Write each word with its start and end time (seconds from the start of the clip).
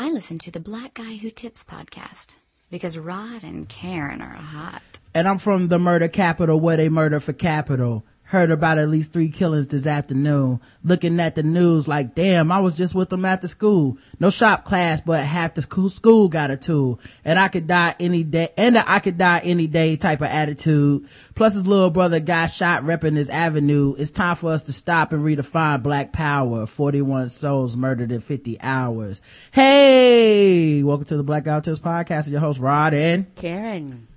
I 0.00 0.10
listen 0.10 0.38
to 0.38 0.52
the 0.52 0.60
Black 0.60 0.94
Guy 0.94 1.16
Who 1.16 1.28
Tips 1.28 1.64
podcast 1.64 2.36
because 2.70 2.96
Rod 2.96 3.42
and 3.42 3.68
Karen 3.68 4.22
are 4.22 4.28
hot. 4.28 5.00
And 5.12 5.26
I'm 5.26 5.38
from 5.38 5.66
the 5.66 5.80
murder 5.80 6.06
capital 6.06 6.60
where 6.60 6.76
they 6.76 6.88
murder 6.88 7.18
for 7.18 7.32
capital 7.32 8.04
heard 8.28 8.50
about 8.50 8.76
at 8.76 8.90
least 8.90 9.10
three 9.14 9.30
killings 9.30 9.68
this 9.68 9.86
afternoon. 9.86 10.60
Looking 10.84 11.18
at 11.18 11.34
the 11.34 11.42
news 11.42 11.88
like, 11.88 12.14
damn, 12.14 12.52
I 12.52 12.60
was 12.60 12.74
just 12.74 12.94
with 12.94 13.08
them 13.08 13.22
the 13.22 13.48
school. 13.48 13.96
No 14.20 14.28
shop 14.28 14.64
class, 14.64 15.00
but 15.00 15.24
half 15.24 15.54
the 15.54 15.62
school 15.62 16.28
got 16.28 16.50
a 16.50 16.58
tool. 16.58 17.00
And 17.24 17.38
I 17.38 17.48
could 17.48 17.66
die 17.66 17.94
any 17.98 18.24
day, 18.24 18.48
and 18.58 18.76
I 18.76 18.98
could 18.98 19.16
die 19.16 19.40
any 19.44 19.66
day 19.66 19.96
type 19.96 20.20
of 20.20 20.26
attitude. 20.26 21.06
Plus 21.34 21.54
his 21.54 21.66
little 21.66 21.88
brother 21.88 22.20
got 22.20 22.50
shot 22.50 22.82
repping 22.82 23.16
his 23.16 23.30
avenue. 23.30 23.94
It's 23.96 24.10
time 24.10 24.36
for 24.36 24.52
us 24.52 24.62
to 24.64 24.74
stop 24.74 25.12
and 25.12 25.24
redefine 25.24 25.82
black 25.82 26.12
power. 26.12 26.66
41 26.66 27.30
souls 27.30 27.76
murdered 27.78 28.12
in 28.12 28.20
50 28.20 28.60
hours. 28.60 29.22
Hey! 29.52 30.82
Welcome 30.82 31.06
to 31.06 31.16
the 31.16 31.22
Black 31.22 31.44
Tips 31.44 31.78
podcast. 31.78 32.30
Your 32.30 32.40
host 32.40 32.60
Rod 32.60 32.92
and 32.92 33.34
Karen. 33.36 34.07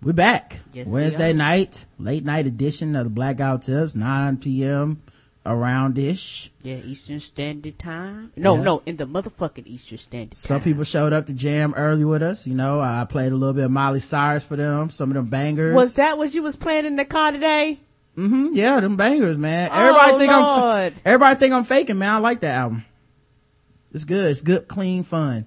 We're 0.00 0.12
back. 0.12 0.60
Yes, 0.72 0.86
Wednesday 0.86 1.32
we 1.32 1.38
night, 1.38 1.84
late 1.98 2.24
night 2.24 2.46
edition 2.46 2.94
of 2.94 3.04
the 3.04 3.10
blackout 3.10 3.62
Guy 3.66 3.72
Tips, 3.80 3.96
9 3.96 4.36
p.m. 4.36 5.02
around 5.44 5.98
ish. 5.98 6.52
Yeah, 6.62 6.76
Eastern 6.76 7.18
Standard 7.18 7.80
Time. 7.80 8.32
No, 8.36 8.56
Yeah. 8.56 8.62
no, 8.62 8.82
in 8.86 8.96
the 8.96 9.06
motherfucking 9.06 9.66
Eastern 9.66 9.98
Standard 9.98 10.30
Time. 10.36 10.36
Some 10.36 10.60
people 10.60 10.84
showed 10.84 11.12
up 11.12 11.26
to 11.26 11.34
jam 11.34 11.74
early 11.76 12.04
with 12.04 12.22
us. 12.22 12.46
You 12.46 12.54
know, 12.54 12.78
I 12.80 13.04
played 13.08 13.32
a 13.32 13.34
little 13.36 13.54
bit 13.54 13.64
of 13.64 13.72
Miley 13.72 13.98
Cyrus 13.98 14.44
for 14.44 14.54
them, 14.54 14.88
some 14.90 15.10
of 15.10 15.14
them 15.14 15.26
bangers. 15.26 15.74
Was 15.74 15.94
that 15.94 16.16
what 16.16 16.32
you 16.32 16.44
was 16.44 16.54
playing 16.54 16.86
in 16.86 16.94
the 16.94 17.04
car 17.04 17.32
today? 17.32 17.80
Mm 18.16 18.28
hmm 18.28 18.48
yeah, 18.52 18.78
them 18.80 18.96
bangers, 18.96 19.36
man. 19.38 19.68
Oh, 19.72 19.78
Everybody 19.80 20.18
think 20.18 20.32
I'm, 20.32 20.42
Lord. 20.42 20.94
everybody 21.04 21.38
think 21.40 21.54
I'm 21.54 21.64
faking, 21.64 21.98
man. 21.98 22.10
I 22.14 22.18
like 22.18 22.40
that 22.40 22.54
album. 22.56 22.84
It's 23.92 24.04
good. 24.04 24.30
It's 24.30 24.42
good, 24.42 24.68
clean 24.68 25.02
fun. 25.02 25.46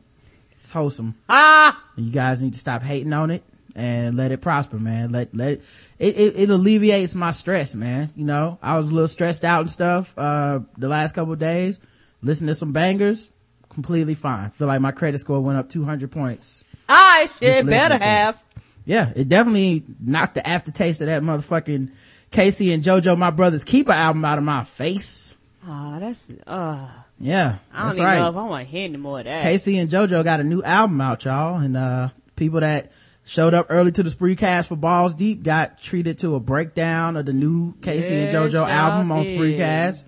It's 0.54 0.70
wholesome. 0.70 1.16
Ah! 1.30 1.82
And 1.96 2.06
you 2.06 2.12
guys 2.12 2.42
need 2.42 2.54
to 2.54 2.60
stop 2.60 2.82
hating 2.82 3.12
on 3.14 3.30
it 3.32 3.44
and 3.76 4.16
let 4.18 4.32
it 4.32 4.42
prosper, 4.42 4.78
man. 4.78 5.12
Let, 5.12 5.36
let 5.36 5.54
it, 5.54 5.62
it, 6.00 6.34
it, 6.38 6.50
alleviates 6.50 7.16
my 7.16 7.32
stress, 7.32 7.76
man. 7.76 8.12
You 8.16 8.26
know, 8.26 8.58
I 8.62 8.78
was 8.78 8.90
a 8.90 8.94
little 8.94 9.08
stressed 9.08 9.44
out 9.44 9.62
and 9.62 9.70
stuff, 9.70 10.14
uh, 10.18 10.60
the 10.78 10.88
last 10.88 11.16
couple 11.16 11.34
of 11.34 11.40
days. 11.40 11.80
Listen 12.22 12.48
to 12.48 12.56
some 12.56 12.72
bangers, 12.72 13.32
completely 13.70 14.16
fine. 14.16 14.50
Feel 14.52 14.68
like 14.68 14.82
my 14.82 14.92
credit 14.92 15.20
score 15.20 15.40
went 15.42 15.58
up 15.58 15.70
200 15.70 16.12
points. 16.12 16.64
I 16.90 17.30
Just 17.40 17.58
should 17.58 17.66
better 17.68 17.98
to 17.98 18.04
it. 18.04 18.08
have. 18.08 18.40
Yeah, 18.86 19.12
it 19.16 19.30
definitely 19.30 19.84
knocked 20.00 20.36
the 20.36 20.48
aftertaste 20.48 21.02
of 21.02 21.08
that 21.08 21.22
motherfucking 21.24 21.92
K-Ci 22.32 22.72
and 22.74 22.84
JoJo, 22.84 23.18
my 23.18 23.30
brother's 23.30 23.64
keeper 23.64 23.92
album 23.92 24.26
out 24.26 24.38
of 24.38 24.44
my 24.44 24.64
face. 24.64 25.36
Oh, 25.68 26.00
that's, 26.00 26.32
uh, 26.48 26.90
Yeah, 27.20 27.58
I 27.72 27.78
don't 27.78 27.86
that's 27.88 27.98
even 27.98 28.06
right. 28.06 28.20
know 28.20 28.30
if 28.30 28.36
I 28.36 28.44
want 28.44 28.66
to 28.66 28.72
hear 28.72 28.86
any 28.86 28.98
more 28.98 29.20
of 29.20 29.26
that. 29.26 29.44
K-Ci 29.44 29.78
and 29.78 29.90
JoJo 29.90 30.24
got 30.24 30.40
a 30.40 30.44
new 30.44 30.64
album 30.64 31.00
out, 31.02 31.24
y'all, 31.26 31.58
and 31.60 31.78
uh 31.78 32.10
people 32.36 32.60
that 32.62 32.92
showed 33.24 33.54
up 33.54 33.68
early 33.70 33.92
to 33.92 34.04
the 34.04 34.10
Spreecast 34.10 34.68
for 34.68 34.76
Balls 34.76 35.16
Deep 35.16 35.44
got 35.44 35.82
treated 35.82 36.20
to 36.20 36.36
a 36.36 36.40
breakdown 36.40 37.18
of 37.18 37.26
the 37.26 37.34
new 37.34 37.74
K-Ci 37.82 38.14
and 38.14 38.34
JoJo 38.34 38.68
album 38.68 39.12
on 39.12 39.24
did. 39.24 39.40
Spreecast. 39.40 40.04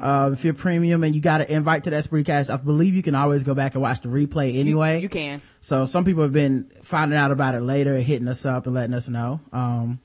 Uh, 0.00 0.30
if 0.32 0.44
you're 0.44 0.52
premium 0.52 1.04
and 1.04 1.14
you 1.14 1.22
got 1.22 1.40
an 1.40 1.46
invite 1.48 1.84
to 1.84 1.90
that 1.90 2.04
Spreecast, 2.04 2.52
I 2.52 2.56
believe 2.58 2.94
you 2.94 3.02
can 3.02 3.14
always 3.14 3.44
go 3.44 3.54
back 3.54 3.74
and 3.74 3.82
watch 3.82 4.02
the 4.02 4.08
replay 4.08 4.58
anyway. 4.58 5.00
You 5.00 5.08
can. 5.08 5.40
So 5.60 5.84
some 5.84 6.04
people 6.04 6.22
have 6.22 6.32
been 6.32 6.70
finding 6.82 7.18
out 7.18 7.30
about 7.30 7.54
it 7.54 7.62
later, 7.62 7.94
and 7.94 8.02
hitting 8.02 8.28
us 8.28 8.44
up 8.44 8.66
and 8.66 8.74
letting 8.74 8.94
us 8.94 9.08
know. 9.08 9.40
Um, 9.52 10.00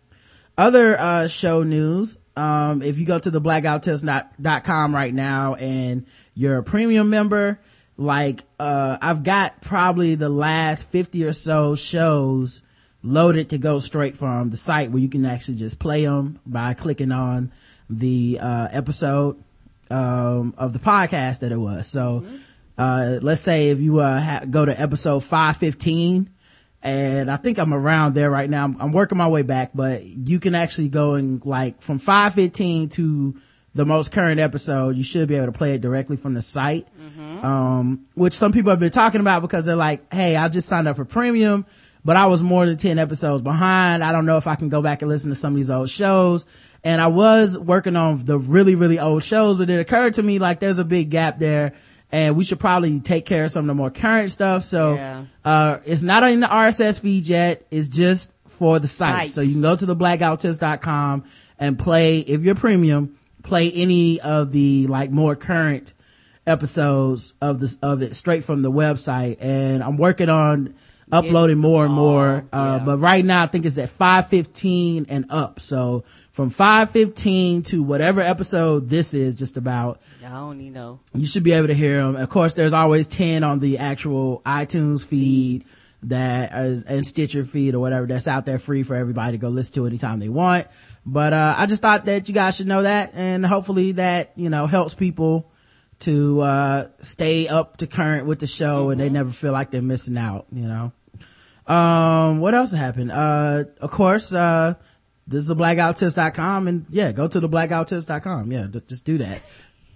other, 0.58 0.98
uh, 0.98 1.28
show 1.28 1.64
news, 1.64 2.18
um, 2.38 2.82
if 2.82 2.98
you 2.98 3.06
go 3.06 3.20
to 3.20 3.32
the 3.32 3.42
blackouttips.com 3.42 4.96
right 4.96 5.14
now 5.14 5.56
and 5.56 6.06
you're 6.34 6.58
a 6.58 6.64
premium 6.64 7.10
member, 7.10 7.60
like, 7.98 8.44
uh, 8.60 8.98
I've 9.02 9.24
got 9.24 9.62
probably 9.62 10.16
the 10.16 10.30
last 10.30 10.90
50 10.90 11.26
or 11.26 11.34
so 11.34 11.76
shows 11.76 12.62
loaded 13.04 13.50
to 13.50 13.58
go 13.58 13.80
straight 13.80 14.18
from 14.18 14.50
the 14.50 14.58
site 14.58 14.92
where 14.92 15.02
you 15.02 15.10
can 15.10 15.26
actually 15.26 15.58
just 15.58 15.80
play 15.80 16.06
them 16.06 16.40
by 16.46 16.74
clicking 16.74 17.12
on 17.12 17.52
the, 17.90 18.40
uh, 18.42 18.68
episode, 18.72 19.42
um, 19.90 20.54
of 20.58 20.74
the 20.74 20.80
podcast 20.80 21.40
that 21.40 21.52
it 21.52 21.58
was. 21.58 21.88
So, 21.88 22.26
uh, 22.78 23.20
let's 23.22 23.42
say 23.42 23.70
if 23.70 23.80
you, 23.80 24.00
uh, 24.00 24.20
ha- 24.20 24.46
go 24.50 24.66
to 24.66 24.80
episode 24.80 25.22
515, 25.22 26.30
and 26.84 27.30
I 27.30 27.36
think 27.38 27.60
I'm 27.60 27.74
around 27.74 28.16
there 28.16 28.32
right 28.32 28.50
now. 28.50 28.64
I'm, 28.64 28.78
I'm 28.80 28.92
working 28.92 29.18
my 29.18 29.28
way 29.28 29.44
back, 29.44 29.72
but 29.74 30.04
you 30.04 30.40
can 30.40 30.56
actually 30.56 30.90
go 30.90 31.14
and 31.14 31.46
like 31.46 31.82
from 31.82 32.00
515 32.00 32.90
to 32.90 33.36
the 33.74 33.86
most 33.86 34.12
current 34.12 34.40
episode, 34.40 34.96
you 34.98 35.04
should 35.04 35.28
be 35.30 35.36
able 35.36 35.46
to 35.48 35.52
play 35.54 35.74
it 35.76 35.82
directly 35.82 36.18
from 36.18 36.34
the 36.34 36.42
site. 36.42 36.88
Um, 37.42 38.06
which 38.16 38.34
some 38.34 38.52
people 38.52 38.70
have 38.70 38.80
been 38.80 38.92
talking 38.92 39.22
about 39.22 39.42
because 39.42 39.66
they're 39.66 39.76
like, 39.76 40.14
Hey, 40.14 40.36
I 40.36 40.48
just 40.50 40.68
signed 40.70 40.88
up 40.88 40.96
for 40.98 41.06
premium, 41.06 41.66
but 42.06 42.16
I 42.18 42.26
was 42.28 42.44
more 42.44 42.66
than 42.66 42.78
10 42.78 43.00
episodes 43.00 43.42
behind. 43.42 44.04
I 44.04 44.12
don't 44.12 44.26
know 44.26 44.38
if 44.38 44.46
I 44.48 44.56
can 44.56 44.70
go 44.70 44.82
back 44.82 45.02
and 45.02 45.10
listen 45.10 45.30
to 45.30 45.36
some 45.36 45.54
of 45.54 45.58
these 45.58 45.72
old 45.72 45.90
shows. 45.90 46.46
And 46.84 47.00
I 47.02 47.08
was 47.08 47.58
working 47.58 47.96
on 47.96 48.24
the 48.26 48.38
really, 48.38 48.76
really 48.76 49.00
old 49.00 49.24
shows, 49.24 49.58
but 49.58 49.70
it 49.70 49.80
occurred 49.80 50.16
to 50.16 50.24
me 50.24 50.38
like 50.40 50.60
there's 50.60 50.80
a 50.80 50.84
big 50.84 51.10
gap 51.10 51.40
there 51.40 51.74
and 52.12 52.36
we 52.36 52.44
should 52.44 52.60
probably 52.60 53.00
take 53.00 53.26
care 53.26 53.46
of 53.46 53.52
some 53.52 53.64
of 53.64 53.68
the 53.68 53.74
more 53.76 53.90
current 53.90 54.32
stuff. 54.32 54.64
So, 54.64 54.96
Yeah. 54.96 55.24
uh, 55.46 55.78
it's 55.86 56.04
not 56.04 56.24
in 56.30 56.42
the 56.42 56.48
RSS 56.48 57.00
feed 57.00 57.26
yet. 57.26 57.66
It's 57.72 57.88
just 57.88 58.34
for 58.48 58.80
the 58.80 58.88
site. 58.88 59.28
Sites. 59.28 59.34
So 59.34 59.42
you 59.42 59.54
can 59.54 59.62
go 59.62 59.76
to 59.76 59.86
the 59.86 59.96
blackouttips.com 59.96 61.24
and 61.58 61.80
play, 61.80 62.20
if 62.20 62.42
you're 62.42 62.56
premium, 62.56 63.16
play 63.44 63.72
any 63.72 64.20
of 64.22 64.52
the 64.52 64.88
like 64.88 65.12
more 65.12 65.36
current 65.36 65.94
episodes 66.48 67.34
of 67.42 67.60
this, 67.60 67.78
of 67.82 68.02
it 68.02 68.16
straight 68.16 68.44
from 68.44 68.62
the 68.62 68.72
website. 68.72 69.38
And 69.40 69.84
I'm 69.84 69.98
working 69.98 70.30
on 70.30 70.76
uploading 71.12 71.58
more 71.58 71.86
and 71.86 71.94
more. 71.94 72.46
Uh, 72.54 72.78
yeah. 72.80 72.86
but 72.86 72.98
right 73.00 73.24
now 73.24 73.44
I 73.44 73.48
think 73.48 73.66
it's 73.66 73.78
at 73.78 73.90
515 73.90 75.08
and 75.10 75.26
up. 75.30 75.60
So 75.60 76.04
from 76.32 76.50
515 76.50 77.64
to 77.64 77.84
whatever 77.84 78.22
episode 78.22 78.90
this 78.90 79.14
is 79.14 79.36
just 79.36 79.58
about, 79.58 80.02
I 80.26 80.30
don't 80.30 80.60
even 80.62 80.74
know. 80.74 81.00
you 81.14 81.28
should 81.28 81.44
be 81.44 81.52
able 81.52 81.68
to 81.68 81.74
hear 81.74 82.02
them. 82.02 82.16
Of 82.16 82.30
course, 82.30 82.54
there's 82.54 82.74
always 82.74 83.08
10 83.08 83.44
on 83.44 83.60
the 83.60 83.80
actual 83.80 84.42
iTunes 84.46 85.06
feed 85.06 85.66
that 86.04 86.52
is, 86.54 86.84
and 86.84 87.06
Stitcher 87.06 87.44
feed 87.44 87.76
or 87.76 87.80
whatever 87.80 88.08
that's 88.08 88.28
out 88.28 88.46
there 88.46 88.58
free 88.58 88.84
for 88.84 88.96
everybody 88.96 89.34
to 89.34 89.38
go 89.38 89.50
listen 89.50 89.76
to 89.76 89.86
anytime 89.86 90.20
they 90.20 90.30
want. 90.30 90.68
But, 91.06 91.34
uh, 91.34 91.56
I 91.58 91.66
just 91.66 91.82
thought 91.82 92.06
that 92.06 92.28
you 92.28 92.34
guys 92.34 92.56
should 92.56 92.68
know 92.68 92.84
that 92.84 93.14
and 93.16 93.46
hopefully 93.46 93.94
that, 93.94 94.34
you 94.36 94.50
know, 94.50 94.68
helps 94.68 94.94
people 94.94 95.52
to, 96.00 96.42
uh, 96.42 96.88
stay 97.02 97.48
up 97.48 97.78
to 97.78 97.88
current 97.88 98.26
with 98.28 98.40
the 98.40 98.48
show 98.48 98.90
and 98.90 99.00
they 99.00 99.10
never 99.10 99.32
feel 99.32 99.52
like 99.52 99.72
they're 99.72 99.82
missing 99.82 100.18
out, 100.18 100.46
you 100.52 100.68
know. 100.68 100.92
Um, 101.74 102.40
what 102.40 102.54
else 102.54 102.74
happened? 102.74 103.12
Uh, 103.12 103.64
of 103.80 103.92
course, 103.92 104.34
uh, 104.34 104.74
this 105.28 105.42
is 105.42 105.48
the 105.48 105.56
blackouttips.com 105.56 106.68
and 106.68 106.86
yeah, 106.90 107.12
go 107.12 107.28
to 107.28 107.40
the 107.40 107.48
blackouttips.com. 107.50 108.52
Yeah, 108.52 108.68
d- 108.70 108.82
just 108.88 109.06
do 109.06 109.20
that. 109.20 109.42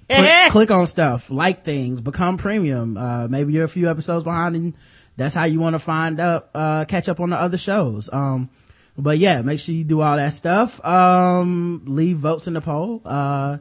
click, 0.10 0.32
click 0.52 0.72
on 0.72 0.88
stuff, 0.88 1.30
like 1.32 1.66
things, 1.66 2.02
become 2.02 2.38
premium. 2.38 2.98
Uh, 2.98 3.28
maybe 3.28 3.54
you're 3.54 3.66
a 3.66 3.70
few 3.70 3.90
episodes 3.90 4.24
behind 4.24 4.56
and 4.56 4.74
that's 5.18 5.36
how 5.36 5.46
you 5.46 5.60
want 5.60 5.74
to 5.74 5.80
find 5.80 6.20
up, 6.20 6.52
uh, 6.54 6.86
catch 6.86 7.10
up 7.10 7.20
on 7.20 7.32
the 7.32 7.38
other 7.38 7.58
shows. 7.58 8.10
Um, 8.14 8.50
but 8.98 9.18
yeah, 9.18 9.42
make 9.42 9.60
sure 9.60 9.76
you 9.76 9.84
do 9.84 10.02
all 10.02 10.16
that 10.18 10.34
stuff. 10.34 10.84
Um, 10.86 11.84
leave 11.86 12.18
votes 12.18 12.48
in 12.48 12.54
the 12.54 12.62
poll. 12.62 13.02
Uh, 13.06 13.58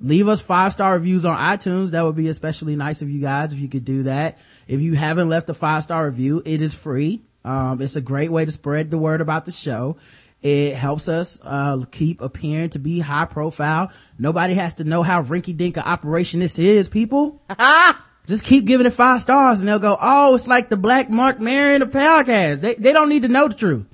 leave 0.00 0.28
us 0.28 0.40
five 0.40 0.72
star 0.72 0.94
reviews 0.94 1.24
on 1.24 1.36
iTunes. 1.36 1.90
That 1.90 2.04
would 2.04 2.16
be 2.16 2.28
especially 2.28 2.76
nice 2.76 3.02
of 3.02 3.10
you 3.10 3.20
guys 3.20 3.52
if 3.52 3.58
you 3.58 3.68
could 3.68 3.84
do 3.84 4.04
that. 4.04 4.38
If 4.66 4.80
you 4.80 4.94
haven't 4.94 5.28
left 5.28 5.48
a 5.50 5.54
five 5.54 5.82
star 5.82 6.06
review, 6.06 6.42
it 6.44 6.62
is 6.62 6.74
free. 6.74 7.22
Um, 7.44 7.80
it's 7.80 7.96
a 7.96 8.00
great 8.00 8.30
way 8.30 8.44
to 8.44 8.52
spread 8.52 8.90
the 8.90 8.98
word 8.98 9.20
about 9.20 9.46
the 9.46 9.52
show. 9.52 9.96
It 10.40 10.76
helps 10.76 11.08
us, 11.08 11.40
uh, 11.42 11.84
keep 11.90 12.20
appearing 12.20 12.70
to 12.70 12.78
be 12.78 13.00
high 13.00 13.24
profile. 13.24 13.90
Nobody 14.18 14.54
has 14.54 14.74
to 14.74 14.84
know 14.84 15.02
how 15.02 15.22
rinky 15.22 15.56
dink 15.56 15.76
a 15.76 15.88
operation 15.88 16.38
this 16.38 16.58
is, 16.60 16.88
people. 16.88 17.42
Just 18.26 18.44
keep 18.44 18.66
giving 18.66 18.86
it 18.86 18.90
five 18.92 19.22
stars 19.22 19.60
and 19.60 19.68
they'll 19.68 19.78
go, 19.78 19.96
oh, 20.00 20.34
it's 20.34 20.46
like 20.46 20.68
the 20.68 20.76
Black 20.76 21.08
Marc 21.10 21.40
Maron 21.40 21.82
of 21.82 21.90
podcast. 21.90 22.60
They, 22.60 22.74
they 22.74 22.92
don't 22.92 23.08
need 23.08 23.22
to 23.22 23.28
know 23.28 23.48
the 23.48 23.54
truth. 23.54 23.88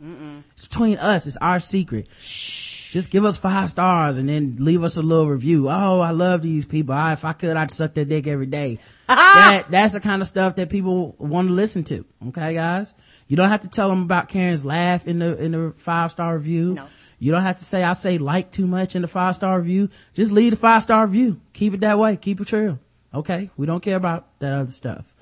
It's 0.65 0.69
between 0.69 0.97
us. 0.97 1.27
It's 1.27 1.37
our 1.37 1.61
secret. 1.61 2.09
Shh. 2.23 2.93
Just 2.93 3.11
give 3.11 3.25
us 3.27 3.37
five 3.37 3.69
stars 3.69 4.17
and 4.17 4.29
then 4.29 4.57
leave 4.61 4.83
us 4.83 4.97
a 4.97 5.03
little 5.03 5.29
review. 5.29 5.69
Oh, 5.69 6.01
I 6.01 6.13
love 6.13 6.41
these 6.41 6.65
people. 6.65 6.95
I, 6.95 7.13
if 7.13 7.25
I 7.25 7.35
could, 7.35 7.55
I'd 7.55 7.71
suck 7.71 7.93
their 7.93 8.07
dick 8.07 8.27
every 8.27 8.47
day. 8.47 8.79
that, 9.09 9.65
that's 9.69 9.93
the 9.93 10.01
kind 10.01 10.23
of 10.23 10.29
stuff 10.29 10.57
that 10.57 10.71
people 10.71 11.17
want 11.19 11.49
to 11.49 11.55
listen 11.55 11.85
to. 11.85 12.07
Okay, 12.29 12.55
guys? 12.55 12.95
You 13.29 13.37
don't 13.37 13.51
have 13.51 13.61
to 13.61 13.69
tell 13.69 13.91
them 13.91 14.03
about 14.03 14.29
Karen's 14.29 14.65
laugh 14.65 15.07
in 15.07 15.19
the, 15.19 15.37
in 15.37 15.53
the 15.53 15.75
five 15.77 16.13
star 16.13 16.35
review. 16.35 16.73
No. 16.73 16.87
You 17.19 17.33
don't 17.33 17.43
have 17.43 17.59
to 17.59 17.65
say, 17.65 17.83
I 17.83 17.93
say 17.93 18.17
like 18.17 18.51
too 18.51 18.67
much 18.67 18.97
in 18.97 19.03
the 19.03 19.09
five 19.09 19.35
star 19.35 19.59
review. 19.59 19.91
Just 20.15 20.33
leave 20.33 20.53
the 20.53 20.57
five 20.57 20.83
star 20.83 21.05
review. 21.07 21.41
Keep 21.53 21.75
it 21.75 21.81
that 21.81 21.99
way. 21.99 22.17
Keep 22.17 22.41
it 22.41 22.53
real. 22.53 22.79
Okay. 23.13 23.51
We 23.59 23.67
don't 23.67 23.83
care 23.83 23.97
about 23.97 24.39
that 24.39 24.53
other 24.53 24.71
stuff. 24.71 25.15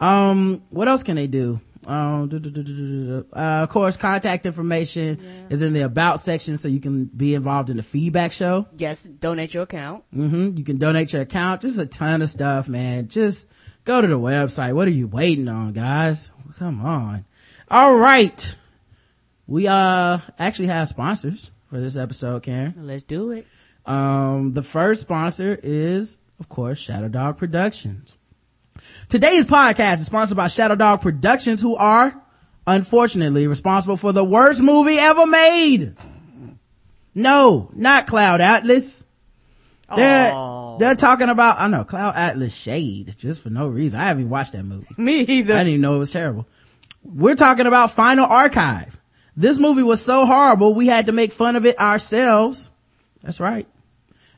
Um, 0.00 0.62
what 0.70 0.88
else 0.88 1.02
can 1.02 1.16
they 1.16 1.26
do? 1.26 1.60
Um, 1.86 3.24
uh, 3.32 3.38
of 3.62 3.68
course, 3.68 3.96
contact 3.96 4.44
information 4.44 5.20
is 5.50 5.62
in 5.62 5.72
the 5.72 5.82
about 5.82 6.20
section 6.20 6.58
so 6.58 6.68
you 6.68 6.80
can 6.80 7.04
be 7.04 7.34
involved 7.34 7.70
in 7.70 7.76
the 7.76 7.82
feedback 7.82 8.32
show. 8.32 8.66
Yes, 8.76 9.04
donate 9.04 9.54
your 9.54 9.62
account. 9.62 10.04
hmm 10.12 10.50
You 10.56 10.64
can 10.64 10.78
donate 10.78 11.12
your 11.12 11.22
account. 11.22 11.60
Just 11.62 11.78
a 11.78 11.86
ton 11.86 12.22
of 12.22 12.30
stuff, 12.30 12.68
man. 12.68 13.08
Just 13.08 13.48
Go 13.86 14.00
to 14.00 14.08
the 14.08 14.18
website. 14.18 14.72
What 14.72 14.88
are 14.88 14.90
you 14.90 15.06
waiting 15.06 15.46
on, 15.46 15.72
guys? 15.72 16.32
Come 16.58 16.84
on. 16.84 17.24
All 17.70 17.94
right. 17.96 18.56
We, 19.46 19.68
uh, 19.68 20.18
actually 20.40 20.66
have 20.66 20.88
sponsors 20.88 21.52
for 21.70 21.78
this 21.78 21.94
episode, 21.94 22.42
Karen. 22.42 22.74
Let's 22.78 23.04
do 23.04 23.30
it. 23.30 23.46
Um, 23.86 24.54
the 24.54 24.62
first 24.62 25.02
sponsor 25.02 25.56
is, 25.62 26.18
of 26.40 26.48
course, 26.48 26.80
Shadow 26.80 27.06
Dog 27.06 27.38
Productions. 27.38 28.16
Today's 29.08 29.44
podcast 29.46 29.94
is 29.94 30.06
sponsored 30.06 30.36
by 30.36 30.48
Shadow 30.48 30.74
Dog 30.74 31.00
Productions, 31.00 31.62
who 31.62 31.76
are, 31.76 32.20
unfortunately, 32.66 33.46
responsible 33.46 33.96
for 33.96 34.12
the 34.12 34.24
worst 34.24 34.60
movie 34.60 34.98
ever 34.98 35.26
made. 35.26 35.94
No, 37.14 37.70
not 37.72 38.08
Cloud 38.08 38.40
Atlas. 38.40 39.06
They're, 39.94 40.32
they're 40.80 40.96
talking 40.96 41.28
about, 41.28 41.60
I 41.60 41.68
know, 41.68 41.84
Cloud 41.84 42.16
Atlas 42.16 42.52
Shade, 42.52 43.14
just 43.16 43.42
for 43.42 43.50
no 43.50 43.68
reason. 43.68 44.00
I 44.00 44.06
haven't 44.06 44.22
even 44.22 44.30
watched 44.30 44.54
that 44.54 44.64
movie. 44.64 44.88
Me 44.98 45.20
either. 45.20 45.54
I 45.54 45.58
didn't 45.58 45.68
even 45.68 45.80
know 45.82 45.94
it 45.94 45.98
was 46.00 46.10
terrible. 46.10 46.46
We're 47.04 47.36
talking 47.36 47.66
about 47.66 47.92
Final 47.92 48.26
Archive. 48.26 48.98
This 49.36 49.58
movie 49.58 49.84
was 49.84 50.02
so 50.04 50.26
horrible, 50.26 50.74
we 50.74 50.88
had 50.88 51.06
to 51.06 51.12
make 51.12 51.30
fun 51.30 51.54
of 51.54 51.64
it 51.64 51.78
ourselves. 51.78 52.72
That's 53.22 53.38
right. 53.38 53.68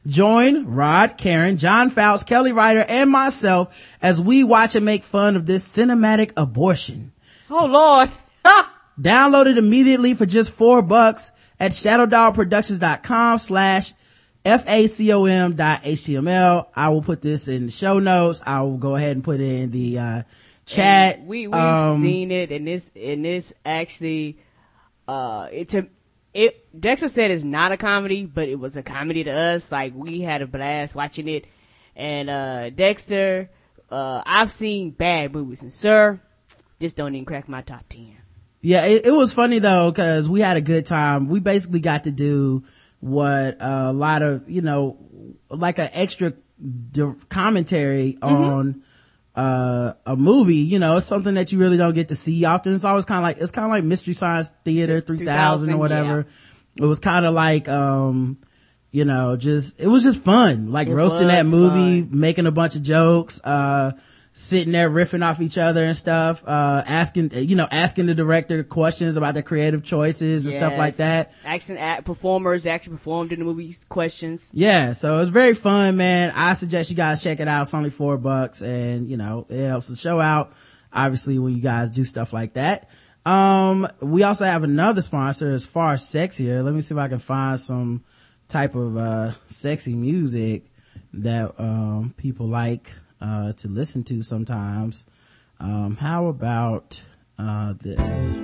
Join 0.06 0.66
Rod, 0.66 1.18
Karen, 1.18 1.56
John 1.58 1.90
Fouts, 1.90 2.22
Kelly 2.24 2.52
Ryder, 2.52 2.84
and 2.88 3.10
myself 3.10 3.96
as 4.00 4.20
we 4.20 4.44
watch 4.44 4.74
and 4.74 4.84
make 4.84 5.02
fun 5.04 5.36
of 5.36 5.44
this 5.46 5.66
cinematic 5.66 6.32
abortion. 6.36 7.12
oh 7.50 7.66
Lord. 7.66 8.10
Download 9.00 9.46
it 9.46 9.58
immediately 9.58 10.14
for 10.14 10.26
just 10.26 10.52
four 10.52 10.82
bucks 10.82 11.30
at 11.60 11.72
shadowdogproductions.com 11.72 13.38
slash 13.38 13.92
F-A-C-O-M 14.44 15.54
dot 15.54 15.80
H-T-M-L. 15.84 16.70
I 16.74 16.88
will 16.88 17.02
put 17.02 17.22
this 17.22 17.48
in 17.48 17.66
the 17.66 17.72
show 17.72 17.98
notes. 17.98 18.40
I 18.46 18.62
will 18.62 18.78
go 18.78 18.96
ahead 18.96 19.16
and 19.16 19.22
put 19.24 19.40
it 19.40 19.62
in 19.62 19.70
the, 19.70 19.98
uh, 19.98 20.22
chat. 20.64 21.18
And 21.18 21.28
we 21.28 21.46
we've 21.46 21.54
Um, 21.54 22.00
seen 22.00 22.30
it, 22.30 22.50
and 22.50 22.66
this 22.66 22.90
and 22.96 23.24
this 23.24 23.54
actually, 23.64 24.38
uh, 25.06 25.48
it's 25.52 25.74
a. 25.74 25.86
It 26.34 26.66
Dexter 26.78 27.08
said 27.08 27.30
it's 27.30 27.44
not 27.44 27.72
a 27.72 27.76
comedy, 27.76 28.24
but 28.24 28.48
it 28.48 28.58
was 28.58 28.76
a 28.76 28.82
comedy 28.82 29.24
to 29.24 29.30
us. 29.30 29.72
Like 29.72 29.92
we 29.94 30.20
had 30.20 30.42
a 30.42 30.46
blast 30.46 30.94
watching 30.94 31.28
it, 31.28 31.46
and 31.96 32.30
uh, 32.30 32.70
Dexter, 32.70 33.50
uh, 33.90 34.22
I've 34.24 34.52
seen 34.52 34.90
bad 34.90 35.32
movies, 35.32 35.62
and 35.62 35.72
sir, 35.72 36.20
this 36.78 36.94
don't 36.94 37.14
even 37.14 37.24
crack 37.24 37.48
my 37.48 37.62
top 37.62 37.84
ten. 37.88 38.16
Yeah, 38.60 38.86
it, 38.86 39.06
it 39.06 39.12
was 39.12 39.32
funny 39.32 39.60
though, 39.60 39.92
cause 39.92 40.28
we 40.28 40.40
had 40.40 40.56
a 40.56 40.60
good 40.60 40.86
time. 40.86 41.28
We 41.28 41.40
basically 41.40 41.80
got 41.80 42.04
to 42.04 42.10
do 42.10 42.64
what 43.00 43.56
a 43.60 43.92
lot 43.92 44.22
of, 44.22 44.50
you 44.50 44.62
know, 44.62 44.98
like 45.48 45.78
an 45.78 45.90
extra 45.92 46.32
commentary 47.28 48.18
on, 48.20 48.82
uh, 49.36 49.92
a 50.04 50.16
movie, 50.16 50.56
you 50.56 50.80
know, 50.80 50.96
it's 50.96 51.06
something 51.06 51.34
that 51.34 51.52
you 51.52 51.60
really 51.60 51.76
don't 51.76 51.94
get 51.94 52.08
to 52.08 52.16
see 52.16 52.44
often. 52.44 52.74
It's 52.74 52.84
always 52.84 53.04
kind 53.04 53.18
of 53.18 53.22
like, 53.22 53.38
it's 53.38 53.52
kind 53.52 53.64
of 53.64 53.70
like 53.70 53.84
Mystery 53.84 54.14
Science 54.14 54.52
Theater 54.64 55.00
3000 55.00 55.22
or 55.22 55.76
3000, 55.76 55.78
whatever. 55.78 56.26
It 56.80 56.84
was 56.86 57.00
kind 57.00 57.26
of 57.26 57.34
like, 57.34 57.68
um, 57.68 58.38
you 58.90 59.04
know, 59.04 59.36
just, 59.36 59.80
it 59.80 59.86
was 59.86 60.02
just 60.04 60.22
fun. 60.22 60.72
Like 60.72 60.88
It 60.88 60.94
roasting 60.94 61.28
that 61.28 61.44
movie, 61.46 62.02
fun. 62.02 62.18
making 62.20 62.46
a 62.46 62.50
bunch 62.52 62.76
of 62.76 62.82
jokes, 62.82 63.40
uh, 63.44 63.92
sitting 64.32 64.72
there 64.72 64.88
riffing 64.88 65.24
off 65.26 65.40
each 65.40 65.58
other 65.58 65.84
and 65.84 65.96
stuff, 65.96 66.44
uh, 66.46 66.84
asking, 66.86 67.32
you 67.34 67.56
know, 67.56 67.66
asking 67.72 68.06
the 68.06 68.14
director 68.14 68.62
questions 68.62 69.16
about 69.16 69.34
their 69.34 69.42
creative 69.42 69.82
choices 69.84 70.46
and 70.46 70.54
stuff 70.54 70.78
like 70.78 70.96
that. 70.96 71.32
Action 71.44 71.76
act, 71.76 72.04
performers 72.04 72.62
that 72.62 72.70
actually 72.70 72.92
performed 72.92 73.32
in 73.32 73.40
the 73.40 73.44
movie. 73.44 73.74
Questions. 73.88 74.48
Yeah, 74.52 74.92
so 74.92 75.16
it 75.16 75.20
was 75.20 75.30
very 75.30 75.54
fun, 75.54 75.96
man. 75.96 76.32
I 76.36 76.54
suggest 76.54 76.88
you 76.88 76.94
guys 76.96 77.20
check 77.20 77.40
it 77.40 77.48
out. 77.48 77.62
It's 77.62 77.74
only 77.74 77.90
four 77.90 78.16
bucks 78.16 78.62
and, 78.62 79.10
you 79.10 79.16
know, 79.16 79.44
it 79.48 79.66
helps 79.66 79.88
the 79.88 79.96
show 79.96 80.20
out. 80.20 80.52
Obviously, 80.92 81.38
when 81.40 81.54
you 81.54 81.60
guys 81.60 81.90
do 81.90 82.04
stuff 82.04 82.32
like 82.32 82.54
that. 82.54 82.88
Um, 83.28 83.86
we 84.00 84.22
also 84.22 84.46
have 84.46 84.62
another 84.62 85.02
sponsor 85.02 85.50
as 85.50 85.66
far 85.66 85.96
sexier. 85.96 86.64
Let 86.64 86.72
me 86.72 86.80
see 86.80 86.94
if 86.94 86.98
I 86.98 87.08
can 87.08 87.18
find 87.18 87.60
some 87.60 88.02
type 88.48 88.74
of, 88.74 88.96
uh, 88.96 89.32
sexy 89.46 89.94
music 89.94 90.64
that, 91.12 91.52
um, 91.60 92.14
people 92.16 92.48
like, 92.48 92.90
uh, 93.20 93.52
to 93.52 93.68
listen 93.68 94.02
to 94.04 94.22
sometimes. 94.22 95.04
Um, 95.60 95.96
how 95.96 96.28
about, 96.28 97.02
uh, 97.38 97.74
this? 97.78 98.40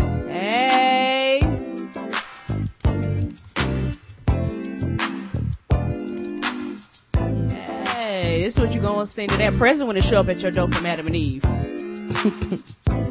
Hey. 0.00 1.38
Hey, 7.84 8.40
this 8.40 8.56
is 8.56 8.58
what 8.58 8.74
you're 8.74 8.82
gonna 8.82 9.06
sing 9.06 9.28
to 9.28 9.36
that 9.36 9.54
present 9.56 9.86
when 9.86 9.96
it 9.96 10.02
show 10.02 10.18
up 10.18 10.28
at 10.28 10.42
your 10.42 10.50
door 10.50 10.66
from 10.66 10.86
Adam 10.86 11.06
and 11.06 11.14
Eve. 11.14 11.44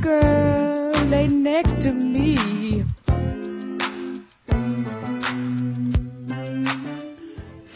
girl, 0.00 0.92
lay 1.04 1.28
next 1.28 1.80
to 1.82 1.92
me. 1.92 2.38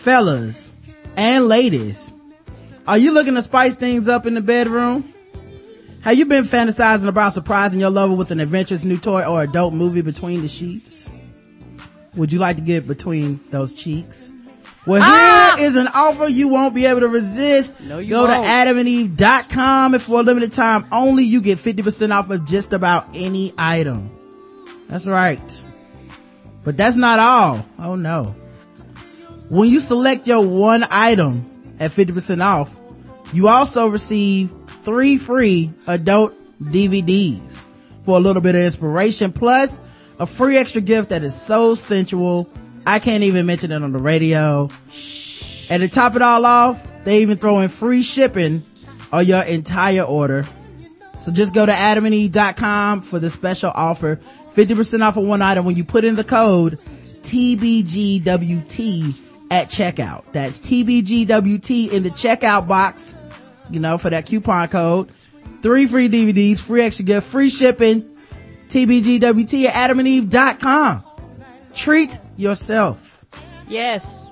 fellas 0.02 0.72
and 1.16 1.46
ladies, 1.46 2.12
are 2.88 2.98
you 2.98 3.12
looking 3.12 3.34
to 3.34 3.42
spice 3.42 3.76
things 3.76 4.08
up 4.08 4.26
in 4.26 4.34
the 4.34 4.40
bedroom? 4.40 5.14
Have 6.02 6.18
you 6.18 6.26
been 6.26 6.42
fantasizing 6.42 7.06
about 7.06 7.32
surprising 7.32 7.80
your 7.80 7.90
lover 7.90 8.12
with 8.12 8.32
an 8.32 8.40
adventurous 8.40 8.84
new 8.84 8.98
toy 8.98 9.24
or 9.24 9.42
adult 9.42 9.74
movie 9.74 10.02
between 10.02 10.42
the 10.42 10.48
sheets? 10.48 11.12
Would 12.16 12.32
you 12.32 12.40
like 12.40 12.56
to 12.56 12.62
get 12.62 12.88
between 12.88 13.38
those 13.50 13.74
cheeks? 13.74 14.32
Well, 14.84 15.00
Ah! 15.02 15.54
here 15.56 15.66
is 15.68 15.76
an 15.76 15.88
offer 15.94 16.26
you 16.26 16.48
won't 16.48 16.74
be 16.74 16.86
able 16.86 17.00
to 17.00 17.08
resist. 17.08 17.80
No, 17.82 17.98
you 17.98 18.10
Go 18.10 18.26
to 18.26 18.32
won't. 18.32 18.44
adamandeve.com 18.46 19.94
and 19.94 20.02
for 20.02 20.20
a 20.20 20.22
limited 20.22 20.50
time 20.52 20.86
only 20.90 21.24
you 21.24 21.40
get 21.40 21.58
50% 21.58 22.12
off 22.12 22.30
of 22.30 22.44
just 22.44 22.72
about 22.72 23.06
any 23.14 23.52
item. 23.56 24.10
That's 24.88 25.06
right. 25.06 25.64
But 26.64 26.76
that's 26.76 26.96
not 26.96 27.18
all. 27.20 27.66
Oh 27.78 27.94
no. 27.94 28.34
When 29.48 29.68
you 29.68 29.78
select 29.80 30.26
your 30.26 30.44
one 30.44 30.84
item 30.90 31.44
at 31.78 31.90
50% 31.92 32.42
off, 32.42 32.76
you 33.32 33.48
also 33.48 33.86
receive 33.88 34.52
three 34.82 35.16
free 35.16 35.72
adult 35.86 36.34
DVDs 36.62 37.68
for 38.04 38.16
a 38.16 38.20
little 38.20 38.42
bit 38.42 38.54
of 38.56 38.62
inspiration 38.62 39.32
plus 39.32 39.80
a 40.18 40.26
free 40.26 40.56
extra 40.56 40.80
gift 40.80 41.10
that 41.10 41.22
is 41.22 41.40
so 41.40 41.74
sensual. 41.74 42.48
I 42.86 42.98
can't 42.98 43.22
even 43.24 43.46
mention 43.46 43.72
it 43.72 43.82
on 43.82 43.92
the 43.92 43.98
radio. 43.98 44.70
And 45.70 45.82
to 45.82 45.88
top 45.88 46.16
it 46.16 46.22
all 46.22 46.44
off, 46.44 46.86
they 47.04 47.22
even 47.22 47.38
throw 47.38 47.60
in 47.60 47.68
free 47.68 48.02
shipping 48.02 48.62
on 49.12 49.24
your 49.24 49.42
entire 49.42 50.02
order. 50.02 50.46
So 51.20 51.30
just 51.32 51.54
go 51.54 51.64
to 51.64 51.72
adamandeve.com 51.72 53.02
for 53.02 53.18
the 53.18 53.30
special 53.30 53.70
offer. 53.74 54.16
50% 54.16 55.02
off 55.02 55.16
of 55.16 55.24
one 55.24 55.40
item 55.40 55.64
when 55.64 55.76
you 55.76 55.84
put 55.84 56.04
in 56.04 56.16
the 56.16 56.24
code 56.24 56.78
TBGWT 57.22 59.18
at 59.50 59.68
checkout. 59.68 60.24
That's 60.32 60.60
TBGWT 60.60 61.92
in 61.92 62.02
the 62.02 62.10
checkout 62.10 62.66
box, 62.66 63.16
you 63.70 63.80
know, 63.80 63.96
for 63.98 64.10
that 64.10 64.26
coupon 64.26 64.68
code. 64.68 65.10
Three 65.62 65.86
free 65.86 66.08
DVDs, 66.08 66.58
free 66.58 66.82
extra 66.82 67.04
gift, 67.04 67.28
free 67.28 67.48
shipping. 67.48 68.08
TBGWT 68.68 69.66
at 69.66 69.90
adamandeve.com. 69.90 71.04
Treat 71.74 72.18
yourself 72.36 73.24
Yes, 73.68 74.30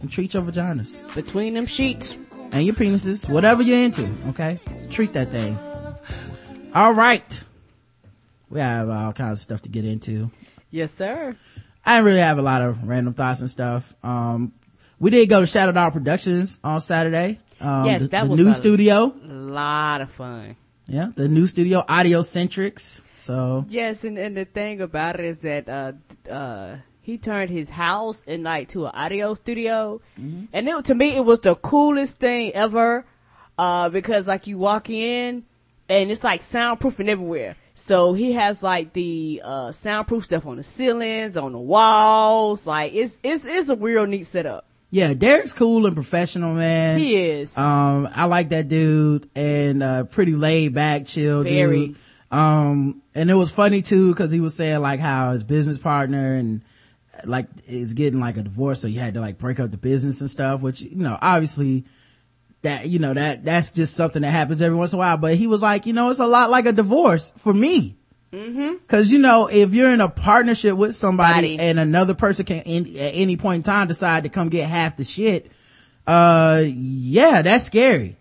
and 0.00 0.10
treat 0.10 0.34
your 0.34 0.42
vaginas 0.44 1.02
between 1.14 1.54
them 1.54 1.66
sheets. 1.66 2.16
and 2.52 2.64
your 2.64 2.74
penises, 2.74 3.28
whatever 3.28 3.62
you're 3.62 3.78
into, 3.84 4.08
okay? 4.28 4.60
Treat 4.90 5.12
that 5.14 5.30
thing. 5.30 5.58
All 6.74 6.92
right. 6.92 7.42
We 8.50 8.60
have 8.60 8.88
all 8.88 9.12
kinds 9.12 9.38
of 9.38 9.42
stuff 9.42 9.62
to 9.62 9.68
get 9.68 9.84
into. 9.84 10.30
Yes, 10.70 10.92
sir. 10.92 11.34
I 11.84 11.98
really 11.98 12.20
have 12.20 12.38
a 12.38 12.42
lot 12.42 12.62
of 12.62 12.86
random 12.86 13.14
thoughts 13.14 13.40
and 13.40 13.50
stuff. 13.50 13.94
Um, 14.04 14.52
we 15.00 15.10
did 15.10 15.28
go 15.28 15.40
to 15.40 15.46
Shadow 15.46 15.72
Dog 15.72 15.92
Productions 15.94 16.60
on 16.62 16.80
Saturday. 16.80 17.40
Um, 17.60 17.86
Yes, 17.86 18.02
the, 18.02 18.08
that 18.08 18.24
the 18.24 18.30
was 18.30 18.38
new 18.38 18.52
studio. 18.52 19.12
A 19.24 19.26
lot 19.32 20.00
of 20.02 20.10
fun. 20.10 20.56
Yeah, 20.86 21.08
the 21.14 21.28
new 21.28 21.46
studio, 21.46 21.84
Audiocentrics. 21.88 23.00
So, 23.22 23.64
Yes, 23.68 24.02
and, 24.04 24.18
and 24.18 24.36
the 24.36 24.44
thing 24.44 24.80
about 24.80 25.20
it 25.20 25.26
is 25.26 25.38
that 25.38 25.68
uh 25.68 25.92
uh 26.30 26.78
he 27.00 27.18
turned 27.18 27.50
his 27.50 27.70
house 27.70 28.24
in 28.24 28.42
like 28.42 28.68
to 28.70 28.86
an 28.86 28.92
audio 28.94 29.34
studio, 29.34 30.00
and 30.16 30.68
it, 30.68 30.84
to 30.86 30.94
me 30.94 31.14
it 31.16 31.24
was 31.24 31.40
the 31.40 31.54
coolest 31.54 32.18
thing 32.18 32.52
ever, 32.52 33.04
uh 33.58 33.88
because 33.90 34.26
like 34.26 34.46
you 34.48 34.58
walk 34.58 34.90
in 34.90 35.44
and 35.88 36.10
it's 36.10 36.24
like 36.24 36.40
soundproofing 36.40 37.08
everywhere. 37.08 37.54
So 37.74 38.12
he 38.12 38.32
has 38.32 38.62
like 38.62 38.92
the 38.92 39.40
uh 39.44 39.70
soundproof 39.72 40.24
stuff 40.24 40.44
on 40.44 40.56
the 40.56 40.64
ceilings, 40.64 41.36
on 41.36 41.52
the 41.52 41.58
walls, 41.58 42.66
like 42.66 42.92
it's 42.92 43.20
it's 43.22 43.44
it's 43.44 43.68
a 43.68 43.76
real 43.76 44.06
neat 44.06 44.26
setup. 44.26 44.66
yeah, 44.90 45.14
Derek's 45.14 45.52
cool 45.52 45.86
and 45.86 45.94
professional, 45.94 46.54
man. 46.54 46.98
He 46.98 47.16
is. 47.16 47.56
Um, 47.56 48.08
I 48.14 48.24
like 48.26 48.50
that 48.50 48.68
dude 48.68 49.30
and, 49.34 49.82
uh, 49.82 50.04
pretty 50.04 50.34
laid 50.34 50.74
back, 50.74 51.06
chill 51.06 51.44
Very. 51.44 51.86
dude. 51.86 51.96
Um, 52.32 53.02
and 53.14 53.30
it 53.30 53.34
was 53.34 53.52
funny 53.52 53.82
too, 53.82 54.14
cause 54.14 54.32
he 54.32 54.40
was 54.40 54.54
saying 54.54 54.80
like 54.80 55.00
how 55.00 55.32
his 55.32 55.44
business 55.44 55.76
partner 55.76 56.34
and 56.34 56.62
like 57.26 57.46
is 57.68 57.92
getting 57.92 58.20
like 58.20 58.38
a 58.38 58.42
divorce. 58.42 58.80
So 58.80 58.88
you 58.88 59.00
had 59.00 59.14
to 59.14 59.20
like 59.20 59.36
break 59.36 59.60
up 59.60 59.70
the 59.70 59.76
business 59.76 60.22
and 60.22 60.30
stuff, 60.30 60.62
which, 60.62 60.80
you 60.80 60.96
know, 60.96 61.18
obviously 61.20 61.84
that, 62.62 62.88
you 62.88 62.98
know, 62.98 63.12
that, 63.12 63.44
that's 63.44 63.72
just 63.72 63.94
something 63.94 64.22
that 64.22 64.30
happens 64.30 64.62
every 64.62 64.78
once 64.78 64.94
in 64.94 64.96
a 64.96 65.00
while. 65.00 65.18
But 65.18 65.34
he 65.34 65.46
was 65.46 65.60
like, 65.60 65.84
you 65.84 65.92
know, 65.92 66.08
it's 66.08 66.20
a 66.20 66.26
lot 66.26 66.50
like 66.50 66.64
a 66.64 66.72
divorce 66.72 67.32
for 67.36 67.52
me. 67.52 67.98
Mm-hmm. 68.32 68.76
Cause 68.86 69.12
you 69.12 69.18
know, 69.18 69.48
if 69.48 69.74
you're 69.74 69.92
in 69.92 70.00
a 70.00 70.08
partnership 70.08 70.74
with 70.74 70.96
somebody 70.96 71.56
Body. 71.56 71.68
and 71.68 71.78
another 71.78 72.14
person 72.14 72.46
can 72.46 72.62
in, 72.62 72.86
at 72.96 73.12
any 73.14 73.36
point 73.36 73.56
in 73.56 73.62
time 73.62 73.88
decide 73.88 74.22
to 74.22 74.30
come 74.30 74.48
get 74.48 74.70
half 74.70 74.96
the 74.96 75.04
shit, 75.04 75.52
uh, 76.06 76.62
yeah, 76.64 77.42
that's 77.42 77.66
scary. 77.66 78.16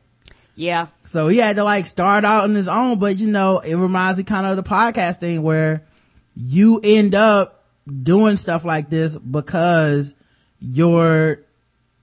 Yeah. 0.56 0.88
So 1.04 1.28
he 1.28 1.38
had 1.38 1.56
to 1.56 1.64
like 1.64 1.86
start 1.86 2.24
out 2.26 2.44
on 2.44 2.54
his 2.56 2.68
own, 2.68 3.00
but 3.00 3.18
you 3.18 3.28
know, 3.28 3.60
it 3.60 3.76
reminds 3.76 4.18
me 4.18 4.24
kind 4.24 4.46
of 4.46 4.58
of 4.58 4.64
the 4.64 4.70
podcast 4.70 5.20
thing 5.20 5.42
where 5.44 5.84
you 6.36 6.80
end 6.84 7.16
up 7.16 7.64
doing 8.04 8.36
stuff 8.38 8.64
like 8.66 8.90
this 8.90 9.18
because 9.18 10.16
you're, 10.60 11.40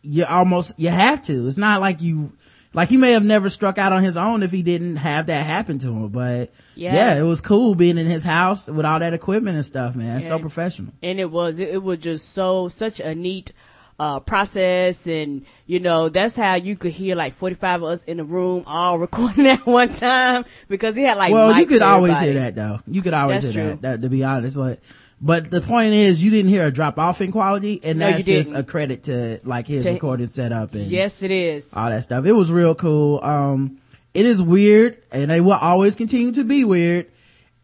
you 0.02 0.24
almost, 0.24 0.78
you 0.78 0.88
have 0.88 1.22
to. 1.24 1.46
It's 1.46 1.56
not 1.58 1.80
like 1.80 2.02
you, 2.02 2.32
like 2.74 2.88
he 2.88 2.96
may 2.96 3.12
have 3.12 3.24
never 3.24 3.48
struck 3.48 3.78
out 3.78 3.92
on 3.92 4.02
his 4.02 4.16
own 4.16 4.42
if 4.42 4.50
he 4.50 4.62
didn't 4.62 4.96
have 4.96 5.26
that 5.26 5.46
happen 5.46 5.78
to 5.80 5.88
him, 5.88 6.08
but 6.08 6.52
Yeah. 6.74 6.94
yeah, 6.94 7.18
it 7.18 7.22
was 7.22 7.40
cool 7.40 7.74
being 7.74 7.98
in 7.98 8.06
his 8.06 8.24
house 8.24 8.66
with 8.66 8.84
all 8.84 8.98
that 9.00 9.14
equipment 9.14 9.56
and 9.56 9.64
stuff, 9.66 9.96
man. 9.96 10.18
It's 10.18 10.28
so 10.28 10.38
professional. 10.38 10.92
and 11.02 11.18
it 11.18 11.30
was 11.30 11.58
it 11.58 11.82
was 11.82 11.98
just 11.98 12.30
so 12.30 12.68
such 12.68 13.00
a 13.00 13.14
neat 13.14 13.52
uh 14.00 14.20
process 14.20 15.06
and 15.08 15.44
you 15.66 15.80
know 15.80 16.08
that's 16.08 16.36
how 16.36 16.54
you 16.54 16.76
could 16.76 16.92
hear 16.92 17.16
like 17.16 17.32
45 17.32 17.82
of 17.82 17.88
us 17.88 18.04
in 18.04 18.18
the 18.18 18.24
room 18.24 18.62
all 18.66 18.96
recording 19.06 19.46
at 19.46 19.66
one 19.66 19.88
time 19.92 20.44
because 20.68 20.94
he 20.94 21.02
had 21.02 21.18
like 21.18 21.32
well, 21.32 21.58
you 21.58 21.66
could 21.66 21.82
always 21.82 22.12
everybody. 22.12 22.32
hear 22.32 22.40
that 22.42 22.54
though. 22.54 22.80
You 22.86 23.02
could 23.02 23.14
always 23.14 23.42
That's 23.42 23.54
hear 23.56 23.64
that, 23.70 23.82
that, 23.82 24.02
to 24.02 24.08
be 24.08 24.22
honest. 24.22 24.56
Like, 24.56 24.80
but 25.20 25.50
the 25.50 25.60
point 25.60 25.94
is, 25.94 26.22
you 26.22 26.30
didn't 26.30 26.48
hear 26.50 26.64
a 26.64 26.70
drop 26.70 26.96
off 26.96 27.20
in 27.20 27.32
quality, 27.32 27.80
and 27.82 27.98
No, 27.98 28.08
that's 28.08 28.22
just 28.22 28.54
a 28.54 28.62
credit 28.62 29.04
to 29.04 29.40
like 29.42 29.66
his 29.66 29.82
To- 29.82 29.92
recording 29.94 30.28
setup 30.28 30.74
and 30.74 30.84
yes 30.86 31.24
it 31.24 31.32
is 31.32 31.74
all 31.74 31.90
that 31.90 32.04
stuff. 32.04 32.24
It 32.24 32.32
was 32.32 32.52
real 32.52 32.76
cool. 32.76 33.18
Um, 33.22 33.78
it 34.14 34.26
is 34.26 34.40
weird, 34.40 34.98
and 35.10 35.28
they 35.30 35.40
will 35.40 35.52
always 35.52 35.96
continue 35.96 36.30
to 36.32 36.44
be 36.44 36.64
weird. 36.64 37.06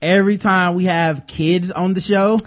Every 0.02 0.36
time 0.36 0.74
we 0.74 0.84
have 0.84 1.26
kids 1.28 1.70
on 1.70 1.94
the 1.94 2.00
show, 2.00 2.38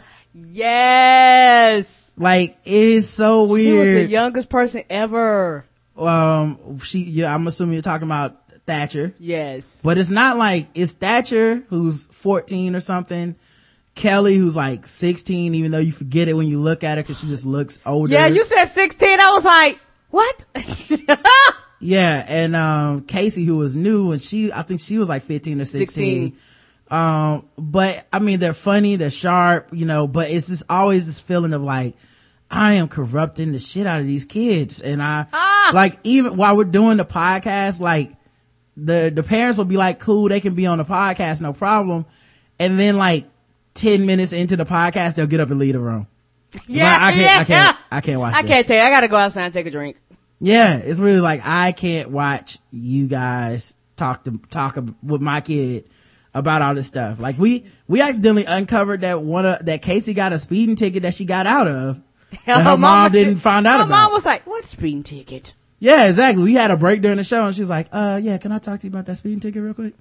yes 0.45 2.11
like 2.17 2.57
it 2.65 2.73
is 2.73 3.09
so 3.09 3.43
weird. 3.45 3.65
she 3.65 3.73
was 3.73 3.87
the 3.87 4.05
youngest 4.05 4.49
person 4.49 4.83
ever 4.89 5.65
um, 5.97 6.77
she, 6.79 6.99
yeah, 7.05 7.33
I'm 7.33 7.47
assuming 7.47 7.73
you're 7.73 7.81
talking 7.81 8.07
about 8.07 8.47
Thatcher. 8.67 9.15
yes 9.17 9.81
But 9.83 9.97
it's 9.97 10.09
not 10.11 10.37
like, 10.37 10.67
it's 10.75 10.93
Thatcher 10.93 11.63
who's 11.69 12.05
14 12.07 12.75
or 12.75 12.81
something. 12.81 13.35
Kelly 13.95 14.35
who's 14.35 14.55
like 14.55 14.85
16, 14.85 15.55
even 15.55 15.71
though 15.71 15.79
you 15.79 15.91
forget 15.91 16.27
it 16.27 16.33
when 16.35 16.45
you 16.47 16.61
look 16.61 16.83
at 16.83 16.97
her 16.97 17.03
because 17.03 17.19
she 17.19 17.27
just 17.27 17.45
looks 17.47 17.79
older. 17.85 18.13
yeah 18.13 18.27
you 18.27 18.43
said 18.43 18.65
16 18.65 19.19
i 19.19 19.31
was 19.31 19.43
like 19.43 19.79
what 20.11 20.45
Yeah, 21.79 22.25
and, 22.27 22.55
um, 22.55 23.01
Casey 23.01 23.45
who 23.45 23.55
was 23.57 23.75
new 23.75 24.11
and 24.11 24.19
she, 24.21 24.51
I 24.51 24.63
think 24.63 24.79
she 24.79 24.97
was 24.97 25.09
like 25.09 25.21
15 25.23 25.61
or 25.61 25.65
16. 25.65 25.87
16. 25.87 26.37
Um, 26.89 27.47
but 27.57 28.05
I 28.13 28.19
mean, 28.19 28.39
they're 28.39 28.53
funny, 28.53 28.95
they're 28.95 29.11
sharp, 29.11 29.69
you 29.73 29.85
know, 29.85 30.07
but 30.07 30.29
it's 30.31 30.47
just 30.47 30.63
always 30.69 31.05
this 31.05 31.19
feeling 31.19 31.53
of 31.53 31.61
like, 31.61 31.95
I 32.49 32.73
am 32.73 32.87
corrupting 32.87 33.51
the 33.51 33.59
shit 33.59 33.85
out 33.85 33.99
of 33.99 34.07
these 34.07 34.23
kids. 34.25 34.81
And 34.81 35.01
I, 35.03 35.25
Ah! 35.33 35.71
like, 35.73 35.99
even 36.03 36.37
while 36.37 36.55
we're 36.55 36.63
doing 36.63 36.95
the 36.97 37.05
podcast, 37.05 37.81
like, 37.81 38.13
the, 38.77 39.11
the 39.13 39.23
parents 39.23 39.57
will 39.57 39.65
be 39.65 39.75
like, 39.75 39.99
cool, 39.99 40.29
they 40.29 40.39
can 40.39 40.53
be 40.55 40.65
on 40.65 40.77
the 40.77 40.85
podcast, 40.85 41.41
no 41.41 41.51
problem. 41.51 42.05
And 42.59 42.79
then 42.79 42.97
like 42.97 43.25
10 43.73 44.05
minutes 44.05 44.31
into 44.33 44.55
the 44.55 44.65
podcast, 44.65 45.15
they'll 45.15 45.27
get 45.27 45.39
up 45.41 45.49
and 45.49 45.59
leave 45.59 45.73
the 45.73 45.79
room. 45.79 46.07
yeah 46.67 46.97
I 47.01 47.11
can't, 47.11 47.21
yeah. 47.21 47.39
I 47.39 47.43
can't, 47.43 47.77
I 47.91 48.01
can't 48.01 48.19
watch 48.21 48.33
i 48.35 48.41
this. 48.43 48.49
can't 48.51 48.65
say, 48.65 48.79
i 48.79 48.89
gotta 48.89 49.09
go 49.09 49.17
outside 49.17 49.43
and 49.45 49.53
take 49.53 49.65
a 49.67 49.71
drink 49.71 49.97
Yeah, 50.39 50.77
it's 50.77 50.99
really 51.01 51.19
like 51.19 51.41
I 51.45 51.73
can't 51.73 52.09
watch 52.09 52.57
you 52.71 53.07
guys 53.07 53.75
talk 53.97 54.23
to 54.23 54.39
talk 54.49 54.77
with 55.03 55.21
my 55.21 55.41
kid 55.41 55.89
about 56.33 56.61
all 56.61 56.75
this 56.75 56.87
stuff. 56.87 57.19
Like 57.19 57.37
we 57.37 57.65
we 57.87 58.01
accidentally 58.01 58.45
uncovered 58.45 59.01
that 59.01 59.21
one 59.21 59.45
of 59.45 59.65
that 59.65 59.81
Casey 59.81 60.13
got 60.13 60.33
a 60.33 60.39
speeding 60.39 60.75
ticket 60.75 61.03
that 61.03 61.13
she 61.15 61.25
got 61.25 61.45
out 61.47 61.67
of. 61.67 62.01
that 62.45 62.63
her 62.65 62.77
mom 62.77 63.11
didn't 63.11 63.37
find 63.37 63.65
out 63.65 63.75
about. 63.75 63.79
her 63.79 63.85
about. 63.89 64.03
mom 64.03 64.11
was 64.11 64.25
like 64.25 64.45
what 64.45 64.65
speeding 64.65 65.03
ticket 65.03 65.53
yeah, 65.79 66.07
exactly. 66.07 66.43
We 66.43 66.53
had 66.55 66.71
a 66.71 66.77
break 66.77 67.01
during 67.01 67.17
the 67.17 67.23
show, 67.23 67.45
and 67.45 67.55
she's 67.55 67.69
like, 67.69 67.87
"Uh, 67.91 68.19
yeah, 68.21 68.37
can 68.39 68.51
I 68.51 68.57
talk 68.57 68.79
to 68.79 68.87
you 68.87 68.91
about 68.91 69.05
that 69.05 69.15
speeding 69.17 69.39
ticket 69.39 69.61
real 69.61 69.73
quick?" 69.75 69.93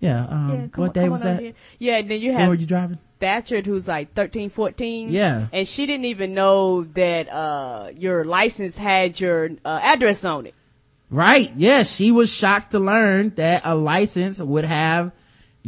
Yeah. 0.00 0.26
Um, 0.26 0.50
Yeah, 0.50 0.66
what 0.76 0.88
on- 0.88 0.92
day 0.92 1.08
was 1.08 1.22
that? 1.22 1.54
Yeah, 1.78 1.96
and 1.98 2.10
then 2.10 2.20
you 2.20 2.30
When 2.32 2.40
have 2.40 2.48
were 2.48 2.54
you 2.54 2.66
driving? 2.66 2.98
Thatcher 3.18 3.62
who's 3.64 3.88
like 3.88 4.12
13, 4.12 4.50
14. 4.50 5.10
Yeah. 5.10 5.46
And 5.52 5.66
she 5.66 5.86
didn't 5.86 6.04
even 6.04 6.34
know 6.34 6.84
that, 6.84 7.32
uh, 7.32 7.88
your 7.96 8.26
license 8.26 8.76
had 8.76 9.18
your, 9.18 9.52
uh, 9.64 9.80
address 9.82 10.22
on 10.26 10.44
it. 10.46 10.54
Right. 11.08 11.50
Yeah, 11.56 11.84
she 11.84 12.12
was 12.12 12.30
shocked 12.30 12.72
to 12.72 12.78
learn 12.78 13.32
that 13.36 13.62
a 13.64 13.74
license 13.74 14.38
would 14.38 14.66
have 14.66 15.12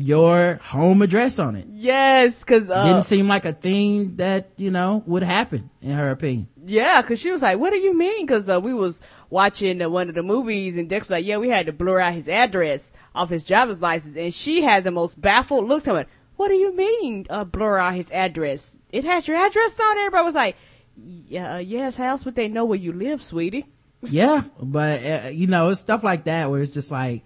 your 0.01 0.61
home 0.63 1.03
address 1.03 1.41
on 1.41 1.57
it. 1.57 1.67
Yes, 1.71 2.45
cause, 2.45 2.71
uh, 2.71 2.85
Didn't 2.85 3.03
seem 3.03 3.27
like 3.27 3.45
a 3.45 3.53
thing 3.53 4.15
that 4.17 4.51
you 4.57 4.71
know 4.71 5.03
would 5.07 5.25
happen 5.25 5.71
in 5.83 5.91
her 5.91 6.11
opinion. 6.11 6.47
yeah, 6.65 7.03
cause 7.03 7.19
she 7.19 7.33
was 7.33 7.43
like, 7.43 7.59
what 7.59 7.71
do 7.71 7.79
you 7.79 7.97
mean? 7.99 8.25
Cause, 8.29 8.49
uh, 8.49 8.61
we 8.61 8.73
was 8.75 9.03
watching 9.29 9.83
uh, 9.83 9.89
one 9.89 10.09
of 10.09 10.15
the 10.15 10.23
movies 10.23 10.79
and 10.79 10.89
Dex 10.89 11.07
was 11.07 11.11
like, 11.11 11.27
yeah, 11.27 11.39
we 11.39 11.49
had 11.49 11.67
to 11.67 11.73
blur 11.73 11.99
out 11.99 12.13
his 12.13 12.29
address 12.29 12.93
off 13.13 13.29
his 13.29 13.45
driver's 13.45 13.83
license. 13.83 14.17
And 14.17 14.33
she 14.33 14.63
had 14.63 14.85
the 14.85 14.93
most 14.93 15.21
baffled 15.21 15.67
look 15.67 15.83
to 15.85 15.97
it. 15.97 16.09
What 16.37 16.49
do 16.49 16.55
you 16.55 16.77
mean, 16.77 17.27
uh, 17.29 17.43
blur 17.43 17.79
out 17.79 17.95
his 17.95 18.13
address? 18.13 18.79
It 18.93 19.03
has 19.05 19.27
your 19.27 19.37
address 19.37 19.81
on 19.81 19.97
it. 19.99 20.01
Everybody 20.03 20.25
was 20.25 20.35
like, 20.37 20.57
yeah, 20.97 21.55
uh, 21.57 21.59
yes, 21.59 21.97
how 21.97 22.05
else 22.11 22.25
would 22.25 22.37
they 22.37 22.47
know 22.47 22.65
where 22.65 22.79
you 22.79 22.93
live, 22.93 23.21
sweetie? 23.23 23.67
Yeah, 24.03 24.43
but 24.63 25.05
uh, 25.05 25.29
you 25.33 25.49
know, 25.49 25.71
it's 25.71 25.81
stuff 25.81 26.05
like 26.05 26.25
that 26.25 26.51
where 26.53 26.63
it's 26.63 26.71
just 26.71 26.93
like 26.93 27.25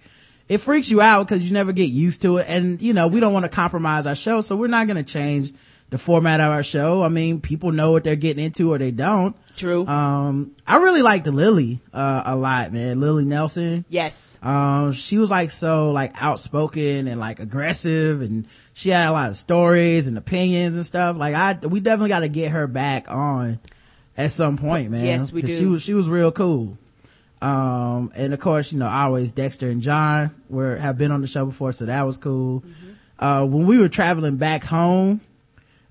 it 0.48 0.58
freaks 0.58 0.90
you 0.90 1.00
out 1.00 1.28
because 1.28 1.46
you 1.46 1.52
never 1.52 1.72
get 1.72 1.84
used 1.90 2.22
to 2.22 2.38
it, 2.38 2.46
and 2.48 2.80
you 2.82 2.94
know, 2.94 3.08
we 3.08 3.20
don't 3.20 3.32
want 3.32 3.44
to 3.44 3.50
compromise 3.50 4.06
our 4.06 4.14
show, 4.14 4.40
so 4.40 4.56
we're 4.56 4.66
not 4.66 4.86
going 4.86 5.02
to 5.02 5.02
change 5.02 5.52
the 5.92 5.98
format 5.98 6.40
of 6.40 6.50
our 6.50 6.62
show. 6.62 7.02
I 7.02 7.10
mean, 7.10 7.42
people 7.42 7.70
know 7.70 7.92
what 7.92 8.02
they're 8.02 8.16
getting 8.16 8.42
into 8.42 8.72
or 8.72 8.78
they 8.78 8.92
don't. 8.92 9.36
True. 9.56 9.86
Um, 9.86 10.52
I 10.66 10.78
really 10.78 11.02
liked 11.02 11.26
Lily 11.26 11.82
uh, 11.92 12.22
a 12.24 12.34
lot, 12.34 12.72
man. 12.72 12.98
Lily 12.98 13.26
Nelson. 13.26 13.84
yes. 13.90 14.38
Um, 14.42 14.92
she 14.92 15.18
was 15.18 15.30
like 15.30 15.50
so 15.50 15.92
like 15.92 16.12
outspoken 16.22 17.08
and 17.08 17.20
like 17.20 17.40
aggressive 17.40 18.22
and 18.22 18.46
she 18.72 18.88
had 18.88 19.10
a 19.10 19.12
lot 19.12 19.28
of 19.28 19.36
stories 19.36 20.06
and 20.06 20.16
opinions 20.16 20.76
and 20.78 20.86
stuff. 20.86 21.18
Like 21.18 21.34
I, 21.34 21.58
we 21.60 21.80
definitely 21.80 22.08
got 22.08 22.20
to 22.20 22.28
get 22.28 22.52
her 22.52 22.66
back 22.66 23.10
on 23.10 23.60
at 24.16 24.30
some 24.30 24.56
point, 24.56 24.90
man. 24.90 25.04
Yes, 25.04 25.30
we 25.30 25.42
do. 25.42 25.58
She 25.58 25.66
was, 25.66 25.82
she 25.82 25.92
was 25.92 26.08
real 26.08 26.32
cool. 26.32 26.78
Um, 27.42 28.12
and 28.14 28.32
of 28.32 28.38
course, 28.38 28.72
you 28.72 28.78
know, 28.78 28.88
always 28.88 29.32
Dexter 29.32 29.68
and 29.68 29.82
John 29.82 30.30
were, 30.48 30.76
have 30.76 30.96
been 30.96 31.10
on 31.10 31.20
the 31.22 31.26
show 31.26 31.44
before, 31.44 31.72
so 31.72 31.86
that 31.86 32.02
was 32.02 32.16
cool. 32.16 32.60
Mm-hmm. 32.60 32.90
Uh, 33.18 33.44
when 33.46 33.66
we 33.66 33.78
were 33.78 33.88
traveling 33.88 34.36
back 34.36 34.62
home, 34.62 35.20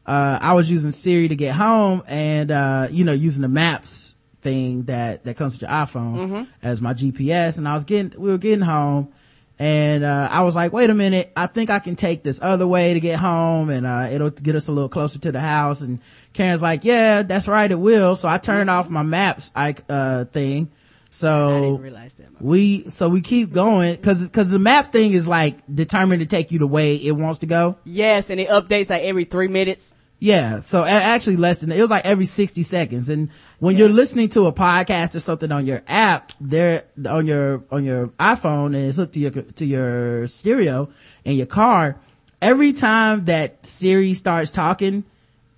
uh, 0.06 0.40
I 0.42 0.54
was 0.54 0.72
using 0.72 0.92
Siri 0.92 1.28
to 1.28 1.36
get 1.36 1.54
home 1.56 2.04
and, 2.08 2.52
uh, 2.52 2.88
you 2.90 3.04
know, 3.04 3.12
using 3.12 3.42
the 3.42 3.48
maps 3.50 4.16
thing 4.42 4.84
that, 4.84 5.26
that 5.26 5.36
comes 5.38 5.56
with 5.56 5.64
your 5.64 5.72
iPhone 5.72 6.16
Mm-hmm. 6.16 6.44
as 6.64 6.82
my 6.82 6.94
GPS. 6.94 7.58
And 7.58 7.68
I 7.68 7.74
was 7.74 7.84
getting, 7.86 8.20
we 8.20 8.32
were 8.32 8.38
getting 8.38 8.62
home 8.66 9.12
and, 9.60 10.04
uh, 10.04 10.30
I 10.32 10.42
was 10.44 10.56
like, 10.56 10.72
wait 10.74 10.90
a 10.90 10.94
minute. 10.94 11.32
I 11.36 11.48
think 11.48 11.70
I 11.70 11.80
can 11.80 11.96
take 11.96 12.24
this 12.24 12.42
other 12.42 12.66
way 12.66 12.94
to 12.94 13.00
get 13.00 13.20
home 13.20 13.70
and, 13.70 13.86
uh, 13.86 14.08
it'll 14.12 14.30
get 14.32 14.56
us 14.56 14.70
a 14.70 14.72
little 14.72 14.90
closer 14.90 15.20
to 15.20 15.32
the 15.32 15.42
house. 15.42 15.82
And 15.82 16.00
Karen's 16.34 16.62
like, 16.62 16.84
yeah, 16.86 17.24
that's 17.24 17.48
right. 17.48 17.70
It 17.70 17.76
will. 17.80 18.16
So 18.16 18.28
I 18.28 18.38
turned 18.40 18.70
off 18.70 18.90
my 18.90 19.04
maps, 19.04 19.52
I, 19.56 19.76
uh, 19.90 20.26
thing. 20.26 20.72
So. 21.12 21.58
I 21.58 21.62
didn't 21.62 21.82
realize 21.82 22.14
that. 22.16 22.42
we, 22.42 22.90
so 22.90 23.10
we 23.10 23.22
keep 23.22 23.52
going 23.52 23.98
cause, 23.98 24.28
cause 24.30 24.50
the 24.50 24.60
map 24.60 24.92
thing 24.92 25.12
is 25.12 25.28
like 25.28 25.60
determined 25.74 26.22
to 26.22 26.26
take 26.26 26.52
you 26.52 26.58
the 26.58 26.68
way 26.68 26.96
it 26.96 27.12
wants 27.12 27.40
to 27.40 27.46
go. 27.46 27.78
Yes, 27.84 28.30
and 28.30 28.40
it 28.40 28.50
updates 28.50 28.90
like 28.90 29.04
every 29.04 29.26
three 29.26 29.48
minutes. 29.48 29.94
Yeah. 30.20 30.60
So 30.60 30.86
actually 30.86 31.38
less 31.38 31.60
than, 31.60 31.72
it 31.72 31.82
was 31.82 31.90
like 31.90 32.06
every 32.06 32.26
60 32.26 32.62
seconds. 32.62 33.10
And 33.10 33.32
when 33.58 33.76
you're 33.76 33.90
listening 33.90 34.30
to 34.30 34.46
a 34.46 34.54
podcast 34.54 35.16
or 35.16 35.20
something 35.20 35.52
on 35.52 35.66
your 35.66 35.82
app, 35.88 36.32
there, 36.40 36.84
on 37.10 37.26
your, 37.26 37.64
on 37.72 37.84
your 37.84 38.06
iPhone 38.06 38.68
and 38.68 38.86
it's 38.86 38.98
hooked 38.98 39.14
to 39.14 39.20
your, 39.20 39.32
to 39.32 39.66
your 39.66 40.28
stereo 40.28 40.90
in 41.26 41.38
your 41.38 41.48
car, 41.48 42.00
every 42.40 42.72
time 42.72 43.26
that 43.26 43.66
Siri 43.66 44.14
starts 44.14 44.52
talking, 44.52 45.06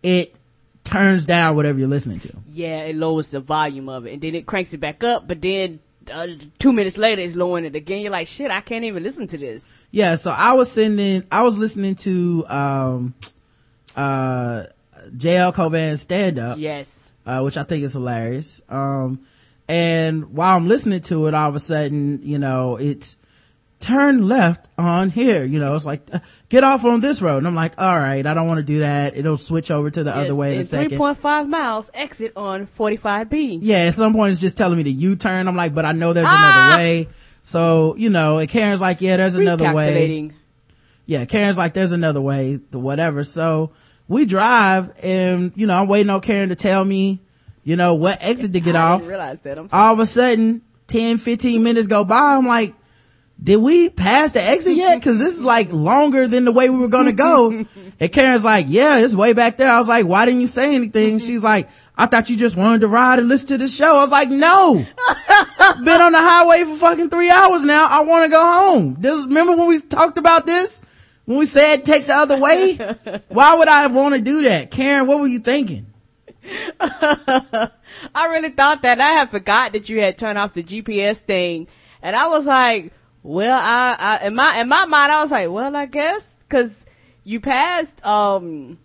it 0.01 0.39
turns 0.93 1.25
down 1.25 1.55
whatever 1.55 1.79
you're 1.79 1.87
listening 1.87 2.19
to. 2.19 2.31
Yeah, 2.51 2.81
it 2.83 2.95
lowers 2.95 3.31
the 3.31 3.39
volume 3.39 3.89
of 3.89 4.05
it, 4.05 4.13
and 4.13 4.21
then 4.21 4.35
it 4.35 4.45
cranks 4.45 4.73
it 4.73 4.79
back 4.79 5.03
up. 5.03 5.27
But 5.27 5.41
then 5.41 5.79
uh, 6.11 6.27
two 6.59 6.71
minutes 6.71 6.97
later, 6.97 7.21
it's 7.21 7.35
lowering 7.35 7.65
it 7.65 7.75
again. 7.75 8.01
You're 8.01 8.11
like, 8.11 8.27
shit, 8.27 8.51
I 8.51 8.61
can't 8.61 8.83
even 8.85 9.01
listen 9.03 9.25
to 9.27 9.37
this. 9.37 9.77
Yeah, 9.91 10.15
so 10.15 10.31
I 10.31 10.53
was 10.53 10.71
sending, 10.71 11.23
I 11.31 11.43
was 11.43 11.57
listening 11.57 11.95
to, 11.95 12.45
um, 12.47 13.13
uh, 13.95 14.63
JL 15.17 15.53
Cauvin's 15.53 16.01
stand 16.01 16.39
up. 16.39 16.57
Yes. 16.57 17.11
uh, 17.25 17.41
which 17.41 17.57
I 17.57 17.63
think 17.63 17.83
is 17.83 17.93
hilarious. 17.93 18.61
Um, 18.69 19.19
and 19.67 20.33
while 20.33 20.55
I'm 20.57 20.67
listening 20.67 21.01
to 21.01 21.27
it, 21.27 21.33
all 21.33 21.49
of 21.49 21.55
a 21.55 21.59
sudden, 21.59 22.19
you 22.21 22.37
know, 22.37 22.75
it's 22.77 23.17
turn 23.83 24.27
left 24.27 24.65
on 24.77 25.09
here. 25.09 25.43
You 25.43 25.59
know, 25.59 25.75
it's 25.75 25.85
like, 25.85 26.01
uh, 26.11 26.19
get 26.49 26.63
off 26.63 26.85
on 26.85 27.01
this 27.01 27.21
road. 27.21 27.37
And 27.39 27.47
I'm 27.47 27.53
like, 27.55 27.79
all 27.81 27.95
right, 27.95 28.25
I 28.25 28.33
don't 28.33 28.47
want 28.47 28.59
to 28.59 28.63
do 28.63 28.79
that. 28.79 29.15
It'll 29.17 29.37
switch 29.37 29.69
over 29.71 29.89
to 29.91 30.03
the 30.03 30.09
Yes, 30.09 30.17
other 30.17 30.35
way 30.35 30.53
in 30.53 30.59
a 30.59 30.63
second. 30.63 30.97
3.5 30.97 31.47
miles, 31.49 31.91
exit 31.93 32.31
on 32.35 32.65
45B. 32.65 33.59
Yeah, 33.61 33.77
at 33.79 33.95
some 33.95 34.13
point 34.13 34.31
it's 34.31 34.41
just 34.41 34.55
telling 34.57 34.77
me 34.77 34.83
to 34.85 34.91
U-turn. 34.91 35.47
I'm 35.47 35.55
like, 35.55 35.75
but 35.75 35.83
I 35.85 35.91
know 35.91 36.13
there's 36.13 36.27
Ah! 36.29 36.37
another 36.37 36.77
way. 36.77 37.09
So, 37.41 37.95
you 37.97 38.09
know, 38.09 38.37
and 38.37 38.47
Karen's 38.49 38.79
like, 38.81 39.01
yeah, 39.01 39.17
there's 39.17 39.35
another 39.35 39.73
way. 39.73 40.31
Yeah, 41.05 41.25
Karen's 41.25 41.57
like, 41.57 41.73
there's 41.73 41.91
another 41.91 42.21
way, 42.21 42.61
the 42.71 42.79
whatever. 42.79 43.25
So 43.25 43.71
we 44.07 44.23
drive 44.25 44.93
and, 45.03 45.51
you 45.55 45.67
know, 45.67 45.75
I'm 45.77 45.87
waiting 45.89 46.09
on 46.09 46.21
Karen 46.21 46.49
to 46.49 46.55
tell 46.55 46.85
me, 46.85 47.19
you 47.65 47.75
know, 47.75 47.95
what 47.95 48.19
exit 48.21 48.53
to 48.53 48.61
get 48.61 48.77
I 48.77 48.81
off. 48.81 48.99
didn't 49.01 49.09
realize 49.09 49.41
that. 49.41 49.57
All 49.57 49.93
of 49.93 49.99
a 49.99 50.05
sudden, 50.05 50.61
10, 50.87 51.17
15 51.17 51.61
minutes 51.61 51.87
go 51.87 52.05
by. 52.05 52.35
I'm 52.35 52.47
like, 52.47 52.73
did 53.41 53.57
we 53.57 53.89
pass 53.89 54.31
the 54.31 54.41
exit 54.41 54.75
yet? 54.75 55.01
Cause 55.01 55.19
this 55.19 55.37
is 55.37 55.43
like 55.43 55.71
longer 55.71 56.27
than 56.27 56.45
the 56.45 56.51
way 56.51 56.69
we 56.69 56.77
were 56.77 56.87
going 56.87 57.07
to 57.07 57.11
go. 57.11 57.65
and 57.99 58.11
Karen's 58.11 58.45
like, 58.45 58.67
yeah, 58.69 58.99
it's 58.99 59.15
way 59.15 59.33
back 59.33 59.57
there. 59.57 59.69
I 59.69 59.79
was 59.79 59.89
like, 59.89 60.05
why 60.05 60.25
didn't 60.25 60.41
you 60.41 60.47
say 60.47 60.75
anything? 60.75 61.17
Mm-hmm. 61.17 61.25
She's 61.25 61.43
like, 61.43 61.69
I 61.97 62.05
thought 62.05 62.29
you 62.29 62.37
just 62.37 62.55
wanted 62.55 62.81
to 62.81 62.87
ride 62.87 63.19
and 63.19 63.27
listen 63.27 63.49
to 63.49 63.57
the 63.57 63.67
show. 63.67 63.95
I 63.95 64.01
was 64.01 64.11
like, 64.11 64.29
no, 64.29 64.75
been 65.83 66.01
on 66.01 66.11
the 66.11 66.19
highway 66.19 66.63
for 66.63 66.77
fucking 66.77 67.09
three 67.09 67.29
hours 67.29 67.65
now. 67.65 67.87
I 67.89 68.03
want 68.03 68.25
to 68.25 68.31
go 68.31 68.41
home. 68.41 68.95
This, 68.99 69.25
remember 69.25 69.55
when 69.55 69.67
we 69.67 69.81
talked 69.81 70.17
about 70.17 70.45
this? 70.45 70.81
When 71.25 71.37
we 71.37 71.45
said 71.45 71.85
take 71.85 72.07
the 72.07 72.13
other 72.13 72.37
way? 72.37 72.75
Why 73.29 73.55
would 73.55 73.67
I 73.67 73.87
want 73.87 74.15
to 74.15 74.21
do 74.21 74.43
that? 74.43 74.71
Karen, 74.71 75.07
what 75.07 75.19
were 75.19 75.27
you 75.27 75.39
thinking? 75.39 75.87
I 76.49 77.69
really 78.13 78.49
thought 78.49 78.81
that. 78.81 78.99
I 78.99 79.11
had 79.11 79.31
forgot 79.31 79.73
that 79.73 79.89
you 79.89 80.01
had 80.01 80.17
turned 80.17 80.37
off 80.37 80.53
the 80.53 80.63
GPS 80.63 81.19
thing. 81.19 81.67
And 82.01 82.15
I 82.15 82.27
was 82.27 82.45
like, 82.45 82.91
well, 83.23 83.59
I, 83.61 83.95
I, 83.97 84.27
in 84.27 84.35
my, 84.35 84.59
in 84.59 84.67
my 84.67 84.85
mind, 84.85 85.11
I 85.11 85.21
was 85.21 85.31
like, 85.31 85.49
well, 85.49 85.75
I 85.75 85.85
guess, 85.85 86.43
cause 86.49 86.85
you 87.23 87.39
passed, 87.39 88.05
um, 88.05 88.77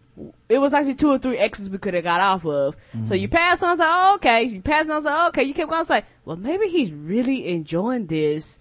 it 0.48 0.58
was 0.58 0.72
actually 0.72 0.94
two 0.94 1.10
or 1.10 1.18
three 1.18 1.36
exits 1.38 1.68
we 1.68 1.78
could 1.78 1.94
have 1.94 2.04
got 2.04 2.20
off 2.20 2.44
of. 2.46 2.76
So 3.04 3.14
you 3.14 3.28
passed 3.28 3.62
on, 3.62 3.68
I 3.68 3.72
was 3.72 3.78
like, 3.78 3.88
oh, 3.90 4.14
okay. 4.16 4.42
You 4.44 4.60
passed 4.62 4.88
on, 4.88 4.94
I 4.94 4.96
was 4.96 5.04
like, 5.04 5.28
okay. 5.28 5.42
You 5.44 5.54
kept 5.54 5.68
going, 5.68 5.78
I 5.78 5.80
was 5.80 5.90
like, 5.90 6.06
well, 6.24 6.36
maybe 6.36 6.68
he's 6.68 6.92
really 6.92 7.48
enjoying 7.48 8.06
this. 8.06 8.58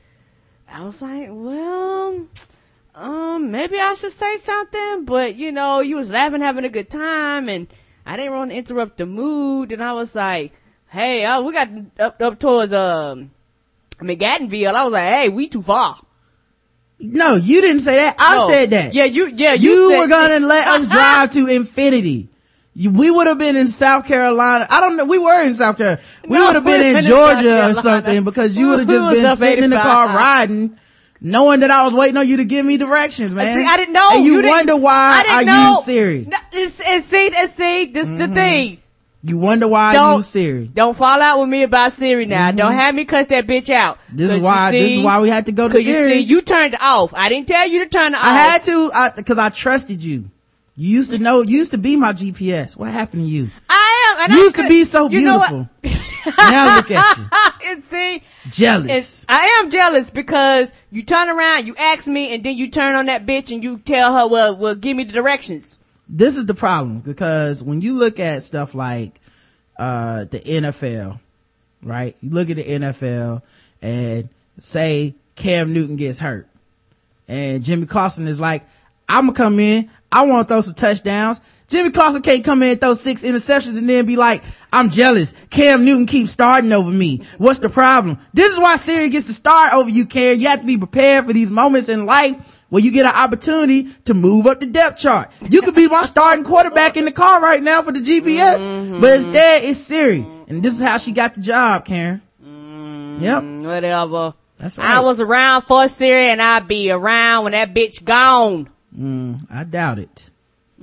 I 0.69 0.83
was 0.83 1.01
like, 1.01 1.29
well, 1.31 2.27
um, 2.93 3.51
maybe 3.51 3.79
I 3.79 3.93
should 3.95 4.11
say 4.11 4.37
something, 4.37 5.05
but 5.05 5.35
you 5.35 5.51
know, 5.51 5.79
you 5.79 5.95
was 5.95 6.11
laughing, 6.11 6.41
having 6.41 6.65
a 6.65 6.69
good 6.69 6.89
time, 6.89 7.47
and 7.47 7.67
I 8.05 8.17
didn't 8.17 8.33
want 8.33 8.51
to 8.51 8.57
interrupt 8.57 8.97
the 8.97 9.05
mood, 9.05 9.71
and 9.71 9.83
I 9.83 9.93
was 9.93 10.15
like, 10.15 10.53
hey, 10.89 11.23
uh, 11.23 11.41
we 11.41 11.53
got 11.53 11.69
up, 11.99 12.21
up 12.21 12.39
towards, 12.39 12.73
um, 12.73 13.31
McAdenville. 13.99 14.73
I 14.73 14.83
was 14.83 14.93
like, 14.93 15.03
hey, 15.03 15.29
we 15.29 15.47
too 15.47 15.61
far. 15.61 15.99
No, 16.99 17.35
you 17.35 17.61
didn't 17.61 17.81
say 17.81 17.95
that. 17.97 18.15
I 18.17 18.35
No. 18.37 18.49
said 18.49 18.69
that. 18.71 18.93
Yeah, 18.93 19.03
you, 19.05 19.27
yeah, 19.35 19.53
you, 19.53 19.69
you 19.71 19.89
said- 19.91 19.97
were 19.99 20.07
gonna 20.07 20.45
let 20.45 20.67
us 20.67 20.87
drive 20.97 21.31
to 21.31 21.47
infinity. 21.47 22.29
You, 22.73 22.91
we 22.91 23.09
would 23.09 23.25
have 23.27 23.39
been 23.39 23.55
in 23.55 23.67
South 23.67 24.05
Carolina. 24.05 24.67
I 24.69 24.81
don't 24.81 24.97
know. 24.97 25.05
We 25.05 25.17
were 25.17 25.41
in 25.43 25.55
South 25.55 25.77
Carolina. 25.77 26.01
We 26.27 26.37
No, 26.37 26.45
would 26.47 26.55
have 26.55 26.63
been 26.65 26.81
we 26.81 26.95
in 26.97 27.03
Georgia 27.03 27.69
or 27.69 27.73
something 27.73 28.23
because 28.23 28.57
you 28.57 28.67
would 28.69 28.79
have 28.79 28.87
just 28.87 29.21
been 29.23 29.35
sitting 29.35 29.63
in 29.63 29.69
the 29.71 29.77
car 29.77 30.07
riding, 30.15 30.77
knowing 31.19 31.61
that 31.61 31.71
I 31.71 31.85
was 31.85 31.93
waiting 31.95 32.17
on 32.17 32.27
you 32.27 32.37
to 32.37 32.45
give 32.45 32.63
me 32.65 32.77
directions, 32.77 33.31
man. 33.31 33.55
See, 33.57 33.65
I 33.65 33.77
didn't 33.77 33.93
know. 33.93 34.09
And 34.13 34.23
you, 34.25 34.35
didn't- 34.35 34.49
wonder 34.51 34.75
why 34.77 35.23
didn't 35.23 35.37
I, 35.37 35.43
know. 35.43 35.69
use 35.77 35.85
Siri. 35.85 36.25
No, 36.27 36.37
and 36.53 37.03
see, 37.03 37.31
and 37.35 37.49
see, 37.51 37.85
this 37.85 38.07
Mm-hmm. 38.09 38.17
the 38.17 38.27
thing. 38.27 38.77
You 39.23 39.37
wonder 39.37 39.67
why 39.67 39.89
I 39.89 39.93
Don't 39.93 40.17
use 40.17 40.27
Siri. 40.27 40.67
Don't 40.67 40.95
fall 40.95 41.21
out 41.21 41.39
with 41.39 41.49
me 41.49 41.63
about 41.63 41.93
Siri 41.93 42.25
now. 42.25 42.49
Mm-hmm. 42.49 42.57
Don't 42.57 42.73
have 42.73 42.95
me 42.95 43.03
cuss 43.03 43.25
that 43.27 43.47
bitch 43.47 43.69
out. 43.69 43.99
This 44.11 44.29
is 44.29 44.41
why. 44.43 44.71
this 44.71 44.93
is 44.93 45.03
why 45.03 45.19
we 45.21 45.29
had 45.29 45.47
to 45.47 45.51
go 45.51 45.67
to 45.67 45.73
Cause 45.73 45.83
you 45.83 45.93
Siri. 45.93 46.13
see, 46.13 46.19
you 46.19 46.41
turned 46.41 46.75
it 46.75 46.81
off. 46.81 47.13
I 47.13 47.29
didn't 47.29 47.47
tell 47.47 47.67
you 47.67 47.83
to 47.83 47.89
turn 47.89 48.13
it 48.13 48.17
off. 48.17 48.23
I 48.23 48.33
had 48.33 48.63
to 48.63 49.11
because 49.15 49.37
I, 49.37 49.49
trusted 49.49 50.03
you. 50.03 50.29
You 50.75 50.89
used 50.89 51.11
to 51.11 51.17
know. 51.17 51.41
You 51.41 51.57
used 51.57 51.71
to 51.71 51.79
be 51.79 51.95
my 51.95 52.13
GPS. 52.13 52.77
What 52.77 52.91
happened 52.91 53.23
to 53.23 53.29
you? 53.29 53.49
I 53.67 54.15
am. 54.15 54.23
And 54.23 54.33
You 54.33 54.39
I 54.39 54.43
used 54.43 54.55
to 54.57 54.67
be 54.67 54.83
so 54.83 55.09
beautiful. 55.09 55.67
now 56.37 56.75
look 56.75 56.91
at 56.91 57.17
you. 57.17 57.25
and 57.71 57.83
see, 57.83 58.21
Jealous. 58.51 59.25
and 59.27 59.35
I 59.35 59.59
am 59.59 59.71
jealous 59.71 60.09
because 60.11 60.73
you 60.91 61.03
turn 61.03 61.29
around, 61.29 61.65
you 61.65 61.75
ask 61.75 62.07
me, 62.07 62.33
and 62.33 62.43
then 62.43 62.57
you 62.57 62.69
turn 62.69 62.95
on 62.95 63.07
that 63.07 63.25
bitch 63.25 63.51
and 63.51 63.63
you 63.63 63.79
tell 63.79 64.13
her, 64.13 64.27
well, 64.27 64.55
well, 64.55 64.75
give 64.75 64.95
me 64.95 65.03
the 65.03 65.13
directions. 65.13 65.79
This 66.09 66.37
is 66.37 66.45
the 66.45 66.53
problem 66.53 66.99
because 66.99 67.63
when 67.63 67.81
you 67.81 67.93
look 67.93 68.19
at 68.19 68.43
stuff 68.43 68.73
like 68.73 69.19
uh 69.77 70.25
the 70.25 70.39
NFL, 70.39 71.19
right? 71.83 72.15
You 72.21 72.29
look 72.29 72.49
at 72.49 72.57
the 72.57 72.63
NFL 72.63 73.41
and 73.81 74.29
say 74.57 75.15
Cam 75.35 75.73
Newton 75.73 75.95
gets 75.97 76.19
hurt 76.19 76.47
and 77.27 77.63
Jimmy 77.63 77.85
Clausen 77.85 78.27
is 78.27 78.39
like, 78.39 78.63
I'm 79.09 79.27
gonna 79.27 79.37
come 79.37 79.59
in. 79.59 79.89
I 80.11 80.25
want 80.25 80.47
to 80.47 80.53
throw 80.53 80.61
some 80.61 80.73
touchdowns. 80.73 81.41
Jimmy 81.67 81.91
Clausen 81.91 82.21
can't 82.21 82.45
come 82.45 82.63
in 82.63 82.71
and 82.71 82.81
throw 82.81 82.93
six 82.93 83.23
interceptions 83.23 83.77
and 83.77 83.89
then 83.89 84.05
be 84.05 84.15
like, 84.15 84.41
I'm 84.71 84.89
jealous. 84.89 85.33
Cam 85.49 85.83
Newton 85.83 86.05
keeps 86.05 86.31
starting 86.31 86.71
over 86.71 86.91
me. 86.91 87.23
What's 87.37 87.59
the 87.59 87.69
problem? 87.69 88.17
This 88.33 88.53
is 88.53 88.59
why 88.59 88.77
Siri 88.77 89.09
gets 89.09 89.27
to 89.27 89.33
start 89.33 89.73
over 89.73 89.89
you, 89.89 90.05
Karen. 90.05 90.39
You 90.39 90.47
have 90.47 90.61
to 90.61 90.65
be 90.65 90.77
prepared 90.77 91.25
for 91.25 91.33
these 91.33 91.51
moments 91.51 91.89
in 91.89 92.05
life 92.05 92.56
where 92.69 92.81
you 92.83 92.91
get 92.91 93.05
an 93.05 93.15
opportunity 93.15 93.87
to 94.05 94.13
move 94.13 94.45
up 94.47 94.59
the 94.59 94.65
depth 94.65 94.99
chart. 94.99 95.31
You 95.49 95.61
could 95.61 95.75
be 95.75 95.87
my 95.87 96.03
starting 96.03 96.43
quarterback 96.43 96.97
in 96.97 97.05
the 97.05 97.11
car 97.11 97.41
right 97.41 97.61
now 97.63 97.81
for 97.81 97.91
the 97.91 97.99
GPS, 97.99 98.99
but 99.01 99.13
instead 99.13 99.63
it's 99.63 99.79
Siri. 99.79 100.25
And 100.47 100.61
this 100.63 100.73
is 100.73 100.81
how 100.85 100.97
she 100.97 101.11
got 101.11 101.33
the 101.35 101.41
job, 101.41 101.85
Karen. 101.85 102.21
Yep. 102.41 103.43
Mm, 103.43 103.65
Whatever. 103.65 104.33
That's 104.57 104.77
right. 104.77 104.87
I 104.87 104.99
was 105.01 105.21
around 105.21 105.63
for 105.63 105.87
Siri 105.87 106.29
and 106.29 106.41
I'd 106.41 106.67
be 106.67 106.91
around 106.91 107.43
when 107.45 107.53
that 107.53 107.73
bitch 107.73 108.03
gone. 108.03 108.67
I 109.51 109.63
doubt 109.63 109.99
it. 109.99 110.29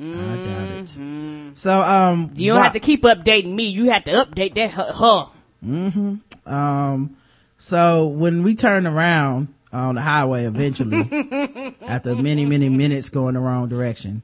I 0.00 0.02
doubt 0.04 0.70
it. 0.98 1.56
So, 1.56 1.80
um, 1.82 2.30
You 2.34 2.48
don't 2.50 2.58
why- 2.58 2.64
have 2.64 2.72
to 2.74 2.80
keep 2.80 3.02
updating 3.02 3.54
me. 3.54 3.64
You 3.68 3.90
have 3.90 4.04
to 4.04 4.12
update 4.12 4.54
that 4.54 4.70
her. 4.72 4.92
her. 4.92 6.18
Um, 6.46 7.16
so 7.58 8.08
when 8.08 8.42
we 8.42 8.54
turn 8.54 8.86
around 8.86 9.48
on 9.74 9.94
the 9.96 10.00
highway 10.00 10.44
eventually, 10.44 11.74
after 11.82 12.14
many, 12.14 12.46
many 12.46 12.68
minutes 12.68 13.08
going 13.10 13.34
the 13.34 13.40
wrong 13.40 13.68
direction, 13.68 14.22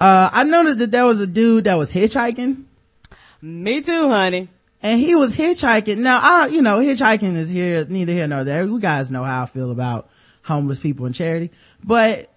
uh, 0.00 0.30
I 0.32 0.44
noticed 0.44 0.78
that 0.80 0.90
there 0.90 1.06
was 1.06 1.20
a 1.20 1.26
dude 1.26 1.64
that 1.64 1.76
was 1.76 1.92
hitchhiking 1.92 2.64
Me 3.40 3.80
too, 3.80 4.08
honey. 4.08 4.48
and 4.82 4.98
he 4.98 5.14
was 5.14 5.36
hitchhiking. 5.36 5.98
Now, 5.98 6.18
I, 6.22 6.46
you 6.48 6.60
know, 6.62 6.78
hitchhiking 6.80 7.36
is 7.36 7.48
here, 7.48 7.84
neither 7.88 8.12
here 8.12 8.26
nor 8.26 8.44
there. 8.44 8.64
You 8.64 8.80
guys 8.80 9.10
know 9.10 9.22
how 9.24 9.42
I 9.44 9.46
feel 9.46 9.70
about 9.70 10.10
homeless 10.44 10.80
people 10.80 11.06
and 11.06 11.14
charity, 11.14 11.50
but 11.84 12.28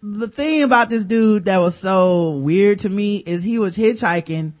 the 0.00 0.28
thing 0.28 0.62
about 0.62 0.90
this 0.90 1.04
dude 1.04 1.46
that 1.46 1.58
was 1.58 1.74
so 1.74 2.30
weird 2.30 2.78
to 2.80 2.88
me 2.88 3.16
is 3.16 3.42
he 3.42 3.58
was 3.58 3.76
hitchhiking 3.76 4.52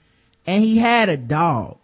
and 0.48 0.64
he 0.64 0.78
had 0.78 1.08
a 1.08 1.16
dog. 1.16 1.77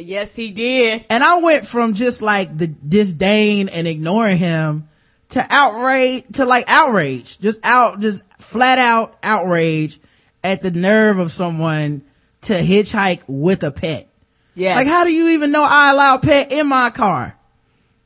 Yes, 0.00 0.34
he 0.36 0.50
did. 0.50 1.06
And 1.10 1.22
I 1.22 1.38
went 1.38 1.66
from 1.66 1.94
just 1.94 2.22
like 2.22 2.56
the 2.56 2.66
disdain 2.66 3.68
and 3.68 3.86
ignoring 3.86 4.38
him 4.38 4.88
to 5.30 5.46
outrage, 5.48 6.24
to 6.34 6.44
like 6.44 6.64
outrage, 6.68 7.38
just 7.38 7.60
out, 7.64 8.00
just 8.00 8.24
flat 8.42 8.78
out 8.78 9.16
outrage 9.22 9.98
at 10.42 10.62
the 10.62 10.70
nerve 10.70 11.18
of 11.18 11.32
someone 11.32 12.02
to 12.42 12.54
hitchhike 12.54 13.22
with 13.26 13.62
a 13.62 13.70
pet. 13.70 14.08
Yes. 14.54 14.76
Like 14.76 14.88
how 14.88 15.04
do 15.04 15.12
you 15.12 15.28
even 15.28 15.52
know 15.52 15.64
I 15.66 15.92
allow 15.92 16.16
a 16.16 16.20
pet 16.20 16.52
in 16.52 16.66
my 16.66 16.90
car? 16.90 17.36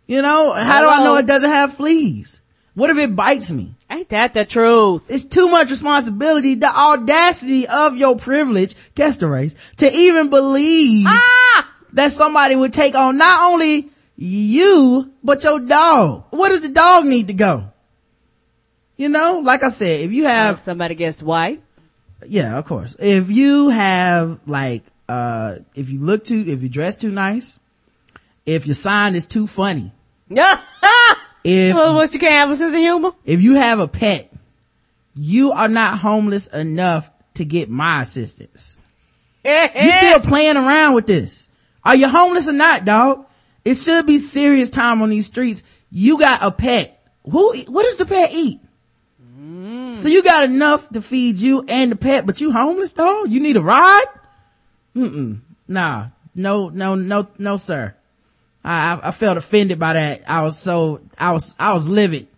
You 0.07 0.21
know, 0.21 0.53
how 0.53 0.83
do 0.83 0.89
I 0.89 1.03
know 1.05 1.17
it 1.17 1.27
doesn't 1.27 1.49
have 1.49 1.75
fleas? 1.75 2.41
What 2.75 2.91
if 2.91 2.99
it 2.99 3.15
bites 3.15 3.51
me? 3.51 3.75
Ain't 3.89 4.09
that 4.09 4.35
the 4.35 4.45
truth? 4.45 5.07
It's 5.09 5.25
too 5.25 5.49
much 5.49 5.71
responsibility, 5.71 6.57
the 6.57 6.67
audacity 6.67 7.67
of 7.69 7.97
your 7.97 8.17
privilege, 8.17 8.75
guess 8.95 9.19
the 9.19 9.29
race, 9.29 9.55
to 9.77 9.91
even 9.91 10.29
believe 10.29 11.07
Ah! 11.09 11.74
That 11.95 12.11
somebody 12.13 12.55
would 12.57 12.73
take 12.73 12.95
on 12.95 13.17
not 13.17 13.53
only 13.53 13.89
you, 14.17 15.13
but 15.23 15.43
your 15.43 15.61
dog. 15.61 16.25
Where 16.31 16.51
does 16.51 16.61
the 16.63 16.69
dog 16.69 17.05
need 17.07 17.27
to 17.29 17.33
go? 17.35 17.71
You 18.97 19.09
know, 19.09 19.41
like 19.43 19.63
I 19.65 19.71
said, 19.71 20.03
if 20.03 20.13
you 20.13 20.25
have, 20.25 20.59
somebody 20.59 20.95
gets 20.95 21.23
white. 21.23 21.61
yeah, 22.29 22.57
of 22.59 22.65
course, 22.65 22.95
if 23.01 23.31
you 23.31 23.71
have 23.71 24.39
like, 24.47 24.85
uh, 25.09 25.57
if 25.75 25.91
you 25.91 26.01
look 26.01 26.25
too, 26.25 26.45
if 26.47 26.63
you 26.63 26.69
dress 26.69 26.97
too 26.97 27.11
nice, 27.11 27.59
if 28.47 28.67
your 28.67 28.75
sign 28.77 29.15
is 29.17 29.27
too 29.27 29.47
funny, 29.49 29.91
Yeah. 30.29 30.61
if, 31.45 31.75
well, 31.75 31.95
what 31.95 32.13
you 32.15 32.21
can't 32.21 32.33
have 32.35 32.51
a 32.51 32.57
sense 32.57 32.73
of 32.73 32.79
humor? 32.79 33.13
if 33.25 33.43
you 33.43 33.55
have 33.57 33.81
a 33.81 33.89
pet, 33.89 34.33
you 35.17 35.53
are 35.53 35.69
not 35.69 35.99
homeless 35.99 36.47
enough 36.49 37.11
to 37.35 37.45
get 37.45 37.69
my 37.69 38.03
assistance. 38.03 38.77
You 39.45 39.91
still 39.91 40.21
playing 40.23 40.57
around 40.57 40.95
with 40.95 41.07
this. 41.07 41.49
Are 41.85 41.95
you 41.95 42.09
homeless 42.09 42.49
or 42.49 42.53
not, 42.53 42.85
dog? 42.85 43.27
It 43.65 43.75
should 43.75 44.07
be 44.07 44.19
serious 44.19 44.71
time 44.71 45.03
on 45.03 45.11
these 45.11 45.27
streets. 45.27 45.63
You 45.91 46.19
got 46.19 46.43
a 46.43 46.51
pet. 46.51 47.03
Who, 47.31 47.57
what 47.69 47.85
does 47.85 47.99
the 47.99 48.07
pet 48.07 48.31
eat? 48.33 48.61
Mm. 49.39 49.97
So 49.97 50.09
you 50.09 50.23
got 50.23 50.45
enough 50.45 50.89
to 50.91 51.01
feed 51.01 51.39
you 51.39 51.65
and 51.69 51.93
the 51.93 51.97
pet, 51.97 52.27
but 52.27 52.41
you 52.41 52.53
homeless, 52.53 52.93
dog? 52.93 53.31
You 53.31 53.41
need 53.41 53.57
a 53.57 53.63
ride? 53.63 54.05
Mm-mm. 54.95 55.41
Nah. 55.69 56.09
No, 56.35 56.69
no, 56.69 56.95
no, 56.95 57.29
no, 57.39 57.57
sir. 57.57 57.95
I, 58.65 58.95
I, 58.95 59.09
I 59.09 59.11
felt 59.11 59.39
offended 59.39 59.79
by 59.79 59.93
that. 59.95 60.23
I 60.29 60.43
was 60.43 60.59
so, 60.59 61.01
I 61.19 61.33
was, 61.33 61.55
I 61.59 61.73
was 61.73 61.89
livid. 61.89 62.29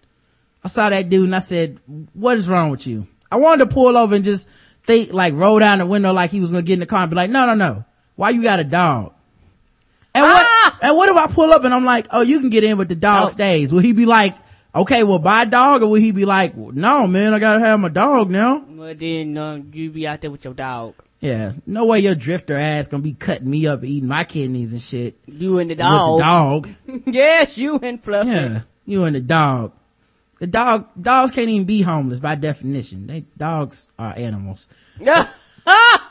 I 0.63 0.69
saw 0.69 0.91
that 0.91 1.09
dude 1.09 1.25
and 1.25 1.37
I 1.37 1.41
said, 1.41 1.79
what 2.13 2.37
is 2.37 2.49
wrong 2.49 2.71
with 2.71 2.87
you? 2.87 3.07
I 3.31 3.37
wanted 3.37 3.69
to 3.69 3.75
pull 3.75 3.97
over 3.97 4.15
and 4.15 4.25
just 4.25 4.49
think, 4.85 5.13
like, 5.13 5.35
roll 5.35 5.59
down 5.59 5.79
the 5.79 5.87
window 5.87 6.13
like 6.13 6.31
he 6.31 6.41
was 6.41 6.51
gonna 6.51 6.63
get 6.63 6.75
in 6.75 6.81
the 6.81 6.87
car 6.87 7.03
and 7.03 7.11
be 7.11 7.17
like, 7.17 7.31
no, 7.31 7.47
no, 7.47 7.55
no. 7.55 7.85
Why 8.17 8.31
you 8.31 8.43
got 8.43 8.61
a 8.61 8.65
dog? 8.65 9.15
And 10.17 10.23
what, 10.25 10.47
Ah! 10.49 10.79
and 10.83 10.97
what 10.97 11.09
if 11.09 11.17
I 11.17 11.27
pull 11.33 11.53
up 11.53 11.65
and 11.65 11.75
I'm 11.75 11.85
like, 11.85 12.07
oh, 12.11 12.23
you 12.23 12.41
can 12.41 12.51
get 12.51 12.65
in, 12.65 12.77
but 12.79 12.89
the 12.89 12.95
dog 12.95 13.27
Oh. 13.27 13.29
stays? 13.29 13.73
Will 13.73 13.81
he 13.83 13.93
be 13.93 14.07
like, 14.07 14.35
okay, 14.75 15.05
well, 15.05 15.19
buy 15.19 15.43
a 15.43 15.47
dog? 15.47 15.83
Or 15.83 15.89
will 15.89 16.01
he 16.01 16.11
be 16.13 16.25
like, 16.25 16.57
no, 16.57 17.07
man, 17.07 17.35
I 17.35 17.39
gotta 17.39 17.61
have 17.61 17.79
my 17.81 17.89
dog 17.89 18.31
now? 18.31 18.65
Well, 18.69 18.95
then 18.95 19.37
uh, 19.37 19.61
you 19.73 19.91
be 19.91 20.07
out 20.07 20.21
there 20.23 20.31
with 20.31 20.45
your 20.45 20.55
dog. 20.55 20.95
Yeah, 21.21 21.53
no 21.67 21.87
way 21.87 22.01
your 22.01 22.15
drifter 22.15 22.57
ass 22.57 22.89
gonna 22.89 23.03
be 23.03 23.15
cutting 23.15 23.49
me 23.51 23.67
up, 23.67 23.83
eating 23.85 24.09
my 24.09 24.25
kidneys 24.25 24.73
and 24.73 24.83
shit 24.83 25.19
You 25.27 25.59
and 25.59 25.71
the 25.71 25.75
with 25.75 25.79
the 25.79 25.83
dog. 25.85 26.19
dog. 26.21 26.69
yes, 27.07 27.57
you 27.59 27.79
and 27.83 28.03
Fluffy. 28.03 28.31
Yeah, 28.31 28.61
you 28.85 29.05
and 29.05 29.17
the 29.17 29.21
dog. 29.23 29.73
The 30.41 30.47
dog, 30.47 30.89
dogs 31.01 31.31
can't 31.33 31.49
even 31.49 31.67
be 31.67 31.81
homeless 31.81 32.21
by 32.21 32.35
definition. 32.35 33.07
They, 33.07 33.25
dogs 33.39 33.87
are 33.99 34.13
animals. 34.17 34.69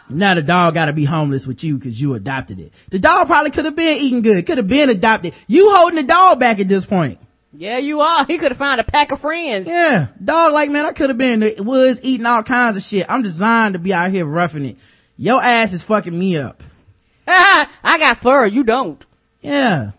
Now 0.10 0.34
the 0.36 0.42
dog 0.44 0.74
gotta 0.76 0.94
be 0.94 1.06
homeless 1.06 1.48
with 1.48 1.64
you 1.64 1.80
cause 1.80 2.00
you 2.00 2.14
adopted 2.14 2.60
it. 2.60 2.72
The 2.92 3.00
dog 3.00 3.28
probably 3.28 3.52
could 3.52 3.66
have 3.66 3.76
been 3.76 3.98
eating 3.98 4.22
good, 4.22 4.46
could 4.46 4.58
have 4.58 4.68
been 4.68 4.90
adopted. 4.90 5.34
You 5.48 5.72
holding 5.76 5.96
the 5.98 6.04
dog 6.04 6.40
back 6.40 6.60
at 6.60 6.68
this 6.68 6.86
point. 6.86 7.20
yeah, 7.54 7.78
you 7.80 8.02
are. 8.02 8.26
He 8.26 8.38
could 8.38 8.52
have 8.52 8.58
found 8.58 8.80
a 8.82 8.84
pack 8.84 9.12
of 9.12 9.20
friends. 9.22 9.68
Yeah, 9.68 10.08
dog 10.24 10.54
like, 10.54 10.70
man, 10.70 10.86
I 10.86 10.92
could 10.92 11.10
have 11.10 11.18
been 11.18 11.42
in 11.42 11.56
the 11.56 11.64
woods 11.64 12.02
eating 12.04 12.26
all 12.26 12.44
kinds 12.44 12.78
of 12.78 12.84
shit. 12.84 13.06
I'm 13.10 13.24
designed 13.24 13.74
to 13.74 13.80
be 13.80 13.94
out 13.94 14.12
here 14.12 14.26
roughing 14.26 14.66
it. 14.66 14.78
Your 15.18 15.42
ass 15.42 15.74
is 15.74 15.82
fucking 15.84 16.18
me 16.18 16.38
up. 16.38 16.62
I 17.28 17.98
got 17.98 18.18
fur. 18.18 18.46
You 18.46 18.64
don't. 18.64 19.04
Yeah, 19.42 19.92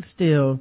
still. 0.00 0.60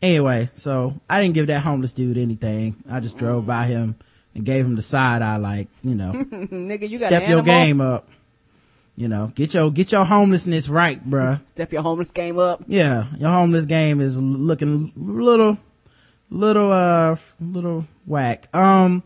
Anyway, 0.00 0.50
so 0.54 0.94
I 1.08 1.22
didn't 1.22 1.34
give 1.34 1.46
that 1.46 1.60
homeless 1.60 1.92
dude 1.92 2.18
anything. 2.18 2.76
I 2.90 2.98
just 2.98 3.18
drove 3.18 3.46
by 3.46 3.66
him 3.66 3.94
and 4.34 4.44
gave 4.44 4.64
him 4.64 4.74
the 4.74 4.82
side 4.82 5.22
eye 5.22 5.36
like, 5.36 5.68
you 5.84 5.94
know, 5.94 6.12
Nigga, 6.14 6.88
you 6.88 6.98
got 6.98 7.08
step 7.08 7.28
your 7.28 7.42
game 7.42 7.80
up. 7.80 8.08
You 8.94 9.08
know, 9.08 9.32
get 9.34 9.54
your, 9.54 9.70
get 9.70 9.90
your 9.90 10.04
homelessness 10.04 10.68
right, 10.68 11.02
bruh. 11.08 11.46
Step 11.48 11.72
your 11.72 11.82
homeless 11.82 12.10
game 12.10 12.38
up. 12.38 12.62
Yeah, 12.66 13.06
your 13.18 13.30
homeless 13.30 13.64
game 13.66 14.00
is 14.02 14.20
looking 14.20 14.92
little, 14.96 15.56
little, 16.30 16.70
uh, 16.70 17.16
little 17.40 17.86
whack. 18.06 18.54
Um, 18.54 19.02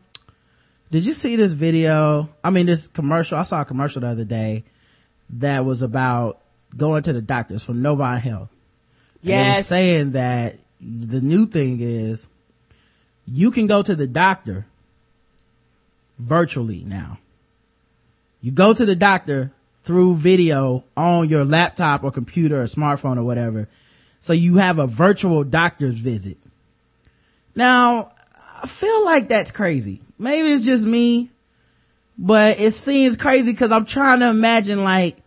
did 0.91 1.07
you 1.07 1.13
see 1.13 1.37
this 1.37 1.53
video? 1.53 2.29
I 2.43 2.51
mean, 2.51 2.67
this 2.67 2.89
commercial. 2.89 3.39
I 3.39 3.45
saw 3.45 3.61
a 3.63 3.65
commercial 3.65 4.01
the 4.01 4.09
other 4.09 4.25
day 4.25 4.65
that 5.31 5.65
was 5.65 5.83
about 5.83 6.41
going 6.77 7.03
to 7.05 7.13
the 7.13 7.23
doctors 7.23 7.63
from 7.63 7.81
Novant 7.81 8.21
Health. 8.21 8.51
And 9.23 9.31
it 9.31 9.39
was 9.39 9.57
Yes. 9.57 9.67
saying 9.67 10.13
that 10.13 10.57
the 10.81 11.21
new 11.21 11.47
thing 11.47 11.79
is 11.81 12.29
you 13.25 13.51
can 13.51 13.67
go 13.67 13.83
to 13.83 13.95
the 13.95 14.07
doctor 14.07 14.67
virtually 16.19 16.85
now. 16.85 17.19
You 18.41 18.53
go 18.53 18.73
to 18.75 18.85
the 18.87 18.95
doctor 18.97 19.53
through 19.87 20.17
video 20.17 20.83
on 20.97 21.29
your 21.29 21.45
laptop 21.45 22.03
or 22.03 22.11
computer 22.11 22.61
or 22.61 22.65
smartphone 22.65 23.19
or 23.19 23.23
whatever. 23.23 23.69
So 24.19 24.33
you 24.33 24.57
have 24.57 24.81
a 24.81 24.87
virtual 24.89 25.45
doctor's 25.45 26.01
visit. 26.01 26.39
Now, 27.55 28.11
I 28.61 28.67
feel 28.67 29.05
like 29.05 29.29
that's 29.29 29.53
crazy. 29.53 30.01
Maybe 30.19 30.49
it's 30.49 30.65
just 30.65 30.85
me, 30.85 31.31
but 32.19 32.59
it 32.59 32.73
seems 32.73 33.17
crazy 33.17 33.53
because 33.53 33.71
I'm 33.71 33.87
trying 33.87 34.19
to 34.21 34.29
imagine 34.29 34.83
like, 34.83 35.19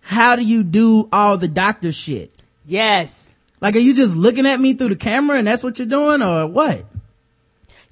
how 0.00 0.36
do 0.36 0.42
you 0.42 0.62
do 0.62 1.08
all 1.10 1.38
the 1.38 1.48
doctor 1.48 1.90
shit? 1.90 2.34
Yes. 2.66 3.34
Like, 3.62 3.76
are 3.76 3.78
you 3.80 3.94
just 3.94 4.14
looking 4.14 4.44
at 4.44 4.60
me 4.60 4.74
through 4.74 4.90
the 4.90 4.96
camera 4.96 5.38
and 5.38 5.46
that's 5.46 5.64
what 5.64 5.78
you're 5.78 5.88
doing 5.88 6.20
or 6.20 6.46
what? 6.48 6.84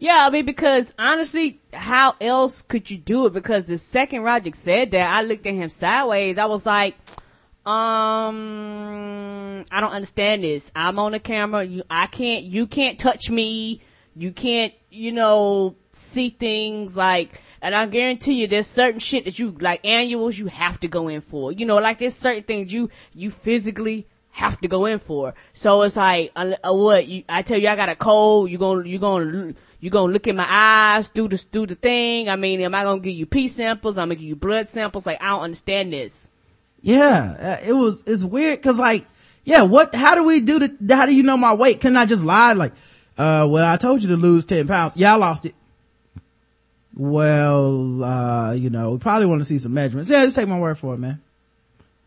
Yeah, 0.00 0.24
I 0.26 0.30
mean, 0.30 0.46
because 0.46 0.94
honestly, 0.98 1.60
how 1.74 2.14
else 2.22 2.62
could 2.62 2.90
you 2.90 2.96
do 2.96 3.26
it? 3.26 3.34
Because 3.34 3.66
the 3.66 3.76
second 3.76 4.22
Roger 4.22 4.50
said 4.54 4.92
that, 4.92 5.14
I 5.14 5.20
looked 5.20 5.46
at 5.46 5.52
him 5.52 5.68
sideways. 5.68 6.38
I 6.38 6.46
was 6.46 6.64
like, 6.64 6.94
um, 7.66 9.62
I 9.70 9.80
don't 9.80 9.92
understand 9.92 10.42
this. 10.42 10.72
I'm 10.74 10.98
on 10.98 11.12
the 11.12 11.20
camera. 11.20 11.64
You, 11.64 11.82
I 11.90 12.06
can't, 12.06 12.44
you 12.44 12.66
can't 12.66 12.98
touch 12.98 13.30
me. 13.30 13.82
You 14.16 14.32
can't, 14.32 14.72
you 14.88 15.12
know, 15.12 15.76
see 15.92 16.30
things 16.30 16.96
like, 16.96 17.42
and 17.60 17.74
I 17.74 17.84
guarantee 17.84 18.40
you 18.40 18.46
there's 18.46 18.68
certain 18.68 19.00
shit 19.00 19.26
that 19.26 19.38
you, 19.38 19.50
like 19.60 19.84
annuals, 19.84 20.38
you 20.38 20.46
have 20.46 20.80
to 20.80 20.88
go 20.88 21.08
in 21.08 21.20
for. 21.20 21.52
You 21.52 21.66
know, 21.66 21.76
like 21.76 21.98
there's 21.98 22.14
certain 22.14 22.44
things 22.44 22.72
you, 22.72 22.88
you 23.12 23.30
physically 23.30 24.06
have 24.30 24.58
to 24.62 24.68
go 24.68 24.86
in 24.86 24.98
for. 24.98 25.34
So 25.52 25.82
it's 25.82 25.96
like, 25.96 26.32
uh, 26.34 26.54
uh, 26.64 26.72
what, 26.72 27.06
you, 27.06 27.24
I 27.28 27.42
tell 27.42 27.58
you 27.58 27.68
I 27.68 27.76
got 27.76 27.90
a 27.90 27.96
cold, 27.96 28.50
you 28.50 28.56
gonna, 28.56 28.88
you 28.88 28.98
gonna, 28.98 29.54
you 29.80 29.90
gonna 29.90 30.12
look 30.12 30.26
in 30.26 30.36
my 30.36 30.46
eyes, 30.48 31.10
do 31.10 31.26
the, 31.28 31.44
do 31.50 31.66
the 31.66 31.74
thing. 31.74 32.28
I 32.28 32.36
mean, 32.36 32.60
am 32.60 32.74
I 32.74 32.84
gonna 32.84 33.00
give 33.00 33.14
you 33.14 33.26
pee 33.26 33.48
samples? 33.48 33.98
I'm 33.98 34.08
gonna 34.08 34.16
give 34.16 34.28
you 34.28 34.36
blood 34.36 34.68
samples. 34.68 35.06
Like, 35.06 35.22
I 35.22 35.28
don't 35.28 35.42
understand 35.42 35.92
this. 35.92 36.30
Yeah, 36.82 37.36
uh, 37.62 37.68
it 37.68 37.72
was, 37.72 38.04
it's 38.06 38.24
weird 38.24 38.62
cause 38.62 38.78
like, 38.78 39.06
yeah, 39.44 39.62
what, 39.62 39.94
how 39.94 40.14
do 40.14 40.24
we 40.24 40.40
do 40.40 40.58
the, 40.58 40.94
how 40.94 41.06
do 41.06 41.14
you 41.14 41.22
know 41.22 41.36
my 41.36 41.54
weight? 41.54 41.80
Couldn't 41.80 41.96
I 41.96 42.06
just 42.06 42.24
lie? 42.24 42.52
Like, 42.52 42.72
uh, 43.18 43.46
well, 43.50 43.70
I 43.70 43.76
told 43.76 44.02
you 44.02 44.08
to 44.08 44.16
lose 44.16 44.44
10 44.44 44.66
pounds. 44.66 44.96
Yeah, 44.96 45.14
I 45.14 45.16
lost 45.16 45.46
it. 45.46 45.54
Well, 46.94 48.02
uh, 48.04 48.52
you 48.52 48.70
know, 48.70 48.92
we 48.92 48.98
probably 48.98 49.26
want 49.26 49.40
to 49.40 49.44
see 49.44 49.58
some 49.58 49.74
measurements. 49.74 50.10
Yeah, 50.10 50.24
just 50.24 50.36
take 50.36 50.48
my 50.48 50.58
word 50.58 50.76
for 50.76 50.94
it, 50.94 50.98
man. 50.98 51.20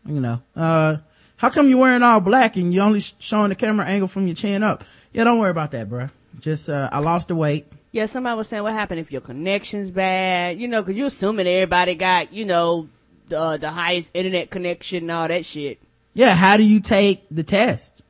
You 0.06 0.20
know, 0.20 0.42
uh, 0.54 0.98
how 1.36 1.50
come 1.50 1.68
you're 1.68 1.78
wearing 1.78 2.02
all 2.02 2.20
black 2.20 2.56
and 2.56 2.72
you're 2.72 2.84
only 2.84 3.00
sh- 3.00 3.14
showing 3.18 3.48
the 3.48 3.54
camera 3.54 3.86
angle 3.86 4.08
from 4.08 4.26
your 4.26 4.36
chin 4.36 4.62
up? 4.62 4.84
Yeah, 5.12 5.24
don't 5.24 5.38
worry 5.38 5.50
about 5.50 5.70
that, 5.72 5.88
bruh. 5.88 6.10
Just, 6.40 6.68
uh, 6.68 6.88
I 6.92 6.98
lost 7.00 7.28
the 7.28 7.34
weight. 7.34 7.66
Yeah, 7.92 8.06
somebody 8.06 8.36
was 8.36 8.48
saying 8.48 8.62
what 8.62 8.72
happened 8.72 9.00
if 9.00 9.12
your 9.12 9.20
connection's 9.20 9.92
bad, 9.92 10.60
you 10.60 10.66
know, 10.66 10.82
cause 10.82 10.94
you're 10.94 11.06
assuming 11.06 11.46
everybody 11.46 11.94
got, 11.94 12.32
you 12.32 12.44
know, 12.44 12.88
the, 13.26 13.56
the 13.56 13.70
highest 13.70 14.10
internet 14.14 14.50
connection 14.50 15.04
and 15.04 15.10
all 15.10 15.28
that 15.28 15.44
shit. 15.44 15.78
Yeah, 16.12 16.34
how 16.34 16.56
do 16.56 16.64
you 16.64 16.80
take 16.80 17.24
the 17.30 17.42
test? 17.42 18.02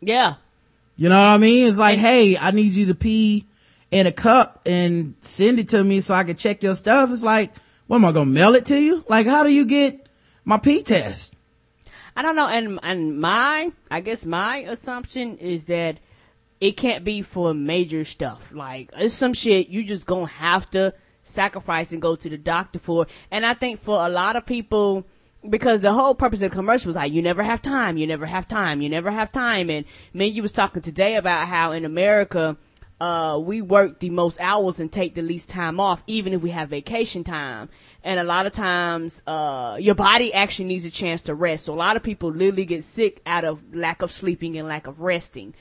Yeah. 0.00 0.34
You 0.96 1.08
know 1.08 1.18
what 1.18 1.34
I 1.34 1.38
mean? 1.38 1.68
It's 1.68 1.78
like, 1.78 1.98
hey, 1.98 2.36
I 2.36 2.50
need 2.50 2.74
you 2.74 2.86
to 2.86 2.94
pee 2.94 3.46
in 3.90 4.06
a 4.06 4.12
cup 4.12 4.62
and 4.66 5.14
send 5.20 5.58
it 5.58 5.68
to 5.68 5.82
me 5.82 6.00
so 6.00 6.14
I 6.14 6.24
can 6.24 6.36
check 6.36 6.62
your 6.62 6.74
stuff. 6.74 7.10
It's 7.10 7.22
like, 7.22 7.52
what 7.86 7.96
am 7.96 8.04
I 8.04 8.12
gonna 8.12 8.30
mail 8.30 8.54
it 8.54 8.66
to 8.66 8.78
you? 8.80 9.04
Like, 9.08 9.26
how 9.26 9.42
do 9.44 9.50
you 9.50 9.66
get 9.66 10.06
my 10.44 10.58
pee 10.58 10.82
test? 10.82 11.34
I 12.16 12.22
don't 12.22 12.36
know, 12.36 12.48
and 12.48 12.78
and 12.82 13.20
my 13.20 13.72
I 13.90 14.00
guess 14.00 14.24
my 14.24 14.58
assumption 14.58 15.38
is 15.38 15.66
that 15.66 15.98
it 16.62 16.76
can't 16.76 17.02
be 17.02 17.22
for 17.22 17.52
major 17.52 18.04
stuff. 18.04 18.52
Like 18.54 18.90
it's 18.96 19.12
some 19.12 19.34
shit 19.34 19.68
you 19.68 19.82
just 19.82 20.06
gonna 20.06 20.26
have 20.26 20.70
to 20.70 20.94
sacrifice 21.20 21.90
and 21.90 22.00
go 22.00 22.14
to 22.14 22.30
the 22.30 22.38
doctor 22.38 22.78
for. 22.78 23.08
And 23.32 23.44
I 23.44 23.54
think 23.54 23.80
for 23.80 24.06
a 24.06 24.08
lot 24.08 24.36
of 24.36 24.46
people, 24.46 25.04
because 25.50 25.80
the 25.80 25.92
whole 25.92 26.14
purpose 26.14 26.40
of 26.40 26.50
the 26.52 26.54
commercial 26.54 26.88
was 26.88 26.94
like, 26.94 27.12
you 27.12 27.20
never 27.20 27.42
have 27.42 27.62
time, 27.62 27.96
you 27.96 28.06
never 28.06 28.26
have 28.26 28.46
time, 28.46 28.80
you 28.80 28.88
never 28.88 29.10
have 29.10 29.32
time. 29.32 29.70
And 29.70 29.84
me, 30.14 30.26
you 30.26 30.40
was 30.40 30.52
talking 30.52 30.82
today 30.82 31.16
about 31.16 31.48
how 31.48 31.72
in 31.72 31.84
America, 31.84 32.56
uh, 33.02 33.36
we 33.36 33.60
work 33.60 33.98
the 33.98 34.10
most 34.10 34.40
hours 34.40 34.78
and 34.78 34.92
take 34.92 35.16
the 35.16 35.22
least 35.22 35.50
time 35.50 35.80
off, 35.80 36.04
even 36.06 36.32
if 36.32 36.40
we 36.40 36.50
have 36.50 36.68
vacation 36.68 37.24
time. 37.24 37.68
And 38.04 38.20
a 38.20 38.22
lot 38.22 38.46
of 38.46 38.52
times, 38.52 39.24
uh, 39.26 39.76
your 39.80 39.96
body 39.96 40.32
actually 40.32 40.66
needs 40.66 40.86
a 40.86 40.90
chance 40.90 41.22
to 41.22 41.34
rest. 41.34 41.64
So 41.64 41.74
a 41.74 41.74
lot 41.74 41.96
of 41.96 42.04
people 42.04 42.30
literally 42.30 42.64
get 42.64 42.84
sick 42.84 43.20
out 43.26 43.44
of 43.44 43.74
lack 43.74 44.02
of 44.02 44.12
sleeping 44.12 44.56
and 44.56 44.68
lack 44.68 44.86
of 44.86 45.00
resting. 45.00 45.52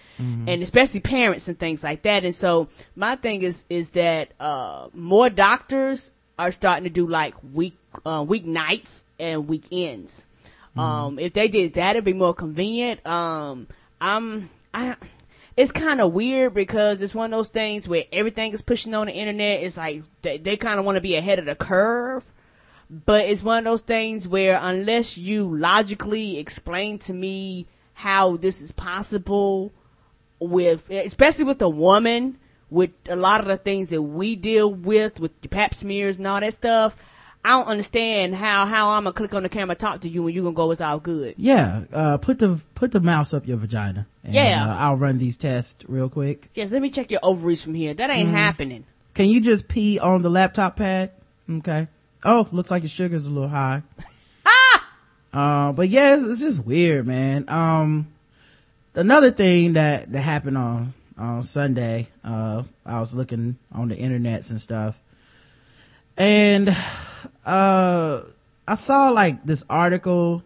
And 0.48 0.62
especially 0.62 1.00
parents 1.00 1.48
and 1.48 1.58
things 1.58 1.84
like 1.84 2.04
that. 2.04 2.24
And 2.26 2.36
so 2.36 2.70
my 2.96 3.16
thing 3.16 3.42
is, 3.42 3.66
is 3.72 3.90
that, 3.92 4.34
uh, 4.40 4.90
more 4.94 5.32
doctors 5.32 6.12
are 6.38 6.52
starting 6.52 6.84
to 6.84 6.92
do 6.92 7.08
like 7.08 7.34
week, 7.54 7.76
uh, 8.06 8.24
weeknights 8.24 9.02
and 9.20 9.48
weekends. 9.48 10.28
Um, 10.78 11.18
if 11.18 11.34
they 11.34 11.48
did 11.48 11.74
that, 11.74 11.96
it'd 11.96 12.06
be 12.06 12.14
more 12.14 12.36
convenient. 12.36 13.06
Um, 13.08 13.68
I'm, 14.00 14.52
I, 14.76 14.96
it's 15.62 15.72
kind 15.72 16.02
of 16.02 16.12
weird 16.12 16.56
because 16.56 17.04
it's 17.04 17.14
one 17.14 17.32
of 17.32 17.38
those 17.38 17.50
things 17.50 17.88
where 17.88 18.06
everything 18.12 18.52
is 18.52 18.64
pushing 18.64 18.96
on 18.96 19.06
the 19.06 19.14
internet. 19.14 19.62
It's 19.62 19.78
like 19.78 20.02
they, 20.24 20.40
they 20.40 20.58
kind 20.58 20.80
of 20.80 20.86
want 20.86 20.96
to 20.96 21.02
be 21.02 21.16
ahead 21.16 21.38
of 21.38 21.46
the 21.46 21.54
curve. 21.54 22.32
But 22.90 23.26
it's 23.26 23.44
one 23.44 23.60
of 23.60 23.64
those 23.66 23.84
things 23.84 24.28
where 24.28 24.60
unless 24.60 25.20
you 25.20 25.56
logically 25.56 26.40
explain 26.40 26.98
to 27.00 27.14
me 27.14 27.68
how 27.94 28.38
this 28.38 28.60
is 28.60 28.72
possible 28.72 29.72
with, 30.40 30.90
especially 30.90 31.46
with 31.46 31.62
a 31.62 31.70
woman, 31.70 32.40
with 32.72 32.90
a 33.08 33.16
lot 33.16 33.42
of 33.42 33.48
the 33.48 33.58
things 33.58 33.92
that 33.92 34.02
we 34.02 34.36
deal 34.36 34.74
with, 34.74 35.20
with 35.20 35.40
the 35.42 35.48
pap 35.48 35.76
smears 35.76 36.18
and 36.18 36.26
all 36.26 36.40
that 36.40 36.56
stuff, 36.56 36.96
I 37.44 37.50
don't 37.52 37.66
understand 37.68 38.36
how, 38.36 38.66
how 38.66 38.90
I'm 38.90 39.04
gonna 39.04 39.14
click 39.14 39.34
on 39.34 39.44
the 39.44 39.50
camera, 39.50 39.76
talk 39.76 40.02
to 40.02 40.10
you, 40.10 40.26
and 40.28 40.36
you 40.36 40.44
gonna 40.44 40.54
go, 40.54 40.70
it's 40.72 40.80
all 40.82 41.00
good. 41.00 41.34
Yeah, 41.38 41.84
uh, 41.92 42.18
put 42.18 42.38
the, 42.40 42.62
put 42.76 42.92
the 42.92 43.00
mouse 43.00 43.34
up 43.34 43.48
your 43.48 43.58
vagina. 43.58 44.06
And, 44.24 44.34
Yeah. 44.36 44.68
uh, 44.70 44.76
I'll 44.78 44.96
run 44.98 45.18
these 45.18 45.38
tests 45.38 45.84
real 45.88 46.08
quick. 46.10 46.50
Yes, 46.54 46.72
let 46.72 46.82
me 46.82 46.90
check 46.92 47.10
your 47.10 47.20
ovaries 47.24 47.64
from 47.64 47.74
here. 47.74 47.94
That 47.96 48.12
ain't 48.12 48.30
happening. 48.30 48.86
Can 49.16 49.28
you 49.30 49.42
just 49.42 49.68
pee 49.68 49.98
on 50.00 50.22
the 50.22 50.30
laptop 50.30 50.76
pad? 50.78 51.12
Okay. 51.50 51.88
Oh, 52.24 52.48
looks 52.52 52.70
like 52.70 52.84
your 52.84 52.90
sugar's 52.90 53.26
a 53.26 53.32
little 53.32 53.50
high. 53.50 53.82
Uh, 55.34 55.72
but 55.72 55.88
yeah, 55.88 56.16
it's, 56.16 56.26
it's 56.26 56.40
just 56.42 56.66
weird, 56.66 57.08
man. 57.08 57.46
Um, 57.48 58.12
another 58.96 59.32
thing 59.32 59.74
that, 59.74 60.12
that 60.12 60.20
happened 60.20 60.58
on, 60.58 60.94
on 61.18 61.42
Sunday. 61.42 62.10
Uh, 62.22 62.64
I 62.86 63.00
was 63.00 63.14
looking 63.14 63.58
on 63.72 63.88
the 63.88 63.96
internets 63.96 64.52
and 64.52 64.60
stuff. 64.60 65.00
And, 66.18 66.76
uh, 67.46 68.22
I 68.68 68.76
saw 68.76 69.10
like 69.10 69.44
this 69.46 69.66
article. 69.70 70.44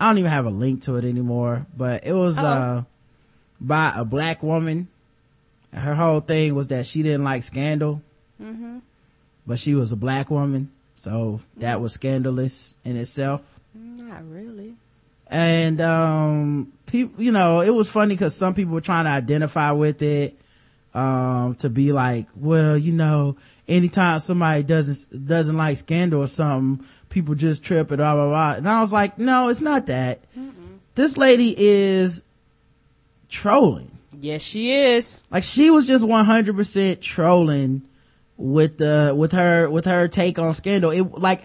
I 0.00 0.08
don't 0.08 0.18
even 0.18 0.30
have 0.30 0.46
a 0.46 0.50
link 0.50 0.82
to 0.82 0.96
it 0.96 1.04
anymore, 1.04 1.66
but 1.76 2.04
it 2.06 2.12
was, 2.12 2.36
Uh-oh. 2.38 2.46
uh, 2.46 2.82
by 3.60 3.92
a 3.96 4.04
black 4.04 4.42
woman. 4.42 4.88
Her 5.72 5.94
whole 5.94 6.20
thing 6.20 6.54
was 6.54 6.68
that 6.68 6.86
she 6.86 7.02
didn't 7.02 7.24
like 7.24 7.42
scandal, 7.44 8.02
Mm-hmm. 8.42 8.78
but 9.46 9.58
she 9.60 9.74
was 9.74 9.92
a 9.92 9.96
black 9.96 10.30
woman. 10.30 10.70
So 10.96 11.40
that 11.58 11.80
was 11.80 11.92
scandalous 11.92 12.74
in 12.84 12.96
itself. 12.96 13.60
Not 13.74 14.28
really. 14.28 14.74
and 15.28 15.80
um 15.80 16.72
people 16.84 17.22
you 17.22 17.32
know 17.32 17.60
it 17.62 17.70
was 17.70 17.88
funny 17.88 18.14
because 18.14 18.34
some 18.36 18.52
people 18.52 18.74
were 18.74 18.82
trying 18.82 19.04
to 19.06 19.10
identify 19.10 19.70
with 19.70 20.02
it 20.02 20.36
um 20.94 21.54
to 21.54 21.70
be 21.70 21.92
like 21.92 22.26
well 22.36 22.76
you 22.76 22.92
know 22.92 23.36
anytime 23.66 24.18
somebody 24.18 24.62
doesn't 24.62 25.26
doesn't 25.26 25.56
like 25.56 25.78
scandal 25.78 26.22
or 26.22 26.26
something 26.26 26.86
people 27.08 27.34
just 27.34 27.64
trip 27.64 27.90
and 27.90 27.98
blah 27.98 28.14
blah 28.14 28.28
blah. 28.28 28.52
And 28.54 28.68
i 28.68 28.80
was 28.80 28.92
like 28.92 29.18
no 29.18 29.48
it's 29.48 29.60
not 29.60 29.86
that. 29.86 30.20
This 30.94 31.16
lady 31.16 31.54
is 31.56 32.22
trolling. 33.30 33.90
Yes, 34.20 34.42
she 34.42 34.72
is. 34.72 35.24
like 35.30 35.42
she 35.42 35.70
was 35.70 35.86
just 35.86 36.04
100% 36.04 37.00
trolling 37.00 37.82
with 38.36 38.78
the 38.78 39.14
with 39.16 39.32
her 39.32 39.68
with 39.70 39.84
her 39.86 40.06
take 40.08 40.38
on 40.38 40.52
scandal. 40.54 40.90
It 40.90 41.02
like 41.18 41.42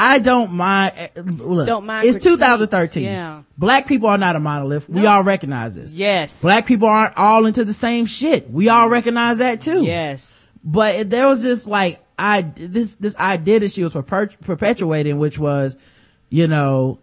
i 0.00 0.18
don't 0.18 0.52
mind 0.52 0.92
eh, 0.96 1.08
look 1.16 1.66
Don't 1.66 1.84
mind 1.84 2.06
it's 2.06 2.18
critiques, 2.18 2.42
2013 2.42 3.04
yeah. 3.04 3.42
black 3.58 3.86
people 3.86 4.08
are 4.08 4.18
not 4.18 4.36
a 4.36 4.40
monolith. 4.40 4.88
We 4.88 5.06
all 5.06 5.22
recognize 5.22 5.74
this. 5.74 5.92
Yes. 5.92 6.42
black 6.42 6.66
people 6.66 6.88
aren't 6.88 7.16
all 7.16 7.46
into 7.46 7.64
the 7.64 7.72
same 7.72 8.06
shit. 8.06 8.50
We 8.50 8.68
all 8.68 8.88
recognize 8.88 9.38
that 9.38 9.60
too. 9.60 9.84
Yes. 9.84 10.36
but 10.64 11.10
there 11.10 11.26
was 11.28 11.42
just 11.42 11.68
like 11.68 12.00
i 12.18 12.42
this 12.42 12.96
this 12.96 13.16
idea 13.18 13.60
that 13.60 13.70
she 13.70 13.84
was 13.84 13.92
perpetuating 13.92 15.18
which 15.18 15.38
was 15.38 15.76
you 16.28 16.46
know 16.46 16.98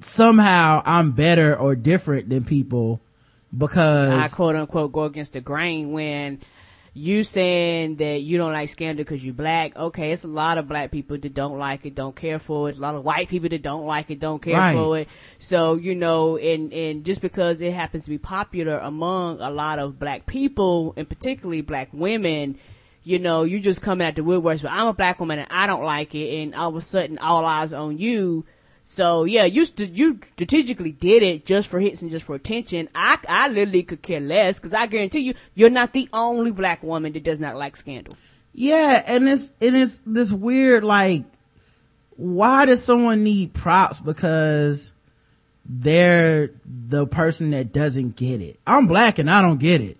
somehow 0.00 0.82
i'm 0.84 1.12
better 1.12 1.56
or 1.56 1.76
different 1.76 2.28
than 2.28 2.44
people 2.44 3.00
because 3.56 4.32
I 4.32 4.34
quote 4.34 4.56
unquote 4.56 4.92
go 4.92 5.04
against 5.04 5.32
the 5.32 5.40
grain 5.40 5.92
when 5.92 6.40
you 6.92 7.22
saying 7.22 7.96
that 7.96 8.22
you 8.22 8.36
don't 8.36 8.52
like 8.52 8.68
scandal 8.68 9.04
because 9.04 9.24
you 9.24 9.32
black. 9.32 9.76
Okay, 9.76 10.10
it's 10.12 10.24
a 10.24 10.28
lot 10.28 10.58
of 10.58 10.66
black 10.66 10.90
people 10.90 11.16
that 11.18 11.34
don't 11.34 11.58
like 11.58 11.86
it, 11.86 11.94
don't 11.94 12.16
care 12.16 12.38
for 12.38 12.66
it. 12.66 12.70
It's 12.70 12.78
a 12.78 12.82
lot 12.82 12.94
of 12.96 13.04
white 13.04 13.28
people 13.28 13.48
that 13.48 13.62
don't 13.62 13.86
like 13.86 14.10
it, 14.10 14.18
don't 14.18 14.42
care 14.42 14.56
Right. 14.58 14.74
for 14.76 14.98
it. 14.98 15.08
So 15.38 15.74
you 15.74 15.94
know, 15.94 16.36
and 16.36 16.72
and 16.72 17.04
just 17.04 17.22
because 17.22 17.60
it 17.60 17.72
happens 17.72 18.04
to 18.04 18.10
be 18.10 18.18
popular 18.18 18.78
among 18.78 19.40
a 19.40 19.50
lot 19.50 19.78
of 19.78 19.98
black 19.98 20.26
people, 20.26 20.92
and 20.96 21.08
particularly 21.08 21.60
black 21.60 21.88
women. 21.92 22.56
You 23.02 23.18
know, 23.18 23.44
you 23.44 23.60
just 23.60 23.80
coming 23.80 24.06
at 24.06 24.14
the 24.16 24.22
woodworks, 24.22 24.60
but 24.60 24.72
I'm 24.72 24.86
a 24.88 24.92
black 24.92 25.20
woman 25.20 25.38
and 25.38 25.48
I 25.50 25.66
don't 25.66 25.84
like 25.84 26.14
it, 26.14 26.42
and 26.42 26.54
all 26.54 26.68
of 26.68 26.76
a 26.76 26.82
sudden, 26.82 27.16
all 27.18 27.46
eyes 27.46 27.72
on 27.72 27.96
you. 27.96 28.44
So 28.84 29.24
yeah, 29.24 29.44
you 29.44 29.64
st- 29.64 29.92
you 29.96 30.18
strategically 30.32 30.92
did 30.92 31.22
it 31.22 31.46
just 31.46 31.68
for 31.68 31.78
hits 31.78 32.02
and 32.02 32.10
just 32.10 32.26
for 32.26 32.34
attention. 32.34 32.88
I 32.94 33.18
I 33.28 33.48
literally 33.48 33.82
could 33.84 34.02
care 34.02 34.20
less 34.20 34.58
because 34.58 34.74
I 34.74 34.86
guarantee 34.86 35.20
you, 35.20 35.34
you're 35.54 35.70
not 35.70 35.92
the 35.92 36.08
only 36.12 36.50
black 36.50 36.82
woman 36.82 37.12
that 37.12 37.22
does 37.22 37.38
not 37.38 37.56
like 37.56 37.76
scandal. 37.76 38.16
Yeah, 38.52 39.02
and 39.06 39.28
it's 39.28 39.54
and 39.60 39.76
it's 39.76 40.02
this 40.04 40.32
weird 40.32 40.82
like 40.82 41.24
why 42.16 42.66
does 42.66 42.82
someone 42.82 43.24
need 43.24 43.54
props 43.54 43.98
because 44.00 44.92
they're 45.64 46.50
the 46.66 47.06
person 47.06 47.50
that 47.50 47.72
doesn't 47.72 48.16
get 48.16 48.42
it? 48.42 48.58
I'm 48.66 48.86
black 48.86 49.18
and 49.18 49.30
I 49.30 49.40
don't 49.40 49.58
get 49.60 49.80
it. 49.80 49.96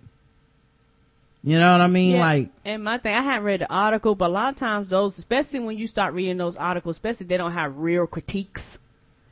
You 1.43 1.57
know 1.57 1.71
what 1.71 1.81
I 1.81 1.87
mean? 1.87 2.15
Yeah, 2.17 2.19
Like 2.21 2.51
and 2.63 2.83
my 2.83 2.97
thing, 2.99 3.15
I 3.15 3.21
haven't 3.21 3.43
read 3.45 3.61
the 3.61 3.73
article, 3.73 4.13
but 4.13 4.29
a 4.29 4.33
lot 4.33 4.53
of 4.53 4.59
times 4.59 4.89
those, 4.89 5.17
especially 5.17 5.59
when 5.59 5.77
you 5.77 5.87
start 5.87 6.13
reading 6.13 6.37
those 6.37 6.55
articles, 6.55 6.97
especially 6.97 7.25
they 7.27 7.37
don't 7.37 7.51
have 7.53 7.77
real 7.77 8.05
critiques. 8.05 8.79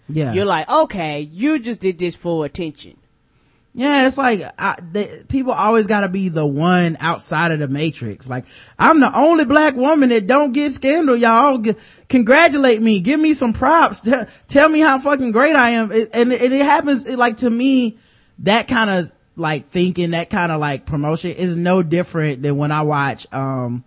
yeah. 0.07 0.33
You're 0.33 0.45
like, 0.45 0.67
okay, 0.67 1.21
you 1.21 1.59
just 1.59 1.81
did 1.81 1.99
this 1.99 2.15
for 2.15 2.45
attention. 2.45 2.97
Yeah, 3.75 4.07
it's 4.07 4.17
like 4.17 4.41
I, 4.57 4.75
they, 4.91 5.07
people 5.27 5.51
always 5.53 5.85
got 5.85 6.01
to 6.01 6.09
be 6.09 6.29
the 6.29 6.45
one 6.45 6.97
outside 6.99 7.51
of 7.51 7.59
the 7.59 7.67
matrix. 7.67 8.27
Like 8.27 8.45
I'm 8.79 8.99
the 8.99 9.15
only 9.15 9.45
black 9.45 9.75
woman 9.75 10.09
that 10.09 10.25
don't 10.25 10.51
get 10.51 10.71
scandal. 10.71 11.15
Y'all 11.15 11.59
G- 11.59 11.75
congratulate 12.09 12.81
me, 12.81 12.99
give 12.99 13.19
me 13.19 13.33
some 13.33 13.53
props, 13.53 14.01
T- 14.01 14.11
tell 14.47 14.67
me 14.69 14.79
how 14.79 14.97
fucking 14.97 15.31
great 15.31 15.55
I 15.55 15.69
am. 15.71 15.91
It, 15.91 16.09
and, 16.15 16.33
and 16.33 16.53
it 16.53 16.63
happens 16.65 17.05
it, 17.05 17.19
like 17.19 17.37
to 17.37 17.49
me, 17.49 17.97
that 18.39 18.67
kind 18.67 18.89
of 18.89 19.11
like 19.39 19.67
thinking, 19.67 20.11
that 20.11 20.29
kind 20.29 20.51
of 20.51 20.59
like 20.59 20.85
promotion 20.85 21.31
is 21.31 21.57
no 21.57 21.81
different 21.81 22.41
than 22.41 22.57
when 22.57 22.71
I 22.71 22.81
watch, 22.83 23.31
um, 23.33 23.83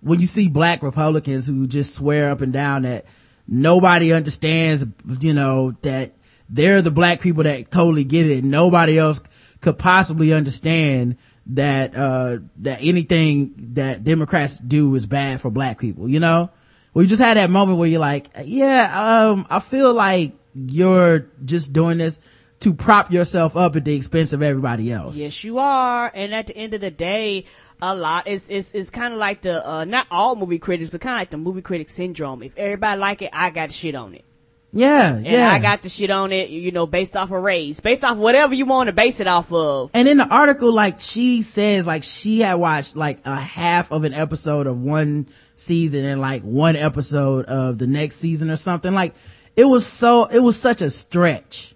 when 0.00 0.20
you 0.20 0.26
see 0.26 0.48
black 0.48 0.82
Republicans 0.82 1.46
who 1.46 1.66
just 1.66 1.94
swear 1.94 2.30
up 2.30 2.40
and 2.40 2.52
down 2.52 2.82
that 2.82 3.04
nobody 3.46 4.12
understands, 4.12 4.86
you 5.20 5.34
know, 5.34 5.72
that 5.82 6.14
they're 6.48 6.82
the 6.82 6.90
black 6.90 7.20
people 7.20 7.44
that 7.44 7.70
totally 7.70 8.04
get 8.04 8.26
it 8.26 8.42
and 8.42 8.50
nobody 8.50 8.98
else 8.98 9.22
could 9.60 9.78
possibly 9.78 10.32
understand 10.32 11.16
that, 11.46 11.96
uh, 11.96 12.38
that 12.58 12.78
anything 12.80 13.54
that 13.74 14.04
Democrats 14.04 14.58
do 14.58 14.94
is 14.94 15.06
bad 15.06 15.40
for 15.40 15.50
black 15.50 15.78
people, 15.78 16.08
you 16.08 16.20
know? 16.20 16.50
We 16.94 17.06
just 17.06 17.20
had 17.20 17.36
that 17.36 17.50
moment 17.50 17.78
where 17.78 17.88
you're 17.88 18.00
like, 18.00 18.30
yeah, 18.44 19.28
um, 19.28 19.46
I 19.50 19.60
feel 19.60 19.92
like 19.92 20.32
you're 20.54 21.26
just 21.44 21.72
doing 21.72 21.98
this 21.98 22.20
to 22.60 22.74
prop 22.74 23.12
yourself 23.12 23.56
up 23.56 23.76
at 23.76 23.84
the 23.84 23.94
expense 23.94 24.32
of 24.32 24.42
everybody 24.42 24.90
else. 24.90 25.16
Yes, 25.16 25.44
you 25.44 25.58
are. 25.58 26.10
And 26.14 26.34
at 26.34 26.46
the 26.46 26.56
end 26.56 26.74
of 26.74 26.80
the 26.80 26.90
day, 26.90 27.44
a 27.82 27.94
lot 27.94 28.26
is 28.26 28.48
is 28.48 28.72
is 28.72 28.90
kind 28.90 29.12
of 29.12 29.18
like 29.20 29.42
the 29.42 29.66
uh 29.68 29.84
not 29.84 30.06
all 30.10 30.36
movie 30.36 30.58
critics, 30.58 30.90
but 30.90 31.00
kind 31.00 31.16
of 31.16 31.20
like 31.20 31.30
the 31.30 31.36
movie 31.38 31.62
critic 31.62 31.90
syndrome. 31.90 32.42
If 32.42 32.56
everybody 32.56 32.98
like 32.98 33.22
it, 33.22 33.30
I 33.32 33.50
got 33.50 33.70
shit 33.70 33.94
on 33.94 34.14
it. 34.14 34.24
Yeah, 34.72 35.14
And 35.14 35.26
yeah. 35.26 35.50
I 35.50 35.58
got 35.58 35.82
the 35.82 35.88
shit 35.88 36.10
on 36.10 36.32
it, 36.32 36.50
you 36.50 36.70
know, 36.70 36.86
based 36.86 37.16
off 37.16 37.30
of 37.30 37.42
race, 37.42 37.80
based 37.80 38.04
off 38.04 38.18
whatever 38.18 38.52
you 38.52 38.66
want 38.66 38.88
to 38.88 38.92
base 38.92 39.20
it 39.20 39.26
off 39.26 39.50
of. 39.50 39.90
And 39.94 40.06
in 40.06 40.18
the 40.18 40.28
article, 40.28 40.70
like 40.70 41.00
she 41.00 41.40
says, 41.40 41.86
like 41.86 42.02
she 42.02 42.40
had 42.40 42.54
watched 42.54 42.94
like 42.94 43.24
a 43.24 43.36
half 43.36 43.90
of 43.90 44.04
an 44.04 44.12
episode 44.12 44.66
of 44.66 44.78
one 44.78 45.28
season 45.54 46.04
and 46.04 46.20
like 46.20 46.42
one 46.42 46.76
episode 46.76 47.46
of 47.46 47.78
the 47.78 47.86
next 47.86 48.16
season 48.16 48.50
or 48.50 48.56
something. 48.56 48.92
Like 48.92 49.14
it 49.56 49.64
was 49.64 49.86
so, 49.86 50.26
it 50.26 50.40
was 50.40 50.58
such 50.60 50.82
a 50.82 50.90
stretch. 50.90 51.74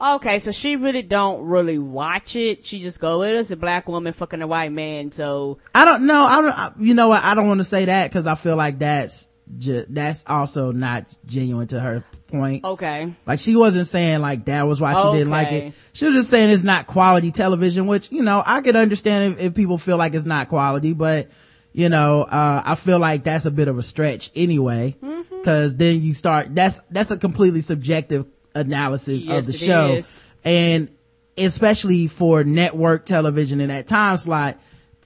Okay, 0.00 0.38
so 0.38 0.50
she 0.50 0.76
really 0.76 1.02
don't 1.02 1.42
really 1.44 1.78
watch 1.78 2.34
it. 2.34 2.64
She 2.64 2.80
just 2.80 3.00
go, 3.00 3.22
it 3.22 3.34
is 3.34 3.50
a 3.50 3.56
black 3.56 3.86
woman 3.88 4.12
fucking 4.12 4.40
a 4.40 4.46
white 4.46 4.72
man, 4.72 5.12
so 5.12 5.58
I 5.74 5.84
don't 5.84 6.06
know. 6.06 6.24
I 6.24 6.40
don't, 6.40 6.58
I, 6.58 6.72
you 6.78 6.94
know 6.94 7.08
what? 7.08 7.22
I 7.22 7.34
don't 7.34 7.48
want 7.48 7.60
to 7.60 7.64
say 7.64 7.84
that 7.84 8.08
because 8.10 8.26
I 8.26 8.34
feel 8.34 8.56
like 8.56 8.78
that's, 8.78 9.28
ju- 9.58 9.84
that's 9.88 10.24
also 10.26 10.72
not 10.72 11.04
genuine 11.26 11.66
to 11.68 11.80
her 11.80 12.02
point. 12.28 12.64
okay. 12.64 13.12
Like 13.26 13.40
she 13.40 13.56
wasn't 13.56 13.88
saying 13.88 14.20
like 14.20 14.46
that 14.46 14.66
was 14.66 14.80
why 14.80 14.94
she 14.94 15.18
didn't 15.18 15.30
like 15.30 15.52
it. 15.52 15.74
She 15.92 16.06
was 16.06 16.14
just 16.14 16.30
saying 16.30 16.48
it's 16.48 16.62
not 16.62 16.86
quality 16.86 17.30
television, 17.30 17.86
which, 17.86 18.10
you 18.10 18.22
know, 18.22 18.42
I 18.44 18.62
could 18.62 18.76
understand 18.76 19.34
if, 19.34 19.40
if 19.40 19.54
people 19.54 19.76
feel 19.76 19.98
like 19.98 20.14
it's 20.14 20.24
not 20.24 20.48
quality, 20.48 20.94
but 20.94 21.30
you 21.72 21.88
know, 21.88 22.22
uh, 22.22 22.62
I 22.64 22.74
feel 22.74 22.98
like 22.98 23.24
that's 23.24 23.44
a 23.46 23.50
bit 23.50 23.68
of 23.68 23.76
a 23.78 23.82
stretch 23.82 24.30
anyway. 24.34 24.96
Mm-hmm. 25.02 25.42
Cause 25.42 25.76
then 25.76 26.02
you 26.02 26.14
start, 26.14 26.54
that's, 26.54 26.80
that's 26.90 27.10
a 27.10 27.18
completely 27.18 27.60
subjective 27.60 28.26
analysis 28.54 29.24
Yes, 29.24 29.38
of 29.38 29.46
the 29.46 29.52
show. 29.52 29.94
is. 29.94 30.24
And 30.44 30.88
especially 31.36 32.06
for 32.06 32.44
network 32.44 33.06
television 33.06 33.60
in 33.60 33.68
that 33.68 33.86
time 33.86 34.16
slot, 34.16 34.60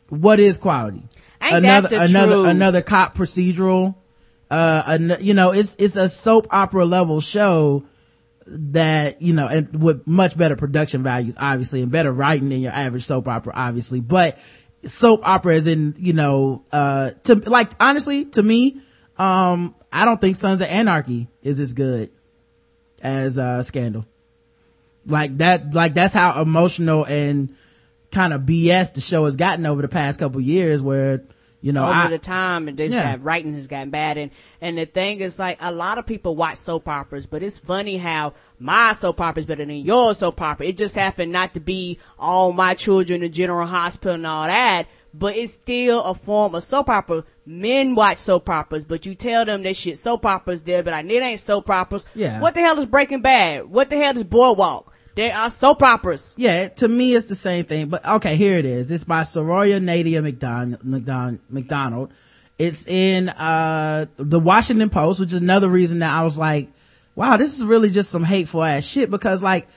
what 0.09 0.41
is 0.41 0.59
quality? 0.59 1.03
Ain't 1.43 1.57
another, 1.57 1.97
another, 1.97 2.35
truth? 2.35 2.49
another 2.49 2.83
cop 2.83 3.15
procedural. 3.15 3.95
Uh, 4.51 4.83
an, 4.87 5.17
you 5.21 5.35
know, 5.35 5.53
it's, 5.53 5.75
it's 5.77 5.97
a 5.97 6.09
soap 6.09 6.47
opera 6.51 6.85
level 6.85 7.21
show 7.21 7.85
that, 8.47 9.21
you 9.23 9.33
know, 9.33 9.49
and 9.49 9.83
with 9.83 10.07
much 10.07 10.37
better 10.37 10.55
production 10.57 11.03
values, 11.03 11.37
obviously, 11.39 11.83
and 11.83 11.91
better 11.91 12.13
writing 12.13 12.51
than 12.51 12.61
your 12.61 12.73
average 12.73 13.05
soap 13.05 13.27
opera, 13.27 13.53
obviously, 13.57 14.01
but 14.01 14.39
soap 14.85 15.27
opera 15.27 15.55
is 15.55 15.67
in, 15.67 15.95
you 15.99 16.13
know, 16.13 16.63
uh, 16.73 17.11
to, 17.25 17.37
like, 17.37 17.71
honestly, 17.81 18.27
to 18.27 18.43
me, 18.43 18.81
um, 19.17 19.75
I 19.93 20.05
don't 20.05 20.21
think 20.21 20.37
Sons 20.37 20.61
of 20.61 20.69
Anarchy 20.69 21.29
is 21.43 21.59
as 21.59 21.73
good 21.73 22.11
as, 23.05 23.39
uh, 23.39 23.63
Scandal. 23.63 24.05
Like 25.07 25.37
that, 25.39 25.75
like 25.75 25.95
that's 25.95 26.15
how 26.15 26.41
emotional 26.41 27.05
and 27.05 27.55
kind 28.11 28.33
of 28.33 28.43
BS 28.43 28.95
the 28.95 29.01
show 29.01 29.27
has 29.27 29.37
gotten 29.37 29.67
over 29.67 29.83
the 29.83 29.89
past 29.89 30.19
couple 30.19 30.41
years 30.41 30.81
where, 30.81 31.23
you 31.61 31.73
know, 31.73 31.83
over 31.85 31.93
I, 31.93 32.09
the 32.09 32.19
time 32.19 32.69
and 32.69 32.77
this 32.77 32.93
Yeah. 32.93 33.17
writing 33.21 33.55
has 33.55 33.67
gotten 33.67 33.91
bad 33.91 34.17
and 34.17 34.31
and 34.63 34.79
the 34.79 34.87
thing 34.87 35.21
is 35.21 35.39
like 35.39 35.59
a 35.61 35.73
lot 35.73 35.99
of 35.99 36.07
people 36.07 36.37
watch 36.37 36.57
soap 36.57 36.89
operas 36.89 37.27
but 37.27 37.43
it's 37.43 37.59
funny 37.59 37.97
how 37.99 38.33
my 38.59 38.93
soap 38.93 39.21
opera 39.21 39.41
is 39.41 39.47
better 39.47 39.65
than 39.65 39.77
your 39.85 40.15
soap 40.15 40.41
opera 40.41 40.67
it 40.67 40.77
just 40.77 40.95
happened 40.95 41.33
not 41.33 41.55
to 41.55 41.61
be 41.61 41.99
all 42.19 42.53
my 42.53 42.75
children 42.75 43.23
in 43.23 43.33
general 43.33 43.67
hospital 43.67 44.15
and 44.15 44.27
all 44.27 44.47
that 44.47 44.87
but 45.17 45.37
it's 45.37 45.53
still 45.55 46.03
a 46.03 46.13
form 46.15 46.55
of 46.55 46.63
soap 46.63 46.89
opera 46.89 47.25
men 47.47 47.95
watch 47.95 48.19
soap 48.19 48.49
operas 48.51 48.85
but 48.85 49.07
you 49.07 49.15
tell 49.15 49.45
them 49.45 49.63
that 49.63 49.77
shit 49.77 49.97
soap 49.97 50.27
operas 50.27 50.63
there 50.63 50.83
but 50.83 50.93
like 50.93 51.05
it 51.07 51.23
ain't 51.23 51.41
soap 51.41 51.71
operas 51.71 52.05
Yeah. 52.15 52.41
what 52.41 52.55
the 52.55 52.61
hell 52.61 52.79
is 52.79 52.87
breaking 52.87 53.23
bad 53.23 53.67
what 53.67 53.91
the 53.91 53.97
hell 53.97 54.17
is 54.17 54.25
boardwalk 54.25 54.93
They 55.15 55.31
are 55.31 55.49
soap 55.49 55.83
operas. 55.85 56.35
Yeah, 56.37 56.67
to 56.81 56.89
me 56.89 57.15
it's 57.15 57.27
the 57.27 57.37
same 57.37 57.65
thing. 57.67 57.89
But 57.89 58.05
okay, 58.17 58.35
here 58.35 58.59
it 58.59 58.65
is. 58.65 58.91
It's 58.91 59.05
by 59.05 59.23
Soraya 59.23 59.81
Nadia 59.81 60.21
McDonald. 60.21 60.83
McDonald, 60.83 61.39
McDonald. 61.49 62.11
It's 62.59 62.85
in 62.89 63.29
uh 63.29 64.07
the 64.17 64.41
Washington 64.41 64.91
Post, 64.91 65.21
which 65.21 65.29
is 65.33 65.41
another 65.41 65.69
reason 65.69 66.01
that 66.01 66.13
I 66.13 66.25
was 66.25 66.37
like, 66.37 66.67
wow, 67.15 67.37
this 67.37 67.57
is 67.57 67.65
really 67.65 67.91
just 67.91 68.11
some 68.11 68.25
hateful 68.25 68.65
ass 68.65 68.85
shit 68.85 69.09
because 69.09 69.41
like 69.41 69.69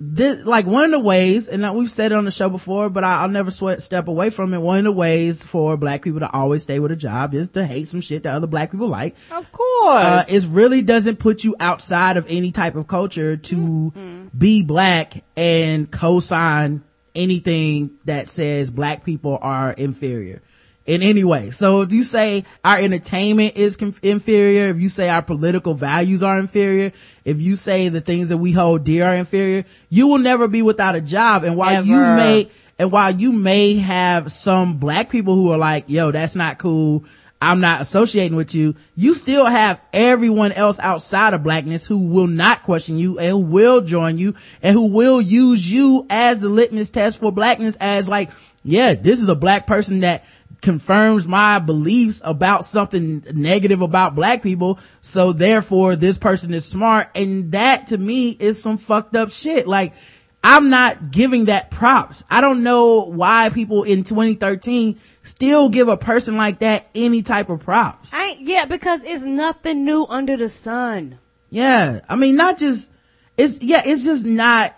this, 0.00 0.44
like 0.44 0.66
one 0.66 0.84
of 0.84 0.90
the 0.92 1.00
ways, 1.00 1.48
and 1.48 1.68
we've 1.74 1.90
said 1.90 2.12
it 2.12 2.14
on 2.14 2.24
the 2.24 2.30
show 2.30 2.48
before, 2.48 2.88
but 2.88 3.02
I, 3.02 3.22
will 3.22 3.30
never 3.30 3.50
sweat, 3.50 3.82
step 3.82 4.08
away 4.08 4.30
from 4.30 4.54
it. 4.54 4.58
One 4.58 4.78
of 4.78 4.84
the 4.84 4.92
ways 4.92 5.42
for 5.42 5.76
black 5.76 6.02
people 6.02 6.20
to 6.20 6.30
always 6.30 6.62
stay 6.62 6.78
with 6.78 6.92
a 6.92 6.96
job 6.96 7.34
is 7.34 7.50
to 7.50 7.66
hate 7.66 7.88
some 7.88 8.00
shit 8.00 8.22
that 8.22 8.34
other 8.34 8.46
black 8.46 8.70
people 8.70 8.88
like. 8.88 9.16
Of 9.32 9.50
course. 9.50 10.04
Uh, 10.04 10.24
it 10.28 10.46
really 10.50 10.82
doesn't 10.82 11.18
put 11.18 11.42
you 11.42 11.56
outside 11.58 12.16
of 12.16 12.26
any 12.28 12.52
type 12.52 12.76
of 12.76 12.86
culture 12.86 13.36
to 13.36 13.56
mm-hmm. 13.56 14.28
be 14.36 14.62
black 14.62 15.24
and 15.36 15.90
co-sign 15.90 16.84
anything 17.14 17.90
that 18.04 18.28
says 18.28 18.70
black 18.70 19.04
people 19.04 19.38
are 19.40 19.72
inferior 19.72 20.42
in 20.88 21.02
any 21.02 21.22
way. 21.22 21.50
So 21.50 21.82
if 21.82 21.92
you 21.92 22.02
say 22.02 22.44
our 22.64 22.78
entertainment 22.78 23.56
is 23.56 23.76
inferior, 24.02 24.70
if 24.70 24.80
you 24.80 24.88
say 24.88 25.10
our 25.10 25.20
political 25.20 25.74
values 25.74 26.22
are 26.22 26.38
inferior, 26.38 26.92
if 27.26 27.40
you 27.40 27.56
say 27.56 27.90
the 27.90 28.00
things 28.00 28.30
that 28.30 28.38
we 28.38 28.52
hold 28.52 28.84
dear 28.84 29.04
are 29.04 29.14
inferior, 29.14 29.66
you 29.90 30.08
will 30.08 30.18
never 30.18 30.48
be 30.48 30.62
without 30.62 30.96
a 30.96 31.02
job. 31.02 31.44
And 31.44 31.58
while 31.58 31.76
Ever. 31.76 31.86
you 31.86 31.98
may, 31.98 32.50
and 32.78 32.90
while 32.90 33.14
you 33.14 33.32
may 33.32 33.74
have 33.76 34.32
some 34.32 34.78
black 34.78 35.10
people 35.10 35.34
who 35.34 35.52
are 35.52 35.58
like, 35.58 35.84
yo, 35.88 36.10
that's 36.10 36.34
not 36.34 36.56
cool. 36.56 37.04
I'm 37.40 37.60
not 37.60 37.82
associating 37.82 38.34
with 38.34 38.54
you. 38.54 38.74
You 38.96 39.12
still 39.12 39.44
have 39.44 39.80
everyone 39.92 40.52
else 40.52 40.78
outside 40.78 41.34
of 41.34 41.42
blackness 41.42 41.86
who 41.86 42.08
will 42.08 42.26
not 42.26 42.62
question 42.62 42.96
you 42.96 43.18
and 43.18 43.30
who 43.30 43.38
will 43.38 43.82
join 43.82 44.16
you 44.16 44.34
and 44.62 44.72
who 44.72 44.90
will 44.90 45.20
use 45.20 45.70
you 45.70 46.06
as 46.08 46.38
the 46.38 46.48
litmus 46.48 46.88
test 46.88 47.18
for 47.18 47.30
blackness 47.30 47.76
as 47.78 48.08
like, 48.08 48.30
yeah, 48.64 48.94
this 48.94 49.20
is 49.20 49.28
a 49.28 49.36
black 49.36 49.66
person 49.66 50.00
that 50.00 50.24
confirms 50.60 51.28
my 51.28 51.58
beliefs 51.58 52.20
about 52.24 52.64
something 52.64 53.24
negative 53.32 53.80
about 53.80 54.14
black 54.14 54.42
people. 54.42 54.78
So 55.00 55.32
therefore 55.32 55.96
this 55.96 56.18
person 56.18 56.54
is 56.54 56.64
smart. 56.64 57.08
And 57.14 57.52
that 57.52 57.88
to 57.88 57.98
me 57.98 58.30
is 58.30 58.62
some 58.62 58.78
fucked 58.78 59.16
up 59.16 59.30
shit. 59.30 59.66
Like, 59.66 59.94
I'm 60.42 60.70
not 60.70 61.10
giving 61.10 61.46
that 61.46 61.70
props. 61.70 62.24
I 62.30 62.40
don't 62.40 62.62
know 62.62 63.04
why 63.04 63.50
people 63.50 63.82
in 63.82 64.04
2013 64.04 64.98
still 65.22 65.68
give 65.68 65.88
a 65.88 65.96
person 65.96 66.36
like 66.36 66.60
that 66.60 66.86
any 66.94 67.22
type 67.22 67.48
of 67.50 67.60
props. 67.60 68.12
I, 68.14 68.38
yeah, 68.40 68.64
because 68.64 69.04
it's 69.04 69.24
nothing 69.24 69.84
new 69.84 70.06
under 70.08 70.36
the 70.36 70.48
sun. 70.48 71.18
Yeah. 71.50 72.00
I 72.08 72.16
mean, 72.16 72.36
not 72.36 72.58
just, 72.58 72.90
it's, 73.36 73.60
yeah, 73.62 73.82
it's 73.84 74.04
just 74.04 74.24
not, 74.26 74.76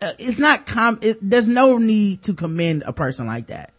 uh, 0.00 0.12
it's 0.18 0.40
not 0.40 0.66
com, 0.66 0.98
it, 1.00 1.18
there's 1.22 1.48
no 1.48 1.78
need 1.78 2.22
to 2.24 2.34
commend 2.34 2.82
a 2.84 2.92
person 2.92 3.26
like 3.26 3.48
that. 3.48 3.71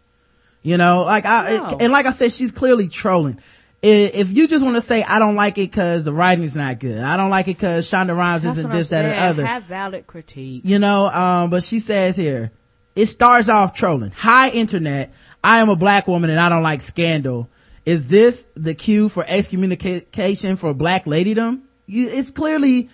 You 0.64 0.78
know, 0.78 1.04
like 1.04 1.26
I, 1.26 1.58
no. 1.58 1.78
and 1.80 1.92
like 1.92 2.06
I 2.06 2.12
said, 2.12 2.32
she's 2.32 2.52
clearly 2.52 2.88
trolling. 2.88 3.40
If 3.82 4.32
you 4.32 4.48
just 4.48 4.64
want 4.64 4.78
to 4.78 4.82
say, 4.82 5.04
I 5.04 5.20
don't 5.20 5.36
like 5.36 5.58
it 5.58 5.74
cause 5.74 6.06
the 6.06 6.14
writing's 6.14 6.56
not 6.56 6.80
good. 6.80 7.00
I 7.00 7.18
don't 7.18 7.30
like 7.30 7.50
it 7.50 7.60
cause 7.60 7.86
Shonda 7.86 8.16
Rhimes 8.16 8.44
That's 8.44 8.60
isn't 8.60 8.72
this, 8.72 8.90
that, 8.90 9.04
or 9.04 9.14
other. 9.14 9.46
Have 9.46 9.64
valid 9.64 10.08
critique. 10.08 10.62
You 10.64 10.80
know, 10.80 11.08
um, 11.08 11.50
but 11.50 11.66
she 11.66 11.80
says 11.80 12.16
here, 12.16 12.52
it 12.96 13.08
starts 13.08 13.50
off 13.50 13.74
trolling. 13.74 14.14
Hi 14.16 14.52
internet. 14.52 15.14
I 15.44 15.60
am 15.60 15.68
a 15.68 15.76
black 15.76 16.08
woman 16.08 16.30
and 16.30 16.40
I 16.40 16.48
don't 16.48 16.64
like 16.64 16.82
scandal. 16.82 17.50
Is 17.86 18.08
this 18.08 18.48
the 18.56 18.74
cue 18.74 19.10
for 19.10 19.26
excommunication 19.28 20.56
for 20.56 20.74
black 20.74 21.04
ladydom? 21.04 21.64
You, 21.86 22.08
It's 22.08 22.32
clearly 22.32 22.90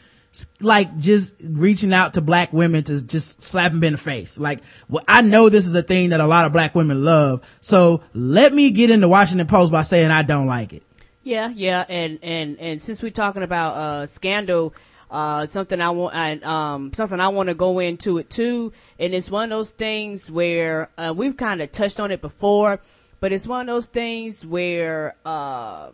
like 0.62 0.98
just 0.98 1.36
reaching 1.44 1.94
out 1.94 2.14
to 2.14 2.22
black 2.22 2.54
women 2.54 2.84
to 2.84 3.06
just 3.06 3.42
slap 3.42 3.72
them 3.72 3.84
in 3.84 3.94
the 3.94 3.98
face. 3.98 4.40
Like, 4.40 4.60
well, 4.88 5.04
I 5.08 5.22
know 5.22 5.50
this 5.50 5.68
is 5.68 5.76
a 5.76 5.84
thing 5.84 6.10
that 6.10 6.20
a 6.20 6.28
lot 6.28 6.46
of 6.46 6.52
black 6.52 6.76
women 6.76 7.04
love. 7.04 7.58
So 7.62 8.02
let 8.14 8.54
me 8.54 8.72
get 8.72 8.90
in 8.90 9.02
the 9.02 9.08
Washington 9.08 9.48
Post 9.48 9.72
by 9.72 9.82
saying 9.82 10.12
I 10.12 10.24
don't 10.24 10.48
like 10.48 10.74
it. 10.74 10.84
Yeah, 11.24 11.50
yeah. 11.50 11.86
And, 11.90 12.20
and, 12.24 12.60
and 12.60 12.82
since 12.82 13.04
we're 13.04 13.10
talking 13.12 13.44
about, 13.44 13.74
uh, 13.74 14.06
scandal, 14.06 14.74
uh, 15.12 15.48
something 15.48 15.82
I 15.82 15.90
want, 15.90 16.16
I, 16.16 16.40
um, 16.44 16.94
something 16.94 17.20
I 17.20 17.30
want 17.30 17.50
to 17.50 17.56
go 17.56 17.80
into 17.80 18.20
it 18.20 18.30
too. 18.30 18.72
And 19.00 19.14
it's 19.14 19.30
one 19.30 19.52
of 19.52 19.58
those 19.58 19.72
things 19.72 20.30
where, 20.32 20.90
uh, 20.98 21.14
we've 21.16 21.36
kind 21.36 21.62
of 21.62 21.72
touched 21.72 22.00
on 22.00 22.12
it 22.12 22.22
before, 22.22 22.80
but 23.20 23.32
it's 23.32 23.48
one 23.48 23.62
of 23.62 23.68
those 23.74 23.88
things 23.88 24.46
where, 24.46 25.16
uh, 25.26 25.90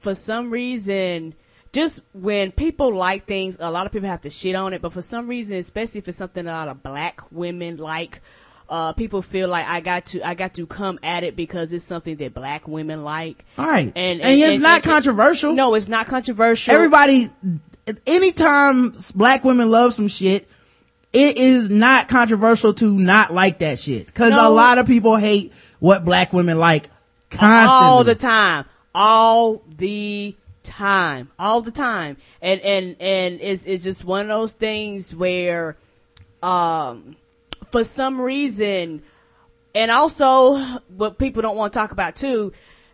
for 0.00 0.14
some 0.14 0.50
reason, 0.50 1.34
just 1.72 2.02
when 2.12 2.52
people 2.52 2.94
like 2.94 3.24
things, 3.24 3.56
a 3.58 3.70
lot 3.70 3.86
of 3.86 3.92
people 3.92 4.08
have 4.08 4.20
to 4.22 4.30
shit 4.30 4.54
on 4.54 4.72
it, 4.72 4.82
but 4.82 4.92
for 4.92 5.02
some 5.02 5.26
reason, 5.26 5.56
especially 5.56 5.98
if 5.98 6.08
it's 6.08 6.18
something 6.18 6.46
a 6.46 6.52
lot 6.52 6.68
of 6.68 6.82
black 6.82 7.22
women 7.32 7.78
like, 7.78 8.20
uh, 8.68 8.92
people 8.92 9.22
feel 9.22 9.48
like 9.48 9.66
I 9.66 9.80
got 9.80 10.06
to, 10.06 10.26
I 10.26 10.34
got 10.34 10.54
to 10.54 10.66
come 10.66 10.98
at 11.02 11.24
it 11.24 11.34
because 11.34 11.72
it's 11.72 11.84
something 11.84 12.16
that 12.16 12.34
black 12.34 12.68
women 12.68 13.04
like. 13.04 13.44
All 13.58 13.66
right. 13.66 13.86
And, 13.86 13.96
and, 13.96 14.22
and 14.22 14.40
it's 14.40 14.54
and, 14.54 14.62
not 14.62 14.82
controversial. 14.82 15.52
No, 15.54 15.74
it's 15.74 15.88
not 15.88 16.06
controversial. 16.06 16.74
Everybody, 16.74 17.30
anytime 18.06 18.94
black 19.14 19.44
women 19.44 19.70
love 19.70 19.94
some 19.94 20.08
shit, 20.08 20.48
it 21.12 21.36
is 21.36 21.70
not 21.70 22.08
controversial 22.08 22.72
to 22.74 22.98
not 22.98 23.32
like 23.32 23.58
that 23.58 23.78
shit. 23.78 24.12
Cause 24.14 24.30
no. 24.30 24.48
a 24.48 24.50
lot 24.50 24.78
of 24.78 24.86
people 24.86 25.16
hate 25.16 25.52
what 25.78 26.04
black 26.04 26.32
women 26.32 26.58
like 26.58 26.88
constantly. 27.30 27.86
All 27.86 28.04
the 28.04 28.14
time. 28.14 28.64
All 28.94 29.62
the 29.76 30.36
time, 30.62 31.30
all 31.38 31.60
the 31.60 31.70
time. 31.70 32.16
And, 32.40 32.60
and, 32.60 32.96
and 33.00 33.40
it's, 33.40 33.66
it's 33.66 33.84
just 33.84 34.04
one 34.04 34.22
of 34.22 34.28
those 34.28 34.52
things 34.52 35.14
where, 35.14 35.76
um, 36.42 37.16
for 37.70 37.84
some 37.84 38.20
reason, 38.20 39.02
and 39.74 39.90
also 39.90 40.56
what 40.96 41.18
people 41.18 41.42
don't 41.42 41.56
want 41.56 41.72
to 41.72 41.78
talk 41.78 41.92
about 41.92 42.16
too, 42.16 42.52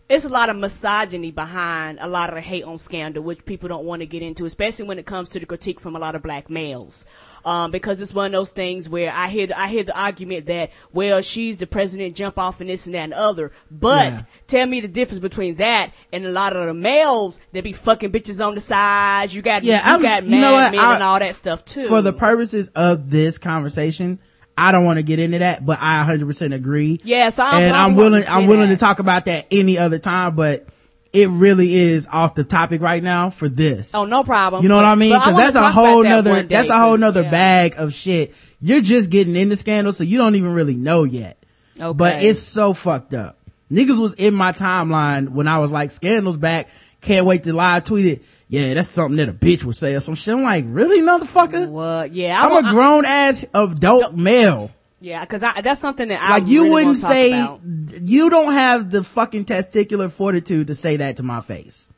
it's 0.09 0.25
a 0.25 0.29
lot 0.29 0.49
of 0.49 0.57
misogyny 0.57 1.31
behind 1.31 1.99
a 2.01 2.09
lot 2.09 2.31
of 2.31 2.37
the 2.37 2.40
hate 2.40 2.64
on 2.64 2.79
scandal, 2.79 3.23
which 3.23 3.44
people 3.44 3.68
don't 3.68 3.85
want 3.85 4.01
to 4.01 4.07
get 4.07 4.23
into, 4.23 4.47
especially 4.47 4.87
when 4.87 4.99
it 4.99 5.05
comes 5.05 5.29
to 5.31 5.40
the 5.40 5.44
critique 5.44 5.81
from 5.81 5.97
a 5.97 5.99
lot 5.99 6.14
of 6.14 6.23
black 6.23 6.49
males. 6.49 7.05
Um, 7.44 7.71
because 7.71 8.01
it's 8.01 8.12
one 8.12 8.27
of 8.27 8.33
those 8.33 8.53
things 8.53 8.88
where 8.88 9.12
I 9.12 9.29
hear, 9.29 9.49
I 9.55 9.68
hear 9.68 9.85
the 9.85 9.99
argument 9.99 10.47
that, 10.47 10.73
well, 10.92 11.21
she's 11.21 11.59
the 11.59 11.66
president, 11.66 12.16
jump 12.16 12.38
off 12.38 12.61
and 12.61 12.71
this 12.71 12.87
and 12.87 12.94
that 12.94 13.05
and 13.05 13.14
other. 13.14 13.53
But 13.71 14.12
yeah. 14.12 14.23
tell 14.47 14.66
me 14.66 14.81
the 14.81 14.88
difference 14.88 15.21
between 15.21 15.57
that 15.57 15.92
and 16.12 16.25
a 16.25 16.33
lot 16.33 16.57
of 16.57 16.66
the 16.66 16.75
males 16.75 17.38
that 17.53 17.62
be 17.62 17.73
fucking 17.73 18.11
bitches 18.11 18.44
on 18.44 18.55
the 18.55 18.61
sides. 18.61 19.35
You 19.35 19.42
got, 19.42 19.64
yeah, 19.64 19.87
you 19.87 19.94
I'm, 19.94 20.03
got 20.03 20.27
you 20.27 20.40
know 20.40 20.53
what? 20.53 20.73
men 20.73 20.81
I, 20.81 20.94
and 20.94 21.03
all 21.03 21.18
that 21.18 21.37
stuff 21.37 21.64
too. 21.64 21.87
For 21.87 22.03
the 22.03 22.14
purposes 22.14 22.68
of 22.75 23.11
this 23.11 23.37
conversation, 23.38 24.21
I 24.59 24.73
don't 24.73 24.85
want 24.85 24.99
to 24.99 25.05
get 25.05 25.21
into 25.21 25.38
that, 25.38 25.64
but 25.64 25.79
I 25.81 26.05
100% 26.05 26.53
agree. 26.53 27.01
Yeah, 27.05 27.29
so 27.29 27.44
I'm, 27.44 27.62
and 27.62 27.77
I'm 27.77 27.94
willing, 27.94 28.25
I'm 28.27 28.47
willing 28.49 28.68
that. 28.68 28.75
to 28.75 28.81
talk 28.81 28.99
about 28.99 29.27
that 29.27 29.47
any 29.53 29.79
other 29.79 30.01
time, 30.01 30.35
but 30.35 30.66
it 31.12 31.29
really 31.29 31.73
is 31.75 32.09
off 32.09 32.35
the 32.35 32.42
topic 32.42 32.83
right 32.83 33.03
now 33.03 33.31
for 33.31 33.49
this. 33.49 33.94
Oh, 33.94 34.05
no 34.05 34.25
problem. 34.25 34.64
You 34.64 34.68
know 34.68 34.77
but, 34.77 34.83
what 34.83 34.88
I 34.88 34.94
mean? 34.97 35.14
Cause 35.14 35.37
that's 35.37 35.57
a 35.57 35.71
whole 35.71 36.03
nother, 36.03 36.42
day, 36.42 36.49
that's 36.49 36.71
a 36.71 36.79
whole 36.79 36.99
nother 36.99 37.23
yeah. 37.23 37.31
bag 37.31 37.75
of 37.79 37.94
shit. 37.94 38.35
You're 38.61 38.81
just 38.81 39.11
getting 39.11 39.37
into 39.37 39.55
scandal, 39.55 39.92
so 39.92 40.03
you 40.03 40.18
don't 40.18 40.35
even 40.35 40.53
really 40.53 40.77
know 40.77 41.05
yet. 41.05 41.42
Okay. 41.79 41.97
But 41.97 42.25
it's 42.25 42.40
so 42.40 42.75
fucked 42.75 43.14
up. 43.14 43.38
Niggas 43.71 44.01
was 44.01 44.14
in 44.14 44.35
my 44.35 44.51
timeline 44.53 45.29
when 45.29 45.47
I 45.47 45.59
was 45.59 45.71
like, 45.71 45.92
scandals 45.92 46.37
back. 46.37 46.68
Can't 47.00 47.26
wait 47.26 47.44
to 47.44 47.52
live 47.52 47.84
tweet 47.84 48.06
it 48.06 48.24
yeah, 48.48 48.72
that's 48.74 48.88
something 48.88 49.16
that 49.18 49.28
a 49.28 49.32
bitch 49.32 49.64
would 49.64 49.76
say 49.76 49.94
or 49.94 50.00
some 50.00 50.14
shit. 50.14 50.34
I'm 50.34 50.42
like, 50.42 50.64
really, 50.66 51.00
motherfucker? 51.00 51.68
What? 51.68 52.12
Yeah, 52.12 52.40
I'm 52.40 52.64
a 52.64 52.70
grown 52.70 53.04
ass 53.04 53.44
adult 53.52 54.14
male. 54.14 54.70
Yeah, 55.00 55.24
cause 55.26 55.42
I, 55.42 55.61
that's 55.61 55.80
something 55.80 56.08
that 56.08 56.20
I 56.20 56.38
like. 56.38 56.48
You 56.48 56.62
really 56.62 56.72
wouldn't 56.72 56.96
say 56.96 57.32
about. 57.32 57.61
you 57.62 58.30
don't 58.30 58.52
have 58.52 58.90
the 58.90 59.04
fucking 59.04 59.44
testicular 59.44 60.11
fortitude 60.11 60.68
to 60.68 60.74
say 60.74 60.96
that 60.96 61.18
to 61.18 61.22
my 61.22 61.40
face. 61.40 61.88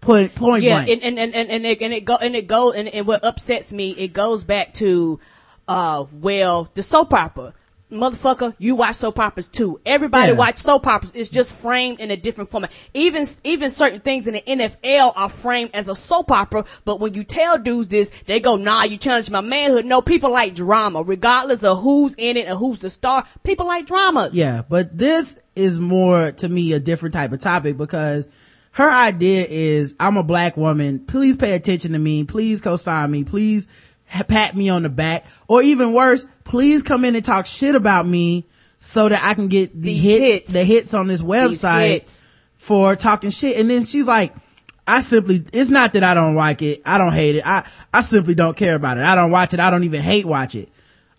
Point 0.00 0.34
point 0.34 0.62
yeah, 0.62 0.84
blank. 0.84 1.02
and 1.04 1.18
and 1.18 1.34
and 1.34 1.50
and 1.50 1.66
it, 1.66 1.82
and 1.82 1.92
it 1.92 2.04
go 2.04 2.16
and 2.16 2.34
it 2.34 2.46
go 2.46 2.72
and, 2.72 2.88
and 2.88 3.06
what 3.06 3.24
upsets 3.24 3.72
me, 3.72 3.90
it 3.90 4.12
goes 4.12 4.42
back 4.42 4.72
to, 4.74 5.20
uh, 5.68 6.06
well, 6.12 6.70
the 6.74 6.82
soap 6.82 7.12
opera 7.12 7.52
motherfucker, 7.92 8.54
you 8.58 8.74
watch 8.74 8.96
soap 8.96 9.18
operas 9.18 9.48
too. 9.48 9.80
Everybody 9.84 10.32
yeah. 10.32 10.38
watch 10.38 10.58
soap 10.58 10.86
operas. 10.86 11.12
It's 11.14 11.28
just 11.28 11.60
framed 11.60 12.00
in 12.00 12.10
a 12.10 12.16
different 12.16 12.50
format. 12.50 12.72
Even, 12.94 13.24
even 13.44 13.70
certain 13.70 14.00
things 14.00 14.26
in 14.26 14.34
the 14.34 14.42
NFL 14.42 15.12
are 15.14 15.28
framed 15.28 15.70
as 15.74 15.88
a 15.88 15.94
soap 15.94 16.30
opera, 16.30 16.64
but 16.84 17.00
when 17.00 17.14
you 17.14 17.24
tell 17.24 17.58
dudes 17.58 17.88
this, 17.88 18.10
they 18.26 18.40
go, 18.40 18.56
nah, 18.56 18.84
you 18.84 18.96
challenge 18.96 19.30
my 19.30 19.40
manhood. 19.40 19.84
No, 19.84 20.02
people 20.02 20.32
like 20.32 20.54
drama, 20.54 21.02
regardless 21.02 21.64
of 21.64 21.80
who's 21.80 22.14
in 22.16 22.36
it 22.36 22.46
and 22.46 22.58
who's 22.58 22.80
the 22.80 22.90
star. 22.90 23.26
People 23.42 23.66
like 23.66 23.86
dramas. 23.86 24.34
Yeah, 24.34 24.62
but 24.68 24.96
this 24.96 25.40
is 25.54 25.78
more, 25.78 26.32
to 26.32 26.48
me, 26.48 26.72
a 26.72 26.80
different 26.80 27.14
type 27.14 27.32
of 27.32 27.40
topic 27.40 27.76
because 27.76 28.26
her 28.72 28.90
idea 28.90 29.46
is, 29.48 29.94
I'm 30.00 30.16
a 30.16 30.22
black 30.22 30.56
woman. 30.56 31.00
Please 31.00 31.36
pay 31.36 31.52
attention 31.52 31.92
to 31.92 31.98
me. 31.98 32.24
Please 32.24 32.60
co-sign 32.60 33.10
me. 33.10 33.24
Please 33.24 33.68
pat 34.28 34.54
me 34.56 34.68
on 34.68 34.82
the 34.82 34.88
back 34.88 35.26
or 35.48 35.62
even 35.62 35.92
worse, 35.92 36.26
please 36.44 36.82
come 36.82 37.04
in 37.04 37.14
and 37.14 37.24
talk 37.24 37.46
shit 37.46 37.74
about 37.74 38.06
me 38.06 38.46
so 38.78 39.08
that 39.08 39.22
I 39.22 39.34
can 39.34 39.48
get 39.48 39.80
the 39.80 39.94
hits, 39.94 40.18
hits, 40.18 40.52
the 40.52 40.64
hits 40.64 40.94
on 40.94 41.06
this 41.06 41.22
website 41.22 42.26
for 42.56 42.96
talking 42.96 43.30
shit. 43.30 43.58
And 43.58 43.70
then 43.70 43.84
she's 43.84 44.08
like, 44.08 44.34
I 44.86 45.00
simply, 45.00 45.44
it's 45.52 45.70
not 45.70 45.92
that 45.92 46.02
I 46.02 46.14
don't 46.14 46.34
like 46.34 46.62
it. 46.62 46.82
I 46.84 46.98
don't 46.98 47.12
hate 47.12 47.36
it. 47.36 47.46
I, 47.46 47.68
I 47.92 48.00
simply 48.00 48.34
don't 48.34 48.56
care 48.56 48.74
about 48.74 48.98
it. 48.98 49.04
I 49.04 49.14
don't 49.14 49.30
watch 49.30 49.54
it. 49.54 49.60
I 49.60 49.70
don't 49.70 49.84
even 49.84 50.00
hate 50.00 50.24
watch 50.24 50.54
it. 50.54 50.68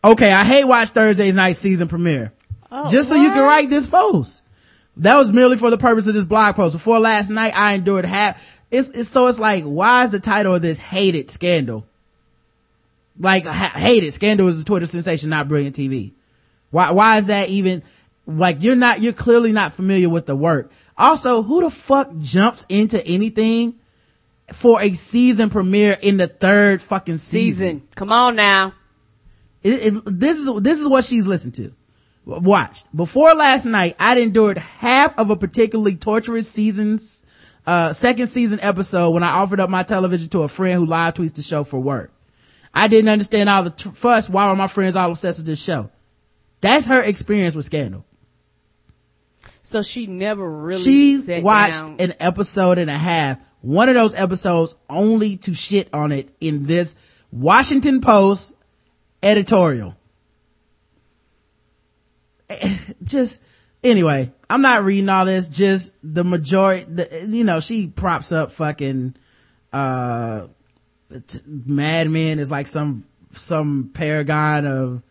Okay. 0.04 0.32
I 0.32 0.44
hate 0.44 0.66
watch 0.66 0.90
Thursday's 0.90 1.34
night 1.34 1.54
season 1.54 1.88
premiere. 1.88 2.34
Oh, 2.70 2.90
just 2.90 3.08
so 3.08 3.16
you 3.16 3.30
can 3.30 3.44
write 3.44 3.70
this 3.70 3.90
post. 3.90 4.42
That 4.98 5.18
was 5.18 5.32
merely 5.32 5.58
for 5.58 5.70
the 5.70 5.78
purpose 5.78 6.08
of 6.08 6.14
this 6.14 6.26
blog 6.26 6.56
post. 6.56 6.74
Before 6.74 7.00
last 7.00 7.30
night, 7.30 7.56
I 7.56 7.74
endured 7.74 8.06
half. 8.06 8.62
It's, 8.70 8.90
it's 8.90 9.10
so 9.10 9.28
it's 9.28 9.40
like, 9.40 9.64
why 9.64 10.04
is 10.04 10.12
the 10.12 10.20
title 10.20 10.56
of 10.56 10.62
this 10.62 10.80
hated 10.80 11.32
scandal? 11.32 11.86
Like, 13.18 13.46
ha- 13.46 13.74
hated 13.76 14.14
scandal 14.14 14.48
is 14.48 14.62
a 14.62 14.66
Twitter 14.66 14.86
sensation, 14.86 15.30
not 15.30 15.48
brilliant 15.48 15.76
TV. 15.76 16.14
Why, 16.72 16.92
why 16.92 17.18
is 17.18 17.28
that 17.28 17.50
even, 17.50 17.84
like, 18.26 18.64
you're 18.64 18.76
not, 18.76 19.02
you're 19.02 19.14
clearly 19.14 19.52
not 19.52 19.74
familiar 19.74 20.10
with 20.10 20.26
the 20.26 20.36
work. 20.36 20.72
Also, 20.98 21.44
who 21.44 21.62
the 21.62 21.70
fuck 21.70 22.12
jumps 22.20 22.66
into 22.70 23.06
anything 23.06 23.76
for 24.52 24.82
a 24.82 24.94
season 24.94 25.50
premiere 25.50 25.98
in 26.02 26.18
the 26.18 26.28
third 26.28 26.82
fucking 26.82 27.18
season? 27.18 27.80
Season. 27.80 27.88
Come 27.96 28.12
on 28.12 28.36
now. 28.36 28.74
It, 29.64 29.96
it, 29.96 30.04
this 30.06 30.40
is 30.40 30.62
this 30.62 30.80
is 30.80 30.88
what 30.88 31.06
she's 31.06 31.26
listened 31.26 31.56
to. 31.56 31.74
Watched 32.26 32.96
before 32.96 33.34
last 33.34 33.66
night. 33.66 33.96
I'd 34.00 34.18
endured 34.18 34.58
half 34.58 35.18
of 35.18 35.30
a 35.30 35.36
particularly 35.36 35.96
torturous 35.96 36.50
season's 36.50 37.24
uh, 37.66 37.92
second 37.92 38.28
season 38.28 38.60
episode 38.62 39.12
when 39.12 39.24
I 39.24 39.32
offered 39.32 39.60
up 39.60 39.70
my 39.70 39.84
television 39.84 40.30
to 40.30 40.44
a 40.44 40.48
friend 40.48 40.80
who 40.80 40.86
live 40.86 41.16
tweets 41.16 41.34
the 41.34 41.42
show 41.42 41.64
for 41.64 41.80
work. 41.80 42.13
I 42.74 42.88
didn't 42.88 43.10
understand 43.10 43.50
all 43.50 43.64
the 43.64 43.70
t- 43.70 43.90
fuss. 43.90 44.30
Why 44.30 44.50
were 44.50 44.56
my 44.56 44.68
friends 44.68 44.96
all 44.96 45.12
obsessed 45.12 45.40
with 45.40 45.46
this 45.48 45.62
show? 45.62 45.90
That's 46.62 46.88
her 46.88 47.02
experience 47.04 47.56
with 47.56 47.66
Scandal. 47.66 48.06
So 49.62 49.82
she 49.82 50.08
never 50.08 50.50
really 50.50 50.82
She 50.82 51.40
watched 51.42 51.74
down. 51.80 51.96
an 52.00 52.14
episode 52.20 52.78
and 52.78 52.90
a 52.90 52.98
half. 52.98 53.38
One 53.62 53.90
of 53.90 53.96
those 53.96 54.16
episodes 54.16 54.76
only 54.90 55.38
to 55.38 55.54
shit 55.54 55.90
on 55.94 56.12
it 56.12 56.36
in 56.42 56.66
this 56.66 56.96
Washington 57.32 58.02
Post 58.02 58.54
editorial. 59.22 59.96
Just 63.04 63.42
anyway, 63.84 64.32
I'm 64.50 64.62
not 64.62 64.84
reading 64.84 65.10
all 65.10 65.26
this. 65.26 65.48
Just 65.48 65.96
the 66.04 66.24
majority, 66.24 66.86
the, 66.90 67.26
you 67.28 67.44
know, 67.44 67.60
she 67.60 67.88
props 67.88 68.32
up 68.32 68.52
fucking 68.52 69.16
uh 69.72 70.48
t- 71.22 71.40
Mad 71.46 72.10
Men 72.10 72.40
is 72.40 72.52
like 72.52 72.68
some 72.68 73.06
some 73.32 73.92
paragon 73.94 74.66
of 74.66 75.02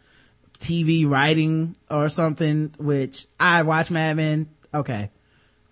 TV 0.59 1.09
writing 1.09 1.76
or 1.90 2.09
something. 2.09 2.74
Which 2.78 3.26
I 3.38 3.62
watch 3.62 3.90
Mad 3.90 4.16
Men. 4.16 4.48
Okay, 4.74 5.11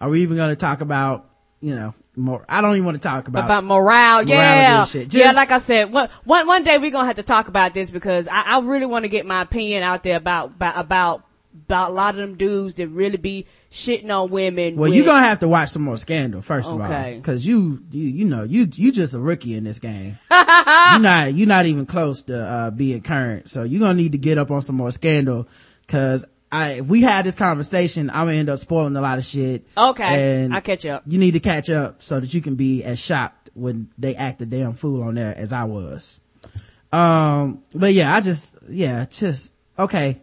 are 0.01 0.09
we 0.09 0.23
even 0.23 0.37
going 0.37 0.51
to 0.51 0.57
talk 0.57 0.81
about 0.81 1.29
you 1.61 1.75
know 1.75 1.95
more? 2.17 2.45
I 2.49 2.61
don't 2.61 2.73
even 2.73 2.85
want 2.85 3.01
to 3.01 3.09
talk 3.09 3.29
about 3.29 3.45
about 3.45 3.65
morale, 3.65 4.29
yeah, 4.29 4.85
shit. 4.85 5.13
yeah. 5.15 5.33
Like 5.33 5.51
I 5.51 5.59
said, 5.59 5.93
one 5.93 6.09
one 6.25 6.47
one 6.47 6.65
day 6.65 6.79
we're 6.79 6.91
gonna 6.91 7.07
have 7.07 7.17
to 7.17 7.23
talk 7.23 7.49
about 7.49 7.75
this 7.75 7.91
because 7.91 8.29
I, 8.29 8.43
I 8.43 8.61
really 8.61 8.87
want 8.87 9.05
to 9.05 9.09
get 9.09 9.27
my 9.27 9.43
opinion 9.43 9.83
out 9.83 10.03
there 10.03 10.17
about 10.17 10.53
about 10.59 11.25
about 11.67 11.91
a 11.91 11.93
lot 11.95 12.15
of 12.15 12.21
them 12.21 12.37
dudes 12.37 12.75
that 12.77 12.89
really 12.89 13.17
be 13.17 13.47
shitting 13.71 14.11
on 14.11 14.31
women. 14.31 14.77
Well, 14.77 14.89
with- 14.91 14.97
you're 14.97 15.05
gonna 15.07 15.27
have 15.27 15.41
to 15.41 15.49
watch 15.49 15.71
some 15.71 15.83
more 15.83 15.97
Scandal 15.97 16.41
first 16.43 16.69
of 16.69 16.81
all, 16.81 16.89
because 17.17 17.47
you, 17.47 17.83
you, 17.91 18.03
you 18.09 18.25
know, 18.25 18.45
you, 18.45 18.69
you 18.75 18.93
just 18.93 19.15
a 19.15 19.21
rookie 19.21 19.55
in 19.55 19.65
this 19.65 19.79
game. 19.79 20.19
you're 20.31 20.99
not, 21.01 21.35
you're 21.35 21.49
not 21.49 21.67
even 21.67 21.87
close 21.87 22.23
to 22.23 22.39
uh, 22.39 22.71
being 22.71 23.03
current. 23.03 23.51
So 23.51 23.63
you're 23.65 23.81
gonna 23.81 23.95
need 23.95 24.13
to 24.13 24.19
get 24.19 24.39
up 24.39 24.51
on 24.51 24.63
some 24.63 24.77
more 24.77 24.91
Scandal, 24.93 25.49
because 25.87 26.25
I, 26.53 26.71
if 26.73 26.87
we 26.87 27.03
had 27.03 27.25
this 27.25 27.37
conversation, 27.37 28.11
I'm 28.11 28.27
gonna 28.27 28.35
end 28.39 28.49
up 28.49 28.59
spoiling 28.59 28.97
a 28.97 29.01
lot 29.01 29.19
of 29.19 29.25
shit. 29.25 29.67
Okay, 29.77 30.43
and 30.45 30.55
I'll 30.55 30.61
catch 30.61 30.85
up. 30.87 31.05
You 31.07 31.19
need 31.19 31.33
to 31.33 31.41
catch 31.41 31.71
up 31.71 32.03
so 32.03 32.19
that 32.21 32.33
you 32.35 32.41
can 32.41 32.57
be 32.57 32.83
as 32.83 32.99
shocked 32.99 33.51
when 33.55 33.89
they 33.99 34.15
act 34.17 34.41
a 34.43 34.47
damn 34.47 34.73
fool 34.75 35.03
on 35.03 35.15
there 35.15 35.37
as 35.37 35.53
I 35.53 35.65
was. 35.65 36.21
Um, 36.93 37.63
but 37.75 37.93
yeah, 37.93 38.15
I 38.15 38.21
just, 38.21 38.57
yeah, 38.69 39.07
just 39.07 39.55
okay. 39.79 40.21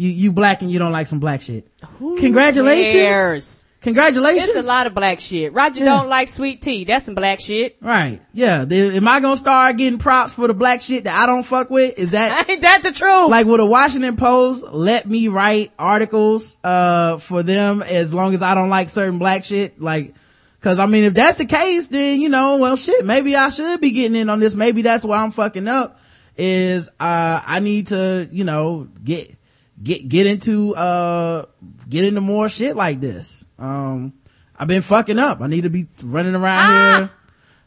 You, 0.00 0.08
you 0.08 0.32
black 0.32 0.62
and 0.62 0.70
you 0.72 0.78
don't 0.78 0.92
like 0.92 1.06
some 1.06 1.20
black 1.20 1.42
shit. 1.42 1.66
Who 1.98 2.16
Congratulations. 2.18 2.92
cares? 2.94 3.66
Congratulations. 3.82 4.48
It's 4.48 4.66
a 4.66 4.68
lot 4.68 4.86
of 4.86 4.94
black 4.94 5.20
shit. 5.20 5.52
Roger 5.52 5.80
Yeah. 5.84 5.96
don't 5.98 6.08
like 6.08 6.28
sweet 6.28 6.62
tea. 6.62 6.84
That's 6.84 7.04
some 7.04 7.14
black 7.14 7.38
shit. 7.40 7.76
Right. 7.82 8.18
Yeah. 8.32 8.64
The- 8.64 8.96
am 8.96 9.06
I 9.06 9.20
gonna 9.20 9.36
start 9.36 9.76
getting 9.76 9.98
props 9.98 10.32
for 10.32 10.46
the 10.46 10.54
black 10.54 10.80
shit 10.80 11.04
that 11.04 11.14
I 11.14 11.26
don't 11.26 11.42
fuck 11.42 11.68
with? 11.68 11.98
Is 11.98 12.12
that 12.12 12.48
Ain't 12.48 12.62
that 12.62 12.82
the 12.82 12.92
truth? 12.92 13.30
like 13.30 13.46
will 13.46 13.58
the 13.58 13.66
Washington 13.66 14.16
Post 14.16 14.64
let 14.72 15.04
me 15.06 15.28
write 15.28 15.70
articles, 15.78 16.56
uh, 16.64 17.18
for 17.18 17.42
them 17.42 17.82
as 17.82 18.14
long 18.14 18.32
as 18.32 18.40
I 18.40 18.54
don't 18.54 18.70
like 18.70 18.88
certain 18.88 19.18
black 19.18 19.44
shit? 19.44 19.82
Like, 19.82 20.14
cause 20.62 20.78
I 20.78 20.86
mean, 20.86 21.04
if 21.04 21.12
that's 21.12 21.36
the 21.36 21.44
case, 21.46 21.88
then, 21.88 22.22
you 22.22 22.30
know, 22.30 22.56
well 22.56 22.76
shit, 22.76 23.04
maybe 23.04 23.36
I 23.36 23.50
should 23.50 23.82
be 23.82 23.90
getting 23.90 24.16
in 24.18 24.30
on 24.30 24.40
this. 24.40 24.54
Maybe 24.54 24.80
that's 24.80 25.04
why 25.04 25.18
I'm 25.22 25.30
fucking 25.30 25.68
up 25.68 25.98
is, 26.38 26.88
uh, 26.98 27.42
I 27.46 27.60
need 27.60 27.88
to, 27.88 28.26
you 28.32 28.44
know, 28.44 28.88
get, 29.04 29.36
get, 29.82 30.08
get 30.08 30.26
into, 30.26 30.74
uh, 30.74 31.46
get 31.88 32.04
into 32.04 32.20
more 32.20 32.48
shit 32.48 32.76
like 32.76 33.00
this. 33.00 33.44
Um, 33.58 34.12
I've 34.56 34.68
been 34.68 34.82
fucking 34.82 35.18
up. 35.18 35.40
I 35.40 35.46
need 35.46 35.62
to 35.62 35.70
be 35.70 35.86
running 36.02 36.34
around 36.34 36.60
Ah! 36.60 36.96
here, 36.98 37.10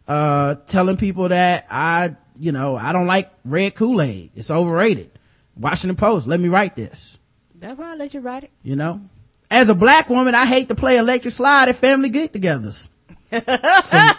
uh, 0.07 0.55
telling 0.67 0.97
people 0.97 1.29
that 1.29 1.65
I, 1.71 2.15
you 2.39 2.51
know, 2.51 2.75
I 2.75 2.93
don't 2.93 3.07
like 3.07 3.31
red 3.45 3.75
Kool-Aid. 3.75 4.31
It's 4.35 4.51
overrated. 4.51 5.11
Washington 5.55 5.95
Post, 5.95 6.27
let 6.27 6.39
me 6.39 6.49
write 6.49 6.75
this, 6.75 7.17
That's 7.55 7.77
why 7.77 7.91
I 7.91 7.95
let 7.95 8.13
you 8.13 8.19
write 8.21 8.43
it. 8.45 8.51
you 8.63 8.75
know? 8.75 9.01
As 9.51 9.69
a 9.69 9.75
black 9.75 10.09
woman, 10.09 10.33
I 10.33 10.45
hate 10.47 10.67
to 10.69 10.75
play 10.75 10.97
electric 10.97 11.31
slide 11.33 11.69
at 11.69 11.75
family 11.75 12.09
get-togethers. 12.09 12.89
so 13.31 13.39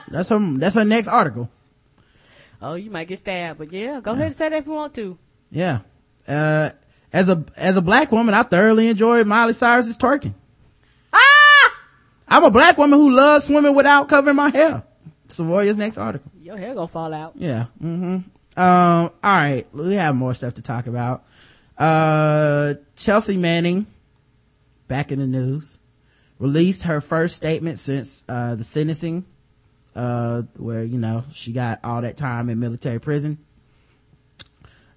that's 0.08 0.28
her, 0.28 0.38
that's 0.58 0.76
her 0.76 0.84
next 0.84 1.08
article. 1.08 1.50
Oh, 2.62 2.74
you 2.74 2.90
might 2.90 3.08
get 3.08 3.18
stabbed, 3.18 3.58
but 3.58 3.72
yeah, 3.72 4.00
go 4.00 4.12
ahead 4.12 4.26
and 4.26 4.34
say 4.34 4.48
that 4.48 4.58
if 4.58 4.66
you 4.66 4.72
want 4.72 4.94
to. 4.94 5.18
Yeah. 5.50 5.80
Uh, 6.26 6.70
as 7.14 7.28
a, 7.28 7.44
as 7.56 7.76
a 7.76 7.80
black 7.80 8.10
woman, 8.10 8.34
I 8.34 8.42
thoroughly 8.42 8.88
enjoy 8.88 9.22
Miley 9.22 9.52
Cyrus's 9.52 9.96
twerking. 9.96 10.34
Ah! 11.12 11.78
I'm 12.26 12.42
a 12.42 12.50
black 12.50 12.76
woman 12.76 12.98
who 12.98 13.12
loves 13.12 13.44
swimming 13.44 13.76
without 13.76 14.08
covering 14.08 14.34
my 14.34 14.50
hair. 14.50 14.82
Soraya's 15.28 15.76
next 15.76 15.96
article. 15.96 16.32
Your 16.42 16.56
hair 16.56 16.74
gonna 16.74 16.88
fall 16.88 17.14
out. 17.14 17.34
Yeah. 17.36 17.66
Mm-hmm. 17.80 18.16
Um, 18.60 19.10
all 19.12 19.12
right. 19.22 19.64
We 19.72 19.94
have 19.94 20.16
more 20.16 20.34
stuff 20.34 20.54
to 20.54 20.62
talk 20.62 20.88
about. 20.88 21.24
Uh, 21.78 22.74
Chelsea 22.96 23.36
Manning, 23.36 23.86
back 24.88 25.12
in 25.12 25.20
the 25.20 25.26
news, 25.28 25.78
released 26.40 26.82
her 26.82 27.00
first 27.00 27.36
statement 27.36 27.78
since, 27.78 28.24
uh, 28.28 28.56
the 28.56 28.64
sentencing, 28.64 29.24
uh, 29.94 30.42
where, 30.56 30.82
you 30.82 30.98
know, 30.98 31.22
she 31.32 31.52
got 31.52 31.78
all 31.84 32.02
that 32.02 32.16
time 32.16 32.50
in 32.50 32.58
military 32.58 32.98
prison. 32.98 33.38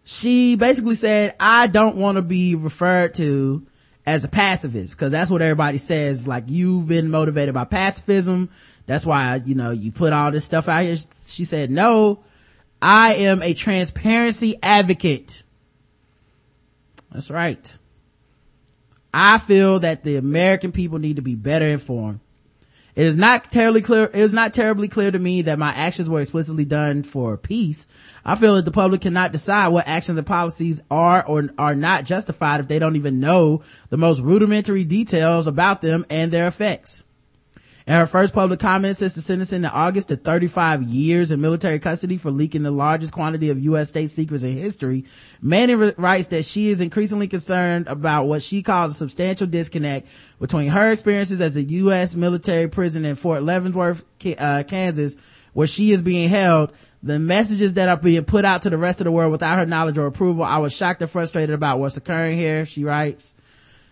She 0.10 0.56
basically 0.56 0.96
said, 0.96 1.36
I 1.38 1.68
don't 1.68 1.98
want 1.98 2.16
to 2.16 2.22
be 2.22 2.56
referred 2.56 3.16
to 3.16 3.68
as 4.06 4.24
a 4.24 4.30
pacifist 4.30 4.96
because 4.96 5.12
that's 5.12 5.30
what 5.30 5.42
everybody 5.42 5.78
says. 5.78 6.30
Like 6.30 6.46
you've 6.48 6.88
been 6.88 7.12
motivated 7.12 7.54
by 7.54 7.66
pacifism. 7.66 8.50
That's 8.86 9.06
why, 9.06 9.42
you 9.44 9.54
know, 9.54 9.72
you 9.72 9.92
put 9.92 10.14
all 10.14 10.32
this 10.32 10.46
stuff 10.46 10.70
out 10.70 10.84
here. 10.84 10.96
She 11.26 11.44
said, 11.44 11.70
no, 11.72 12.24
I 12.82 13.16
am 13.16 13.44
a 13.44 13.54
transparency 13.54 14.56
advocate. 14.64 15.44
That's 17.12 17.30
right. 17.30 17.76
I 19.14 19.40
feel 19.40 19.80
that 19.80 20.06
the 20.06 20.16
American 20.16 20.72
people 20.72 21.00
need 21.00 21.18
to 21.18 21.22
be 21.22 21.36
better 21.36 21.68
informed. 21.68 22.22
It 22.98 23.06
is 23.06 23.16
not 23.16 23.52
terribly 23.52 23.82
clear, 23.82 24.06
it 24.06 24.16
is 24.16 24.34
not 24.34 24.56
terribly 24.56 24.88
clear 24.88 25.12
to 25.12 25.20
me 25.20 25.44
that 25.44 25.60
my 25.60 25.70
actions 25.70 26.10
were 26.10 26.20
explicitly 26.20 26.66
done 26.66 27.04
for 27.04 27.38
peace. 27.38 27.86
I 28.26 28.34
feel 28.34 28.56
that 28.56 28.66
the 28.66 28.72
public 28.72 29.02
cannot 29.02 29.32
decide 29.32 29.68
what 29.68 29.88
actions 29.88 30.18
and 30.18 30.26
policies 30.26 30.82
are 30.90 31.24
or 31.24 31.48
are 31.60 31.76
not 31.76 32.06
justified 32.06 32.60
if 32.60 32.68
they 32.68 32.80
don't 32.80 32.96
even 32.96 33.20
know 33.20 33.62
the 33.92 33.98
most 33.98 34.22
rudimentary 34.22 34.84
details 34.84 35.46
about 35.46 35.82
them 35.82 36.08
and 36.10 36.32
their 36.32 36.48
effects. 36.48 37.04
In 37.88 37.94
her 37.94 38.06
first 38.06 38.34
public 38.34 38.60
comment 38.60 38.98
since 38.98 39.16
the 39.16 39.22
sentencing 39.22 39.64
in 39.64 39.70
August 39.70 40.10
to 40.10 40.18
35 40.18 40.84
years 40.84 41.32
in 41.32 41.40
military 41.40 41.80
custody 41.80 42.18
for 42.18 42.32
leaking 42.32 42.64
the 42.64 42.72
largest 42.72 43.14
quantity 43.14 43.50
of 43.50 43.64
U.S. 43.64 43.88
state 43.88 44.10
secrets 44.10 44.44
in 44.44 44.58
history, 44.58 45.06
Manning 45.42 45.94
writes 45.96 46.28
that 46.28 46.44
she 46.44 46.68
is 46.68 46.82
increasingly 46.82 47.30
concerned 47.30 47.88
about 47.88 48.26
what 48.26 48.42
she 48.42 48.62
calls 48.62 48.92
a 48.92 48.94
substantial 48.94 49.48
disconnect 49.48 50.10
between 50.38 50.68
her 50.68 50.92
experiences 50.92 51.40
as 51.40 51.56
a 51.56 51.64
U.S. 51.64 52.14
military 52.14 52.68
prison 52.68 53.06
in 53.06 53.16
Fort 53.16 53.42
Leavenworth, 53.42 54.04
uh, 54.38 54.64
Kansas, 54.68 55.16
where 55.54 55.66
she 55.66 55.92
is 55.92 56.02
being 56.02 56.28
held, 56.28 56.74
the 57.04 57.20
messages 57.20 57.76
that 57.76 57.88
are 57.88 57.96
being 57.96 58.26
put 58.26 58.44
out 58.44 58.64
to 58.64 58.70
the 58.70 58.78
rest 58.78 59.00
of 59.00 59.06
the 59.06 59.12
world 59.14 59.32
without 59.32 59.60
her 59.60 59.66
knowledge 59.66 59.98
or 59.98 60.08
approval. 60.08 60.44
I 60.44 60.58
was 60.58 60.76
shocked 60.76 61.02
and 61.02 61.10
frustrated 61.10 61.56
about 61.56 61.80
what's 61.80 61.96
occurring 61.96 62.38
here, 62.38 62.66
she 62.66 62.84
writes. 62.84 63.37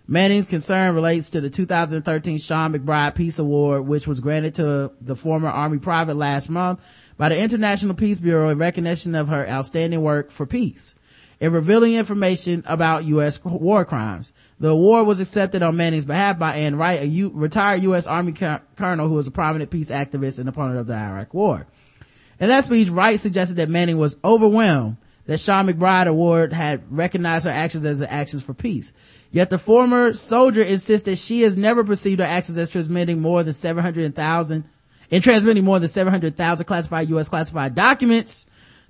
Manning's 0.07 0.49
concern 0.49 0.93
relates 0.93 1.31
to 1.31 1.41
the 1.41 1.49
2013 1.49 2.37
Sean 2.37 2.73
MacBride 2.73 3.15
Peace 3.15 3.39
Award, 3.39 3.87
which 3.87 4.07
was 4.07 4.19
granted 4.19 4.53
to 4.55 4.91
the 5.01 5.15
former 5.15 5.47
Army 5.49 5.79
private 5.79 6.15
last 6.15 6.47
month 6.49 6.79
by 7.17 7.29
the 7.29 7.39
International 7.39 7.95
Peace 7.95 8.19
Bureau 8.19 8.49
in 8.49 8.59
recognition 8.59 9.15
of 9.15 9.29
her 9.29 9.49
outstanding 9.49 10.01
work 10.01 10.29
for 10.29 10.45
peace. 10.45 10.93
in 11.39 11.51
revealing 11.51 11.95
information 11.95 12.63
about 12.67 13.05
U.S. 13.05 13.43
war 13.43 13.83
crimes. 13.83 14.31
The 14.59 14.69
award 14.69 15.07
was 15.07 15.19
accepted 15.19 15.63
on 15.63 15.75
Manning's 15.75 16.05
behalf 16.05 16.37
by 16.37 16.55
Ann 16.55 16.75
Wright, 16.75 17.01
a 17.01 17.07
U- 17.07 17.31
retired 17.33 17.81
U.S. 17.83 18.05
Army 18.05 18.31
colonel 18.31 19.07
who 19.07 19.15
was 19.15 19.27
a 19.27 19.31
prominent 19.31 19.71
peace 19.71 19.89
activist 19.89 20.39
and 20.39 20.47
opponent 20.47 20.79
of 20.79 20.87
the 20.87 20.93
Iraq 20.95 21.33
War. 21.33 21.65
In 22.39 22.49
that 22.49 22.65
speech, 22.65 22.89
Wright 22.89 23.19
suggested 23.19 23.57
that 23.57 23.69
Manning 23.69 23.97
was 23.97 24.17
overwhelmed 24.23 24.97
that 25.26 25.39
Sean 25.39 25.67
MacBride 25.67 26.07
Award 26.07 26.53
had 26.53 26.84
recognized 26.89 27.45
her 27.45 27.51
actions 27.51 27.86
as 27.86 28.01
actions 28.01 28.43
for 28.43 28.53
peace. 28.53 28.93
Yet 29.32 29.49
the 29.49 29.57
former 29.57 30.13
soldier 30.13 30.61
insists 30.61 31.05
that 31.05 31.17
she 31.17 31.41
has 31.41 31.57
never 31.57 31.84
perceived 31.84 32.19
her 32.19 32.26
actions 32.26 32.57
as 32.57 32.69
transmitting 32.69 33.21
more 33.21 33.43
than 33.43 33.53
700,000, 33.53 34.63
in 35.09 35.21
transmitting 35.21 35.63
more 35.63 35.80
than 35.80 35.89
700,000 35.89 36.65
classified 36.65 37.09
U.S. 37.09 37.30
classified 37.30 37.76
documents 37.76 38.45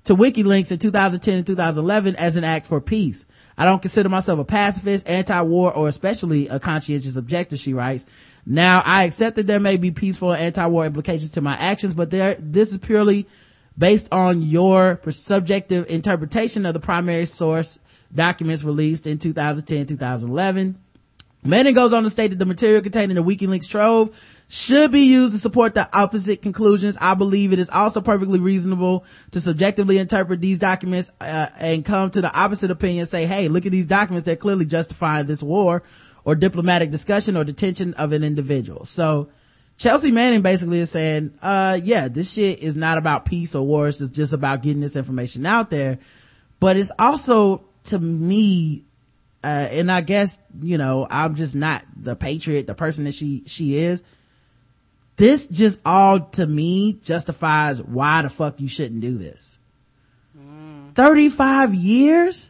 to 0.06 0.16
WikiLeaks 0.16 0.72
in 0.72 0.78
2010 0.78 1.38
and 1.38 1.48
2011 1.48 2.16
as 2.16 2.36
an 2.36 2.44
act 2.44 2.68
for 2.68 2.80
peace. 2.80 3.26
I 3.58 3.66
don't 3.66 3.82
consider 3.82 4.10
myself 4.10 4.40
a 4.40 4.44
pacifist, 4.44 5.10
anti-war, 5.10 5.74
or 5.74 5.88
especially 5.88 6.48
a 6.48 6.60
conscientious 6.60 7.16
objector, 7.16 7.58
she 7.58 7.74
writes. 7.74 8.06
Now, 8.46 8.84
I 8.86 9.06
accept 9.06 9.38
that 9.38 9.48
there 9.48 9.60
may 9.60 9.78
be 9.78 9.92
peaceful 9.92 10.34
anti-war 10.34 10.86
implications 10.86 11.32
to 11.32 11.42
my 11.42 11.56
actions, 11.56 11.94
but 11.94 12.12
there, 12.12 12.36
this 12.36 12.72
is 12.72 12.78
purely 12.78 13.28
based 13.78 14.08
on 14.12 14.42
your 14.42 15.00
subjective 15.10 15.90
interpretation 15.90 16.66
of 16.66 16.74
the 16.74 16.80
primary 16.80 17.26
source 17.26 17.80
documents 18.14 18.64
released 18.64 19.08
in 19.08 19.18
2010, 19.18 19.88
2011. 19.88 20.80
Manning 21.44 21.76
goes 21.76 21.94
on 21.94 22.02
to 22.02 22.10
state 22.10 22.30
that 22.30 22.40
the 22.40 22.46
material 22.46 22.82
contained 22.82 23.12
in 23.12 23.16
the 23.16 23.24
WikiLeaks 23.24 23.70
trove 23.70 24.20
should 24.48 24.92
be 24.92 25.02
used 25.02 25.34
to 25.34 25.40
support 25.40 25.76
the 25.76 25.88
opposite 25.94 26.42
conclusions. 26.42 26.98
I 27.00 27.14
believe 27.14 27.54
it 27.54 27.60
is 27.60 27.70
also 27.70 28.02
perfectly 28.02 28.40
reasonable 28.40 29.06
to 29.30 29.40
subjectively 29.40 30.00
interpret 30.00 30.42
these 30.42 30.58
documents 30.58 31.12
uh, 31.22 31.48
and 31.60 31.86
come 31.86 32.10
to 32.12 32.22
the 32.22 32.34
opposite 32.34 32.72
opinion. 32.72 33.06
Say, 33.06 33.28
hey, 33.28 33.48
look 33.48 33.68
at 33.68 33.72
these 33.72 33.86
documents 33.86 34.26
that 34.26 34.40
clearly 34.40 34.66
justify 34.66 35.22
this 35.22 35.44
war 35.44 35.84
or 36.24 36.34
diplomatic 36.34 36.90
discussion 36.90 37.38
or 37.38 37.44
detention 37.44 37.94
of 37.94 38.12
an 38.12 38.24
individual. 38.24 38.86
So 38.86 39.30
Chelsea 39.78 40.12
Manning 40.12 40.42
basically 40.42 40.80
is 40.80 40.90
saying, 40.90 41.38
uh, 41.42 41.80
yeah, 41.84 42.08
this 42.08 42.34
shit 42.34 42.60
is 42.60 42.78
not 42.78 42.98
about 42.98 43.26
peace 43.26 43.56
or 43.56 43.66
wars. 43.66 44.02
It's 44.02 44.16
just 44.16 44.34
about 44.34 44.62
getting 44.62 44.82
this 44.82 44.96
information 44.96 45.46
out 45.46 45.70
there. 45.70 46.00
But 46.60 46.78
it's 46.78 46.92
also, 46.98 47.66
to 47.86 48.00
me, 48.00 48.86
uh, 49.44 49.68
and 49.72 49.92
I 49.92 50.02
guess, 50.02 50.40
you 50.62 50.78
know, 50.78 51.06
I'm 51.10 51.36
just 51.36 51.56
not 51.56 51.84
the 51.96 52.16
patriot, 52.16 52.68
the 52.68 52.74
person 52.74 53.04
that 53.04 53.14
she, 53.14 53.44
she 53.46 53.76
is. 53.78 54.04
This 55.18 55.48
just 55.48 55.82
all 55.86 56.22
to 56.22 56.48
me 56.48 56.94
justifies 56.94 57.82
why 57.82 58.22
the 58.22 58.30
fuck 58.30 58.60
you 58.60 58.68
shouldn't 58.68 59.02
do 59.02 59.18
this. 59.18 59.58
Mm. 60.38 60.96
35 60.96 61.76
years? 61.76 62.50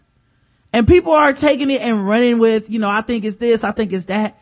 And 0.73 0.87
people 0.87 1.13
are 1.13 1.33
taking 1.33 1.71
it 1.71 1.81
and 1.81 2.07
running 2.07 2.37
with, 2.37 2.69
you 2.69 2.79
know, 2.79 2.89
I 2.89 3.01
think 3.01 3.23
it's 3.23 3.37
this, 3.37 3.63
I 3.63 3.71
think 3.71 3.93
it's 3.93 4.05
that. 4.05 4.39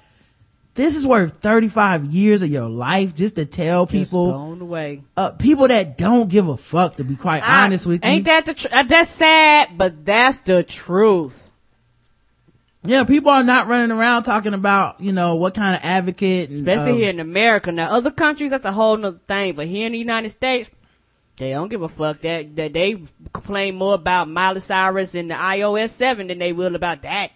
This 0.76 0.96
is 0.96 1.06
worth 1.06 1.40
35 1.40 2.06
years 2.14 2.42
of 2.42 2.50
your 2.50 2.68
life 2.68 3.14
just 3.14 3.36
to 3.36 3.46
tell 3.46 3.86
people, 3.86 4.54
away. 4.60 5.04
Uh, 5.16 5.32
people 5.32 5.68
that 5.68 5.98
don't 6.00 6.30
give 6.30 6.48
a 6.48 6.58
fuck, 6.58 6.96
to 6.96 7.04
be 7.04 7.16
quite 7.16 7.44
I, 7.44 7.66
honest 7.66 7.86
with 7.86 8.04
you. 8.04 8.10
Ain't 8.10 8.26
that 8.26 8.48
the, 8.48 8.56
tr- 8.56 8.68
uh, 8.72 8.84
that's 8.84 9.12
sad, 9.12 9.78
but 9.78 10.04
that's 10.04 10.40
the 10.40 10.64
truth 10.64 11.52
yeah, 12.86 13.06
people 13.06 13.32
are 13.32 13.44
not 13.44 13.68
running 13.68 13.96
around 13.96 14.24
talking 14.24 14.54
about, 14.54 15.00
you 15.00 15.14
know, 15.14 15.36
what 15.36 15.54
kind 15.54 15.76
of 15.76 15.82
advocate. 15.84 16.50
And, 16.50 16.58
Especially 16.58 16.92
um, 16.92 16.98
here 16.98 17.10
in 17.10 17.20
America. 17.22 17.72
Now, 17.72 17.92
other 17.96 18.12
countries, 18.12 18.52
that's 18.52 18.66
a 18.66 18.74
whole 18.74 18.98
nother 18.98 19.20
thing. 19.26 19.54
But 19.54 19.68
here 19.68 19.86
in 19.86 19.94
the 19.94 20.00
United 20.00 20.30
States, 20.30 20.70
they 21.38 21.52
don't 21.52 21.70
give 21.70 21.82
a 21.82 21.88
fuck 21.88 22.20
that, 22.22 22.56
that 22.58 22.74
they 22.74 23.02
complain 23.32 23.76
more 23.76 23.94
about 23.94 24.30
Miley 24.30 24.60
Cyrus 24.60 25.16
and 25.16 25.32
the 25.32 25.36
iOS 25.36 25.90
7 25.92 26.28
than 26.28 26.40
they 26.40 26.52
will 26.52 26.76
about 26.76 27.04
that. 27.04 27.32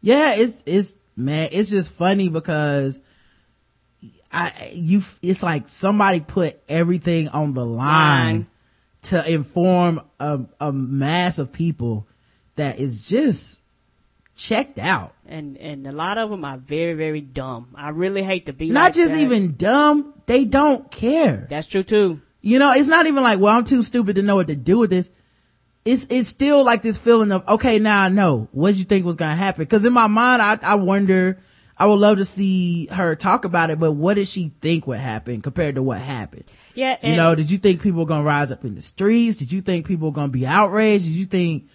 Yeah, 0.00 0.34
it's, 0.34 0.64
it's, 0.66 0.96
man, 1.16 1.48
it's 1.52 1.70
just 1.70 1.90
funny 1.90 2.28
because 2.28 3.00
I, 4.32 4.70
you, 4.72 5.02
it's 5.22 5.42
like 5.42 5.68
somebody 5.68 6.20
put 6.20 6.60
everything 6.68 7.28
on 7.28 7.52
the 7.52 7.64
line, 7.64 7.76
line. 7.76 8.46
to 9.02 9.32
inform 9.32 10.00
a, 10.18 10.40
a 10.60 10.72
mass 10.72 11.38
of 11.38 11.52
people 11.52 12.06
that 12.56 12.78
is 12.78 13.06
just, 13.06 13.62
checked 14.34 14.78
out. 14.78 15.14
And 15.26 15.56
and 15.58 15.86
a 15.86 15.92
lot 15.92 16.18
of 16.18 16.30
them 16.30 16.44
are 16.44 16.58
very 16.58 16.94
very 16.94 17.20
dumb. 17.20 17.74
I 17.74 17.90
really 17.90 18.22
hate 18.22 18.46
to 18.46 18.52
be 18.52 18.70
not 18.70 18.80
like 18.80 18.94
just 18.94 19.14
that. 19.14 19.20
even 19.20 19.56
dumb. 19.56 20.14
They 20.26 20.44
don't 20.44 20.90
care. 20.90 21.46
That's 21.48 21.66
true 21.66 21.82
too. 21.82 22.20
You 22.40 22.58
know, 22.58 22.72
it's 22.72 22.88
not 22.88 23.06
even 23.06 23.22
like, 23.22 23.38
well, 23.38 23.56
I'm 23.56 23.64
too 23.64 23.82
stupid 23.82 24.16
to 24.16 24.22
know 24.22 24.36
what 24.36 24.48
to 24.48 24.56
do 24.56 24.78
with 24.78 24.90
this. 24.90 25.10
It's 25.84 26.06
it's 26.10 26.28
still 26.28 26.64
like 26.64 26.82
this 26.82 26.98
feeling 26.98 27.32
of 27.32 27.46
okay, 27.48 27.78
now 27.78 28.02
I 28.02 28.08
know. 28.08 28.48
What 28.52 28.70
did 28.70 28.78
you 28.78 28.84
think 28.84 29.04
was 29.04 29.16
gonna 29.16 29.34
happen? 29.34 29.64
Because 29.64 29.84
in 29.84 29.92
my 29.92 30.06
mind, 30.06 30.42
I 30.42 30.58
I 30.62 30.74
wonder. 30.76 31.38
I 31.76 31.86
would 31.86 31.98
love 31.98 32.18
to 32.18 32.24
see 32.24 32.86
her 32.88 33.16
talk 33.16 33.44
about 33.44 33.70
it, 33.70 33.80
but 33.80 33.92
what 33.92 34.14
did 34.14 34.28
she 34.28 34.52
think 34.60 34.86
would 34.86 35.00
happen 35.00 35.40
compared 35.40 35.76
to 35.76 35.82
what 35.82 36.00
happened? 36.00 36.44
Yeah. 36.74 36.96
you 37.02 37.16
know, 37.16 37.34
did 37.34 37.50
you 37.50 37.58
think 37.58 37.82
people 37.82 38.00
were 38.00 38.06
going 38.06 38.20
to 38.20 38.26
rise 38.26 38.52
up 38.52 38.64
in 38.64 38.74
the 38.74 38.82
streets? 38.82 39.38
Did 39.38 39.50
you 39.50 39.62
think 39.62 39.86
people 39.86 40.08
were 40.08 40.14
going 40.14 40.28
to 40.28 40.32
be 40.32 40.46
outraged? 40.46 41.06
Did 41.06 41.14
you 41.14 41.24
think, 41.24 41.70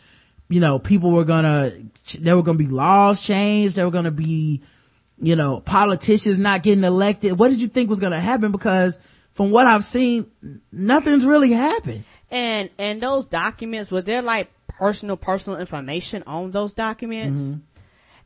you 0.49 0.61
know, 0.61 0.79
people 0.79 1.11
were 1.11 1.25
going 1.25 1.43
to 1.43 2.19
there 2.21 2.37
were 2.37 2.43
going 2.43 2.57
to 2.57 2.63
be 2.63 2.69
laws 2.69 3.21
changed. 3.21 3.75
There 3.75 3.85
were 3.85 3.91
going 3.91 4.05
to 4.05 4.11
be, 4.11 4.61
you 5.19 5.35
know, 5.35 5.59
politicians 5.59 6.39
not 6.39 6.63
getting 6.63 6.83
elected. 6.83 7.37
What 7.37 7.49
did 7.49 7.61
you 7.61 7.67
think 7.67 7.89
was 7.89 7.99
going 7.99 8.13
to 8.13 8.19
happen? 8.19 8.51
Because 8.51 8.99
from 9.33 9.51
what 9.51 9.67
I've 9.67 9.83
seen, 9.83 10.31
nothing's 10.71 11.25
really 11.25 11.51
happened. 11.51 12.03
And, 12.29 12.69
and 12.77 13.01
those 13.01 13.27
documents, 13.27 13.91
were 13.91 14.01
there 14.01 14.21
like 14.21 14.49
personal, 14.67 15.17
personal 15.17 15.59
information 15.59 16.23
on 16.27 16.51
those 16.51 16.73
documents? 16.73 17.41
Mm-hmm. 17.41 17.59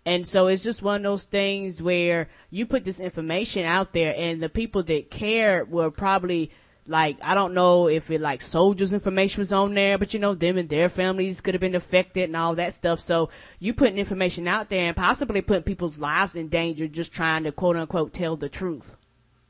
And 0.06 0.28
so 0.28 0.48
it's 0.48 0.64
just 0.64 0.82
one 0.82 0.98
of 0.98 1.04
those 1.04 1.26
things 1.26 1.82
where 1.82 2.28
you 2.50 2.66
put 2.66 2.84
this 2.84 3.00
information 3.00 3.66
out 3.66 3.94
there 3.94 4.16
and 4.18 4.42
the 4.42 4.50
people 4.50 4.82
that 4.84 5.12
care 5.12 5.64
were 5.66 5.92
probably 5.92 6.52
like 6.88 7.18
I 7.24 7.36
don't 7.36 7.54
know 7.54 7.88
if 7.88 8.10
it 8.10 8.22
like 8.22 8.42
soldiers 8.42 8.94
information 8.94 9.42
was 9.42 9.54
on 9.54 9.76
there, 9.76 10.00
but 10.00 10.14
you 10.14 10.20
know 10.20 10.34
them 10.34 10.58
and 10.58 10.68
their 10.68 10.90
families 10.90 11.42
could 11.42 11.54
have 11.54 11.62
been 11.62 11.76
affected 11.76 12.24
and 12.24 12.36
all 12.36 12.56
that 12.56 12.74
stuff. 12.74 13.00
So 13.00 13.30
you 13.60 13.74
putting 13.74 14.00
information 14.00 14.48
out 14.48 14.70
there 14.70 14.88
and 14.88 14.96
possibly 14.96 15.42
putting 15.42 15.64
people's 15.64 16.00
lives 16.00 16.36
in 16.36 16.50
danger 16.50 16.88
just 16.88 17.14
trying 17.14 17.44
to 17.44 17.52
quote 17.52 17.76
unquote 17.76 18.14
tell 18.14 18.36
the 18.36 18.50
truth. 18.50 18.98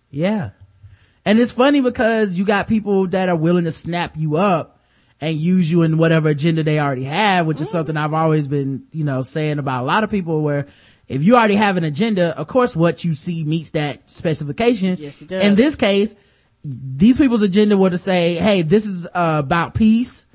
Yeah. 0.09 0.49
And 1.25 1.39
it's 1.39 1.51
funny 1.51 1.81
because 1.81 2.37
you 2.37 2.45
got 2.45 2.67
people 2.67 3.07
that 3.07 3.29
are 3.29 3.35
willing 3.35 3.65
to 3.65 3.71
snap 3.71 4.17
you 4.17 4.37
up 4.37 4.79
and 5.19 5.37
use 5.39 5.71
you 5.71 5.83
in 5.83 5.97
whatever 5.97 6.29
agenda 6.29 6.63
they 6.63 6.79
already 6.79 7.03
have, 7.03 7.45
which 7.45 7.61
is 7.61 7.69
mm. 7.69 7.71
something 7.71 7.95
I've 7.95 8.13
always 8.13 8.47
been, 8.47 8.87
you 8.91 9.03
know, 9.03 9.21
saying 9.21 9.59
about 9.59 9.83
a 9.83 9.85
lot 9.85 10.03
of 10.03 10.09
people 10.09 10.41
where 10.41 10.65
if 11.07 11.23
you 11.23 11.35
already 11.35 11.55
have 11.55 11.77
an 11.77 11.83
agenda, 11.83 12.35
of 12.37 12.47
course 12.47 12.75
what 12.75 13.03
you 13.03 13.13
see 13.13 13.43
meets 13.43 13.71
that 13.71 14.09
specification. 14.09 14.97
Yes, 14.97 15.21
it 15.21 15.27
does. 15.27 15.43
In 15.43 15.55
this 15.55 15.75
case, 15.75 16.15
these 16.63 17.19
people's 17.19 17.43
agenda 17.43 17.77
were 17.77 17.89
to 17.91 17.97
say, 17.97 18.35
hey, 18.35 18.63
this 18.63 18.87
is 18.87 19.05
uh, 19.07 19.41
about 19.43 19.75
peace 19.75 20.25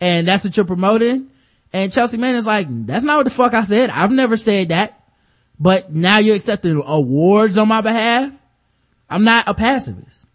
and 0.00 0.28
that's 0.28 0.44
what 0.44 0.56
you're 0.56 0.66
promoting. 0.66 1.30
And 1.72 1.92
Chelsea 1.92 2.16
Manning's 2.16 2.46
like, 2.46 2.68
that's 2.86 3.04
not 3.04 3.16
what 3.16 3.24
the 3.24 3.30
fuck 3.30 3.52
I 3.52 3.64
said. 3.64 3.90
I've 3.90 4.12
never 4.12 4.36
said 4.36 4.68
that. 4.68 5.02
But 5.58 5.92
now 5.92 6.18
you're 6.18 6.36
accepting 6.36 6.82
awards 6.84 7.58
on 7.58 7.66
my 7.66 7.80
behalf. 7.80 8.38
I'm 9.08 9.24
not 9.24 9.48
a 9.48 9.54
pacifist. 9.54 10.25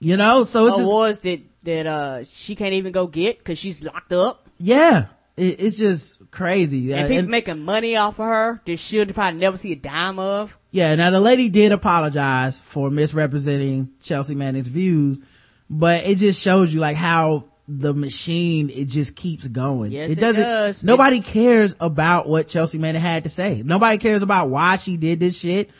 You 0.00 0.16
know, 0.16 0.44
so 0.44 0.66
it's 0.66 0.78
awards 0.78 1.20
just, 1.20 1.22
that 1.24 1.40
that 1.64 1.86
uh 1.86 2.24
she 2.24 2.54
can't 2.54 2.74
even 2.74 2.92
go 2.92 3.06
get 3.06 3.38
because 3.38 3.58
she's 3.58 3.82
locked 3.82 4.12
up. 4.12 4.48
Yeah, 4.58 5.06
it, 5.36 5.60
it's 5.60 5.76
just 5.76 6.30
crazy. 6.30 6.92
And 6.92 7.04
uh, 7.04 7.08
people 7.08 7.18
and, 7.18 7.28
making 7.28 7.64
money 7.64 7.96
off 7.96 8.20
of 8.20 8.26
her 8.26 8.62
that 8.64 8.76
she'll 8.76 9.06
probably 9.06 9.40
never 9.40 9.56
see 9.56 9.72
a 9.72 9.76
dime 9.76 10.18
of. 10.18 10.56
Yeah, 10.70 10.94
now 10.94 11.10
the 11.10 11.20
lady 11.20 11.48
did 11.48 11.72
apologize 11.72 12.60
for 12.60 12.90
misrepresenting 12.90 13.90
Chelsea 14.02 14.34
Manning's 14.34 14.68
views, 14.68 15.20
but 15.68 16.04
it 16.04 16.18
just 16.18 16.40
shows 16.40 16.72
you 16.72 16.80
like 16.80 16.96
how 16.96 17.46
the 17.66 17.92
machine 17.92 18.70
it 18.70 18.86
just 18.86 19.16
keeps 19.16 19.48
going. 19.48 19.92
Yes, 19.92 20.10
it 20.10 20.20
doesn't. 20.20 20.42
It 20.42 20.46
does. 20.46 20.84
Nobody 20.84 21.20
cares 21.20 21.74
about 21.80 22.28
what 22.28 22.48
Chelsea 22.48 22.78
Manning 22.78 23.02
had 23.02 23.24
to 23.24 23.28
say. 23.28 23.62
Nobody 23.64 23.98
cares 23.98 24.22
about 24.22 24.48
why 24.48 24.76
she 24.76 24.96
did 24.96 25.20
this 25.20 25.38
shit. 25.38 25.70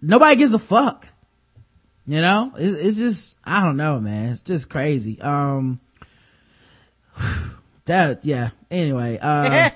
Nobody 0.00 0.36
gives 0.36 0.54
a 0.54 0.58
fuck. 0.58 1.06
You 2.06 2.20
know, 2.20 2.52
it's, 2.56 2.78
it's 2.78 2.98
just 2.98 3.36
I 3.44 3.64
don't 3.64 3.76
know, 3.76 4.00
man. 4.00 4.32
It's 4.32 4.42
just 4.42 4.70
crazy. 4.70 5.20
Um, 5.20 5.80
that 7.84 8.24
yeah. 8.24 8.50
Anyway, 8.70 9.18
uh, 9.20 9.70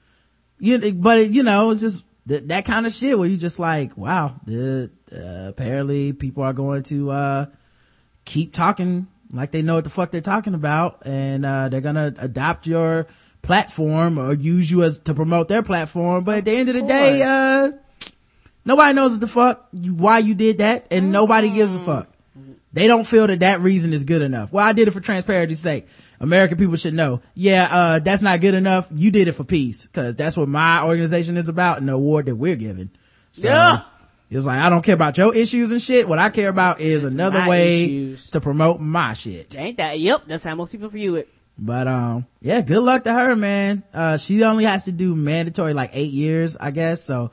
you 0.58 0.94
but 0.94 1.30
you 1.30 1.42
know 1.42 1.70
it's 1.70 1.80
just 1.80 2.04
th- 2.28 2.44
that 2.44 2.64
kind 2.64 2.86
of 2.86 2.92
shit 2.92 3.18
where 3.18 3.28
you 3.28 3.36
just 3.36 3.58
like, 3.58 3.96
wow, 3.96 4.34
the, 4.44 4.90
uh, 5.12 5.48
apparently 5.48 6.12
people 6.12 6.42
are 6.42 6.52
going 6.52 6.82
to, 6.84 7.10
uh, 7.10 7.46
keep 8.24 8.52
talking 8.54 9.08
like 9.32 9.50
they 9.50 9.62
know 9.62 9.76
what 9.76 9.84
the 9.84 9.90
fuck 9.90 10.10
they're 10.10 10.20
talking 10.20 10.54
about 10.54 11.02
and, 11.04 11.44
uh, 11.44 11.68
they're 11.68 11.80
gonna 11.80 12.14
adopt 12.18 12.66
your 12.66 13.06
platform 13.42 14.18
or 14.18 14.34
use 14.34 14.70
you 14.70 14.82
as 14.82 15.00
to 15.00 15.14
promote 15.14 15.48
their 15.48 15.62
platform. 15.62 16.24
But 16.24 16.38
at 16.38 16.44
the 16.44 16.52
end 16.52 16.68
of 16.68 16.74
the 16.74 16.82
day, 16.82 17.22
uh, 17.22 17.72
nobody 18.64 18.94
knows 18.94 19.12
what 19.12 19.20
the 19.20 19.26
fuck 19.26 19.68
you, 19.72 19.94
why 19.94 20.18
you 20.18 20.34
did 20.34 20.58
that 20.58 20.86
and 20.90 21.12
nobody 21.12 21.50
gives 21.50 21.74
a 21.74 21.78
fuck. 21.78 22.08
They 22.72 22.86
don't 22.86 23.04
feel 23.04 23.26
that 23.26 23.40
that 23.40 23.60
reason 23.60 23.92
is 23.92 24.04
good 24.04 24.22
enough. 24.22 24.52
Well, 24.52 24.64
I 24.64 24.72
did 24.72 24.86
it 24.86 24.92
for 24.92 25.00
transparency's 25.00 25.58
sake. 25.58 25.88
American 26.20 26.56
people 26.56 26.76
should 26.76 26.94
know. 26.94 27.20
Yeah, 27.34 27.68
uh, 27.70 27.98
that's 27.98 28.22
not 28.22 28.40
good 28.40 28.54
enough. 28.54 28.88
You 28.94 29.10
did 29.10 29.26
it 29.26 29.32
for 29.32 29.42
peace. 29.42 29.88
Cause 29.88 30.14
that's 30.14 30.36
what 30.36 30.48
my 30.48 30.84
organization 30.84 31.36
is 31.36 31.48
about 31.48 31.78
and 31.78 31.88
the 31.88 31.94
award 31.94 32.26
that 32.26 32.36
we're 32.36 32.56
giving. 32.56 32.90
So, 33.32 33.48
Yeah. 33.48 33.82
It's 34.30 34.46
like, 34.46 34.60
I 34.60 34.70
don't 34.70 34.82
care 34.82 34.94
about 34.94 35.18
your 35.18 35.34
issues 35.34 35.72
and 35.72 35.82
shit. 35.82 36.06
What 36.06 36.20
I 36.20 36.30
care 36.30 36.48
about 36.48 36.80
is 36.80 37.02
another 37.02 37.48
way 37.48 37.82
issues. 37.82 38.30
to 38.30 38.40
promote 38.40 38.80
my 38.80 39.12
shit. 39.14 39.58
Ain't 39.58 39.78
that? 39.78 39.98
Yep, 39.98 40.26
that's 40.28 40.44
how 40.44 40.54
most 40.54 40.70
people 40.70 40.88
view 40.88 41.16
it. 41.16 41.28
But, 41.58 41.88
um, 41.88 42.26
yeah, 42.40 42.60
good 42.60 42.80
luck 42.84 43.02
to 43.04 43.12
her, 43.12 43.34
man. 43.34 43.82
Uh, 43.92 44.18
she 44.18 44.44
only 44.44 44.64
has 44.64 44.84
to 44.84 44.92
do 44.92 45.16
mandatory 45.16 45.74
like 45.74 45.90
eight 45.94 46.12
years, 46.12 46.56
I 46.56 46.70
guess. 46.70 47.02
So 47.02 47.32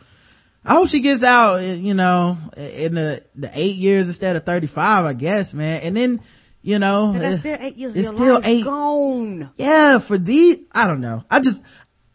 I 0.68 0.74
hope 0.74 0.89
she 0.89 0.99
gets 0.99 1.24
out, 1.24 1.59
you 1.59 1.93
know, 1.93 2.38
in 2.57 2.95
the, 2.95 3.24
the 3.36 3.49
eight 3.53 3.78
years 3.78 4.09
instead 4.09 4.36
of 4.36 4.43
35, 4.43 5.05
I 5.05 5.13
guess, 5.13 5.53
man. 5.53 5.82
And 5.82 5.95
then, 5.95 6.22
you 6.61 6.78
know, 6.78 7.13
that's 7.13 7.36
uh, 7.36 7.39
still 7.39 7.57
eight 7.61 7.78
years 7.78 7.95
it's 7.95 8.09
still 8.09 8.41
eight. 8.43 8.65
gone. 8.65 9.49
yeah, 9.55 9.99
for 9.99 10.18
these, 10.18 10.59
I 10.74 10.86
don't 10.86 10.99
know. 10.99 11.24
I 11.32 11.39
just, 11.39 11.63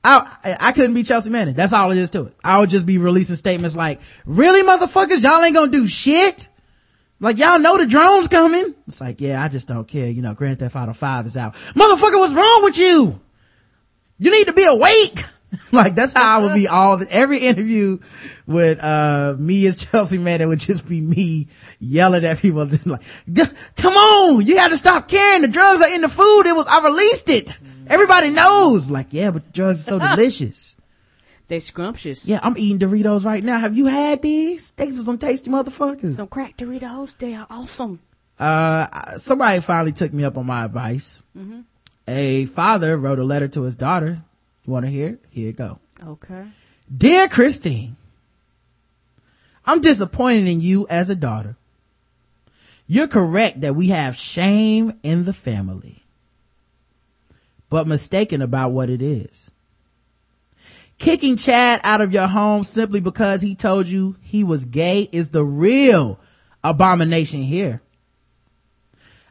I, 0.04 0.36
I 0.44 0.68
I 0.68 0.72
couldn't 0.72 0.92
be 0.92 1.02
Chelsea 1.02 1.30
Manning. 1.30 1.54
That's 1.54 1.72
all 1.72 1.90
it 1.92 1.96
is 1.96 2.10
to 2.10 2.24
it. 2.24 2.36
I 2.44 2.60
would 2.60 2.68
just 2.68 2.84
be 2.84 2.98
releasing 2.98 3.36
statements 3.36 3.74
like, 3.74 4.02
really 4.26 4.62
motherfuckers, 4.62 5.22
y'all 5.22 5.42
ain't 5.42 5.54
gonna 5.54 5.72
do 5.72 5.86
shit? 5.86 6.46
Like 7.20 7.38
y'all 7.38 7.58
know 7.58 7.78
the 7.78 7.86
drone's 7.86 8.28
coming. 8.28 8.74
It's 8.86 9.00
like, 9.00 9.22
yeah, 9.22 9.42
I 9.42 9.48
just 9.48 9.66
don't 9.66 9.88
care. 9.88 10.10
You 10.10 10.20
know, 10.20 10.34
Grand 10.34 10.58
Theft 10.58 10.76
Auto 10.76 10.92
5 10.92 11.24
is 11.24 11.38
out. 11.38 11.54
Motherfucker, 11.54 12.18
what's 12.18 12.34
wrong 12.34 12.60
with 12.64 12.78
you? 12.78 13.18
You 14.18 14.30
need 14.30 14.48
to 14.48 14.52
be 14.52 14.64
awake. 14.64 15.20
like 15.72 15.94
that's 15.94 16.12
how 16.12 16.38
I 16.38 16.42
would 16.42 16.54
be 16.54 16.66
all, 16.68 16.96
the, 16.98 17.06
every 17.10 17.38
interview 17.38 17.98
with, 18.46 18.82
uh, 18.82 19.36
me 19.38 19.66
as 19.66 19.76
Chelsea 19.76 20.18
Manning 20.18 20.48
would 20.48 20.60
just 20.60 20.88
be 20.88 21.00
me 21.00 21.48
yelling 21.80 22.24
at 22.24 22.38
people 22.38 22.64
like, 22.86 23.02
come 23.76 23.94
on, 23.94 24.44
you 24.44 24.54
gotta 24.54 24.76
stop 24.76 25.08
caring. 25.08 25.42
The 25.42 25.48
drugs 25.48 25.82
are 25.82 25.92
in 25.94 26.00
the 26.00 26.08
food. 26.08 26.46
It 26.46 26.56
was, 26.56 26.66
I 26.68 26.84
released 26.84 27.28
it. 27.28 27.58
Everybody 27.86 28.30
knows. 28.30 28.90
Like, 28.90 29.08
yeah, 29.10 29.30
but 29.30 29.44
the 29.46 29.52
drugs 29.52 29.80
are 29.80 29.90
so 29.90 29.98
delicious. 30.16 30.76
They 31.48 31.60
scrumptious. 31.60 32.26
Yeah, 32.26 32.40
I'm 32.42 32.56
eating 32.56 32.78
Doritos 32.78 33.26
right 33.26 33.44
now. 33.44 33.58
Have 33.58 33.76
you 33.76 33.84
had 33.86 34.22
these? 34.22 34.72
These 34.72 35.00
are 35.00 35.04
some 35.04 35.18
tasty 35.18 35.50
motherfuckers. 35.50 36.12
Some 36.16 36.28
crack 36.28 36.56
Doritos, 36.56 37.18
they 37.18 37.34
are 37.34 37.46
awesome. 37.50 38.00
uh, 38.38 39.16
somebody 39.18 39.60
finally 39.60 39.92
took 39.92 40.12
me 40.14 40.24
up 40.24 40.38
on 40.38 40.46
my 40.46 40.64
advice. 40.64 41.22
A 42.08 42.46
father 42.46 42.96
wrote 42.96 43.18
a 43.18 43.24
letter 43.24 43.48
to 43.48 43.62
his 43.62 43.76
daughter. 43.76 44.22
You 44.64 44.72
want 44.72 44.84
to 44.84 44.90
hear? 44.90 45.08
it? 45.08 45.24
Here 45.30 45.46
you 45.46 45.52
go. 45.52 45.78
Okay. 46.04 46.44
Dear 46.94 47.28
Christine, 47.28 47.96
I'm 49.64 49.80
disappointed 49.80 50.46
in 50.46 50.60
you 50.60 50.86
as 50.88 51.10
a 51.10 51.16
daughter. 51.16 51.56
You're 52.86 53.08
correct 53.08 53.60
that 53.62 53.74
we 53.74 53.88
have 53.88 54.16
shame 54.16 54.98
in 55.02 55.24
the 55.24 55.32
family, 55.32 56.02
but 57.70 57.86
mistaken 57.86 58.42
about 58.42 58.72
what 58.72 58.90
it 58.90 59.00
is. 59.00 59.50
Kicking 60.98 61.36
Chad 61.36 61.80
out 61.82 62.00
of 62.00 62.12
your 62.12 62.28
home 62.28 62.62
simply 62.62 63.00
because 63.00 63.40
he 63.40 63.54
told 63.54 63.88
you 63.88 64.16
he 64.20 64.44
was 64.44 64.66
gay 64.66 65.08
is 65.10 65.30
the 65.30 65.44
real 65.44 66.20
abomination 66.62 67.42
here. 67.42 67.80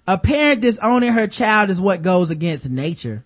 A 0.07 0.17
parent 0.17 0.61
disowning 0.61 1.13
her 1.13 1.27
child 1.27 1.69
is 1.69 1.79
what 1.79 2.01
goes 2.01 2.32
against 2.32 2.69
nature. 2.69 3.23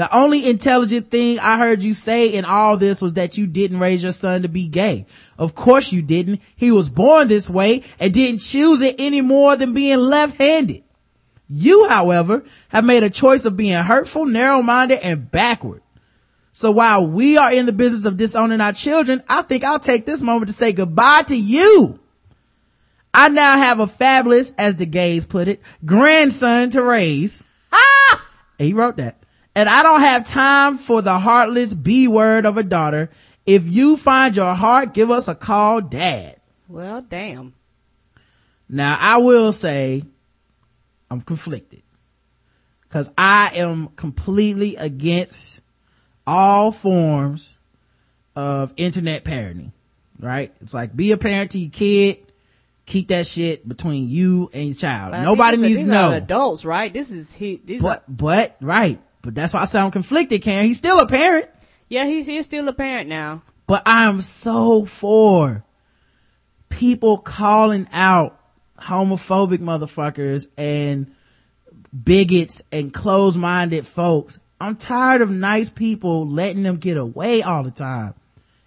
The 0.00 0.16
only 0.16 0.48
intelligent 0.48 1.10
thing 1.10 1.38
I 1.40 1.58
heard 1.58 1.82
you 1.82 1.92
say 1.92 2.28
in 2.28 2.46
all 2.46 2.78
this 2.78 3.02
was 3.02 3.12
that 3.12 3.36
you 3.36 3.46
didn't 3.46 3.80
raise 3.80 4.02
your 4.02 4.12
son 4.12 4.40
to 4.40 4.48
be 4.48 4.66
gay. 4.66 5.04
Of 5.36 5.54
course 5.54 5.92
you 5.92 6.00
didn't. 6.00 6.40
He 6.56 6.72
was 6.72 6.88
born 6.88 7.28
this 7.28 7.50
way 7.50 7.82
and 7.98 8.14
didn't 8.14 8.40
choose 8.40 8.80
it 8.80 8.94
any 8.98 9.20
more 9.20 9.56
than 9.56 9.74
being 9.74 9.98
left-handed. 9.98 10.84
You, 11.50 11.86
however, 11.86 12.44
have 12.70 12.82
made 12.82 13.02
a 13.02 13.10
choice 13.10 13.44
of 13.44 13.58
being 13.58 13.74
hurtful, 13.74 14.24
narrow-minded, 14.24 15.00
and 15.02 15.30
backward. 15.30 15.82
So 16.50 16.70
while 16.70 17.06
we 17.06 17.36
are 17.36 17.52
in 17.52 17.66
the 17.66 17.72
business 17.74 18.06
of 18.06 18.16
disowning 18.16 18.62
our 18.62 18.72
children, 18.72 19.22
I 19.28 19.42
think 19.42 19.64
I'll 19.64 19.78
take 19.78 20.06
this 20.06 20.22
moment 20.22 20.46
to 20.46 20.54
say 20.54 20.72
goodbye 20.72 21.24
to 21.26 21.36
you. 21.36 22.00
I 23.12 23.28
now 23.28 23.58
have 23.58 23.80
a 23.80 23.86
fabulous, 23.86 24.54
as 24.56 24.76
the 24.76 24.86
gays 24.86 25.26
put 25.26 25.46
it, 25.46 25.60
grandson 25.84 26.70
to 26.70 26.82
raise. 26.82 27.44
Ah! 27.70 28.24
He 28.56 28.72
wrote 28.72 28.96
that. 28.96 29.19
And 29.54 29.68
I 29.68 29.82
don't 29.82 30.00
have 30.00 30.26
time 30.26 30.78
for 30.78 31.02
the 31.02 31.18
heartless 31.18 31.74
B 31.74 32.08
word 32.08 32.46
of 32.46 32.56
a 32.56 32.62
daughter. 32.62 33.10
If 33.46 33.70
you 33.70 33.96
find 33.96 34.34
your 34.36 34.54
heart, 34.54 34.94
give 34.94 35.10
us 35.10 35.28
a 35.28 35.34
call, 35.34 35.80
dad. 35.80 36.36
Well, 36.68 37.00
damn. 37.02 37.54
Now 38.68 38.96
I 39.00 39.16
will 39.18 39.52
say 39.52 40.04
I'm 41.10 41.20
conflicted 41.20 41.82
because 42.82 43.10
I 43.18 43.50
am 43.56 43.88
completely 43.96 44.76
against 44.76 45.62
all 46.26 46.70
forms 46.70 47.56
of 48.36 48.72
internet 48.76 49.24
parenting, 49.24 49.72
right? 50.20 50.54
It's 50.60 50.72
like 50.72 50.94
be 50.94 51.10
a 51.10 51.16
parent 51.18 51.50
to 51.52 51.58
your 51.58 51.70
kid, 51.70 52.18
keep 52.86 53.08
that 53.08 53.26
shit 53.26 53.68
between 53.68 54.08
you 54.08 54.48
and 54.54 54.66
your 54.66 54.74
child. 54.76 55.10
But 55.10 55.22
Nobody 55.22 55.58
are- 55.58 55.60
needs 55.60 55.82
to 55.82 55.88
know. 55.88 56.12
adults, 56.12 56.64
right? 56.64 56.94
This 56.94 57.10
is 57.10 57.34
he. 57.34 57.60
These 57.64 57.84
are, 57.84 57.88
But, 58.06 58.16
but, 58.16 58.56
right. 58.60 59.00
But 59.22 59.34
that's 59.34 59.52
why 59.54 59.60
I 59.60 59.64
sound 59.66 59.92
conflicted, 59.92 60.42
Karen. 60.42 60.66
He's 60.66 60.78
still 60.78 60.98
a 61.00 61.06
parent. 61.06 61.48
yeah, 61.88 62.06
he's 62.06 62.26
he's 62.26 62.44
still 62.46 62.66
a 62.68 62.72
parent 62.72 63.08
now. 63.08 63.42
But 63.66 63.82
I'm 63.86 64.20
so 64.20 64.84
for 64.84 65.64
people 66.68 67.18
calling 67.18 67.86
out 67.92 68.40
homophobic 68.78 69.58
motherfuckers 69.58 70.48
and 70.56 71.12
bigots 72.04 72.62
and 72.72 72.92
closed-minded 72.94 73.86
folks. 73.86 74.38
I'm 74.60 74.76
tired 74.76 75.20
of 75.22 75.30
nice 75.30 75.70
people 75.70 76.26
letting 76.26 76.62
them 76.62 76.76
get 76.76 76.96
away 76.96 77.42
all 77.42 77.62
the 77.62 77.70
time. 77.70 78.14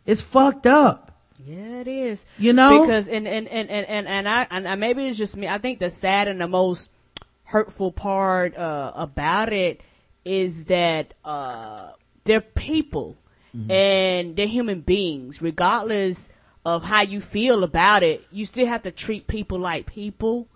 It's 0.06 0.22
fucked 0.22 0.66
up. 0.68 1.12
Yeah, 1.46 1.82
it 1.82 1.88
is. 1.88 2.26
You 2.38 2.54
know? 2.54 2.82
because 2.82 3.08
and 3.08 3.28
and 3.28 3.48
and 3.48 3.70
and 3.70 3.86
and, 3.88 4.08
and 4.08 4.30
I 4.30 4.48
and 4.50 4.68
I- 4.68 4.76
maybe 4.76 5.06
it's 5.08 5.18
just 5.18 5.36
me. 5.36 5.48
I 5.48 5.58
think 5.58 5.80
the 5.80 5.90
sad 5.90 6.28
and 6.28 6.40
the 6.40 6.48
most 6.48 6.90
hurtful 7.44 7.92
part 7.92 8.56
uh, 8.56 8.92
about 8.96 9.52
it 9.52 9.82
is 10.26 10.66
that 10.66 11.14
uh, 11.26 11.92
they're 12.24 12.42
people 12.42 13.18
and 13.70 14.36
they're 14.36 14.48
human 14.48 14.82
beings, 14.82 15.42
regardless 15.42 16.28
of 16.66 16.84
how 16.84 17.02
you 17.02 17.22
feel 17.22 17.64
about 17.64 18.02
it. 18.02 18.26
You 18.32 18.46
still 18.46 18.66
have 18.66 18.82
to 18.84 18.92
treat 18.92 19.28
people 19.28 19.60
like 19.60 19.86
people, 19.86 20.48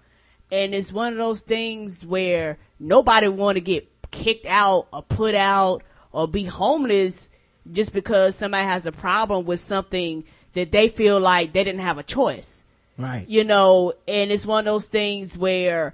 and 0.52 0.74
it's 0.74 0.92
one 0.92 1.14
of 1.14 1.20
those 1.20 1.42
things 1.42 2.04
where 2.04 2.58
nobody 2.80 3.28
want 3.28 3.58
to 3.58 3.62
get 3.62 3.88
kicked 4.10 4.48
out 4.48 4.88
or 4.92 5.04
put 5.04 5.36
out 5.36 5.84
or 6.12 6.28
be 6.28 6.46
homeless 6.46 7.30
just 7.72 7.94
because 7.94 8.36
somebody 8.36 8.64
has 8.66 8.88
a 8.88 8.92
problem 8.92 9.46
with 9.46 9.60
something 9.60 10.24
that 10.54 10.72
they 10.72 10.88
feel 10.88 11.20
like 11.20 11.54
they 11.54 11.64
didn't 11.64 11.82
have 11.82 11.98
a 12.00 12.04
choice 12.04 12.64
Right. 12.98 13.28
you 13.30 13.44
know, 13.44 13.94
and 14.08 14.32
it's 14.32 14.46
one 14.46 14.60
of 14.60 14.66
those 14.66 14.88
things 14.88 15.38
where, 15.38 15.94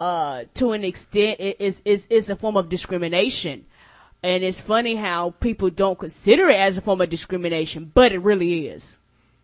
uh, 0.00 0.44
to 0.54 0.72
an 0.72 0.84
extent, 0.84 1.40
it 1.40 1.60
is 1.60 1.82
is 1.84 2.06
is 2.08 2.30
a 2.30 2.36
form 2.36 2.56
of 2.56 2.68
discrimination, 2.68 3.66
and 4.22 4.44
it's 4.44 4.60
funny 4.60 4.94
how 4.94 5.30
people 5.40 5.70
don't 5.70 5.98
consider 5.98 6.48
it 6.48 6.56
as 6.58 6.78
a 6.78 6.80
form 6.80 7.00
of 7.00 7.10
discrimination, 7.10 7.90
but 7.94 8.12
it 8.12 8.18
really 8.18 8.68
is. 8.68 9.00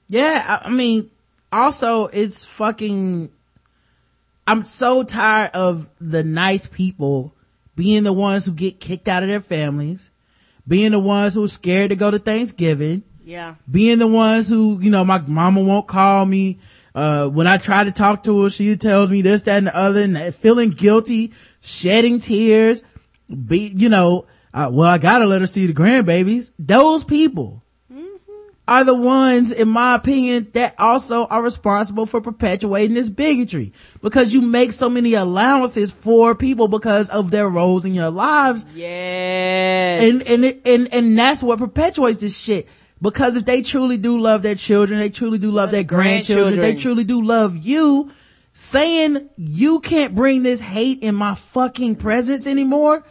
Yeah, 0.09 0.61
I, 0.63 0.69
I 0.69 0.71
mean, 0.71 1.11
also 1.51 2.07
it's 2.07 2.45
fucking, 2.45 3.31
I'm 4.47 4.63
so 4.65 5.03
tired 5.03 5.53
of 5.55 5.89
the 6.01 6.23
nice 6.23 6.67
people 6.67 7.35
being 7.77 8.05
the 8.05 8.13
ones 8.13 8.47
who 8.47 8.53
get 8.53 8.79
kicked 8.79 9.09
out 9.09 9.23
of 9.23 9.29
their 9.29 9.41
families, 9.41 10.11
being 10.69 10.93
the 10.93 11.01
ones 11.01 11.35
who 11.35 11.45
are 11.45 11.49
scared 11.49 11.91
to 11.91 11.97
go 11.97 12.11
to 12.11 12.19
Thanksgiving, 12.19 13.03
Yeah, 13.25 13.55
being 13.71 13.99
the 13.99 14.07
ones 14.07 14.49
who, 14.49 14.79
you 14.81 14.91
know, 14.91 15.05
my 15.05 15.19
mama 15.19 15.61
won't 15.63 15.87
call 15.87 16.27
me. 16.27 16.59
Uh, 16.95 17.29
when 17.29 17.47
I 17.47 17.59
try 17.59 17.85
to 17.85 17.93
talk 17.93 18.23
to 18.25 18.43
her, 18.43 18.51
she 18.51 18.77
tells 18.77 19.11
me 19.11 19.21
this, 19.23 19.43
that, 19.43 19.59
and 19.59 19.67
the 19.67 19.77
other, 19.77 20.03
and 20.03 20.35
feeling 20.35 20.71
guilty, 20.71 21.33
shedding 21.61 22.21
tears, 22.21 22.85
be, 23.29 23.73
you 23.75 23.89
know, 23.89 24.27
uh, 24.53 24.71
well, 24.73 24.89
I 24.89 24.99
gotta 24.99 25.27
let 25.27 25.41
her 25.41 25.49
see 25.49 25.67
the 25.67 25.73
grandbabies. 25.73 26.53
Those 26.59 27.05
people 27.05 27.65
are 28.67 28.85
the 28.85 28.95
ones, 28.95 29.53
in 29.53 29.69
my 29.69 29.95
opinion, 29.95 30.49
that 30.55 30.75
also 30.79 31.27
are 31.27 31.43
responsible 31.43 32.07
for 32.07 32.21
perpetuating 32.21 32.95
this 32.95 33.11
bigotry. 33.11 33.73
Because 34.01 34.33
you 34.33 34.41
make 34.41 34.73
so 34.73 34.89
many 34.89 35.15
allowances 35.15 35.91
for 35.91 36.35
people 36.35 36.69
because 36.69 37.11
of 37.11 37.31
their 37.31 37.49
roles 37.49 37.85
in 37.85 37.95
your 37.95 38.11
lives 38.11 38.67
yes, 38.75 40.03
and 40.03 40.35
and 40.35 40.45
it, 40.45 40.67
and 40.67 40.95
and 40.95 41.19
that's 41.19 41.43
what 41.43 41.59
perpetuates 41.59 42.21
this 42.21 42.39
shit. 42.39 42.69
Because 43.05 43.37
if 43.37 43.45
they 43.45 43.61
truly 43.61 43.99
do 43.99 44.19
love 44.19 44.43
their 44.43 44.55
children, 44.55 44.99
they 44.99 45.11
truly 45.11 45.37
do 45.37 45.51
love 45.51 45.71
their 45.71 45.85
grandchildren, 45.85 46.59
they 46.59 46.75
truly 46.75 47.05
do 47.05 47.23
love 47.23 47.55
you. 47.55 48.11
Saying 48.55 49.29
you 49.37 49.81
can't 49.81 50.15
bring 50.15 50.43
this 50.43 50.61
hate 50.61 51.03
in 51.03 51.15
my 51.15 51.35
fucking 51.35 51.97
presence 51.97 52.47
anymore 52.47 53.05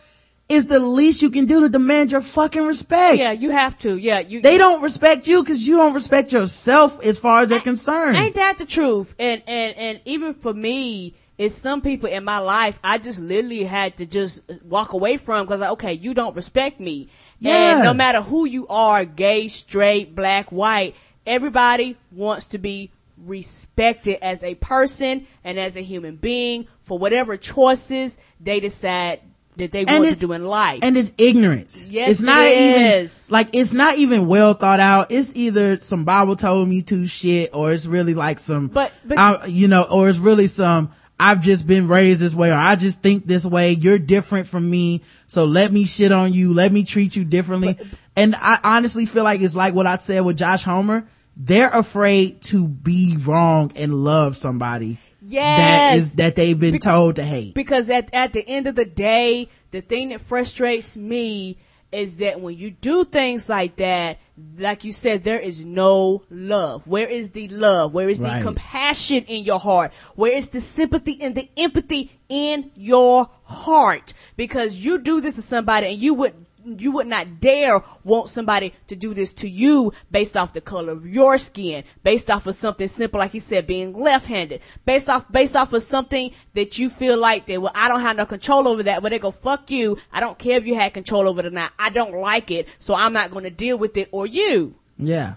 is 0.50 0.68
the 0.68 0.80
least 0.80 1.22
you 1.22 1.30
can 1.30 1.46
do 1.46 1.62
to 1.62 1.70
demand 1.70 2.12
your 2.12 2.22
fucking 2.22 2.66
respect. 2.66 3.18
yeah, 3.18 3.34
you 3.34 3.52
have 3.52 3.78
to. 3.80 3.96
Yeah, 3.98 4.20
you. 4.20 4.42
They 4.42 4.58
don't 4.58 4.82
respect 4.82 5.28
you 5.28 5.44
because 5.44 5.68
you 5.68 5.76
don't 5.76 5.94
respect 5.94 6.32
yourself 6.32 7.04
as 7.06 7.20
far 7.20 7.42
as 7.42 7.50
they're 7.50 7.60
concerned. 7.60 8.16
Ain't 8.16 8.36
that 8.36 8.58
the 8.58 8.66
truth? 8.66 9.16
And 9.20 9.44
and 9.46 9.76
and 9.78 10.02
even 10.06 10.34
for 10.34 10.54
me, 10.54 11.14
is 11.38 11.56
some 11.56 11.82
people 11.82 12.10
in 12.10 12.24
my 12.24 12.38
life 12.38 12.80
I 12.84 12.98
just 13.00 13.20
literally 13.20 13.64
had 13.64 13.98
to 13.98 14.06
just 14.06 14.44
walk 14.64 14.94
away 14.94 15.18
from 15.18 15.46
because 15.46 15.60
like, 15.62 15.72
okay, 15.72 15.94
you 15.94 16.14
don't 16.14 16.36
respect 16.36 16.80
me. 16.80 17.08
Yeah. 17.40 17.76
And 17.76 17.84
no 17.84 17.94
matter 17.94 18.22
who 18.22 18.46
you 18.46 18.68
are, 18.68 19.04
gay, 19.06 19.48
straight, 19.48 20.14
black, 20.16 20.52
white, 20.52 20.96
everybody 21.26 21.98
wants 22.12 22.48
to 22.48 22.58
be 22.60 22.92
respected 23.38 24.24
as 24.24 24.44
a 24.44 24.56
person 24.56 25.28
and 25.44 25.60
as 25.60 25.76
a 25.76 25.82
human 25.82 26.16
being 26.16 26.68
for 26.82 26.98
whatever 27.00 27.38
choices 27.38 28.18
they 28.40 28.60
decide 28.60 29.22
that 29.58 29.72
they 29.72 29.86
want 29.86 30.10
to 30.10 30.16
do 30.16 30.34
in 30.34 30.46
life. 30.46 30.80
and 30.82 30.98
it's 30.98 31.14
ignorance. 31.18 31.88
Yes, 31.90 32.10
it's 32.10 32.22
not 32.22 32.42
it 32.42 32.58
even 32.58 32.92
is. 33.04 33.32
like 33.32 33.50
it's 33.54 33.72
not 33.72 33.98
even 33.98 34.28
well 34.28 34.56
thought 34.56 34.80
out. 34.80 35.12
It's 35.12 35.36
either 35.36 35.80
some 35.80 36.06
Bible 36.06 36.36
told 36.36 36.68
me 36.68 36.82
to 36.84 37.06
shit, 37.06 37.52
or 37.54 37.72
it's 37.72 37.86
really 37.86 38.16
like 38.16 38.40
some, 38.40 38.68
But- 38.68 38.92
but- 39.06 39.50
you 39.52 39.68
know, 39.68 39.84
or 39.84 40.10
it's 40.10 40.18
really 40.20 40.48
some. 40.48 40.90
I've 41.26 41.42
just 41.42 41.66
been 41.66 41.88
raised 41.88 42.22
this 42.22 42.36
way, 42.36 42.52
or 42.52 42.56
I 42.56 42.76
just 42.76 43.02
think 43.02 43.26
this 43.26 43.46
way. 43.46 43.72
You're 43.72 43.98
different 43.98 44.46
from 44.48 44.70
me, 44.70 45.04
so 45.26 45.46
let 45.46 45.72
me 45.72 45.86
shit 45.86 46.12
on 46.12 46.34
you. 46.34 46.54
Let 46.54 46.72
me 46.72 46.84
treat 46.84 47.16
you 47.16 47.24
differently. 47.24 47.78
and 48.16 48.36
I 48.36 48.60
honestly 48.64 49.06
feel 49.06 49.24
like 49.24 49.40
it's 49.42 49.56
like 49.56 49.74
what 49.74 49.88
I 49.88 49.96
said 49.96 50.22
with 50.26 50.38
Josh 50.38 50.64
Homer. 50.64 51.08
They're 51.38 51.70
afraid 51.72 52.42
to 52.44 52.68
be 52.68 53.16
wrong 53.18 53.72
and 53.76 54.04
love 54.04 54.36
somebody. 54.36 54.98
That 55.22 55.30
Yes. 55.32 55.98
is 55.98 56.14
that 56.16 56.36
they've 56.36 56.60
been 56.60 56.80
told 56.80 57.16
to 57.16 57.24
hate. 57.24 57.54
because 57.56 57.90
at, 57.90 58.14
at 58.14 58.34
the 58.34 58.46
end 58.48 58.68
of 58.68 58.76
the 58.76 58.84
day, 58.86 59.48
the 59.72 59.80
thing 59.80 60.10
that 60.10 60.20
frustrates 60.20 60.98
me 60.98 61.58
is 61.94 62.18
that 62.18 62.42
when 62.42 62.58
you 62.58 62.72
do 62.72 63.04
things 63.06 63.48
like 63.50 63.76
that, 63.78 64.20
like 64.58 64.84
you 64.84 64.92
said, 64.92 65.24
there 65.24 65.40
is 65.40 65.64
no 65.64 66.24
love. 66.30 66.88
Where 66.88 67.08
is 67.08 67.32
the 67.32 67.48
love? 67.50 67.94
Where 67.94 68.10
is 68.10 68.20
Right. 68.20 68.40
the 68.40 68.46
compassion 68.46 69.24
in 69.28 69.44
your 69.44 69.60
heart? 69.60 69.94
Where 70.16 70.36
is 70.36 70.48
the 70.50 70.60
sympathy 70.60 71.18
and 71.22 71.36
the 71.36 71.50
empathy 71.56 72.12
in 72.30 72.72
your 72.76 73.30
heart? 73.44 74.14
Because 74.36 74.78
you 74.78 75.00
do 75.00 75.22
this 75.22 75.36
to 75.36 75.42
somebody 75.42 75.88
and 75.88 76.00
you 76.00 76.14
would 76.16 76.34
you 76.66 76.92
would 76.92 77.08
not 77.08 77.40
dare 77.40 77.82
want 78.04 78.30
somebody 78.30 78.74
to 78.88 78.96
do 78.96 79.14
this 79.14 79.34
to 79.34 79.50
you 79.50 79.94
based 80.12 80.38
off 80.38 80.54
the 80.54 80.62
color 80.62 80.94
of 80.94 81.08
your 81.08 81.38
skin, 81.38 81.84
based 82.04 82.30
off 82.30 82.48
of 82.48 82.56
something 82.56 82.88
simple, 82.88 83.20
like 83.20 83.32
he 83.32 83.40
said, 83.40 83.68
being 83.68 83.94
left-handed, 83.94 84.62
based 84.86 85.10
off, 85.10 85.32
based 85.32 85.56
off 85.56 85.74
of 85.74 85.82
something 85.82 86.32
that 86.54 86.80
you 86.80 86.90
feel 86.90 87.20
like 87.20 87.46
that, 87.48 87.62
well, 87.62 87.72
I 87.76 87.88
don't 87.88 88.02
have 88.02 88.18
no 88.18 88.26
control 88.26 88.68
over 88.68 88.84
that, 88.84 89.02
but 89.02 89.10
they 89.10 89.20
go, 89.20 89.32
fuck 89.32 89.70
you. 89.72 89.98
I 90.12 90.20
don't 90.20 90.38
care 90.38 90.58
if 90.58 90.66
you 90.66 90.76
had 90.76 90.94
control 90.94 91.28
over 91.28 91.42
it 91.42 91.46
or 91.46 91.52
not. 91.52 91.74
I 91.78 91.90
don't 91.90 92.14
like 92.14 92.52
it, 92.52 92.74
so 92.80 92.96
I'm 92.96 93.14
not 93.14 93.32
going 93.32 93.44
to 93.44 93.50
deal 93.50 93.78
with 93.78 93.98
it 93.98 94.10
or 94.12 94.26
you. 94.26 94.76
Yeah. 94.98 95.36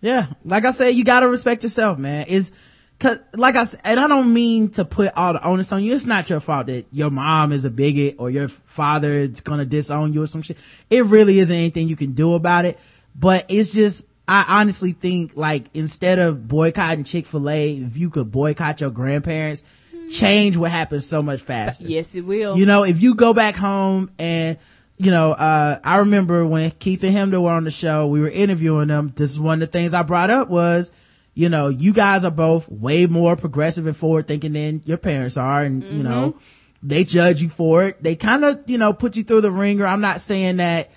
Yeah. 0.00 0.28
Like 0.44 0.64
I 0.64 0.70
said, 0.70 0.90
you 0.90 1.04
gotta 1.04 1.28
respect 1.28 1.62
yourself, 1.62 1.98
man. 1.98 2.26
Is, 2.26 2.52
cause, 3.00 3.18
like 3.34 3.56
I 3.56 3.64
said, 3.64 3.80
and 3.84 3.98
I 3.98 4.06
don't 4.06 4.32
mean 4.32 4.68
to 4.70 4.84
put 4.84 5.12
all 5.16 5.32
the 5.32 5.44
onus 5.44 5.72
on 5.72 5.82
you. 5.82 5.92
It's 5.92 6.06
not 6.06 6.30
your 6.30 6.38
fault 6.38 6.68
that 6.68 6.86
your 6.92 7.10
mom 7.10 7.50
is 7.50 7.64
a 7.64 7.70
bigot 7.70 8.16
or 8.18 8.30
your 8.30 8.46
father 8.46 9.10
is 9.10 9.40
gonna 9.40 9.64
disown 9.64 10.12
you 10.12 10.22
or 10.22 10.26
some 10.28 10.42
shit. 10.42 10.58
It 10.88 11.04
really 11.06 11.40
isn't 11.40 11.56
anything 11.56 11.88
you 11.88 11.96
can 11.96 12.12
do 12.12 12.34
about 12.34 12.66
it. 12.66 12.78
But 13.18 13.46
it's 13.48 13.72
just, 13.74 14.06
I 14.28 14.44
honestly 14.60 14.92
think 14.92 15.36
like 15.36 15.64
instead 15.74 16.20
of 16.20 16.46
boycotting 16.46 17.02
Chick-fil-A, 17.02 17.78
if 17.78 17.96
you 17.96 18.10
could 18.10 18.30
boycott 18.30 18.80
your 18.80 18.90
grandparents, 18.90 19.64
change 20.10 20.56
what 20.56 20.70
happens 20.70 21.06
so 21.06 21.22
much 21.22 21.40
faster. 21.40 21.84
Yes, 21.84 22.14
it 22.14 22.22
will. 22.24 22.56
You 22.56 22.66
know, 22.66 22.84
if 22.84 23.02
you 23.02 23.14
go 23.14 23.34
back 23.34 23.56
home 23.56 24.10
and, 24.18 24.58
you 24.98 25.10
know, 25.10 25.32
uh, 25.32 25.78
I 25.82 25.98
remember 25.98 26.46
when 26.46 26.70
Keith 26.72 27.02
and 27.04 27.16
Hemda 27.16 27.42
were 27.42 27.50
on 27.50 27.64
the 27.64 27.70
show, 27.70 28.06
we 28.06 28.20
were 28.20 28.28
interviewing 28.28 28.88
them. 28.88 29.12
This 29.16 29.30
is 29.30 29.40
one 29.40 29.62
of 29.62 29.68
the 29.68 29.72
things 29.72 29.94
I 29.94 30.02
brought 30.02 30.30
up 30.30 30.48
was, 30.48 30.92
you 31.34 31.48
know, 31.48 31.68
you 31.68 31.92
guys 31.92 32.24
are 32.24 32.30
both 32.30 32.68
way 32.68 33.06
more 33.06 33.36
progressive 33.36 33.86
and 33.86 33.96
forward 33.96 34.26
thinking 34.26 34.52
than 34.52 34.82
your 34.84 34.98
parents 34.98 35.36
are. 35.36 35.62
And, 35.62 35.82
you 35.84 36.02
know, 36.02 36.32
mm-hmm. 36.32 36.38
they 36.88 37.04
judge 37.04 37.40
you 37.42 37.48
for 37.48 37.84
it. 37.84 38.02
They 38.02 38.16
kind 38.16 38.44
of, 38.44 38.62
you 38.66 38.78
know, 38.78 38.92
put 38.92 39.16
you 39.16 39.24
through 39.24 39.42
the 39.42 39.52
ringer. 39.52 39.86
I'm 39.86 40.00
not 40.00 40.20
saying 40.20 40.56
that 40.58 40.90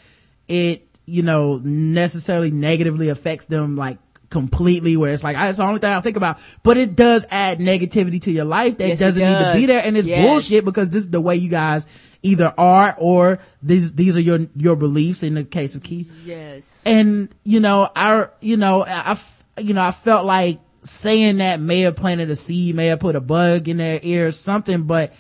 it, 0.48 0.88
you 1.06 1.24
know, 1.24 1.58
necessarily 1.64 2.52
negatively 2.52 3.10
affects 3.10 3.46
them 3.46 3.76
like 3.76 4.00
completely 4.30 4.98
where 4.98 5.14
it's 5.14 5.24
like, 5.24 5.36
that's 5.36 5.60
the 5.60 5.64
only 5.64 5.80
thing 5.80 5.92
I 5.92 6.02
think 6.02 6.18
about, 6.18 6.40
but 6.64 6.76
it 6.76 6.96
does 6.96 7.26
add 7.30 7.60
negativity 7.60 8.20
to 8.24 8.32
your 8.32 8.46
life 8.46 8.80
that 8.80 8.88
Yes, 8.88 9.00
doesn't 9.00 9.24
need 9.24 9.46
to 9.46 9.54
be 9.54 9.66
there. 9.68 9.86
And 9.86 9.96
it's 9.96 10.08
Yes. 10.08 10.26
bullshit 10.26 10.66
because 10.66 10.90
this 10.90 11.04
is 11.04 11.12
the 11.12 11.22
way 11.22 11.36
you 11.36 11.50
guys 11.50 11.86
either 12.24 12.52
are 12.58 12.96
or 12.98 13.40
these, 13.62 13.94
these 13.94 14.18
are 14.18 14.22
your, 14.22 14.48
your 14.56 14.76
beliefs 14.76 15.22
in 15.22 15.36
the 15.36 15.44
case 15.44 15.76
of 15.76 15.84
Keith. 15.84 16.24
yes. 16.26 16.82
And, 16.86 17.30
you 17.44 17.60
know, 17.60 17.90
I, 17.96 18.28
you 18.42 18.58
know, 18.58 18.84
I, 18.84 19.16
you 19.58 19.74
know, 19.74 19.84
I 19.84 19.92
felt 19.92 20.26
like 20.26 20.60
saying 20.84 21.38
that 21.38 21.60
may 21.60 21.82
have 21.82 21.96
planted 21.96 22.30
a 22.30 22.36
seed, 22.36 22.76
may 22.76 22.88
have 22.88 23.00
put 23.00 23.16
a 23.16 23.22
bug 23.22 23.68
in 23.68 23.78
their 23.78 24.00
ear 24.04 24.28
or 24.28 24.32
something, 24.32 24.84
but, 24.84 25.14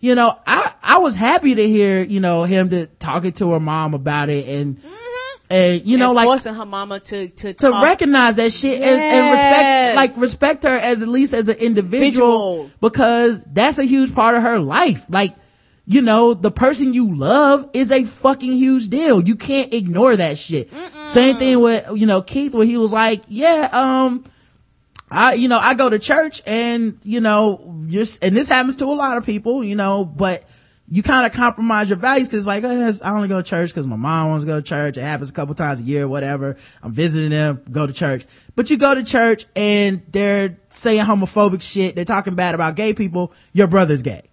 you 0.00 0.14
know, 0.14 0.38
I, 0.46 0.72
I 0.82 0.98
was 0.98 1.14
happy 1.14 1.54
to 1.54 1.68
hear, 1.68 2.02
you 2.02 2.20
know, 2.20 2.44
him 2.44 2.70
to 2.70 2.86
talking 2.86 3.32
to 3.32 3.52
her 3.52 3.60
mom 3.60 3.94
about 3.94 4.30
it 4.30 4.48
and, 4.48 4.78
mm-hmm. 4.78 5.46
and, 5.50 5.84
you 5.84 5.96
know, 5.96 6.10
and 6.10 6.16
like, 6.16 6.26
forcing 6.26 6.54
her 6.54 6.66
mama 6.66 7.00
to, 7.00 7.28
to, 7.28 7.52
to 7.52 7.70
talk. 7.70 7.82
recognize 7.82 8.36
that 8.36 8.52
shit 8.52 8.80
and, 8.80 9.00
and 9.00 9.30
respect, 9.32 9.96
like 9.96 10.10
respect 10.18 10.62
her 10.62 10.78
as 10.78 11.02
at 11.02 11.08
least 11.08 11.34
as 11.34 11.48
an 11.48 11.56
individual 11.56 12.52
Individual. 12.52 12.70
because 12.80 13.42
that's 13.44 13.78
a 13.78 13.84
huge 13.84 14.14
part 14.14 14.36
of 14.36 14.42
her 14.42 14.60
life. 14.60 15.06
Like, 15.08 15.34
you 15.90 16.02
know, 16.02 16.34
the 16.34 16.50
person 16.50 16.92
you 16.92 17.14
love 17.14 17.70
is 17.72 17.90
a 17.90 18.04
fucking 18.04 18.52
huge 18.52 18.90
deal. 18.90 19.26
You 19.26 19.36
can't 19.36 19.72
ignore 19.72 20.14
that 20.14 20.36
shit. 20.36 20.70
Same 21.04 21.36
thing 21.36 21.60
with, 21.60 21.88
you 21.94 22.04
know, 22.04 22.20
Keith 22.20 22.54
where 22.54 22.66
he 22.66 22.76
was 22.76 22.92
like, 22.92 23.22
yeah, 23.26 23.70
um, 23.72 24.22
I, 25.10 25.32
you 25.32 25.48
know, 25.48 25.58
I 25.58 25.72
go 25.72 25.88
to 25.88 25.98
church 25.98 26.42
and, 26.44 26.98
you 27.04 27.22
know, 27.22 27.86
just, 27.86 28.22
and 28.22 28.36
this 28.36 28.50
happens 28.50 28.76
to 28.76 28.84
a 28.84 28.92
lot 28.92 29.16
of 29.16 29.24
people, 29.24 29.64
you 29.64 29.76
know, 29.76 30.04
but 30.04 30.44
you 30.90 31.02
kind 31.02 31.24
of 31.24 31.32
compromise 31.32 31.88
your 31.88 31.96
values 31.96 32.28
because 32.28 32.46
like, 32.46 32.64
oh, 32.64 32.92
I 33.02 33.10
only 33.12 33.28
go 33.28 33.40
to 33.40 33.48
church 33.48 33.70
because 33.70 33.86
my 33.86 33.96
mom 33.96 34.28
wants 34.28 34.44
to 34.44 34.46
go 34.46 34.60
to 34.60 34.62
church. 34.62 34.98
It 34.98 35.02
happens 35.02 35.30
a 35.30 35.32
couple 35.32 35.54
times 35.54 35.80
a 35.80 35.84
year, 35.84 36.06
whatever. 36.06 36.58
I'm 36.82 36.92
visiting 36.92 37.30
them, 37.30 37.62
go 37.70 37.86
to 37.86 37.94
church. 37.94 38.26
But 38.54 38.68
you 38.68 38.76
go 38.76 38.94
to 38.94 39.04
church 39.04 39.46
and 39.56 40.02
they're 40.02 40.58
saying 40.68 41.06
homophobic 41.06 41.62
shit. 41.62 41.96
They're 41.96 42.04
talking 42.04 42.34
bad 42.34 42.54
about 42.54 42.76
gay 42.76 42.92
people. 42.92 43.32
Your 43.54 43.68
brother's 43.68 44.02
gay. 44.02 44.28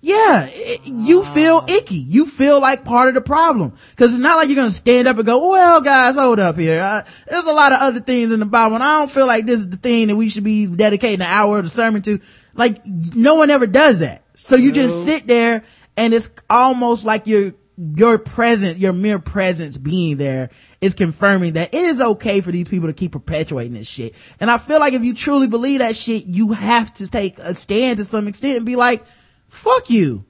Yeah, 0.00 0.46
it, 0.48 0.86
you 0.86 1.24
feel 1.24 1.64
icky. 1.66 1.96
You 1.96 2.24
feel 2.24 2.60
like 2.60 2.84
part 2.84 3.08
of 3.08 3.14
the 3.14 3.20
problem. 3.20 3.72
Cause 3.96 4.10
it's 4.10 4.18
not 4.18 4.36
like 4.36 4.48
you're 4.48 4.56
gonna 4.56 4.70
stand 4.70 5.08
up 5.08 5.16
and 5.16 5.26
go, 5.26 5.50
well 5.50 5.80
guys, 5.80 6.14
hold 6.14 6.38
up 6.38 6.56
here. 6.56 6.80
Uh, 6.80 7.02
there's 7.26 7.46
a 7.46 7.52
lot 7.52 7.72
of 7.72 7.80
other 7.80 8.00
things 8.00 8.30
in 8.30 8.38
the 8.38 8.46
Bible 8.46 8.76
and 8.76 8.84
I 8.84 8.98
don't 8.98 9.10
feel 9.10 9.26
like 9.26 9.46
this 9.46 9.60
is 9.60 9.70
the 9.70 9.76
thing 9.76 10.06
that 10.08 10.16
we 10.16 10.28
should 10.28 10.44
be 10.44 10.66
dedicating 10.66 11.20
an 11.20 11.28
hour 11.28 11.58
of 11.58 11.64
the 11.64 11.70
sermon 11.70 12.02
to. 12.02 12.20
Like, 12.54 12.84
no 12.84 13.36
one 13.36 13.50
ever 13.50 13.68
does 13.68 14.00
that. 14.00 14.24
So 14.34 14.56
you 14.56 14.72
just 14.72 15.04
sit 15.04 15.28
there 15.28 15.64
and 15.96 16.12
it's 16.12 16.30
almost 16.50 17.04
like 17.04 17.28
your, 17.28 17.54
your 17.76 18.18
presence, 18.18 18.78
your 18.78 18.92
mere 18.92 19.20
presence 19.20 19.78
being 19.78 20.16
there 20.16 20.50
is 20.80 20.94
confirming 20.94 21.52
that 21.52 21.72
it 21.72 21.84
is 21.84 22.00
okay 22.00 22.40
for 22.40 22.50
these 22.50 22.68
people 22.68 22.88
to 22.88 22.94
keep 22.94 23.12
perpetuating 23.12 23.74
this 23.74 23.88
shit. 23.88 24.14
And 24.40 24.50
I 24.50 24.58
feel 24.58 24.80
like 24.80 24.92
if 24.92 25.02
you 25.02 25.14
truly 25.14 25.46
believe 25.46 25.78
that 25.78 25.94
shit, 25.94 26.26
you 26.26 26.52
have 26.52 26.92
to 26.94 27.08
take 27.08 27.38
a 27.38 27.54
stand 27.54 27.98
to 27.98 28.04
some 28.04 28.26
extent 28.26 28.56
and 28.56 28.66
be 28.66 28.74
like, 28.74 29.06
fuck 29.48 29.90
you. 29.90 30.24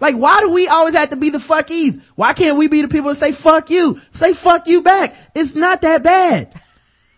Like, 0.00 0.14
why 0.14 0.40
do 0.40 0.50
we 0.52 0.66
always 0.68 0.94
have 0.96 1.10
to 1.10 1.16
be 1.16 1.28
the 1.28 1.38
fuckies? 1.38 2.00
Why 2.14 2.32
can't 2.32 2.56
we 2.56 2.68
be 2.68 2.80
the 2.82 2.88
people 2.88 3.10
that 3.10 3.16
say 3.16 3.32
fuck 3.32 3.68
you? 3.68 4.00
Say 4.12 4.32
fuck 4.32 4.66
you 4.66 4.82
back. 4.82 5.14
It's 5.34 5.54
not 5.54 5.82
that 5.82 6.02
bad. 6.02 6.54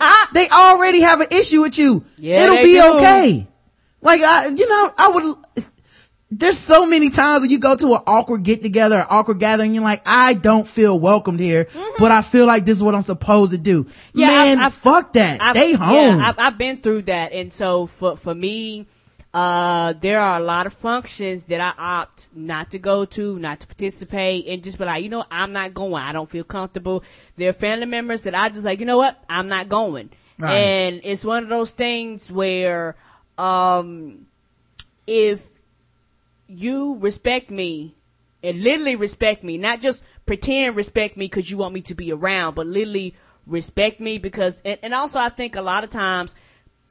they 0.34 0.48
already 0.48 1.00
have 1.02 1.20
an 1.20 1.28
issue 1.30 1.62
with 1.62 1.78
you. 1.78 2.04
Yeah, 2.18 2.42
It'll 2.44 2.56
be 2.56 2.74
do. 2.74 2.96
okay. 2.96 3.46
Like, 4.00 4.20
I, 4.22 4.48
you 4.48 4.68
know, 4.68 4.90
I 4.98 5.08
would, 5.10 5.36
there's 6.28 6.58
so 6.58 6.86
many 6.86 7.10
times 7.10 7.42
when 7.42 7.50
you 7.50 7.60
go 7.60 7.76
to 7.76 7.94
an 7.94 8.00
awkward 8.04 8.42
get 8.42 8.64
together, 8.64 8.96
an 8.96 9.06
awkward 9.08 9.38
gathering, 9.38 9.74
you're 9.74 9.84
like, 9.84 10.02
I 10.04 10.34
don't 10.34 10.66
feel 10.66 10.98
welcomed 10.98 11.38
here, 11.38 11.68
but 12.00 12.10
I 12.10 12.22
feel 12.22 12.46
like 12.46 12.64
this 12.64 12.78
is 12.78 12.82
what 12.82 12.96
I'm 12.96 13.02
supposed 13.02 13.52
to 13.52 13.58
do. 13.58 13.84
Mm-hmm. 13.84 14.18
Yeah, 14.18 14.26
Man, 14.26 14.58
I've- 14.58 14.64
I've- 14.64 14.74
fuck 14.74 15.12
that. 15.12 15.40
I've- 15.40 15.56
Stay 15.56 15.72
home. 15.74 15.92
Yeah, 15.94 16.28
I've, 16.30 16.38
I've 16.40 16.58
been 16.58 16.78
through 16.78 17.02
that, 17.02 17.32
and 17.32 17.52
so 17.52 17.86
for 17.86 18.16
for 18.16 18.34
me, 18.34 18.86
uh, 19.34 19.94
there 19.94 20.20
are 20.20 20.38
a 20.38 20.42
lot 20.42 20.66
of 20.66 20.74
functions 20.74 21.44
that 21.44 21.60
I 21.60 21.72
opt 21.78 22.28
not 22.34 22.70
to 22.72 22.78
go 22.78 23.04
to, 23.06 23.38
not 23.38 23.60
to 23.60 23.66
participate, 23.66 24.46
and 24.46 24.62
just 24.62 24.78
be 24.78 24.84
like, 24.84 25.02
you 25.02 25.08
know, 25.08 25.24
I'm 25.30 25.52
not 25.52 25.72
going. 25.72 26.02
I 26.02 26.12
don't 26.12 26.28
feel 26.28 26.44
comfortable. 26.44 27.02
There 27.36 27.48
are 27.48 27.54
family 27.54 27.86
members 27.86 28.22
that 28.22 28.34
I 28.34 28.50
just 28.50 28.64
like, 28.64 28.80
you 28.80 28.86
know 28.86 28.98
what, 28.98 29.22
I'm 29.30 29.48
not 29.48 29.70
going. 29.70 30.10
Right. 30.38 30.54
And 30.54 31.00
it's 31.04 31.24
one 31.24 31.44
of 31.44 31.48
those 31.48 31.70
things 31.70 32.30
where, 32.30 32.94
um, 33.38 34.26
if 35.06 35.48
you 36.48 36.96
respect 36.98 37.50
me 37.50 37.94
and 38.42 38.60
literally 38.60 38.96
respect 38.96 39.42
me, 39.42 39.56
not 39.56 39.80
just 39.80 40.04
pretend 40.26 40.76
respect 40.76 41.16
me 41.16 41.26
because 41.26 41.50
you 41.50 41.56
want 41.56 41.72
me 41.72 41.80
to 41.82 41.94
be 41.94 42.12
around, 42.12 42.54
but 42.54 42.66
literally 42.66 43.14
respect 43.46 43.98
me 43.98 44.18
because, 44.18 44.60
and, 44.64 44.78
and 44.82 44.92
also 44.92 45.18
I 45.18 45.30
think 45.30 45.56
a 45.56 45.62
lot 45.62 45.84
of 45.84 45.90
times 45.90 46.34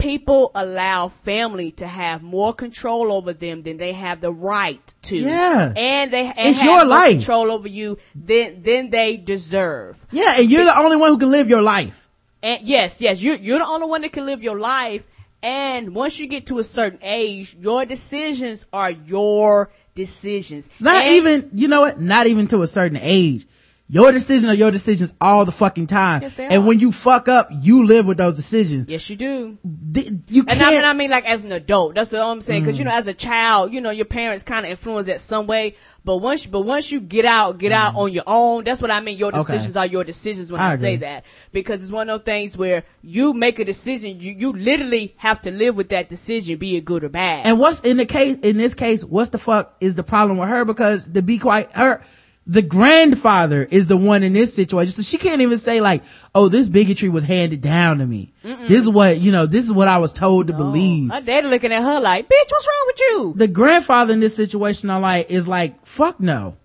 people 0.01 0.51
allow 0.55 1.07
family 1.07 1.71
to 1.71 1.87
have 1.87 2.21
more 2.23 2.53
control 2.53 3.11
over 3.11 3.33
them 3.33 3.61
than 3.61 3.77
they 3.77 3.93
have 3.93 4.19
the 4.21 4.31
right 4.33 4.93
to. 5.03 5.17
Yeah. 5.17 5.71
And 5.75 6.11
they 6.11 6.25
and 6.25 6.47
It's 6.49 6.59
have 6.59 6.65
your 6.65 6.85
more 6.85 6.85
life. 6.85 7.11
control 7.11 7.51
over 7.51 7.67
you 7.67 7.97
than, 8.15 8.63
than 8.63 8.89
they 8.89 9.17
deserve. 9.17 10.05
yeah, 10.11 10.35
and 10.39 10.49
you're 10.51 10.65
the 10.65 10.77
only 10.77 10.97
one 10.97 11.11
who 11.11 11.17
can 11.17 11.31
live 11.31 11.49
your 11.49 11.61
life. 11.61 12.09
And 12.43 12.61
yes, 12.63 13.01
yes, 13.01 13.21
you're, 13.21 13.35
you're 13.35 13.59
the 13.59 13.67
only 13.67 13.87
one 13.87 14.01
that 14.01 14.11
can 14.11 14.25
live 14.25 14.41
your 14.43 14.59
life. 14.59 15.05
And 15.43 15.93
once 15.95 16.19
you 16.19 16.27
get 16.27 16.47
to 16.47 16.59
a 16.59 16.63
certain 16.63 16.99
age, 17.01 17.55
your 17.59 17.85
decisions 17.85 18.67
are 18.73 18.91
your 18.91 19.71
decisions. 19.95 20.69
Not 20.79 21.03
And- 21.03 21.13
even, 21.15 21.49
you 21.53 21.67
know 21.67 21.81
what? 21.81 21.99
Not 21.99 22.27
even 22.27 22.47
to 22.47 22.61
a 22.63 22.67
certain 22.67 22.97
age. 23.01 23.45
Your 23.93 24.13
decision 24.13 24.49
are 24.49 24.53
your 24.53 24.71
decisions 24.71 25.13
all 25.19 25.43
the 25.43 25.51
fucking 25.51 25.87
time. 25.87 26.21
Yes, 26.21 26.35
they 26.35 26.45
and 26.45 26.63
are. 26.63 26.65
when 26.65 26.79
you 26.79 26.93
fuck 26.93 27.27
up, 27.27 27.49
you 27.51 27.85
live 27.85 28.05
with 28.05 28.17
those 28.17 28.35
decisions. 28.37 28.87
Yes, 28.87 29.09
you 29.09 29.17
do. 29.17 29.57
Th- 29.93 30.07
You 30.29 30.45
And 30.47 30.49
can't. 30.57 30.61
I 30.61 30.71
mean, 30.71 30.83
I 30.85 30.93
mean, 30.93 31.11
like 31.11 31.25
as 31.25 31.43
an 31.43 31.51
adult, 31.51 31.95
that's 31.95 32.13
what 32.13 32.21
I'm 32.21 32.39
saying. 32.39 32.61
Because 32.63 32.79
you 32.79 32.85
Mm. 32.85 32.87
know, 32.87 32.93
as 32.95 33.09
a 33.09 33.13
child, 33.13 33.73
you 33.73 33.81
know, 33.81 33.89
your 33.89 34.05
parents 34.05 34.43
kind 34.45 34.65
of 34.65 34.71
influence 34.71 35.07
that 35.07 35.19
some 35.19 35.45
way. 35.45 35.75
But 36.05 36.17
once, 36.17 36.45
but 36.45 36.61
once 36.61 36.89
you 36.89 37.01
get 37.01 37.25
out, 37.25 37.57
get 37.57 37.73
out 37.73 37.95
on 37.95 38.13
your 38.13 38.23
own. 38.25 38.63
That's 38.63 38.81
what 38.81 38.91
I 38.91 39.01
mean. 39.01 39.17
Your 39.17 39.33
Mm. 39.33 39.41
Okay. 39.41 39.53
decisions 39.55 39.75
are 39.75 39.85
your 39.85 40.05
decisions 40.05 40.53
when 40.53 40.61
I 40.61 40.69
I, 40.71 40.75
say 40.77 40.95
that 40.95 41.25
because 41.51 41.83
it's 41.83 41.91
one 41.91 42.09
of 42.09 42.19
those 42.19 42.25
things 42.25 42.57
where 42.57 42.85
you 43.03 43.33
make 43.33 43.59
a 43.59 43.65
decision. 43.65 44.21
You 44.21 44.33
you 44.39 44.53
literally 44.53 45.15
have 45.17 45.41
to 45.41 45.51
live 45.51 45.75
with 45.75 45.89
that 45.89 46.07
decision, 46.07 46.55
be 46.57 46.77
it 46.77 46.85
good 46.85 47.03
or 47.03 47.09
bad. 47.09 47.45
And 47.45 47.59
what's 47.59 47.81
in 47.81 47.97
the 47.97 48.05
case, 48.05 48.37
in 48.41 48.55
this 48.57 48.73
case, 48.73 49.03
what's 49.03 49.31
the 49.31 49.37
fuck 49.37 49.75
is 49.81 49.95
the 49.95 50.03
problem 50.03 50.37
with 50.37 50.47
her? 50.47 50.63
Because 50.63 51.09
to 51.09 51.21
be 51.21 51.37
quite, 51.37 51.69
her, 51.73 52.01
the 52.47 52.61
grandfather 52.61 53.63
is 53.69 53.87
the 53.87 53.97
one 53.97 54.23
in 54.23 54.33
this 54.33 54.53
situation. 54.53 54.91
So 54.91 55.03
she 55.03 55.17
can't 55.17 55.41
even 55.41 55.57
say 55.57 55.79
like, 55.79 56.03
oh, 56.33 56.49
this 56.49 56.69
bigotry 56.69 57.09
was 57.09 57.23
handed 57.23 57.61
down 57.61 57.99
to 57.99 58.05
me. 58.05 58.33
This 58.43 58.81
is 58.81 58.89
what, 58.89 59.19
you 59.19 59.31
know, 59.31 59.45
this 59.45 59.65
is 59.65 59.71
what 59.71 59.87
I 59.87 59.99
was 59.99 60.11
told 60.11 60.47
to 60.47 60.53
believe. 60.53 61.07
My 61.07 61.21
daddy 61.21 61.47
looking 61.47 61.71
at 61.71 61.83
her 61.83 61.99
like, 61.99 62.25
bitch, 62.25 62.49
what's 62.49 62.67
wrong 62.67 62.83
with 62.87 62.99
you? 62.99 63.33
The 63.37 63.47
grandfather 63.47 64.13
in 64.13 64.19
this 64.19 64.35
situation, 64.35 64.89
I 64.89 64.97
like, 64.97 65.29
is 65.29 65.47
like, 65.47 65.85
fuck 65.85 66.19
no. 66.19 66.57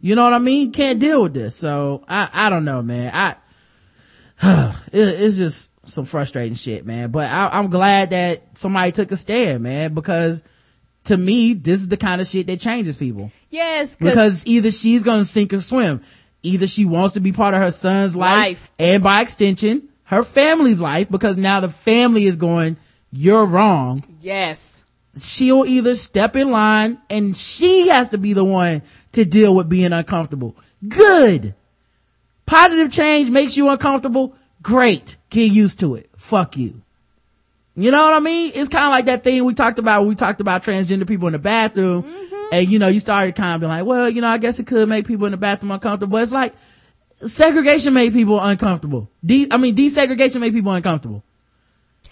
You 0.00 0.14
know 0.14 0.24
what 0.24 0.32
I 0.32 0.38
mean? 0.38 0.72
Can't 0.72 0.98
deal 0.98 1.24
with 1.24 1.34
this. 1.34 1.54
So 1.54 2.02
I, 2.08 2.28
I 2.32 2.50
don't 2.50 2.64
know, 2.64 2.80
man. 2.80 3.12
I, 3.14 3.36
it, 4.92 5.20
it's 5.20 5.36
just 5.36 5.72
some 5.84 6.06
frustrating 6.06 6.54
shit, 6.54 6.86
man. 6.86 7.10
But 7.10 7.30
I, 7.30 7.48
I'm 7.58 7.68
glad 7.68 8.10
that 8.10 8.56
somebody 8.56 8.92
took 8.92 9.12
a 9.12 9.16
stand, 9.16 9.62
man, 9.62 9.92
because 9.92 10.42
to 11.04 11.16
me, 11.16 11.54
this 11.54 11.80
is 11.80 11.88
the 11.88 11.96
kind 11.96 12.20
of 12.20 12.26
shit 12.26 12.46
that 12.48 12.60
changes 12.60 12.96
people. 12.96 13.30
Yes, 13.50 13.96
Because 13.96 14.46
either 14.46 14.70
she's 14.70 15.02
gonna 15.02 15.24
sink 15.24 15.52
or 15.52 15.60
swim. 15.60 16.02
Either 16.42 16.66
she 16.66 16.84
wants 16.84 17.14
to 17.14 17.20
be 17.20 17.32
part 17.32 17.54
of 17.54 17.60
her 17.60 17.70
son's 17.70 18.16
life, 18.16 18.38
Life. 18.38 18.70
and 18.78 19.02
by 19.02 19.20
extension, 19.20 19.88
her 20.04 20.24
family's 20.24 20.80
life, 20.80 21.08
because 21.10 21.36
now 21.36 21.60
the 21.60 21.68
family 21.68 22.24
is 22.24 22.36
going, 22.36 22.76
you're 23.12 23.46
wrong. 23.46 24.02
yes, 24.20 24.84
She'll 25.20 25.66
either 25.66 25.96
step 25.96 26.36
in 26.36 26.50
line 26.52 26.98
and 27.10 27.36
she 27.36 27.88
has 27.88 28.10
to 28.10 28.18
be 28.18 28.32
the 28.32 28.44
one 28.44 28.82
to 29.12 29.24
deal 29.24 29.56
with 29.56 29.68
being 29.68 29.92
uncomfortable. 29.92 30.54
Good. 30.86 31.54
Positive 32.46 32.92
change 32.92 33.28
makes 33.28 33.56
you 33.56 33.68
uncomfortable. 33.68 34.36
Great. 34.62 35.16
Get 35.30 35.50
used 35.50 35.80
to 35.80 35.96
it. 35.96 36.08
Fuck 36.16 36.56
you. 36.56 36.82
You 37.76 37.90
know 37.90 38.02
what 38.02 38.14
I 38.14 38.20
mean? 38.20 38.52
It's 38.54 38.68
kind 38.68 38.84
of 38.84 38.90
like 38.90 39.06
that 39.06 39.24
thing 39.24 39.44
we 39.44 39.54
talked 39.54 39.78
about 39.78 40.06
we 40.06 40.14
talked 40.14 40.40
about 40.40 40.62
transgender 40.64 41.06
people 41.06 41.28
in 41.28 41.32
the 41.32 41.38
bathroom. 41.38 42.02
Mm-hmm. 42.02 42.36
And 42.52 42.70
you 42.70 42.78
know, 42.78 42.88
you 42.88 43.00
started 43.00 43.34
kind 43.36 43.54
of 43.54 43.60
being 43.60 43.70
like, 43.70 43.84
well, 43.84 44.10
you 44.10 44.20
know, 44.20 44.28
I 44.28 44.38
guess 44.38 44.58
it 44.58 44.66
could 44.66 44.88
make 44.88 45.06
people 45.06 45.26
in 45.26 45.32
the 45.32 45.38
bathroom 45.38 45.70
uncomfortable. 45.70 46.12
But 46.12 46.22
it's 46.22 46.32
like, 46.32 46.54
segregation 47.24 47.94
made 47.94 48.12
people 48.12 48.40
uncomfortable. 48.40 49.08
De- 49.24 49.48
I 49.50 49.56
mean, 49.56 49.76
desegregation 49.76 50.40
made 50.40 50.52
people 50.52 50.72
uncomfortable. 50.72 51.22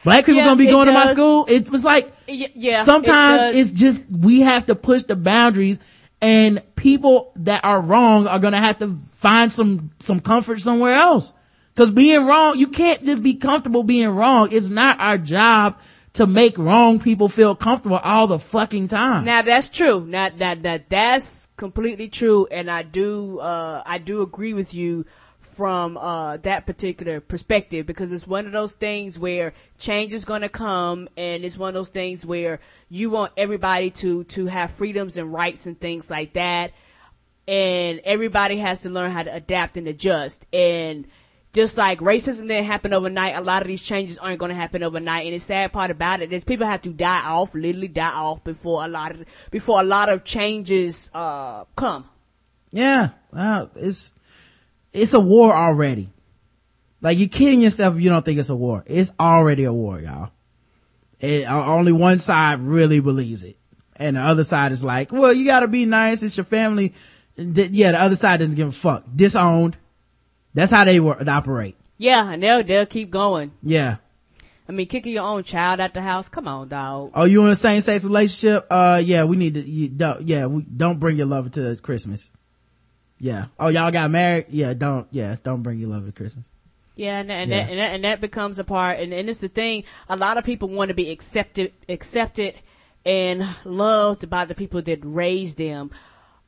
Black 0.04 0.26
people 0.26 0.36
Yeah, 0.36 0.44
gonna 0.44 0.56
be 0.56 0.68
it 0.68 0.70
going 0.70 0.86
to 0.86 0.92
my 0.92 1.06
school. 1.06 1.46
It 1.48 1.68
was 1.70 1.84
like, 1.84 2.12
yeah. 2.28 2.84
sometimes 2.84 3.40
does. 3.40 3.56
it's 3.56 3.72
just 3.72 4.04
we 4.08 4.42
have 4.42 4.66
to 4.66 4.76
push 4.76 5.02
the 5.02 5.16
boundaries 5.16 5.80
and 6.20 6.62
people 6.76 7.32
that 7.36 7.64
are 7.64 7.80
wrong 7.80 8.26
are 8.26 8.38
gonna 8.38 8.60
have 8.60 8.78
to 8.78 8.94
find 8.94 9.52
some 9.52 9.90
some 9.98 10.20
comfort 10.20 10.60
somewhere 10.60 10.94
else 10.94 11.32
because 11.78 11.92
being 11.92 12.26
wrong 12.26 12.58
you 12.58 12.66
can't 12.66 13.04
just 13.04 13.22
be 13.22 13.34
comfortable 13.34 13.84
being 13.84 14.08
wrong 14.08 14.48
it's 14.50 14.68
not 14.68 14.98
our 14.98 15.16
job 15.16 15.78
to 16.12 16.26
make 16.26 16.58
wrong 16.58 16.98
people 16.98 17.28
feel 17.28 17.54
comfortable 17.54 17.98
all 17.98 18.26
the 18.26 18.38
fucking 18.38 18.88
time 18.88 19.24
Now 19.24 19.42
that's 19.42 19.68
true. 19.68 20.04
Now 20.04 20.30
that 20.38 20.64
that 20.64 20.90
that's 20.90 21.46
completely 21.56 22.08
true, 22.08 22.48
and 22.50 22.68
I 22.68 22.82
do 22.82 23.38
uh 23.38 23.82
I 23.86 23.98
do 23.98 24.22
agree 24.22 24.54
with 24.54 24.74
you 24.74 25.06
from 25.38 25.96
uh 25.96 26.38
that 26.38 26.66
particular 26.66 27.20
perspective 27.20 27.86
because 27.86 28.12
it's 28.12 28.26
one 28.26 28.46
of 28.46 28.52
those 28.52 28.74
things 28.74 29.16
where 29.16 29.52
change 29.78 30.12
is 30.12 30.24
going 30.24 30.42
to 30.42 30.48
come, 30.48 31.08
and 31.16 31.44
it's 31.44 31.56
one 31.56 31.68
of 31.68 31.74
those 31.74 31.90
things 31.90 32.26
where 32.26 32.58
you 32.88 33.10
want 33.10 33.30
everybody 33.36 33.90
to 33.90 34.24
to 34.24 34.46
have 34.46 34.72
freedoms 34.72 35.16
and 35.16 35.32
rights 35.32 35.66
and 35.66 35.78
things 35.78 36.10
like 36.10 36.32
that, 36.32 36.72
and 37.46 38.00
everybody 38.02 38.56
has 38.56 38.82
to 38.82 38.90
learn 38.90 39.12
how 39.12 39.22
to 39.22 39.32
adapt 39.32 39.76
and 39.76 39.86
adjust 39.86 40.44
and. 40.52 41.06
Just 41.58 41.76
like 41.76 41.98
racism 41.98 42.46
didn't 42.46 42.66
happen 42.66 42.94
overnight, 42.94 43.34
a 43.34 43.40
lot 43.40 43.62
of 43.62 43.66
these 43.66 43.82
changes 43.82 44.16
aren't 44.16 44.38
going 44.38 44.50
to 44.50 44.54
happen 44.54 44.84
overnight. 44.84 45.26
And 45.26 45.34
the 45.34 45.40
sad 45.40 45.72
part 45.72 45.90
about 45.90 46.22
it 46.22 46.32
is 46.32 46.44
people 46.44 46.68
have 46.68 46.82
to 46.82 46.90
die 46.90 47.26
off, 47.26 47.52
literally 47.52 47.88
die 47.88 48.12
off 48.12 48.44
before 48.44 48.84
a 48.84 48.86
lot 48.86 49.10
of 49.10 49.48
before 49.50 49.80
a 49.80 49.82
lot 49.82 50.08
of 50.08 50.22
changes 50.22 51.10
uh 51.12 51.64
come. 51.74 52.08
yeah 52.70 53.08
well, 53.32 53.72
it's 53.74 54.12
it's 54.92 55.14
a 55.14 55.18
war 55.18 55.52
already. 55.52 56.10
Like 57.00 57.18
you're 57.18 57.28
kidding 57.28 57.60
yourself 57.60 57.96
if 57.96 58.02
you 58.02 58.08
don't 58.08 58.24
think 58.24 58.38
it's 58.38 58.50
a 58.50 58.54
war. 58.54 58.84
It's 58.86 59.12
already 59.18 59.64
a 59.64 59.72
war 59.72 60.00
y'all. 60.00 60.30
It, 61.18 61.42
uh, 61.42 61.74
only 61.74 61.90
one 61.90 62.20
side 62.20 62.60
really 62.60 63.00
believes 63.00 63.42
it. 63.42 63.56
And 63.96 64.14
the 64.14 64.20
other 64.20 64.44
side 64.44 64.70
is 64.70 64.84
like 64.84 65.10
well 65.10 65.32
you 65.32 65.44
gotta 65.44 65.66
be 65.66 65.86
nice 65.86 66.22
it's 66.22 66.36
your 66.36 66.44
family. 66.44 66.94
Yeah 67.34 67.90
the 67.90 68.00
other 68.00 68.14
side 68.14 68.38
doesn't 68.38 68.54
give 68.54 68.68
a 68.68 68.70
fuck. 68.70 69.06
Disowned 69.12 69.76
that's 70.54 70.70
how 70.72 70.84
they 70.84 71.00
work 71.00 71.26
operate 71.28 71.76
Yeah, 71.98 72.30
and 72.32 72.42
they'll 72.42 72.62
they'll 72.62 72.86
keep 72.86 73.10
going. 73.10 73.52
yeah 73.62 73.96
I 74.68 74.72
mean, 74.72 74.86
kicking 74.86 75.14
your 75.14 75.24
own 75.24 75.44
child 75.44 75.80
out 75.80 75.94
the 75.94 76.02
house. 76.02 76.28
Come 76.28 76.46
on, 76.46 76.68
dog. 76.68 77.12
oh 77.14 77.24
you 77.24 77.42
in 77.44 77.50
a 77.50 77.56
same-sex 77.56 78.04
relationship 78.04 78.66
uh 78.70 79.00
yeah 79.04 79.24
we 79.24 79.36
need 79.36 79.54
to 79.54 79.60
you 79.62 79.88
don't 79.88 80.26
yeah 80.28 80.46
we 80.46 80.62
don't 80.62 80.98
bring 80.98 81.16
your 81.16 81.26
lover 81.26 81.48
to 81.50 81.76
christmas 81.82 82.30
yeah 83.18 83.46
oh 83.58 83.68
y'all 83.68 83.90
got 83.90 84.10
married 84.10 84.46
yeah 84.50 84.74
don't 84.74 85.06
yeah 85.10 85.36
don't 85.42 85.62
bring 85.62 85.78
your 85.78 85.88
lover 85.90 86.06
to 86.06 86.12
christmas 86.12 86.48
Yeah, 86.96 87.18
and, 87.20 87.30
and, 87.30 87.50
Yeah. 87.50 87.62
That, 87.64 87.70
and, 87.70 87.78
that, 87.78 87.90
and 87.94 88.04
that 88.04 88.20
becomes 88.20 88.58
a 88.58 88.64
part, 88.64 88.98
and, 89.00 89.12
and 89.14 89.30
it's 89.30 89.40
the 89.40 89.48
thing. 89.48 89.84
A 90.08 90.16
lot 90.16 90.36
of 90.36 90.44
people 90.44 90.68
want 90.68 90.88
to 90.88 90.94
be 90.94 91.10
accepted, 91.10 91.72
accepted, 91.88 92.54
and 93.06 93.42
loved 93.64 94.28
by 94.28 94.44
the 94.44 94.54
people 94.54 94.82
that 94.82 94.98
raised 95.04 95.58
them, 95.58 95.90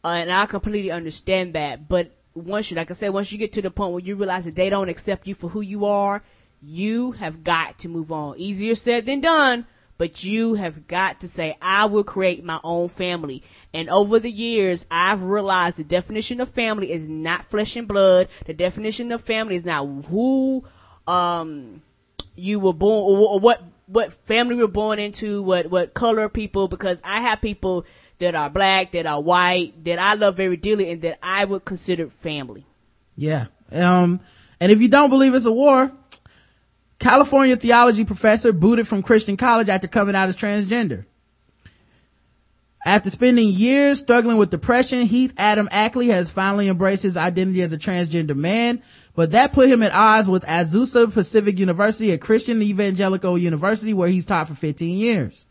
uh, 0.04 0.08
and 0.08 0.30
I 0.32 0.46
completely 0.46 0.90
understand 0.90 1.54
that. 1.54 1.88
But 1.88 2.10
once 2.34 2.70
you, 2.70 2.76
like 2.76 2.90
I 2.90 2.94
said, 2.94 3.10
once 3.10 3.32
you 3.32 3.38
get 3.38 3.52
to 3.52 3.62
the 3.62 3.70
point 3.70 3.92
where 3.92 4.02
you 4.02 4.16
realize 4.16 4.44
that 4.44 4.56
they 4.56 4.70
don't 4.70 4.88
accept 4.88 5.26
you 5.26 5.34
for 5.34 5.48
who 5.48 5.60
you 5.60 5.84
are, 5.84 6.22
you 6.62 7.12
have 7.12 7.42
got 7.42 7.78
to 7.80 7.88
move 7.88 8.12
on. 8.12 8.38
Easier 8.38 8.74
said 8.74 9.06
than 9.06 9.20
done. 9.20 9.66
But 9.98 10.24
you 10.24 10.54
have 10.54 10.86
got 10.88 11.20
to 11.20 11.28
say, 11.28 11.58
I 11.60 11.84
will 11.84 12.04
create 12.04 12.42
my 12.42 12.58
own 12.64 12.88
family. 12.88 13.42
And 13.74 13.90
over 13.90 14.18
the 14.18 14.30
years, 14.30 14.86
I've 14.90 15.22
realized 15.22 15.76
the 15.76 15.84
definition 15.84 16.40
of 16.40 16.48
family 16.48 16.90
is 16.90 17.06
not 17.06 17.44
flesh 17.44 17.76
and 17.76 17.86
blood. 17.86 18.28
The 18.46 18.54
definition 18.54 19.12
of 19.12 19.20
family 19.20 19.56
is 19.56 19.66
not 19.66 19.84
who, 20.06 20.64
um, 21.06 21.82
you 22.34 22.60
were 22.60 22.72
born, 22.72 23.20
or, 23.20 23.40
what, 23.40 23.62
what 23.88 24.14
family 24.14 24.56
you 24.56 24.62
were 24.62 24.68
born 24.68 24.98
into, 24.98 25.42
what, 25.42 25.66
what 25.66 25.92
color 25.92 26.30
people, 26.30 26.66
because 26.66 27.02
I 27.04 27.20
have 27.20 27.42
people 27.42 27.84
that 28.20 28.34
are 28.34 28.48
black, 28.48 28.92
that 28.92 29.06
are 29.06 29.20
white, 29.20 29.84
that 29.84 29.98
I 29.98 30.14
love 30.14 30.36
very 30.36 30.56
dearly, 30.56 30.90
and 30.90 31.02
that 31.02 31.18
I 31.22 31.44
would 31.44 31.64
consider 31.64 32.08
family. 32.08 32.64
Yeah. 33.16 33.46
Um, 33.72 34.20
and 34.60 34.70
if 34.70 34.80
you 34.80 34.88
don't 34.88 35.10
believe 35.10 35.34
it's 35.34 35.46
a 35.46 35.52
war, 35.52 35.92
California 36.98 37.56
theology 37.56 38.04
professor 38.04 38.52
booted 38.52 38.86
from 38.86 39.02
Christian 39.02 39.36
college 39.36 39.68
after 39.68 39.88
coming 39.88 40.14
out 40.14 40.28
as 40.28 40.36
transgender. 40.36 41.06
After 42.84 43.10
spending 43.10 43.48
years 43.48 43.98
struggling 43.98 44.38
with 44.38 44.50
depression, 44.50 45.02
Heath 45.02 45.34
Adam 45.36 45.68
Ackley 45.70 46.08
has 46.08 46.30
finally 46.30 46.68
embraced 46.68 47.02
his 47.02 47.16
identity 47.16 47.60
as 47.60 47.74
a 47.74 47.78
transgender 47.78 48.34
man, 48.34 48.82
but 49.14 49.32
that 49.32 49.52
put 49.52 49.68
him 49.68 49.82
at 49.82 49.92
odds 49.92 50.30
with 50.30 50.44
Azusa 50.44 51.12
Pacific 51.12 51.58
University, 51.58 52.10
a 52.10 52.18
Christian 52.18 52.62
evangelical 52.62 53.36
university 53.36 53.92
where 53.92 54.08
he's 54.08 54.24
taught 54.24 54.48
for 54.48 54.54
15 54.54 54.96
years. 54.96 55.44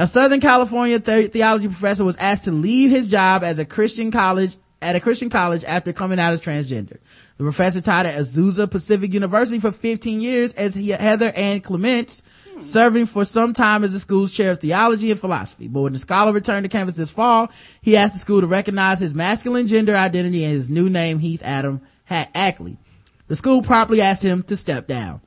A 0.00 0.06
Southern 0.06 0.40
California 0.40 0.98
the- 0.98 1.28
theology 1.28 1.66
professor 1.66 2.06
was 2.06 2.16
asked 2.16 2.44
to 2.44 2.52
leave 2.52 2.88
his 2.88 3.06
job 3.06 3.44
as 3.44 3.58
a 3.58 3.66
Christian 3.66 4.10
college 4.10 4.56
at 4.80 4.96
a 4.96 5.00
Christian 5.00 5.28
college 5.28 5.62
after 5.64 5.92
coming 5.92 6.18
out 6.18 6.32
as 6.32 6.40
transgender. 6.40 6.96
The 7.36 7.44
professor 7.44 7.82
taught 7.82 8.06
at 8.06 8.18
Azusa 8.18 8.70
Pacific 8.70 9.12
University 9.12 9.58
for 9.58 9.70
15 9.70 10.22
years 10.22 10.54
as 10.54 10.74
he, 10.74 10.88
Heather 10.88 11.30
Ann 11.32 11.60
Clements, 11.60 12.22
hmm. 12.50 12.62
serving 12.62 13.04
for 13.04 13.26
some 13.26 13.52
time 13.52 13.84
as 13.84 13.92
the 13.92 13.98
school's 13.98 14.32
chair 14.32 14.52
of 14.52 14.60
theology 14.60 15.10
and 15.10 15.20
philosophy. 15.20 15.68
But 15.68 15.82
when 15.82 15.92
the 15.92 15.98
scholar 15.98 16.32
returned 16.32 16.64
to 16.64 16.70
campus 16.70 16.96
this 16.96 17.10
fall, 17.10 17.50
he 17.82 17.94
asked 17.98 18.14
the 18.14 18.20
school 18.20 18.40
to 18.40 18.46
recognize 18.46 19.00
his 19.00 19.14
masculine 19.14 19.66
gender 19.66 19.94
identity 19.94 20.44
and 20.44 20.54
his 20.54 20.70
new 20.70 20.88
name, 20.88 21.18
Heath 21.18 21.42
Adam 21.44 21.82
Ackley. 22.08 22.78
The 23.26 23.36
school 23.36 23.60
promptly 23.60 24.00
asked 24.00 24.22
him 24.22 24.44
to 24.44 24.56
step 24.56 24.86
down. 24.86 25.20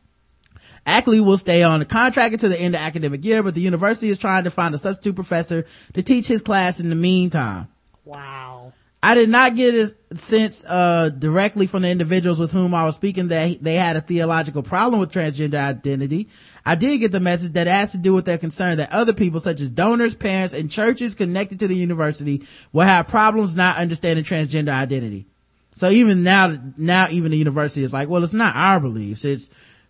Ackley 0.85 1.21
will 1.21 1.37
stay 1.37 1.63
on 1.63 1.79
the 1.79 1.85
contract 1.85 2.33
until 2.33 2.49
the 2.49 2.59
end 2.59 2.75
of 2.75 2.81
academic 2.81 3.23
year, 3.23 3.41
but 3.41 3.53
the 3.53 3.61
university 3.61 4.09
is 4.09 4.17
trying 4.17 4.43
to 4.43 4.51
find 4.51 4.75
a 4.75 4.77
substitute 4.77 5.15
professor 5.15 5.65
to 5.93 6.03
teach 6.03 6.27
his 6.27 6.41
class 6.41 6.79
in 6.79 6.89
the 6.89 6.95
meantime. 6.95 7.67
Wow. 8.05 8.73
I 9.05 9.15
did 9.15 9.27
not 9.27 9.57
get 9.57 9.75
a 9.75 10.15
sense, 10.15 10.63
uh, 10.65 11.09
directly 11.09 11.67
from 11.67 11.81
the 11.81 11.89
individuals 11.89 12.39
with 12.39 12.53
whom 12.53 12.73
I 12.73 12.85
was 12.85 12.95
speaking 12.95 13.27
that 13.27 13.61
they 13.61 13.75
had 13.75 13.97
a 13.97 14.01
theological 14.01 14.63
problem 14.63 15.01
with 15.01 15.11
transgender 15.11 15.55
identity. 15.55 16.29
I 16.65 16.75
did 16.75 16.99
get 16.99 17.11
the 17.11 17.19
message 17.19 17.51
that 17.53 17.67
it 17.67 17.71
has 17.71 17.91
to 17.91 17.97
do 17.97 18.13
with 18.13 18.23
their 18.23 18.37
concern 18.37 18.77
that 18.77 18.93
other 18.93 19.11
people 19.11 19.41
such 19.41 19.59
as 19.59 19.71
donors, 19.71 20.15
parents, 20.15 20.53
and 20.53 20.71
churches 20.71 21.15
connected 21.15 21.59
to 21.59 21.67
the 21.67 21.75
university 21.75 22.47
will 22.71 22.85
have 22.85 23.09
problems 23.09 23.57
not 23.57 23.75
understanding 23.75 24.23
transgender 24.23 24.71
identity. 24.71 25.27
So 25.73 25.89
even 25.89 26.23
now, 26.23 26.57
now 26.77 27.09
even 27.09 27.31
the 27.31 27.37
university 27.37 27.83
is 27.83 27.91
like, 27.91 28.07
well, 28.07 28.23
it's 28.23 28.31
not 28.31 28.55
our 28.55 28.79
beliefs. 28.79 29.25
It's 29.25 29.49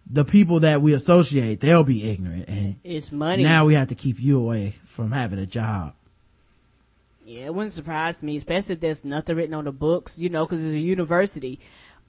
the 0.10 0.26
people 0.26 0.60
that 0.62 0.82
we 0.82 0.94
associate. 0.94 1.60
They'll 1.60 1.84
be 1.84 2.10
ignorant. 2.10 2.50
And 2.50 2.76
It's 2.84 3.12
money. 3.12 3.44
now 3.44 3.66
we 3.66 3.74
have 3.76 3.88
to 3.90 3.96
keep 3.96 4.20
you 4.20 4.38
away 4.40 4.76
from 4.86 5.12
having 5.12 5.40
a 5.40 5.46
job. 5.46 5.94
Yeah, 7.26 7.46
it 7.46 7.56
wouldn't 7.56 7.72
surprise 7.74 8.22
me, 8.22 8.36
especially 8.36 8.74
if 8.74 8.82
there's 8.82 9.06
nothing 9.06 9.38
written 9.38 9.54
on 9.54 9.64
the 9.64 9.72
books, 9.72 10.20
you 10.20 10.28
know, 10.30 10.46
because 10.46 10.64
it's 10.64 10.74
a 10.74 10.80
university, 10.80 11.60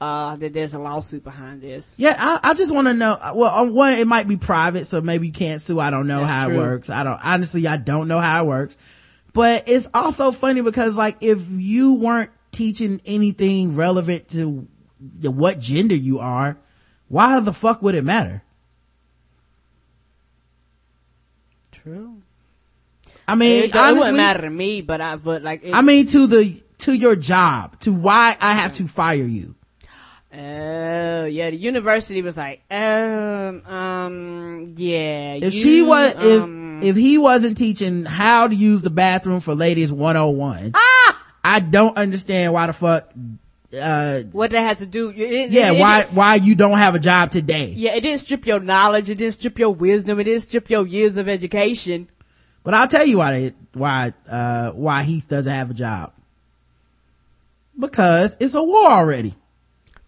uh, 0.01 0.34
that 0.36 0.53
there's 0.53 0.74
a 0.74 0.78
lawsuit 0.80 1.22
behind 1.22 1.62
this. 1.62 1.95
Yeah, 1.99 2.16
I, 2.18 2.51
I 2.51 2.55
just 2.55 2.74
want 2.74 2.88
to 2.88 2.95
know. 2.95 3.16
Well, 3.34 3.51
on 3.55 3.72
one, 3.72 3.92
it 3.92 4.09
might 4.09 4.26
be 4.26 4.36
private, 4.36 4.86
so 4.86 5.01
maybe 5.01 5.28
you 5.28 5.32
can't 5.32 5.62
sue. 5.62 5.78
I 5.78 5.90
don't 5.90 6.09
know 6.09 6.20
That's 6.22 6.32
how 6.32 6.47
true. 6.49 6.57
it 6.57 6.59
works. 6.59 6.90
I 6.90 7.05
don't, 7.05 7.20
honestly, 7.24 7.66
I 7.68 7.76
don't 7.76 8.09
know 8.09 8.18
how 8.18 8.45
it 8.45 8.49
works. 8.49 8.76
But 9.32 9.68
it's 9.68 9.88
also 9.95 10.32
funny 10.32 10.62
because 10.62 10.97
like 10.99 11.18
if 11.20 11.49
you 11.49 11.95
weren't 11.95 12.30
teaching 12.51 13.01
anything 13.07 13.76
relevant 13.76 14.28
to 14.30 14.66
what 15.22 15.59
gender 15.61 15.95
you 15.97 16.18
are, 16.18 16.57
why 17.09 17.41
the 17.41 17.53
fuck 17.53 17.83
would 17.83 17.95
it 17.95 18.05
matter? 18.05 18.43
True. 21.73 22.23
I 23.27 23.35
mean, 23.35 23.65
It, 23.65 23.75
it 23.75 23.95
wouldn't 23.97 24.17
matter 24.17 24.43
to 24.43 24.51
me, 24.51 24.81
but 24.83 25.01
I, 25.01 25.17
but 25.17 25.43
like, 25.43 25.65
it, 25.65 25.75
I 25.75 25.81
mean 25.81 26.07
to 26.09 26.27
the, 26.27 26.63
to 26.79 26.93
your 26.93 27.17
job, 27.17 27.79
to 27.81 27.93
why 27.93 28.37
I 28.41 28.55
have 28.55 28.75
to 28.77 28.87
fire 28.87 29.15
you. 29.25 29.55
oh 30.33 31.25
yeah, 31.25 31.51
the 31.51 31.57
university 31.57 32.21
was 32.23 32.37
like, 32.37 32.63
um, 32.71 33.65
um, 33.67 34.75
yeah. 34.77 35.35
If 35.37 35.55
you, 35.55 35.61
she 35.61 35.83
was, 35.83 36.15
um, 36.43 36.81
if, 36.83 36.91
if 36.91 36.97
he 36.97 37.17
wasn't 37.19 37.57
teaching 37.57 38.05
how 38.05 38.49
to 38.49 38.55
use 38.55 38.83
the 38.83 38.91
bathroom 38.91 39.41
for 39.41 39.55
ladies 39.55 39.93
101, 39.93 40.73
Ah! 40.75 41.23
I 41.43 41.61
don't 41.61 41.97
understand 41.97 42.53
why 42.53 42.67
the 42.67 42.73
fuck, 42.73 43.11
uh, 43.81 44.22
what 44.33 44.51
that 44.53 44.62
has 44.62 44.79
to 44.79 44.87
do? 44.87 45.11
It, 45.11 45.18
it- 45.20 45.51
yeah, 45.51 45.72
it- 45.72 45.81
why, 45.81 46.03
why 46.11 46.35
you 46.37 46.55
don't 46.55 46.79
have 46.79 46.95
a 46.95 46.99
job 46.99 47.31
today. 47.31 47.72
yeah, 47.77 47.95
it 47.95 48.01
didn't 48.03 48.20
strip 48.20 48.47
your 48.47 48.61
knowledge. 48.61 49.11
It 49.11 49.18
didn't 49.18 49.35
strip 49.35 49.59
your 49.59 49.75
wisdom. 49.75 50.20
It 50.20 50.25
didn't 50.25 50.43
strip 50.43 50.70
your 50.70 50.87
years 50.87 51.16
of 51.16 51.29
education. 51.29 52.09
But 52.62 52.75
I'll 52.75 52.89
tell 52.89 53.05
you 53.07 53.18
why 53.18 53.31
they, 53.41 53.55
why, 53.75 54.14
uh, 54.29 54.70
why 54.72 55.03
Heath 55.03 55.29
doesn't 55.29 55.53
have 55.53 55.70
a 55.70 55.75
job. 55.75 56.12
Because 57.79 58.37
it's 58.41 58.55
a 58.55 58.62
war 58.62 58.91
already. 58.91 59.35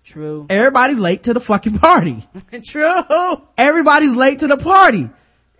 True. 0.05 0.47
Everybody 0.49 0.95
late 0.95 1.25
to 1.25 1.35
the 1.35 1.41
fucking 1.41 1.79
party. 1.79 2.25
True. 2.65 3.03
Everybody's 3.59 4.15
late 4.15 4.39
to 4.41 4.47
the 4.47 4.57
party. 4.57 5.11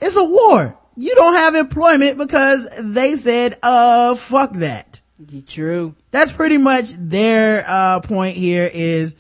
It's 0.01 0.17
a 0.17 0.25
war. 0.25 0.79
You 0.97 1.15
don't 1.15 1.35
have 1.35 1.55
employment 1.57 2.17
because 2.17 2.69
they 2.81 3.17
said, 3.17 3.59
uh, 3.63 4.15
fuck 4.15 4.53
that. 4.55 5.01
True. 5.47 5.95
That's 6.17 6.33
pretty 6.33 6.57
much 6.57 6.93
their, 6.93 7.63
uh, 7.69 8.01
point 8.01 8.39
here 8.39 8.71
is, 8.73 9.17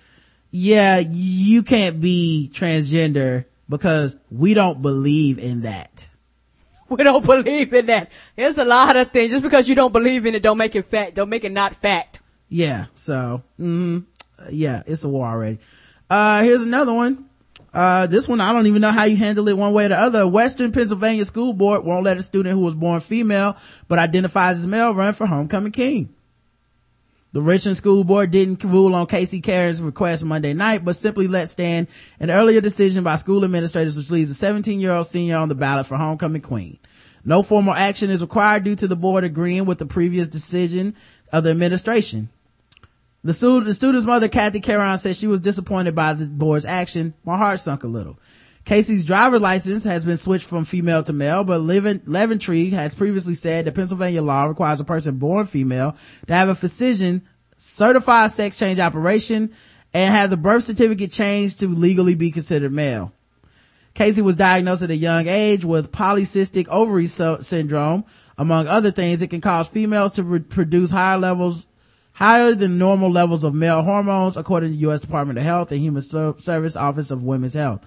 yeah, 0.50 0.98
you 0.98 1.62
can't 1.62 2.00
be 2.00 2.50
transgender 2.54 3.44
because 3.68 4.16
we 4.30 4.54
don't 4.54 4.80
believe 4.80 5.38
in 5.38 5.60
that. 5.62 6.08
We 6.88 7.04
don't 7.04 7.26
believe 7.26 7.74
in 7.74 7.86
that. 7.86 8.10
There's 8.34 8.56
a 8.56 8.64
lot 8.64 8.96
of 8.96 9.10
things. 9.10 9.32
Just 9.32 9.42
because 9.42 9.68
you 9.68 9.74
don't 9.74 9.92
believe 9.92 10.24
in 10.24 10.34
it, 10.36 10.42
don't 10.42 10.56
make 10.56 10.74
it 10.74 10.86
fact. 10.86 11.16
Don't 11.16 11.28
make 11.28 11.44
it 11.44 11.52
not 11.52 11.74
fact. 11.74 12.22
Yeah. 12.48 12.86
So, 12.94 13.42
mm, 13.60 14.06
yeah, 14.50 14.82
it's 14.86 15.04
a 15.04 15.08
war 15.10 15.26
already. 15.26 15.58
Uh, 16.08 16.44
here's 16.44 16.62
another 16.62 16.94
one. 16.94 17.28
Uh, 17.74 18.06
this 18.06 18.26
one, 18.26 18.40
I 18.40 18.54
don't 18.54 18.68
even 18.68 18.80
know 18.80 18.92
how 18.92 19.04
you 19.04 19.18
handle 19.18 19.46
it 19.48 19.58
one 19.58 19.74
way 19.74 19.84
or 19.84 19.88
the 19.88 19.98
other. 19.98 20.26
Western 20.26 20.72
Pennsylvania 20.72 21.26
School 21.26 21.52
Board 21.52 21.84
won't 21.84 22.04
let 22.04 22.16
a 22.16 22.22
student 22.22 22.54
who 22.54 22.64
was 22.64 22.74
born 22.74 23.00
female 23.00 23.54
but 23.86 23.98
identifies 23.98 24.56
as 24.56 24.66
male 24.66 24.94
run 24.94 25.12
for 25.12 25.26
homecoming 25.26 25.72
king. 25.72 26.14
The 27.36 27.42
Richmond 27.42 27.76
School 27.76 28.02
Board 28.02 28.30
didn't 28.30 28.64
rule 28.64 28.94
on 28.94 29.06
Casey 29.06 29.42
Caron's 29.42 29.82
request 29.82 30.24
Monday 30.24 30.54
night, 30.54 30.86
but 30.86 30.96
simply 30.96 31.28
let 31.28 31.50
stand 31.50 31.88
an 32.18 32.30
earlier 32.30 32.62
decision 32.62 33.04
by 33.04 33.16
school 33.16 33.44
administrators 33.44 33.98
which 33.98 34.10
leaves 34.10 34.30
a 34.30 34.34
17 34.34 34.80
year 34.80 34.92
old 34.92 35.04
senior 35.06 35.36
on 35.36 35.50
the 35.50 35.54
ballot 35.54 35.84
for 35.84 35.98
homecoming 35.98 36.40
queen. 36.40 36.78
No 37.26 37.42
formal 37.42 37.74
action 37.74 38.08
is 38.08 38.22
required 38.22 38.64
due 38.64 38.74
to 38.76 38.88
the 38.88 38.96
board 38.96 39.22
agreeing 39.22 39.66
with 39.66 39.76
the 39.76 39.84
previous 39.84 40.28
decision 40.28 40.96
of 41.30 41.44
the 41.44 41.50
administration. 41.50 42.30
The, 43.22 43.34
the 43.66 43.74
student's 43.74 44.06
mother, 44.06 44.28
Kathy 44.28 44.60
Caron, 44.60 44.96
said 44.96 45.14
she 45.14 45.26
was 45.26 45.40
disappointed 45.40 45.94
by 45.94 46.14
the 46.14 46.30
board's 46.30 46.64
action. 46.64 47.12
My 47.22 47.36
heart 47.36 47.60
sunk 47.60 47.84
a 47.84 47.86
little. 47.86 48.18
Casey's 48.66 49.04
driver 49.04 49.38
license 49.38 49.84
has 49.84 50.04
been 50.04 50.16
switched 50.16 50.46
from 50.46 50.64
female 50.64 51.04
to 51.04 51.12
male, 51.12 51.44
but 51.44 51.60
Leventree 51.60 52.72
has 52.72 52.96
previously 52.96 53.34
said 53.34 53.64
that 53.64 53.76
Pennsylvania 53.76 54.22
law 54.22 54.44
requires 54.44 54.80
a 54.80 54.84
person 54.84 55.18
born 55.18 55.46
female 55.46 55.96
to 56.26 56.34
have 56.34 56.48
a 56.48 56.54
physician 56.54 57.22
certify 57.56 58.26
sex 58.26 58.56
change 58.56 58.80
operation 58.80 59.52
and 59.94 60.12
have 60.12 60.30
the 60.30 60.36
birth 60.36 60.64
certificate 60.64 61.12
changed 61.12 61.60
to 61.60 61.68
legally 61.68 62.16
be 62.16 62.32
considered 62.32 62.72
male. 62.72 63.12
Casey 63.94 64.20
was 64.20 64.34
diagnosed 64.34 64.82
at 64.82 64.90
a 64.90 64.96
young 64.96 65.28
age 65.28 65.64
with 65.64 65.92
polycystic 65.92 66.66
ovary 66.68 67.06
so- 67.06 67.38
syndrome. 67.40 68.04
Among 68.36 68.66
other 68.66 68.90
things, 68.90 69.22
it 69.22 69.28
can 69.28 69.40
cause 69.40 69.68
females 69.68 70.12
to 70.14 70.24
re- 70.24 70.40
produce 70.40 70.90
higher 70.90 71.16
levels, 71.16 71.68
higher 72.12 72.52
than 72.52 72.78
normal 72.78 73.12
levels 73.12 73.44
of 73.44 73.54
male 73.54 73.82
hormones, 73.82 74.36
according 74.36 74.70
to 74.70 74.74
the 74.74 74.80
U.S. 74.80 75.00
Department 75.00 75.38
of 75.38 75.44
Health 75.44 75.70
and 75.70 75.80
Human 75.80 76.02
Ser- 76.02 76.34
Service 76.38 76.74
Office 76.74 77.12
of 77.12 77.22
Women's 77.22 77.54
Health. 77.54 77.80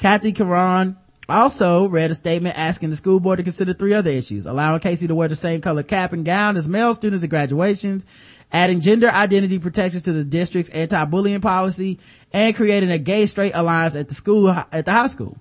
Kathy 0.00 0.32
Caron 0.32 0.96
also 1.28 1.86
read 1.86 2.10
a 2.10 2.14
statement 2.14 2.58
asking 2.58 2.88
the 2.88 2.96
school 2.96 3.20
board 3.20 3.36
to 3.36 3.42
consider 3.42 3.74
three 3.74 3.92
other 3.92 4.08
issues, 4.10 4.46
allowing 4.46 4.80
Casey 4.80 5.06
to 5.06 5.14
wear 5.14 5.28
the 5.28 5.36
same 5.36 5.60
color 5.60 5.82
cap 5.82 6.14
and 6.14 6.24
gown 6.24 6.56
as 6.56 6.66
male 6.66 6.94
students 6.94 7.22
at 7.22 7.28
graduations, 7.28 8.06
adding 8.50 8.80
gender 8.80 9.10
identity 9.10 9.58
protections 9.58 10.02
to 10.04 10.12
the 10.14 10.24
district's 10.24 10.70
anti-bullying 10.70 11.42
policy, 11.42 12.00
and 12.32 12.56
creating 12.56 12.90
a 12.90 12.96
gay-straight 12.96 13.52
alliance 13.54 13.94
at 13.94 14.08
the 14.08 14.14
school, 14.14 14.48
at 14.48 14.86
the 14.86 14.90
high 14.90 15.06
school. 15.06 15.36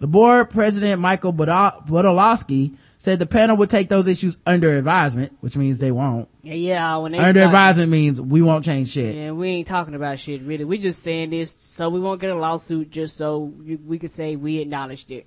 The 0.00 0.06
board 0.06 0.48
president, 0.48 1.00
Michael 1.00 1.32
Budo- 1.32 1.86
Budolowski, 1.86 2.74
said 2.96 3.18
the 3.18 3.26
panel 3.26 3.56
would 3.58 3.68
take 3.70 3.90
those 3.90 4.06
issues 4.06 4.38
under 4.46 4.76
advisement, 4.76 5.32
which 5.40 5.56
means 5.56 5.78
they 5.78 5.92
won't. 5.92 6.28
Yeah, 6.42 6.54
yeah. 6.54 6.96
When 6.96 7.12
they 7.12 7.18
Under 7.18 7.42
advisement 7.42 7.90
means 7.90 8.18
we 8.20 8.40
won't 8.40 8.64
change 8.64 8.88
shit. 8.90 9.14
Yeah, 9.14 9.32
we 9.32 9.48
ain't 9.48 9.66
talking 9.66 9.94
about 9.94 10.18
shit 10.18 10.40
really. 10.42 10.64
We 10.64 10.78
just 10.78 11.02
saying 11.02 11.30
this 11.30 11.54
so 11.58 11.90
we 11.90 12.00
won't 12.00 12.20
get 12.20 12.30
a 12.30 12.34
lawsuit, 12.34 12.90
just 12.90 13.16
so 13.16 13.38
we 13.38 13.98
could 13.98 14.10
say 14.10 14.36
we 14.36 14.58
acknowledged 14.58 15.10
it. 15.10 15.26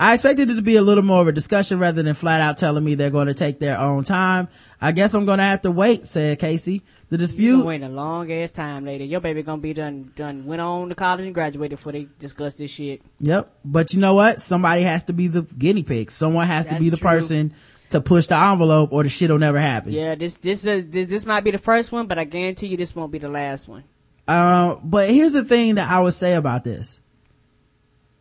I 0.00 0.14
expected 0.14 0.50
it 0.50 0.54
to 0.54 0.62
be 0.62 0.76
a 0.76 0.82
little 0.82 1.04
more 1.04 1.20
of 1.20 1.28
a 1.28 1.32
discussion 1.32 1.78
rather 1.78 2.02
than 2.02 2.14
flat 2.14 2.40
out 2.40 2.56
telling 2.56 2.82
me 2.82 2.94
they're 2.94 3.10
going 3.10 3.26
to 3.26 3.34
take 3.34 3.58
their 3.58 3.78
own 3.78 4.02
time. 4.02 4.48
I 4.80 4.92
guess 4.92 5.12
I'm 5.12 5.26
going 5.26 5.36
to 5.36 5.44
have 5.44 5.60
to 5.62 5.70
wait, 5.70 6.06
said 6.06 6.38
Casey. 6.38 6.80
The 7.10 7.18
dispute, 7.18 7.66
waiting 7.66 7.86
a 7.86 7.90
long 7.90 8.32
ass 8.32 8.50
time 8.50 8.86
later. 8.86 9.04
Your 9.04 9.20
baby 9.20 9.42
gonna 9.42 9.60
be 9.60 9.74
done, 9.74 10.12
done, 10.16 10.46
went 10.46 10.62
on 10.62 10.88
to 10.88 10.94
college 10.94 11.26
and 11.26 11.34
graduated 11.34 11.76
before 11.76 11.92
they 11.92 12.06
discuss 12.18 12.54
this 12.56 12.70
shit. 12.70 13.02
yep. 13.18 13.52
But 13.62 13.92
you 13.92 14.00
know 14.00 14.14
what? 14.14 14.40
Somebody 14.40 14.82
has 14.82 15.04
to 15.04 15.12
be 15.12 15.26
the 15.26 15.42
guinea 15.42 15.82
pig. 15.82 16.10
Someone 16.10 16.46
has 16.46 16.66
to 16.68 16.78
be 16.78 16.88
the 16.88 16.96
true. 16.96 17.08
person 17.08 17.54
to 17.90 18.00
push 18.00 18.28
the 18.28 18.36
envelope 18.36 18.92
or 18.92 19.02
the 19.02 19.08
shit'll 19.08 19.38
never 19.38 19.58
happen. 19.58 19.92
Yeah, 19.92 20.14
this, 20.14 20.36
this, 20.36 20.64
is 20.64 20.86
this, 20.88 21.08
this 21.08 21.26
might 21.26 21.44
be 21.44 21.50
the 21.50 21.58
first 21.58 21.92
one, 21.92 22.06
but 22.06 22.18
I 22.18 22.24
guarantee 22.24 22.68
you 22.68 22.76
this 22.76 22.94
won't 22.96 23.12
be 23.12 23.18
the 23.18 23.28
last 23.28 23.68
one. 23.68 23.84
Uh, 24.26 24.76
but 24.82 25.10
here's 25.10 25.32
the 25.32 25.44
thing 25.44 25.74
that 25.74 25.90
I 25.90 26.00
would 26.00 26.14
say 26.14 26.34
about 26.34 26.64
this. 26.64 27.00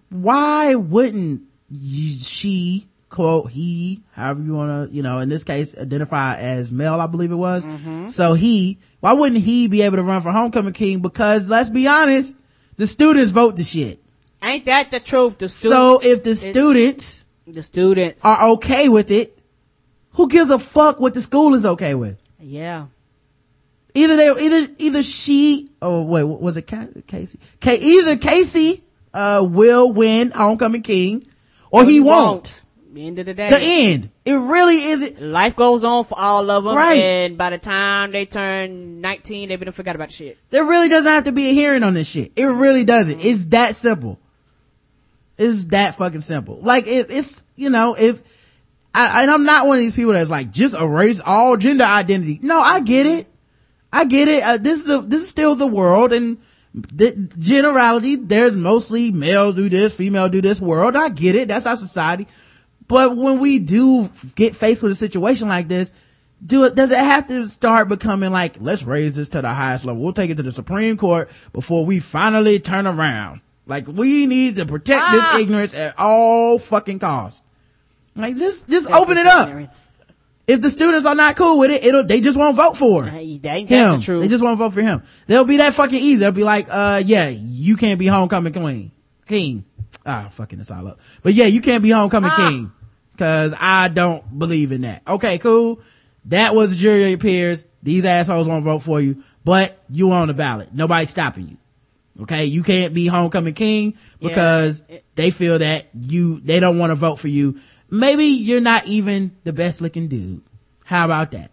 Why 0.09 0.73
wouldn't 0.73 1.43
you, 1.71 2.17
she, 2.17 2.87
quote, 3.09 3.51
he, 3.51 4.01
however 4.13 4.41
you 4.41 4.53
want 4.53 4.89
to, 4.89 4.95
you 4.95 5.03
know, 5.03 5.19
in 5.19 5.29
this 5.29 5.43
case, 5.43 5.77
identify 5.77 6.35
as 6.37 6.71
male, 6.71 6.99
I 6.99 7.07
believe 7.07 7.31
it 7.31 7.35
was. 7.35 7.65
So 8.13 8.33
he, 8.33 8.79
why 8.99 9.13
wouldn't 9.13 9.41
he 9.41 9.67
be 9.67 9.81
able 9.83 9.97
to 9.97 10.03
run 10.03 10.21
for 10.21 10.31
homecoming 10.31 10.73
king? 10.73 10.99
Because 11.01 11.47
let's 11.49 11.69
be 11.69 11.87
honest, 11.87 12.35
the 12.77 12.87
students 12.87 13.31
vote 13.31 13.55
the 13.55 13.63
shit. 13.63 13.99
Ain't 14.41 14.65
that 14.65 14.89
the 14.91 14.99
truth? 14.99 15.37
The 15.37 15.49
So 15.49 15.99
if 16.01 16.23
the 16.23 16.35
students 16.35 17.25
the 17.45 17.61
students. 17.63 18.23
are 18.23 18.49
okay 18.51 18.87
with 18.89 19.11
it, 19.11 19.37
who 20.13 20.27
gives 20.29 20.49
a 20.49 20.59
fuck 20.59 20.99
what 20.99 21.13
the 21.13 21.21
school 21.21 21.53
is 21.55 21.65
okay 21.65 21.93
with? 21.95 22.17
yeah. 22.39 22.85
Either 23.95 24.15
they, 24.17 24.29
either, 24.29 24.73
either 24.77 25.03
she, 25.03 25.71
oh 25.81 26.03
wait, 26.03 26.23
was 26.23 26.57
it 26.57 26.67
Ca- 26.67 26.87
Casey? 27.07 27.39
Ca- 27.59 27.79
either 27.81 28.17
Casey, 28.17 28.83
uh, 29.15 29.45
will 29.49 29.91
win 29.91 30.29
homecoming 30.29 30.83
king, 30.83 31.23
or 31.71 31.85
he 31.85 31.99
won't. 31.99 32.61
End 32.97 33.19
of 33.19 33.27
the 33.27 33.33
day. 33.33 33.49
The 33.49 33.59
end. 33.61 34.09
It 34.25 34.33
really 34.33 34.83
isn't. 34.83 35.21
Life 35.21 35.55
goes 35.55 35.83
on 35.83 36.03
for 36.03 36.19
all 36.19 36.49
of 36.49 36.63
them, 36.65 36.75
Right. 36.75 36.97
and 36.99 37.37
by 37.37 37.51
the 37.51 37.57
time 37.57 38.11
they 38.11 38.25
turn 38.25 38.99
19, 38.99 39.47
they've 39.47 39.59
been 39.59 39.71
forgot 39.71 39.95
about 39.95 40.11
shit. 40.11 40.37
There 40.49 40.65
really 40.65 40.89
doesn't 40.89 41.09
have 41.09 41.23
to 41.25 41.31
be 41.31 41.49
a 41.49 41.53
hearing 41.53 41.83
on 41.83 41.93
this 41.93 42.09
shit. 42.09 42.33
It 42.35 42.45
really 42.45 42.83
doesn't. 42.83 43.23
It's 43.23 43.45
that 43.47 43.75
simple. 43.75 44.19
It's 45.37 45.65
that 45.67 45.95
fucking 45.95 46.21
simple. 46.21 46.59
Like 46.61 46.87
if 46.87 47.09
it's, 47.09 47.45
you 47.55 47.69
know, 47.69 47.95
if, 47.97 48.21
I, 48.93 49.21
and 49.21 49.31
I'm 49.31 49.45
not 49.45 49.67
one 49.67 49.77
of 49.77 49.83
these 49.83 49.95
people 49.95 50.13
that's 50.13 50.29
like, 50.31 50.51
just 50.51 50.75
erase 50.75 51.21
all 51.23 51.55
gender 51.55 51.85
identity. 51.85 52.39
No, 52.41 52.59
I 52.59 52.81
get 52.81 53.05
it. 53.05 53.27
I 53.93 54.05
get 54.05 54.27
it. 54.27 54.43
Uh, 54.43 54.57
this 54.57 54.83
is 54.83 54.89
a, 54.89 54.99
this 55.01 55.21
is 55.21 55.29
still 55.29 55.55
the 55.55 55.67
world 55.67 56.11
and 56.11 56.39
the 56.73 57.11
generality, 57.37 58.15
there's 58.15 58.55
mostly 58.55 59.11
male 59.11 59.51
do 59.53 59.69
this, 59.69 59.95
female 59.95 60.29
do 60.29 60.41
this 60.41 60.61
world. 60.61 60.95
I 60.95 61.09
get 61.09 61.35
it. 61.35 61.47
That's 61.47 61.65
our 61.65 61.77
society. 61.77 62.27
But 62.87 63.15
when 63.15 63.39
we 63.39 63.59
do 63.59 64.09
get 64.35 64.55
faced 64.55 64.83
with 64.83 64.91
a 64.91 64.95
situation 64.95 65.47
like 65.47 65.67
this, 65.67 65.93
do 66.45 66.63
it, 66.63 66.75
does 66.75 66.91
it 66.91 66.99
have 66.99 67.27
to 67.27 67.47
start 67.47 67.89
becoming 67.89 68.31
like, 68.31 68.57
let's 68.59 68.83
raise 68.83 69.15
this 69.15 69.29
to 69.29 69.41
the 69.41 69.53
highest 69.53 69.85
level. 69.85 70.01
We'll 70.01 70.13
take 70.13 70.31
it 70.31 70.37
to 70.37 70.43
the 70.43 70.51
Supreme 70.51 70.97
Court 70.97 71.29
before 71.53 71.85
we 71.85 71.99
finally 71.99 72.59
turn 72.59 72.87
around. 72.87 73.41
Like 73.65 73.87
we 73.87 74.25
need 74.25 74.55
to 74.55 74.65
protect 74.65 75.01
ah. 75.03 75.11
this 75.11 75.41
ignorance 75.41 75.73
at 75.73 75.95
all 75.97 76.57
fucking 76.57 76.99
costs. 76.99 77.43
Like 78.15 78.37
just, 78.37 78.69
just 78.69 78.89
open 78.89 79.17
it 79.17 79.27
up. 79.27 79.49
If 80.49 80.61
the 80.61 80.71
students 80.71 81.05
are 81.05 81.13
not 81.13 81.35
cool 81.35 81.59
with 81.59 81.69
it, 81.69 81.85
it'll, 81.85 82.03
they 82.03 82.21
just 82.21 82.35
won't 82.35 82.57
vote 82.57 82.75
for 82.75 83.03
him. 83.03 83.13
The 83.13 83.37
they 84.19 84.27
just 84.27 84.43
won't 84.43 84.57
vote 84.57 84.73
for 84.73 84.81
him. 84.81 85.03
They'll 85.27 85.45
be 85.45 85.57
that 85.57 85.75
fucking 85.75 86.01
easy. 86.01 86.21
They'll 86.21 86.31
be 86.31 86.43
like, 86.43 86.65
uh, 86.71 87.03
yeah, 87.05 87.29
you 87.29 87.77
can't 87.77 87.99
be 87.99 88.07
homecoming 88.07 88.51
queen, 88.51 88.91
king. 89.27 89.63
Ah, 90.07 90.27
fucking 90.31 90.57
this 90.57 90.71
all 90.71 90.87
up. 90.87 91.01
But 91.21 91.35
yeah, 91.35 91.45
you 91.45 91.61
can't 91.61 91.83
be 91.83 91.91
homecoming 91.91 92.31
ah. 92.33 92.49
king. 92.49 92.71
Cause 93.19 93.53
I 93.59 93.89
don't 93.89 94.39
believe 94.39 94.71
in 94.71 94.81
that. 94.81 95.03
Okay, 95.07 95.37
cool. 95.37 95.81
That 96.25 96.55
was 96.55 96.71
the 96.71 96.77
jury 96.77 97.03
of 97.03 97.09
your 97.09 97.19
peers. 97.19 97.67
These 97.83 98.03
assholes 98.05 98.47
won't 98.47 98.63
vote 98.63 98.79
for 98.79 98.99
you, 98.99 99.23
but 99.43 99.77
you 99.87 100.11
on 100.11 100.29
the 100.29 100.33
ballot. 100.33 100.73
Nobody's 100.73 101.11
stopping 101.11 101.47
you. 101.49 101.57
Okay. 102.23 102.45
You 102.45 102.63
can't 102.63 102.93
be 102.93 103.05
homecoming 103.05 103.53
king 103.53 103.97
because 104.19 104.81
yeah. 104.89 104.99
they 105.13 105.29
feel 105.29 105.59
that 105.59 105.89
you, 105.93 106.39
they 106.39 106.59
don't 106.59 106.79
want 106.79 106.89
to 106.89 106.95
vote 106.95 107.17
for 107.17 107.27
you 107.27 107.59
maybe 107.89 108.25
you're 108.25 108.61
not 108.61 108.85
even 108.87 109.35
the 109.43 109.53
best 109.53 109.81
looking 109.81 110.07
dude. 110.07 110.41
How 110.85 111.05
about 111.05 111.31
that? 111.31 111.51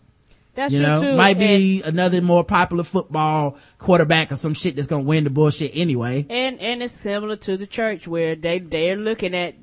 That's 0.54 0.72
you 0.72 0.80
know, 0.80 1.00
too. 1.00 1.16
might 1.16 1.38
be 1.38 1.82
and, 1.82 1.92
another 1.92 2.22
more 2.22 2.42
popular 2.42 2.82
football 2.82 3.58
quarterback 3.78 4.32
or 4.32 4.36
some 4.36 4.54
shit 4.54 4.74
that's 4.74 4.88
gonna 4.88 5.02
win 5.02 5.24
the 5.24 5.30
bullshit 5.30 5.72
anyway. 5.74 6.26
And 6.30 6.58
and 6.60 6.82
it's 6.82 6.94
similar 6.94 7.36
to 7.36 7.58
the 7.58 7.66
church 7.66 8.08
where 8.08 8.34
they 8.34 8.58
they're 8.58 8.96
looking 8.96 9.34
at 9.34 9.54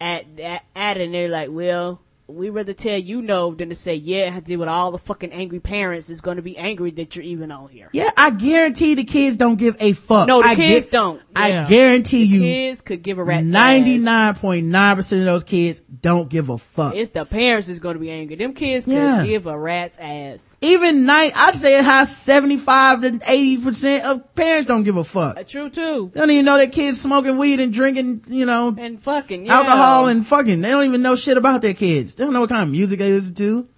at 0.00 0.26
at, 0.38 0.64
at 0.76 0.98
and 0.98 1.14
they're 1.14 1.30
like, 1.30 1.48
well, 1.50 2.02
we 2.26 2.48
rather 2.48 2.72
tell 2.72 2.96
you 2.96 3.20
no 3.20 3.54
than 3.54 3.68
to 3.68 3.74
say 3.74 3.94
yeah. 3.94 4.32
I 4.34 4.40
deal 4.40 4.60
with 4.60 4.68
all 4.68 4.90
the 4.90 4.98
fucking 4.98 5.32
angry 5.32 5.60
parents 5.60 6.08
is 6.08 6.22
going 6.22 6.36
to 6.36 6.42
be 6.42 6.56
angry 6.56 6.90
that 6.92 7.14
you're 7.14 7.24
even 7.24 7.52
on 7.52 7.68
here. 7.68 7.90
Yeah, 7.92 8.10
I 8.16 8.30
guarantee 8.30 8.94
the 8.94 9.04
kids 9.04 9.36
don't 9.36 9.56
give 9.56 9.76
a 9.80 9.92
fuck. 9.92 10.26
No, 10.26 10.40
the 10.40 10.48
I 10.48 10.54
kids 10.54 10.86
don't. 10.86 11.20
Yeah. 11.36 11.64
I 11.64 11.68
guarantee 11.68 12.22
the 12.22 12.26
you, 12.26 12.40
kids 12.40 12.80
could 12.80 13.02
give 13.02 13.18
a 13.18 13.24
rat's 13.24 13.50
Ninety 13.50 13.98
nine 13.98 14.34
point 14.36 14.66
nine 14.66 14.96
percent 14.96 15.20
of 15.20 15.26
those 15.26 15.44
kids 15.44 15.80
don't 15.80 16.30
give 16.30 16.48
a 16.48 16.56
fuck. 16.56 16.94
It's 16.94 17.10
the 17.10 17.26
parents 17.26 17.66
that's 17.66 17.78
going 17.78 17.94
to 17.94 18.00
be 18.00 18.10
angry. 18.10 18.36
Them 18.36 18.54
kids 18.54 18.88
yeah. 18.88 19.18
could 19.18 19.26
give 19.26 19.46
a 19.46 19.58
rat's 19.58 19.98
ass. 19.98 20.56
Even 20.62 21.04
nine, 21.04 21.32
I'd 21.34 21.56
say 21.56 21.78
it 21.78 21.84
has 21.84 22.16
seventy 22.16 22.56
five 22.56 23.02
to 23.02 23.20
eighty 23.26 23.62
percent 23.62 24.04
of 24.04 24.34
parents 24.34 24.66
don't 24.66 24.84
give 24.84 24.96
a 24.96 25.04
fuck. 25.04 25.36
Uh, 25.36 25.42
true 25.42 25.68
too. 25.68 26.10
They 26.14 26.20
don't 26.20 26.30
even 26.30 26.46
know 26.46 26.56
that 26.56 26.72
kids 26.72 27.02
smoking 27.02 27.36
weed 27.36 27.60
and 27.60 27.72
drinking, 27.72 28.24
you 28.28 28.46
know, 28.46 28.74
and 28.78 28.98
fucking 29.00 29.44
yeah. 29.44 29.56
alcohol 29.56 30.08
and 30.08 30.26
fucking. 30.26 30.62
They 30.62 30.70
don't 30.70 30.84
even 30.84 31.02
know 31.02 31.16
shit 31.16 31.36
about 31.36 31.60
their 31.60 31.74
kids. 31.74 32.13
They 32.14 32.24
don't 32.24 32.32
know 32.32 32.40
what 32.40 32.50
kind 32.50 32.62
of 32.62 32.70
music 32.70 32.98
they 32.98 33.12
listen 33.12 33.34
to. 33.36 33.68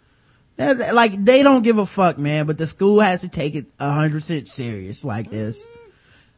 They're, 0.57 0.93
like, 0.93 1.13
they 1.25 1.43
don't 1.43 1.63
give 1.63 1.79
a 1.79 1.87
fuck, 1.87 2.17
man, 2.17 2.47
but 2.47 2.57
the 2.57 2.67
school 2.67 3.01
has 3.01 3.21
to 3.21 3.29
take 3.29 3.55
it 3.55 3.67
a 3.79 3.93
hundred 3.93 4.15
percent 4.15 4.49
serious 4.49 5.05
like 5.05 5.31
this. 5.31 5.69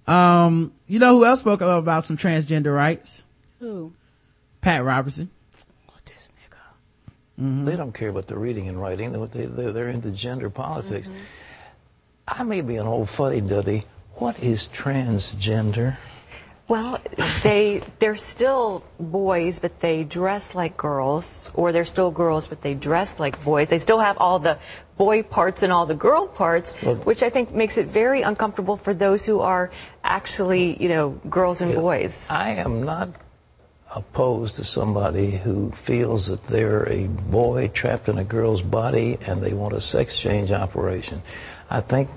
Um, 0.06 0.72
you 0.86 0.98
know 0.98 1.16
who 1.16 1.24
else 1.24 1.40
spoke 1.40 1.62
up 1.62 1.78
about 1.78 2.02
some 2.02 2.16
transgender 2.16 2.74
rights? 2.74 3.24
Who? 3.60 3.92
Pat 4.60 4.82
Robertson. 4.82 5.30
Oh, 5.88 5.94
this 6.04 6.32
nigga. 6.32 6.58
Mm-hmm. 7.40 7.64
They 7.64 7.76
don't 7.76 7.92
care 7.92 8.08
about 8.08 8.26
the 8.26 8.36
reading 8.36 8.68
and 8.68 8.80
writing. 8.80 9.12
They, 9.12 9.46
they, 9.46 9.70
they're 9.70 9.88
into 9.88 10.10
gender 10.10 10.50
politics. 10.50 11.08
Mm-hmm. 11.08 11.18
I 12.26 12.42
may 12.42 12.60
be 12.60 12.76
an 12.76 12.86
old 12.86 13.08
fuddy 13.08 13.40
duddy. 13.40 13.84
What 14.14 14.42
is 14.42 14.68
transgender? 14.68 15.96
Well, 16.68 17.00
they 17.42 17.82
they're 17.98 18.14
still 18.14 18.84
boys, 19.00 19.58
but 19.58 19.80
they 19.80 20.04
dress 20.04 20.54
like 20.54 20.76
girls, 20.76 21.50
or 21.54 21.72
they're 21.72 21.84
still 21.84 22.10
girls, 22.10 22.46
but 22.46 22.60
they 22.60 22.74
dress 22.74 23.18
like 23.18 23.42
boys. 23.42 23.70
They 23.70 23.78
still 23.78 24.00
have 24.00 24.18
all 24.18 24.38
the 24.38 24.58
boy 24.98 25.22
parts 25.22 25.62
and 25.62 25.72
all 25.72 25.86
the 25.86 25.94
girl 25.94 26.26
parts, 26.26 26.74
well, 26.82 26.96
which 26.96 27.22
I 27.22 27.30
think 27.30 27.54
makes 27.54 27.78
it 27.78 27.86
very 27.86 28.20
uncomfortable 28.20 28.76
for 28.76 28.92
those 28.92 29.24
who 29.24 29.40
are 29.40 29.70
actually, 30.04 30.76
you 30.82 30.90
know, 30.90 31.10
girls 31.30 31.62
and 31.62 31.74
boys. 31.74 32.28
I 32.28 32.50
am 32.50 32.84
not 32.84 33.08
opposed 33.94 34.56
to 34.56 34.64
somebody 34.64 35.30
who 35.38 35.70
feels 35.70 36.26
that 36.26 36.46
they're 36.48 36.86
a 36.92 37.06
boy 37.06 37.68
trapped 37.68 38.10
in 38.10 38.18
a 38.18 38.24
girl's 38.24 38.60
body 38.60 39.16
and 39.26 39.40
they 39.40 39.54
want 39.54 39.72
a 39.72 39.80
sex 39.80 40.18
change 40.18 40.50
operation. 40.50 41.22
I 41.70 41.80
think 41.80 42.10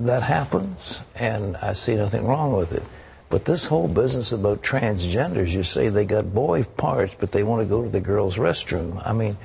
that 0.00 0.24
happens, 0.24 1.00
and 1.14 1.56
I 1.58 1.74
see 1.74 1.94
nothing 1.94 2.26
wrong 2.26 2.52
with 2.54 2.72
it. 2.72 2.82
But 3.30 3.44
this 3.44 3.66
whole 3.66 3.88
business 3.88 4.32
about 4.32 4.62
transgenders, 4.62 5.48
you 5.48 5.62
say 5.62 5.88
they 5.88 6.04
got 6.04 6.32
boy 6.32 6.64
parts, 6.64 7.16
but 7.18 7.32
they 7.32 7.42
want 7.42 7.62
to 7.62 7.68
go 7.68 7.82
to 7.82 7.88
the 7.88 8.00
girls' 8.00 8.36
restroom. 8.36 9.02
I 9.04 9.12
mean, 9.12 9.36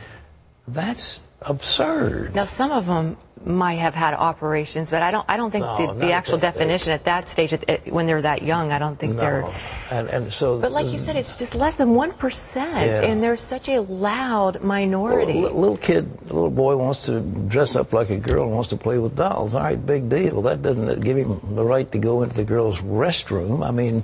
that's 0.67 1.19
absurd. 1.41 2.35
Now, 2.35 2.45
some 2.45 2.71
of 2.71 2.85
them 2.85 3.17
might 3.45 3.75
have 3.75 3.95
had 3.95 4.13
operations, 4.13 4.91
but 4.91 5.01
I 5.01 5.11
don't. 5.11 5.25
I 5.27 5.37
don't 5.37 5.51
think 5.51 5.65
no, 5.65 5.93
the, 5.93 6.05
the, 6.07 6.11
actual 6.11 6.37
definition 6.37 6.91
at 6.91 7.05
that 7.05 7.29
stage, 7.29 7.53
when 7.85 8.05
they're 8.05 8.21
that 8.21 8.41
young, 8.43 8.71
I 8.71 8.79
don't 8.79 8.99
think 8.99 9.15
no. 9.15 9.21
they're. 9.21 9.53
And, 9.91 10.07
and 10.09 10.33
so. 10.33 10.59
But 10.59 10.71
like 10.71 10.87
you 10.87 10.97
said, 10.97 11.15
it's 11.15 11.37
just 11.37 11.55
less 11.55 11.77
than 11.77 11.93
one 11.95 12.11
percent, 12.11 13.03
and 13.03 13.23
they're 13.23 13.37
such 13.37 13.69
a 13.69 13.79
loud 13.79 14.61
minority. 14.61 15.41
Well, 15.41 15.53
little 15.53 15.77
kid, 15.77 16.21
little 16.23 16.49
boy 16.49 16.75
wants 16.75 17.05
to 17.05 17.21
dress 17.21 17.75
up 17.75 17.93
like 17.93 18.09
a 18.09 18.17
girl 18.17 18.43
and 18.43 18.53
wants 18.53 18.69
to 18.69 18.77
play 18.77 18.97
with 18.97 19.15
dolls. 19.15 19.55
All 19.55 19.63
right, 19.63 19.83
big 19.83 20.09
deal. 20.09 20.41
That 20.41 20.61
doesn't 20.61 21.01
give 21.01 21.17
him 21.17 21.39
the 21.55 21.63
right 21.63 21.89
to 21.91 21.97
go 21.97 22.23
into 22.23 22.35
the 22.35 22.45
girls' 22.45 22.81
restroom. 22.81 23.65
I 23.65 23.71
mean, 23.71 24.03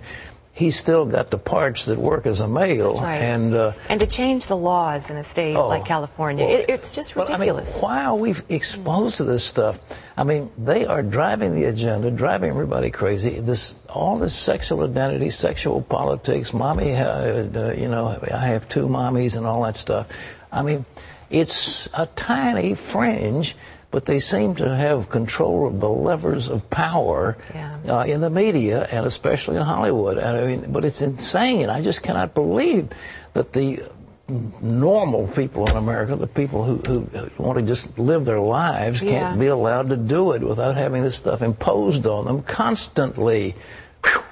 he's 0.56 0.78
still 0.78 1.06
got 1.06 1.30
the 1.32 1.38
parts 1.38 1.84
that 1.86 2.00
work 2.00 2.26
as 2.26 2.40
a 2.40 2.48
male. 2.48 2.96
Right. 3.00 3.18
And 3.18 3.54
uh, 3.54 3.74
and 3.90 4.00
to 4.00 4.08
change 4.08 4.48
the 4.48 4.58
laws 4.58 5.12
in 5.12 5.18
a 5.18 5.24
state 5.24 5.56
oh, 5.56 5.68
like 5.68 5.86
California, 5.86 6.46
well, 6.46 6.60
it, 6.60 6.70
it's 6.70 6.96
just 6.96 7.16
ridiculous. 7.16 7.82
Well, 7.84 7.92
I 7.92 7.96
mean, 7.98 8.04
why 8.04 8.06
are 8.06 8.16
we 8.16 8.34
exposed 8.50 9.18
to 9.18 9.26
this 9.26 9.44
stuff? 9.44 9.78
I 10.18 10.24
mean, 10.24 10.50
they 10.58 10.86
are 10.86 11.04
driving 11.04 11.54
the 11.54 11.66
agenda, 11.66 12.10
driving 12.10 12.50
everybody 12.50 12.90
crazy. 12.90 13.40
This 13.40 13.76
all 13.90 14.18
this 14.18 14.36
sexual 14.36 14.84
identity, 14.84 15.30
sexual 15.30 15.82
politics. 15.82 16.54
Mommy, 16.54 16.96
uh, 16.96 17.04
uh, 17.04 17.74
you 17.78 17.90
know, 17.90 18.18
I 18.34 18.48
have 18.48 18.68
two 18.68 18.88
mommies 18.88 19.36
and 19.36 19.46
all 19.46 19.64
that 19.64 19.76
stuff. 19.76 20.08
I 20.52 20.64
mean, 20.64 20.86
it's 21.30 21.90
a 21.94 22.06
tiny 22.16 22.76
fringe 22.76 23.56
but 23.96 24.04
they 24.04 24.20
seem 24.20 24.54
to 24.54 24.76
have 24.76 25.08
control 25.08 25.68
of 25.68 25.80
the 25.80 25.88
levers 25.88 26.50
of 26.50 26.70
power 26.70 27.38
yeah. 27.54 27.78
uh, 27.88 28.04
in 28.04 28.20
the 28.20 28.30
media 28.30 28.86
and 28.92 29.06
especially 29.06 29.56
in 29.56 29.62
Hollywood. 29.62 30.18
And 30.18 30.36
I 30.36 30.46
mean, 30.46 30.70
but 30.74 30.84
it's 30.84 31.02
insane. 31.02 31.70
I 31.70 31.82
just 31.82 32.04
cannot 32.04 32.34
believe 32.34 32.90
that 33.36 33.54
the 33.54 33.90
normal 34.28 35.30
people 35.30 35.66
in 35.70 35.78
America, 35.78 36.18
the 36.18 36.28
people 36.28 36.66
who, 36.66 36.76
who 36.80 37.30
want 37.42 37.58
to 37.58 37.64
just 37.64 37.98
live 37.98 38.26
their 38.26 38.42
lives, 38.42 39.02
yeah. 39.02 39.12
can't 39.12 39.40
be 39.40 39.48
allowed 39.48 39.88
to 39.88 39.96
do 39.96 40.34
it 40.34 40.42
without 40.42 40.76
having 40.76 41.02
this 41.02 41.16
stuff 41.16 41.42
imposed 41.42 42.06
on 42.06 42.26
them 42.26 42.42
constantly. 42.44 43.56
Whew. 44.04 44.24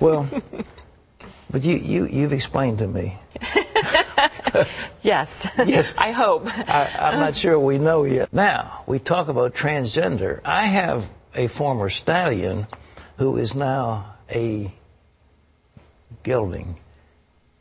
Well, 0.00 0.42
but 1.50 1.62
you, 1.64 1.76
you, 1.76 2.06
you've 2.06 2.32
explained 2.32 2.78
to 2.78 2.86
me. 2.86 3.18
yes. 5.02 5.46
Yes. 5.58 5.94
I 5.98 6.12
hope. 6.12 6.46
I, 6.46 7.12
am 7.12 7.20
not 7.20 7.36
sure 7.36 7.58
we 7.58 7.78
know 7.78 8.04
yet. 8.04 8.32
Now, 8.32 8.84
we 8.86 8.98
talk 8.98 9.28
about 9.28 9.54
transgender. 9.54 10.40
I 10.44 10.66
have 10.66 11.10
a 11.34 11.48
former 11.48 11.90
stallion 11.90 12.66
who 13.16 13.36
is 13.36 13.54
now 13.54 14.16
a 14.30 14.72
gelding 16.22 16.76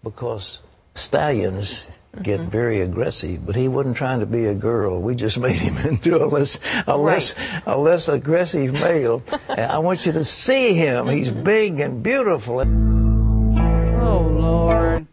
because 0.04 0.62
stallions 0.96 1.88
get 2.22 2.40
mm-hmm. 2.40 2.50
very 2.50 2.82
aggressive, 2.82 3.46
but 3.46 3.56
he 3.56 3.68
wasn't 3.68 3.96
trying 3.96 4.20
to 4.20 4.26
be 4.26 4.46
a 4.46 4.56
girl. 4.56 5.00
We 5.02 5.16
just 5.16 5.38
made 5.46 5.56
him 5.56 5.78
into 5.88 6.18
a 6.18 6.26
less, 6.26 6.60
a 6.88 6.98
less, 6.98 7.34
right. 7.38 7.76
a 7.76 7.78
less 7.78 8.08
aggressive 8.10 8.74
male. 8.74 9.24
I 9.48 9.80
want 9.80 10.06
you 10.06 10.12
to 10.14 10.24
see 10.24 10.74
him. 10.74 11.08
He's 11.08 11.32
big 11.32 11.80
and 11.80 12.04
beautiful. 12.04 12.60
Oh, 12.60 14.28
Lord. 14.30 15.08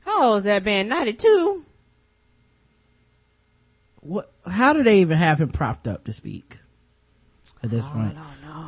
How 0.00 0.24
old 0.24 0.38
is 0.38 0.44
that 0.44 0.64
man? 0.64 0.88
92? 0.88 1.64
How 4.48 4.72
do 4.72 4.82
they 4.82 5.00
even 5.00 5.18
have 5.18 5.40
him 5.40 5.50
propped 5.50 5.86
up 5.86 6.04
to 6.04 6.12
speak 6.12 6.58
at 7.62 7.70
this 7.70 7.86
point? 7.88 8.16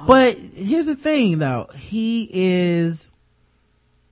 But 0.06 0.36
here's 0.36 0.86
the 0.86 0.96
thing 0.96 1.38
though. 1.38 1.68
He 1.74 2.28
is 2.32 3.10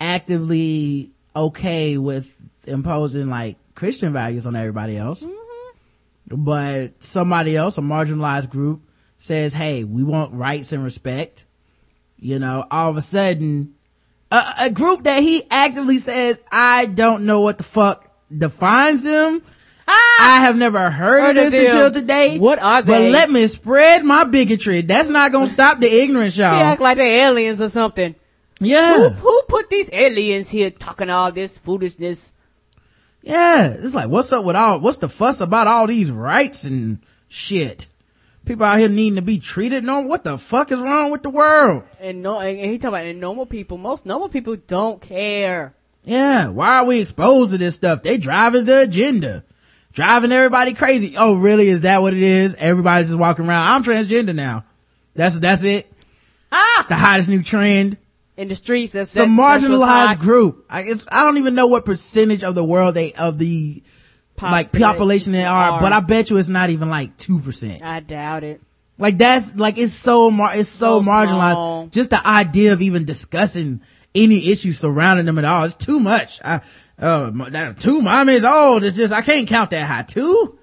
actively 0.00 1.10
okay 1.34 1.98
with 1.98 2.34
imposing 2.66 3.28
like 3.28 3.56
Christian 3.74 4.12
values 4.12 4.46
on 4.46 4.56
everybody 4.56 4.96
else. 4.96 5.24
Mm-hmm. 5.24 6.42
But 6.44 7.02
somebody 7.02 7.56
else, 7.56 7.78
a 7.78 7.82
marginalized 7.82 8.50
group 8.50 8.82
says, 9.18 9.54
Hey, 9.54 9.84
we 9.84 10.02
want 10.02 10.32
rights 10.34 10.72
and 10.72 10.82
respect. 10.82 11.44
You 12.18 12.38
know, 12.38 12.66
all 12.70 12.90
of 12.90 12.96
a 12.96 13.02
sudden 13.02 13.76
a, 14.30 14.54
a 14.60 14.70
group 14.70 15.04
that 15.04 15.22
he 15.22 15.44
actively 15.50 15.98
says, 15.98 16.42
I 16.50 16.86
don't 16.86 17.24
know 17.24 17.42
what 17.42 17.58
the 17.58 17.64
fuck 17.64 18.10
defines 18.36 19.04
them. 19.04 19.42
I 20.18 20.38
have 20.40 20.56
never 20.56 20.90
heard, 20.90 21.20
Heard 21.20 21.28
of 21.30 21.34
this 21.36 21.52
them. 21.52 21.66
until 21.66 21.90
today. 21.92 22.38
What 22.38 22.60
are 22.60 22.82
they? 22.82 22.92
But 22.92 23.12
let 23.12 23.30
me 23.30 23.46
spread 23.46 24.04
my 24.04 24.24
bigotry. 24.24 24.80
That's 24.80 25.10
not 25.10 25.30
gonna 25.32 25.46
stop 25.46 25.78
the 25.80 25.86
ignorance, 25.86 26.36
y'all. 26.36 26.46
act 26.46 26.80
like 26.80 26.96
they're 26.96 27.28
aliens 27.28 27.60
or 27.60 27.68
something. 27.68 28.14
Who, 28.60 28.66
Yeah. 28.66 29.10
who 29.10 29.42
put 29.48 29.70
these 29.70 29.88
aliens 29.92 30.50
here 30.50 30.70
talking 30.70 31.10
all 31.10 31.30
this 31.30 31.58
foolishness? 31.58 32.32
Yeah. 33.22 33.68
It's 33.68 33.94
like, 33.94 34.08
what's 34.08 34.32
up 34.32 34.44
with 34.44 34.56
all, 34.56 34.80
what's 34.80 34.98
the 34.98 35.08
fuss 35.08 35.40
about 35.40 35.66
all 35.66 35.86
these 35.86 36.10
rights 36.10 36.64
and 36.64 36.98
shit? 37.28 37.86
People 38.44 38.64
out 38.64 38.78
here 38.78 38.88
needing 38.88 39.16
to 39.16 39.22
be 39.22 39.38
treated 39.40 39.84
normal. 39.84 40.08
What 40.08 40.24
the 40.24 40.38
fuck 40.38 40.70
is 40.70 40.78
wrong 40.80 41.10
with 41.10 41.22
the 41.22 41.30
world? 41.30 41.82
And 42.00 42.22
no, 42.22 42.38
and 42.38 42.58
he 42.58 42.78
talking 42.78 43.00
about 43.08 43.16
normal 43.16 43.46
people. 43.46 43.76
Most 43.76 44.06
normal 44.06 44.28
people 44.28 44.56
don't 44.56 45.00
care. 45.02 45.74
Yeah. 46.04 46.48
Why 46.48 46.78
are 46.78 46.84
we 46.84 47.00
exposed 47.00 47.50
to 47.52 47.58
this 47.58 47.74
stuff? 47.74 48.02
They 48.04 48.18
driving 48.18 48.64
the 48.64 48.82
agenda. 48.82 49.42
Driving 49.96 50.30
everybody 50.30 50.74
crazy. 50.74 51.14
Oh, 51.18 51.36
really? 51.38 51.68
Is 51.68 51.80
that 51.82 52.02
what 52.02 52.12
it 52.12 52.22
is? 52.22 52.54
Everybody's 52.54 53.08
just 53.08 53.18
walking 53.18 53.46
around. 53.48 53.66
I'm 53.68 53.82
transgender 53.82 54.34
now. 54.34 54.64
That's, 55.14 55.38
that's 55.40 55.64
it. 55.64 55.90
Ah! 56.52 56.76
It's 56.78 56.88
the 56.88 56.94
hottest 56.96 57.30
new 57.30 57.42
trend. 57.42 57.96
In 58.36 58.48
the 58.48 58.54
streets, 58.54 58.92
that's 58.92 59.10
Some 59.10 59.34
that- 59.34 59.60
marginalized 59.62 60.18
group. 60.18 60.66
I 60.68 60.82
guess, 60.82 61.04
I 61.10 61.24
don't 61.24 61.38
even 61.38 61.54
know 61.54 61.66
what 61.68 61.86
percentage 61.86 62.44
of 62.44 62.54
the 62.54 62.62
world 62.62 62.94
they, 62.94 63.14
of 63.14 63.38
the, 63.38 63.82
like 64.42 64.70
population 64.70 65.32
they 65.32 65.44
are, 65.46 65.80
but 65.80 65.94
I 65.94 66.00
bet 66.00 66.28
you 66.28 66.36
it's 66.36 66.50
not 66.50 66.68
even 66.68 66.90
like 66.90 67.16
2%. 67.16 67.82
I 67.82 68.00
doubt 68.00 68.44
it. 68.44 68.60
Like 68.98 69.16
that's 69.18 69.56
like 69.56 69.76
it's 69.78 69.92
so 69.92 70.30
mar- 70.30 70.54
it's 70.56 70.68
so, 70.70 71.02
So 71.02 71.08
marginalized. 71.10 71.52
small. 71.52 71.86
Just 71.88 72.10
the 72.10 72.26
idea 72.26 72.72
of 72.74 72.80
even 72.82 73.04
discussing 73.06 73.80
any 74.14 74.50
issues 74.50 74.78
surrounding 74.78 75.26
them 75.26 75.36
at 75.38 75.44
all 75.44 75.64
is 75.64 75.74
too 75.74 75.98
much. 76.00 76.40
I, 76.42 76.60
uh, 76.98 77.30
that, 77.50 77.78
two 77.80 78.00
mommies 78.00 78.50
old. 78.50 78.84
It's 78.84 78.96
just 78.96 79.12
I 79.12 79.22
can't 79.22 79.48
count 79.48 79.70
that 79.70 79.86
high. 79.86 80.02
Two. 80.02 80.58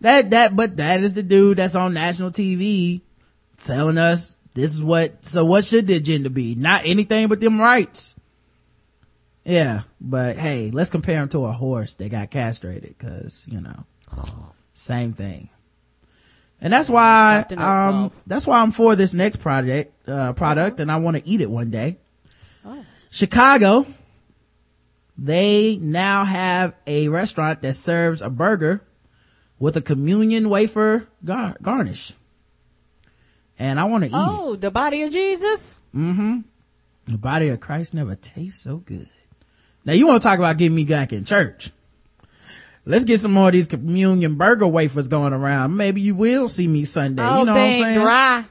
That 0.00 0.30
that 0.30 0.54
but 0.54 0.76
that 0.76 1.00
is 1.00 1.14
the 1.14 1.22
dude 1.22 1.58
that's 1.58 1.74
on 1.74 1.94
national 1.94 2.30
TV 2.30 3.02
telling 3.56 3.98
us 3.98 4.36
this 4.54 4.72
is 4.72 4.82
what. 4.82 5.24
So 5.24 5.44
what 5.44 5.64
should 5.64 5.86
the 5.86 5.96
agenda 5.96 6.30
be? 6.30 6.54
Not 6.54 6.82
anything 6.84 7.28
but 7.28 7.40
them 7.40 7.60
rights. 7.60 8.14
Yeah, 9.44 9.82
but 10.00 10.36
hey, 10.36 10.70
let's 10.72 10.90
compare 10.90 11.22
him 11.22 11.28
to 11.30 11.44
a 11.46 11.52
horse 11.52 11.94
that 11.94 12.10
got 12.10 12.30
castrated 12.30 12.96
because 12.98 13.46
you 13.50 13.60
know, 13.60 13.84
same 14.72 15.12
thing. 15.12 15.48
And 16.60 16.72
that's 16.72 16.88
why, 16.88 17.44
um, 17.56 18.10
that's 18.26 18.46
why 18.46 18.60
I'm 18.60 18.70
for 18.70 18.96
this 18.96 19.12
next 19.12 19.36
project, 19.36 20.08
uh, 20.08 20.32
product 20.32 20.80
and 20.80 20.90
I 20.90 20.96
want 20.96 21.16
to 21.18 21.28
eat 21.28 21.40
it 21.40 21.50
one 21.50 21.70
day. 21.70 21.98
Oh. 22.64 22.84
Chicago, 23.10 23.86
they 25.18 25.78
now 25.80 26.24
have 26.24 26.74
a 26.86 27.08
restaurant 27.08 27.62
that 27.62 27.74
serves 27.74 28.22
a 28.22 28.30
burger 28.30 28.82
with 29.58 29.76
a 29.76 29.80
communion 29.80 30.48
wafer 30.50 31.08
gar- 31.24 31.56
garnish. 31.62 32.12
And 33.58 33.80
I 33.80 33.84
want 33.84 34.04
to 34.04 34.10
eat 34.10 34.12
it. 34.12 34.18
Oh, 34.18 34.56
the 34.56 34.70
body 34.70 35.02
of 35.02 35.12
Jesus. 35.12 35.80
Mm-hmm. 35.94 36.40
The 37.06 37.18
body 37.18 37.48
of 37.48 37.60
Christ 37.60 37.94
never 37.94 38.14
tastes 38.14 38.62
so 38.62 38.78
good. 38.78 39.08
Now 39.84 39.94
you 39.94 40.06
want 40.06 40.20
to 40.20 40.28
talk 40.28 40.38
about 40.38 40.58
getting 40.58 40.74
me 40.74 40.84
back 40.84 41.12
in 41.12 41.24
church. 41.24 41.70
Let's 42.84 43.04
get 43.04 43.18
some 43.18 43.32
more 43.32 43.48
of 43.48 43.52
these 43.52 43.66
communion 43.66 44.36
burger 44.36 44.66
wafers 44.66 45.08
going 45.08 45.32
around. 45.32 45.76
Maybe 45.76 46.00
you 46.00 46.14
will 46.14 46.48
see 46.48 46.68
me 46.68 46.84
Sunday. 46.84 47.22
Oh, 47.22 47.40
you 47.40 47.44
know 47.46 47.52
what 47.52 47.58
they 47.58 47.68
ain't 47.68 47.84
saying? 47.84 48.00
dry. 48.00 48.44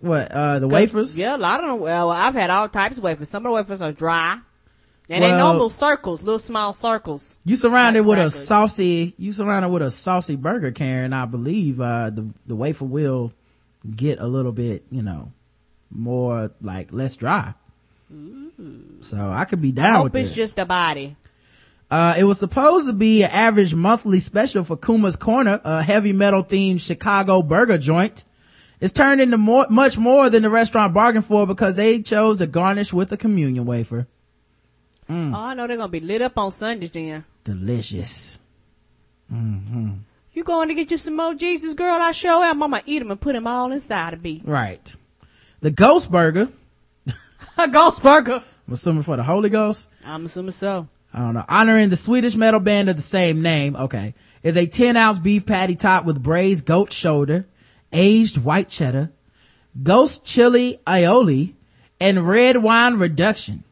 What, 0.00 0.30
uh, 0.30 0.58
the 0.58 0.68
wafers? 0.68 1.18
Yeah, 1.18 1.36
a 1.36 1.38
lot 1.38 1.64
of 1.64 1.70
them. 1.70 1.80
Well, 1.80 2.10
I've 2.10 2.34
had 2.34 2.50
all 2.50 2.68
types 2.68 2.98
of 2.98 3.04
wafers. 3.04 3.28
Some 3.28 3.46
of 3.46 3.50
the 3.50 3.54
wafers 3.54 3.80
are 3.82 3.92
dry. 3.92 4.38
And 5.08 5.22
they 5.22 5.28
Well- 5.28 5.52
normal 5.52 5.68
circles, 5.70 6.22
little 6.22 6.38
small 6.40 6.72
circles. 6.72 7.38
You 7.44 7.54
surrounded 7.56 8.00
Like 8.00 8.08
with 8.08 8.18
a 8.26 8.30
saucy, 8.30 9.14
you 9.18 9.32
surrounded 9.32 9.68
with 9.68 9.82
a 9.82 9.90
saucy 9.90 10.34
burger, 10.36 10.72
Karen. 10.72 11.12
I 11.12 11.26
believe, 11.26 11.80
uh, 11.80 12.10
the, 12.10 12.26
the 12.46 12.56
wafer 12.56 12.84
will 12.84 13.32
get 13.94 14.18
a 14.18 14.26
little 14.26 14.50
bit, 14.52 14.84
you 14.90 15.02
know, 15.02 15.30
more 15.92 16.50
like 16.60 16.92
less 16.92 17.14
dry. 17.14 17.54
So 19.00 19.30
I 19.30 19.44
could 19.44 19.60
be 19.60 19.72
down 19.72 19.86
I 19.86 19.96
hope 19.98 20.16
it's 20.16 20.30
this. 20.30 20.36
just 20.36 20.58
a 20.58 20.64
body. 20.64 21.16
Uh, 21.90 22.14
it 22.18 22.24
was 22.24 22.38
supposed 22.40 22.88
to 22.88 22.92
be 22.92 23.22
an 23.22 23.30
average 23.30 23.74
monthly 23.74 24.18
special 24.18 24.64
for 24.64 24.76
Kuma's 24.76 25.14
Corner, 25.14 25.60
a 25.64 25.82
heavy 25.82 26.12
metal 26.12 26.42
themed 26.42 26.80
Chicago 26.80 27.42
burger 27.42 27.78
joint. 27.78 28.24
It's 28.80 28.92
turned 28.92 29.20
into 29.20 29.38
more, 29.38 29.66
much 29.70 29.96
more 29.96 30.28
than 30.30 30.42
the 30.42 30.50
restaurant 30.50 30.92
bargained 30.94 31.24
for 31.24 31.46
because 31.46 31.76
they 31.76 32.02
chose 32.02 32.38
to 32.38 32.46
garnish 32.48 32.92
with 32.92 33.12
a 33.12 33.16
communion 33.16 33.66
wafer. 33.66 34.08
Mm. 35.08 35.34
Oh, 35.34 35.40
I 35.40 35.54
know 35.54 35.66
they're 35.66 35.76
gonna 35.76 35.88
be 35.88 36.00
lit 36.00 36.22
up 36.22 36.36
on 36.38 36.50
Sundays 36.50 36.90
then. 36.90 37.24
Delicious. 37.44 38.38
You 39.30 40.44
going 40.44 40.68
to 40.68 40.74
get 40.74 40.90
you 40.90 40.96
some 40.96 41.16
more 41.16 41.34
Jesus, 41.34 41.74
girl? 41.74 41.98
I 42.00 42.12
show 42.12 42.42
am. 42.42 42.62
I'm 42.62 42.70
gonna 42.70 42.82
eat 42.86 42.98
them 43.00 43.10
and 43.10 43.20
put 43.20 43.32
them 43.32 43.46
all 43.46 43.72
inside 43.72 44.14
of 44.14 44.22
me. 44.22 44.42
Right. 44.44 44.94
The 45.60 45.70
Ghost 45.70 46.10
Burger, 46.10 46.50
A 47.58 47.68
ghost 47.68 48.02
burger. 48.02 48.42
I'm 48.66 48.74
assuming 48.74 49.02
for 49.02 49.16
the 49.16 49.22
Holy 49.22 49.48
Ghost, 49.48 49.88
I'm 50.04 50.26
assuming 50.26 50.52
so. 50.52 50.88
I 51.14 51.20
don't 51.20 51.34
know, 51.34 51.44
honoring 51.48 51.88
the 51.88 51.96
Swedish 51.96 52.34
metal 52.34 52.60
band 52.60 52.90
of 52.90 52.96
the 52.96 53.02
same 53.02 53.40
name, 53.40 53.74
okay, 53.76 54.14
is 54.42 54.56
a 54.56 54.66
10 54.66 54.96
ounce 54.96 55.18
beef 55.18 55.46
patty 55.46 55.74
topped 55.74 56.04
with 56.04 56.22
braised 56.22 56.66
goat 56.66 56.92
shoulder, 56.92 57.46
aged 57.92 58.36
white 58.36 58.68
cheddar, 58.68 59.10
ghost 59.82 60.26
chili 60.26 60.78
aioli, 60.86 61.54
and 61.98 62.28
red 62.28 62.58
wine 62.58 62.96
reduction. 62.96 63.64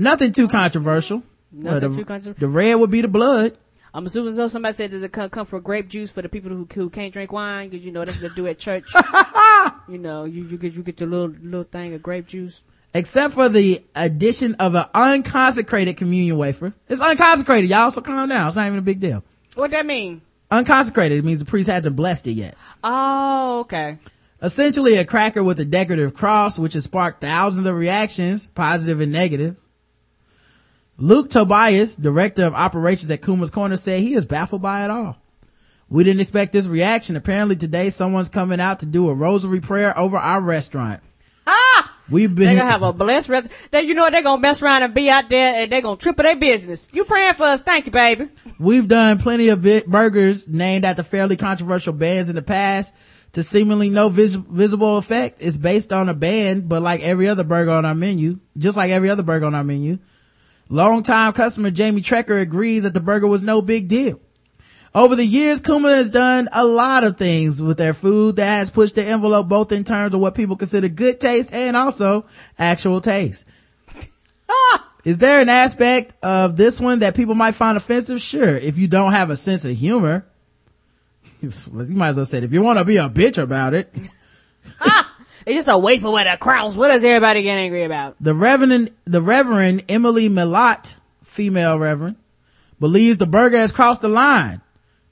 Nothing 0.00 0.32
too 0.32 0.48
controversial. 0.48 1.22
Nothing 1.52 1.80
Well, 1.80 1.90
the, 1.90 1.96
too 1.96 2.04
controversial. 2.04 2.40
The 2.40 2.48
red 2.48 2.74
would 2.76 2.90
be 2.90 3.02
the 3.02 3.08
blood. 3.08 3.56
I'm 3.92 4.06
assuming 4.06 4.34
so. 4.34 4.48
Somebody 4.48 4.74
said, 4.74 4.90
does 4.90 5.02
it 5.02 5.12
come, 5.12 5.30
come 5.30 5.46
for 5.46 5.60
grape 5.60 5.88
juice 5.88 6.10
for 6.10 6.22
the 6.22 6.28
people 6.28 6.50
who, 6.50 6.66
who 6.72 6.90
can't 6.90 7.12
drink 7.12 7.32
wine? 7.32 7.68
Because 7.68 7.84
you 7.84 7.92
know 7.92 8.04
that's 8.04 8.20
what 8.20 8.30
they 8.30 8.34
do 8.34 8.46
at 8.46 8.58
church. 8.58 8.92
you 9.88 9.98
know, 9.98 10.24
you, 10.24 10.44
you 10.44 10.58
get 10.58 10.74
you 10.74 10.82
get 10.82 11.00
your 11.00 11.08
little 11.08 11.28
little 11.42 11.64
thing 11.64 11.92
of 11.94 12.02
grape 12.02 12.26
juice. 12.26 12.62
Except 12.94 13.34
for 13.34 13.48
the 13.48 13.84
addition 13.94 14.54
of 14.56 14.74
an 14.74 14.86
unconsecrated 14.94 15.96
communion 15.96 16.36
wafer. 16.36 16.72
It's 16.88 17.00
unconsecrated, 17.00 17.70
y'all, 17.70 17.90
so 17.90 18.00
calm 18.00 18.28
down. 18.28 18.48
It's 18.48 18.56
not 18.56 18.66
even 18.66 18.78
a 18.78 18.82
big 18.82 19.00
deal. 19.00 19.22
What 19.54 19.70
that 19.72 19.86
mean? 19.86 20.22
Unconsecrated 20.50 21.18
it 21.18 21.24
means 21.24 21.38
the 21.38 21.44
priest 21.44 21.68
hasn't 21.68 21.94
blessed 21.94 22.26
it 22.26 22.32
yet. 22.32 22.56
Oh, 22.82 23.60
okay. 23.60 23.98
essentially 24.42 24.96
a 24.96 25.04
cracker 25.04 25.44
with 25.44 25.60
a 25.60 25.64
decorative 25.64 26.14
cross, 26.14 26.58
which 26.58 26.72
has 26.72 26.84
sparked 26.84 27.20
thousands 27.20 27.66
of 27.66 27.76
reactions, 27.76 28.48
positive 28.48 29.00
and 29.00 29.12
negative. 29.12 29.56
Luke 31.00 31.30
Tobias, 31.30 31.96
director 31.96 32.44
of 32.44 32.52
operations 32.54 33.10
at 33.10 33.22
Kuma's 33.22 33.50
Corner, 33.50 33.76
said 33.76 34.00
he 34.00 34.14
is 34.14 34.26
baffled 34.26 34.60
by 34.60 34.84
it 34.84 34.90
all. 34.90 35.16
We 35.88 36.04
didn't 36.04 36.20
expect 36.20 36.52
this 36.52 36.66
reaction. 36.66 37.16
Apparently 37.16 37.56
today 37.56 37.88
someone's 37.88 38.28
coming 38.28 38.60
out 38.60 38.80
to 38.80 38.86
do 38.86 39.08
a 39.08 39.14
rosary 39.14 39.60
prayer 39.60 39.98
over 39.98 40.18
our 40.18 40.40
restaurant. 40.42 41.02
Ah! 41.46 41.96
We've 42.10 42.34
They 42.34 42.44
been, 42.44 42.58
gonna 42.58 42.70
have 42.70 42.82
a 42.82 42.92
blessed 42.92 43.28
rest. 43.30 43.48
They, 43.70 43.82
you 43.82 43.94
know 43.94 44.02
what? 44.02 44.12
They 44.12 44.22
gonna 44.22 44.42
mess 44.42 44.62
around 44.62 44.82
and 44.82 44.92
be 44.92 45.08
out 45.08 45.30
there 45.30 45.54
and 45.62 45.72
they're 45.72 45.80
gonna 45.80 45.96
triple 45.96 46.22
their 46.24 46.36
business. 46.36 46.88
You 46.92 47.04
praying 47.04 47.34
for 47.34 47.44
us? 47.44 47.62
Thank 47.62 47.86
you, 47.86 47.92
baby. 47.92 48.28
we've 48.58 48.86
done 48.86 49.18
plenty 49.18 49.48
of 49.48 49.62
bit 49.62 49.86
burgers 49.86 50.46
named 50.46 50.84
after 50.84 51.02
fairly 51.02 51.36
controversial 51.36 51.94
bands 51.94 52.28
in 52.28 52.36
the 52.36 52.42
past 52.42 52.94
to 53.32 53.42
seemingly 53.42 53.88
no 53.88 54.10
vis- 54.10 54.34
visible 54.34 54.98
effect. 54.98 55.38
It's 55.40 55.56
based 55.56 55.92
on 55.92 56.08
a 56.08 56.14
band, 56.14 56.68
but 56.68 56.82
like 56.82 57.00
every 57.00 57.26
other 57.26 57.44
burger 57.44 57.70
on 57.70 57.84
our 57.86 57.94
menu, 57.94 58.38
just 58.58 58.76
like 58.76 58.90
every 58.90 59.08
other 59.08 59.22
burger 59.22 59.46
on 59.46 59.54
our 59.54 59.64
menu, 59.64 59.98
Longtime 60.70 61.32
customer 61.32 61.72
Jamie 61.72 62.00
Trecker 62.00 62.40
agrees 62.40 62.84
that 62.84 62.94
the 62.94 63.00
burger 63.00 63.26
was 63.26 63.42
no 63.42 63.60
big 63.60 63.88
deal. 63.88 64.20
Over 64.94 65.14
the 65.16 65.24
years, 65.24 65.60
Kuma 65.60 65.88
has 65.90 66.10
done 66.10 66.48
a 66.52 66.64
lot 66.64 67.04
of 67.04 67.16
things 67.16 67.60
with 67.60 67.76
their 67.76 67.94
food 67.94 68.36
that 68.36 68.58
has 68.58 68.70
pushed 68.70 68.94
the 68.94 69.04
envelope 69.04 69.48
both 69.48 69.72
in 69.72 69.84
terms 69.84 70.14
of 70.14 70.20
what 70.20 70.34
people 70.34 70.56
consider 70.56 70.88
good 70.88 71.20
taste 71.20 71.52
and 71.52 71.76
also 71.76 72.24
actual 72.58 73.00
taste. 73.00 73.46
Is 75.04 75.18
there 75.18 75.40
an 75.40 75.48
aspect 75.48 76.14
of 76.24 76.56
this 76.56 76.80
one 76.80 77.00
that 77.00 77.14
people 77.16 77.34
might 77.34 77.54
find 77.54 77.76
offensive? 77.76 78.20
Sure. 78.20 78.56
If 78.56 78.78
you 78.78 78.88
don't 78.88 79.12
have 79.12 79.30
a 79.30 79.36
sense 79.36 79.64
of 79.64 79.76
humor, 79.76 80.24
you 81.40 81.50
might 81.72 82.10
as 82.10 82.16
well 82.16 82.24
say. 82.24 82.38
If 82.38 82.52
you 82.52 82.62
want 82.62 82.78
to 82.78 82.84
be 82.84 82.96
a 82.96 83.08
bitch 83.08 83.42
about 83.42 83.74
it, 83.74 83.94
ah! 84.80 85.16
It's 85.46 85.54
just 85.54 85.68
a 85.68 85.78
wait 85.78 86.02
for 86.02 86.12
what 86.12 86.24
the 86.24 86.36
crowds. 86.38 86.76
What 86.76 86.88
does 86.88 87.04
everybody 87.04 87.42
get 87.42 87.58
angry 87.58 87.84
about? 87.84 88.16
The 88.20 88.34
Reverend, 88.34 88.90
the 89.04 89.22
Reverend 89.22 89.84
Emily 89.88 90.28
Mellott, 90.28 90.94
female 91.24 91.78
Reverend, 91.78 92.16
believes 92.78 93.18
the 93.18 93.26
burger 93.26 93.58
has 93.58 93.72
crossed 93.72 94.02
the 94.02 94.08
line. 94.08 94.60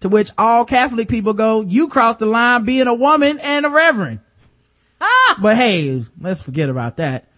To 0.01 0.09
which 0.09 0.31
all 0.39 0.65
Catholic 0.65 1.09
people 1.09 1.35
go, 1.35 1.63
you 1.63 1.89
crossed 1.89 2.21
the 2.21 2.27
line 2.27 2.65
being 2.65 2.87
a 2.87 2.95
woman 2.95 3.39
and 3.41 3.67
a 3.67 3.71
Reverend. 3.71 4.21
Ah! 5.01 5.39
But 5.41 5.57
hey, 5.57 6.05
let's 6.21 6.43
forget 6.43 6.69
about 6.69 6.99
that. 6.99 7.29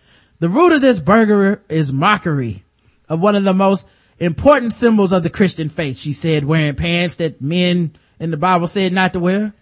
The 0.41 0.49
root 0.49 0.73
of 0.73 0.81
this 0.81 1.01
burger 1.01 1.63
is 1.69 1.93
mockery 1.93 2.65
of 3.09 3.21
one 3.21 3.37
of 3.37 3.45
the 3.45 3.55
most 3.55 3.89
important 4.19 4.73
symbols 4.73 5.13
of 5.13 5.23
the 5.23 5.31
Christian 5.31 5.69
faith, 5.69 5.99
she 5.99 6.13
said, 6.13 6.45
wearing 6.45 6.75
pants 6.75 7.17
that 7.17 7.41
men 7.41 7.97
in 8.19 8.31
the 8.31 8.37
Bible 8.37 8.67
said 8.67 8.93
not 8.93 9.13
to 9.15 9.21
wear. 9.21 9.55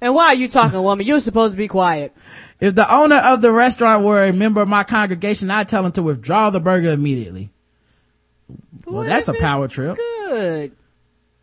And 0.00 0.14
why 0.14 0.26
are 0.28 0.34
you 0.34 0.48
talking, 0.48 0.80
woman? 0.82 1.06
You're 1.06 1.20
supposed 1.20 1.54
to 1.54 1.58
be 1.58 1.68
quiet. 1.68 2.14
If 2.60 2.74
the 2.74 2.92
owner 2.92 3.16
of 3.16 3.42
the 3.42 3.52
restaurant 3.52 4.04
were 4.04 4.24
a 4.24 4.32
member 4.32 4.60
of 4.60 4.68
my 4.68 4.84
congregation, 4.84 5.50
I'd 5.50 5.68
tell 5.68 5.84
him 5.84 5.92
to 5.92 6.02
withdraw 6.02 6.50
the 6.50 6.60
burger 6.60 6.90
immediately. 6.90 7.50
Well, 8.86 8.96
What 8.96 9.06
that's 9.06 9.28
a 9.28 9.34
power 9.34 9.68
trip. 9.68 9.96
Good. 9.96 10.72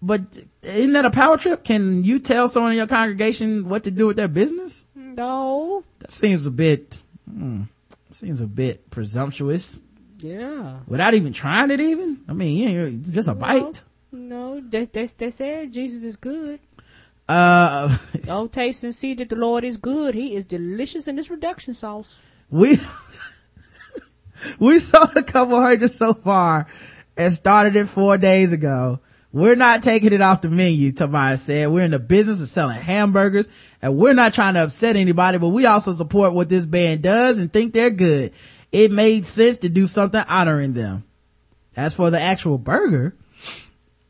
but 0.02 0.22
isn't 0.64 0.94
that 0.94 1.06
a 1.06 1.12
power 1.12 1.38
trip? 1.38 1.64
Can 1.64 2.04
you 2.04 2.20
tell 2.20 2.48
someone 2.48 2.72
in 2.72 2.78
your 2.78 2.88
congregation 2.88 3.70
what 3.70 3.84
to 3.84 3.92
do 3.92 4.08
with 4.08 4.16
their 4.18 4.28
business? 4.28 4.86
No. 4.96 5.84
That 6.00 6.12
seems 6.12 6.46
a 6.46 6.52
bit, 6.52 7.02
hmm, 7.30 7.64
seems 8.12 8.42
a 8.42 8.48
bit 8.48 8.90
presumptuous 8.90 9.82
Yeah. 10.20 10.80
without 10.88 11.14
even 11.14 11.34
trying 11.34 11.72
it 11.72 11.80
even. 11.80 12.20
I 12.28 12.34
mean, 12.34 12.58
yeah, 12.70 13.12
just 13.14 13.28
a 13.30 13.36
bite. 13.36 13.84
No, 14.12 14.62
that's 14.62 14.90
that's 14.90 15.14
they 15.14 15.30
said 15.32 15.72
Jesus 15.74 16.04
is 16.04 16.16
good. 16.16 16.60
Uh, 17.28 17.98
Oh, 18.28 18.48
taste 18.48 18.84
and 18.84 18.94
see 18.94 19.14
that 19.16 19.30
the 19.30 19.36
Lord 19.36 19.64
is 19.64 19.78
good. 19.78 20.16
He 20.16 20.36
is 20.36 20.46
delicious 20.46 21.08
in 21.08 21.16
this 21.16 21.30
reduction 21.30 21.74
sauce. 21.74 22.20
we, 22.50 22.78
we 24.60 24.80
sold 24.80 25.12
a 25.16 25.24
couple 25.24 25.60
hundred 25.60 25.92
so 25.92 26.14
far 26.14 26.68
and 27.18 27.34
started 27.34 27.76
it 27.76 27.88
four 27.88 28.18
days 28.18 28.54
ago. 28.54 29.00
We're 29.32 29.56
not 29.58 29.84
taking 29.84 30.14
it 30.14 30.22
off 30.22 30.42
the 30.42 30.50
menu, 30.50 30.92
Tobias 30.94 31.42
said. 31.42 31.70
We're 31.70 31.84
in 31.84 31.92
the 31.92 32.00
business 32.00 32.42
of 32.42 32.48
selling 32.48 32.80
hamburgers 32.80 33.50
and 33.82 33.98
we're 33.98 34.14
not 34.14 34.34
trying 34.34 34.54
to 34.54 34.64
upset 34.64 34.96
anybody, 34.96 35.38
but 35.40 35.50
we 35.50 35.66
also 35.66 35.92
support 35.94 36.34
what 36.34 36.48
this 36.48 36.66
band 36.66 37.02
does 37.02 37.40
and 37.40 37.52
think 37.52 37.74
they're 37.74 37.90
good. 37.90 38.32
It 38.72 38.92
made 38.92 39.26
sense 39.26 39.58
to 39.60 39.70
do 39.70 39.88
something 39.88 40.24
honoring 40.30 40.74
them. 40.74 41.04
As 41.76 41.94
for 41.94 42.10
the 42.10 42.20
actual 42.20 42.58
burger, 42.58 43.14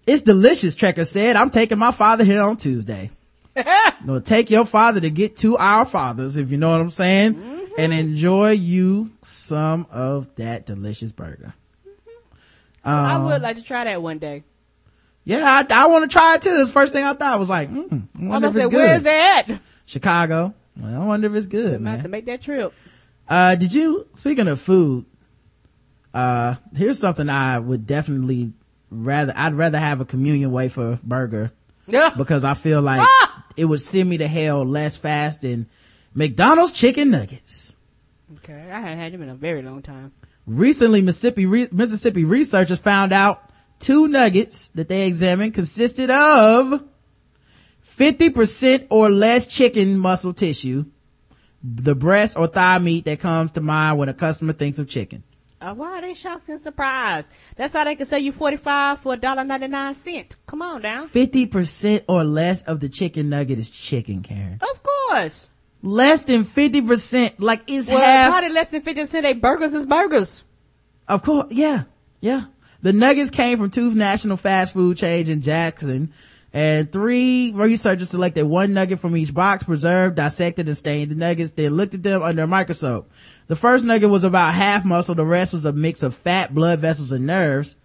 it's 0.07 0.21
delicious, 0.23 0.75
Trecker 0.75 1.05
said. 1.05 1.35
I'm 1.35 1.49
taking 1.49 1.77
my 1.79 1.91
father 1.91 2.23
here 2.23 2.41
on 2.41 2.57
Tuesday. 2.57 3.11
no, 4.05 4.19
take 4.19 4.49
your 4.49 4.65
father 4.65 4.99
to 4.99 5.09
get 5.09 5.37
to 5.37 5.57
our 5.57 5.85
fathers, 5.85 6.37
if 6.37 6.51
you 6.51 6.57
know 6.57 6.71
what 6.71 6.81
I'm 6.81 6.89
saying, 6.89 7.41
and 7.77 7.93
enjoy 7.93 8.51
you 8.51 9.11
some 9.21 9.87
of 9.91 10.33
that 10.35 10.65
delicious 10.65 11.11
burger. 11.11 11.53
I 12.83 13.13
Um, 13.15 13.23
would 13.25 13.41
like 13.41 13.55
to 13.55 13.63
try 13.63 13.85
that 13.85 14.01
one 14.01 14.19
day. 14.19 14.43
Yeah, 15.23 15.39
I, 15.43 15.65
I 15.73 15.87
want 15.87 16.03
to 16.03 16.13
try 16.13 16.35
it 16.35 16.41
too. 16.43 16.55
The 16.65 16.67
first 16.67 16.93
thing 16.93 17.03
I 17.03 17.13
thought. 17.13 17.33
I 17.33 17.37
was 17.37 17.49
like, 17.49 17.71
mm, 17.71 17.91
I 18.15 18.19
I'm 18.19 18.27
wonder 18.27 18.29
gonna 18.29 18.47
if 18.47 18.53
say, 18.53 18.63
it's 18.65 18.73
where's 18.73 19.01
that? 19.03 19.47
Chicago. 19.85 20.53
Well, 20.77 21.01
I 21.01 21.05
wonder 21.05 21.27
if 21.27 21.33
it's 21.35 21.47
good, 21.47 21.75
I'm 21.75 21.79
gonna 21.79 21.91
have 21.91 22.03
to 22.03 22.09
make 22.09 22.25
that 22.25 22.41
trip. 22.41 22.73
Uh, 23.27 23.55
did 23.55 23.73
you, 23.73 24.05
speaking 24.13 24.47
of 24.47 24.59
food, 24.61 25.05
uh, 26.13 26.55
here's 26.75 26.99
something 26.99 27.27
I 27.29 27.57
would 27.57 27.87
definitely 27.87 28.51
rather, 29.03 29.33
I'd 29.35 29.53
rather 29.53 29.77
have 29.79 30.01
a 30.01 30.05
communion 30.05 30.51
wafer 30.51 30.99
burger 31.03 31.51
Yeah. 31.87 32.11
because 32.17 32.43
I 32.43 32.53
feel 32.53 32.81
like 32.81 33.01
Ah! 33.01 33.45
it 33.57 33.65
would 33.65 33.81
send 33.81 34.09
me 34.09 34.17
to 34.17 34.27
hell 34.27 34.65
less 34.65 34.97
fast 34.97 35.41
than 35.41 35.67
McDonald's 36.13 36.71
chicken 36.71 37.11
nuggets. 37.11 37.75
Okay, 38.37 38.69
I 38.71 38.79
haven't 38.79 38.99
had 38.99 39.13
them 39.13 39.21
in 39.21 39.29
a 39.29 39.35
very 39.35 39.61
long 39.61 39.81
time. 39.81 40.11
Recently, 40.47 41.01
Mississippi, 41.01 41.45
re- 41.45 41.67
Mississippi 41.71 42.23
researchers 42.23 42.79
found 42.79 43.11
out 43.13 43.49
two 43.79 44.07
nuggets 44.07 44.69
that 44.69 44.89
they 44.89 45.07
examined 45.07 45.53
consisted 45.53 46.09
of 46.09 46.83
50% 47.97 48.87
or 48.89 49.09
less 49.09 49.47
chicken 49.47 49.97
muscle 49.97 50.33
tissue, 50.33 50.85
the 51.63 51.95
breast 51.95 52.37
or 52.37 52.47
thigh 52.47 52.79
meat 52.79 53.05
that 53.05 53.19
comes 53.19 53.51
to 53.51 53.61
mind 53.61 53.97
when 53.97 54.09
a 54.09 54.13
customer 54.13 54.53
thinks 54.53 54.79
of 54.79 54.89
chicken. 54.89 55.23
Uh, 55.61 55.73
why 55.73 55.97
are 55.97 56.01
they 56.01 56.13
shocked 56.13 56.49
and 56.49 56.59
surprised? 56.59 57.31
That's 57.55 57.73
how 57.73 57.83
they 57.85 57.95
can 57.95 58.05
sell 58.05 58.19
you 58.19 58.31
45 58.31 58.99
for 58.99 59.13
a 59.13 59.17
dollar 59.17 59.43
ninety 59.45 59.67
nine 59.67 59.93
cent. 59.93 60.35
Come 60.45 60.61
on 60.61 60.81
down. 60.81 61.07
50% 61.07 62.03
or 62.09 62.23
less 62.23 62.61
of 62.63 62.81
the 62.81 62.89
chicken 62.89 63.29
nugget 63.29 63.57
is 63.59 63.69
chicken, 63.69 64.21
Karen. 64.21 64.59
Of 64.61 64.83
course. 64.83 65.49
Less 65.81 66.23
than 66.23 66.43
50%, 66.43 67.35
like 67.39 67.63
it's 67.67 67.89
Well, 67.89 67.99
half. 67.99 68.31
probably 68.31 68.49
less 68.49 68.67
than 68.67 68.81
50% 68.81 69.21
They 69.21 69.33
burgers 69.33 69.73
is 69.73 69.85
burgers. 69.85 70.43
Of 71.07 71.21
course, 71.23 71.47
yeah, 71.51 71.83
yeah. 72.21 72.45
The 72.81 72.91
nuggets 72.93 73.31
came 73.31 73.57
from 73.57 73.69
two 73.69 73.93
national 73.95 74.37
fast 74.37 74.73
food 74.73 74.97
chains 74.97 75.29
in 75.29 75.41
Jackson, 75.41 76.11
and 76.53 76.91
three 76.91 77.51
researchers 77.53 78.09
selected 78.09 78.45
one 78.45 78.73
nugget 78.73 78.99
from 78.99 79.15
each 79.17 79.33
box, 79.33 79.63
preserved, 79.63 80.15
dissected, 80.15 80.67
and 80.67 80.77
stained 80.77 81.11
the 81.11 81.15
nuggets. 81.15 81.51
Then 81.51 81.73
looked 81.73 81.93
at 81.93 82.03
them 82.03 82.21
under 82.23 82.43
a 82.43 82.47
microscope. 82.47 83.11
The 83.47 83.55
first 83.55 83.85
nugget 83.85 84.09
was 84.09 84.23
about 84.23 84.53
half 84.53 84.85
muscle. 84.85 85.15
The 85.15 85.25
rest 85.25 85.53
was 85.53 85.65
a 85.65 85.73
mix 85.73 86.01
of 86.03 86.15
fat, 86.15 86.53
blood 86.53 86.79
vessels, 86.79 87.11
and 87.11 87.25
nerves. 87.25 87.75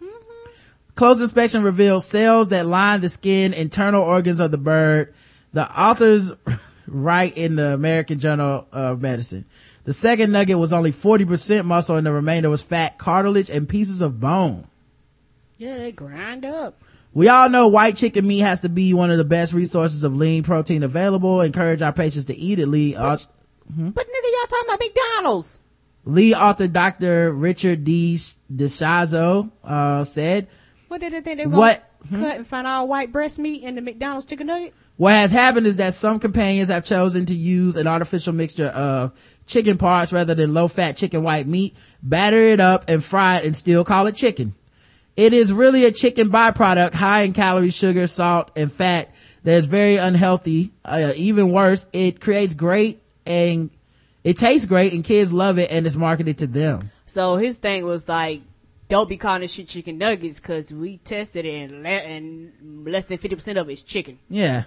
Close 0.95 1.20
inspection 1.20 1.62
revealed 1.62 2.03
cells 2.03 2.49
that 2.49 2.66
line 2.66 3.01
the 3.01 3.09
skin, 3.09 3.55
internal 3.55 4.03
organs 4.03 4.41
of 4.41 4.51
the 4.51 4.59
bird. 4.59 5.15
The 5.53 5.70
authors 5.81 6.32
write 6.87 7.37
in 7.37 7.57
the 7.57 7.74
American 7.74 8.19
Journal 8.19 8.66
of 8.73 9.01
Medicine. 9.03 9.45
The 9.85 9.93
second 9.93 10.32
nugget 10.32 10.59
was 10.59 10.73
only 10.73 10.93
40% 10.93 11.65
muscle 11.65 11.97
and 11.97 12.07
the 12.07 12.12
remainder 12.12 12.51
was 12.51 12.62
fat, 12.62 12.99
cartilage, 12.99 13.51
and 13.51 13.69
pieces 13.69 14.01
of 14.01 14.20
bone. 14.20 14.66
Yeah, 15.57 15.78
they 15.78 15.93
grind 15.93 16.45
up. 16.45 16.82
We 17.12 17.28
all 17.28 17.49
know 17.49 17.69
white 17.69 17.97
chicken 17.97 18.27
meat 18.27 18.41
has 18.41 18.61
to 18.61 18.69
be 18.69 18.95
one 18.95 19.11
of 19.11 19.19
the 19.19 19.24
best 19.24 19.53
resources 19.53 20.05
of 20.05 20.15
lean 20.15 20.43
protein 20.43 20.82
available. 20.82 21.41
Encourage 21.41 21.82
our 21.82 21.93
patients 21.93 22.27
to 22.27 22.37
eat 22.37 22.59
it. 22.59 22.66
Lee, 22.66 22.95
au- 23.78 23.90
But 23.90 24.06
nigga, 24.06 24.32
y'all 24.32 24.47
talking 24.48 24.68
about 24.68 24.80
McDonald's. 24.80 25.60
Lee 26.05 26.34
author 26.34 26.66
Dr. 26.66 27.32
Richard 27.32 27.84
D. 27.84 28.18
DeShazo, 28.64 29.51
uh, 29.64 30.05
said, 30.05 30.48
What 30.88 31.01
did 31.01 31.12
they 31.12 31.20
think 31.20 31.38
they 31.38 31.47
were 31.47 31.56
What? 31.56 31.84
gonna 32.10 32.26
cut 32.26 32.36
and 32.36 32.47
find 32.47 32.66
all 32.66 32.88
white 32.88 33.12
breast 33.12 33.38
meat 33.38 33.62
in 33.62 33.74
the 33.74 33.80
McDonald's 33.82 34.26
chicken 34.26 34.47
nugget? 34.47 34.74
What 34.97 35.12
has 35.14 35.32
happened 35.32 35.66
is 35.66 35.76
that 35.76 35.94
some 35.94 36.18
companions 36.18 36.68
have 36.68 36.84
chosen 36.84 37.24
to 37.26 37.34
use 37.34 37.76
an 37.76 37.86
artificial 37.86 38.32
mixture 38.34 38.66
of 38.66 39.12
chicken 39.47 39.78
parts 39.78 40.12
rather 40.12 40.34
than 40.34 40.52
low 40.52 40.68
fat 40.68 40.97
chicken 40.97 41.22
white 41.22 41.47
meat, 41.47 41.74
batter 42.02 42.36
it 42.42 42.60
up 42.60 42.84
and 42.88 43.02
fry 43.02 43.38
it 43.38 43.44
and 43.47 43.56
still 43.56 43.82
call 43.84 44.06
it 44.06 44.14
chicken. 44.16 44.55
It 45.16 45.32
is 45.32 45.52
really 45.52 45.84
a 45.84 45.92
chicken 45.92 46.30
byproduct 46.30 46.94
high 46.94 47.22
in 47.22 47.32
calories, 47.32 47.74
sugar, 47.74 48.06
salt, 48.06 48.51
and 48.56 48.70
fat 48.70 49.14
that 49.44 49.52
is 49.52 49.66
very 49.66 49.97
unhealthy. 49.97 50.72
Uh, 50.84 51.12
even 51.16 51.51
worse, 51.51 51.86
it 51.92 52.20
creates 52.20 52.55
great 52.55 53.02
and 53.26 53.70
it 54.24 54.38
tastes 54.38 54.66
great 54.66 54.92
and 54.92 55.02
kids 55.05 55.32
love 55.32 55.59
it 55.59 55.70
and 55.70 55.86
it's 55.86 55.97
marketed 55.97 56.38
to 56.38 56.47
them. 56.47 56.90
So 57.06 57.36
his 57.36 57.59
thing 57.59 57.84
was 57.84 58.09
like, 58.09 58.42
don't 58.88 59.09
be 59.09 59.16
calling 59.16 59.42
this 59.42 59.52
shit 59.52 59.68
chicken 59.68 59.98
nuggets 59.98 60.40
because 60.40 60.72
we 60.74 60.98
tested 60.98 61.44
it 61.47 61.70
and, 61.70 61.82
le- 61.82 61.88
and 61.88 62.86
less 62.86 63.05
than 63.06 63.18
50% 63.18 63.56
of 63.60 63.68
it's 63.70 63.82
chicken. 63.82 64.18
Yeah. 64.28 64.64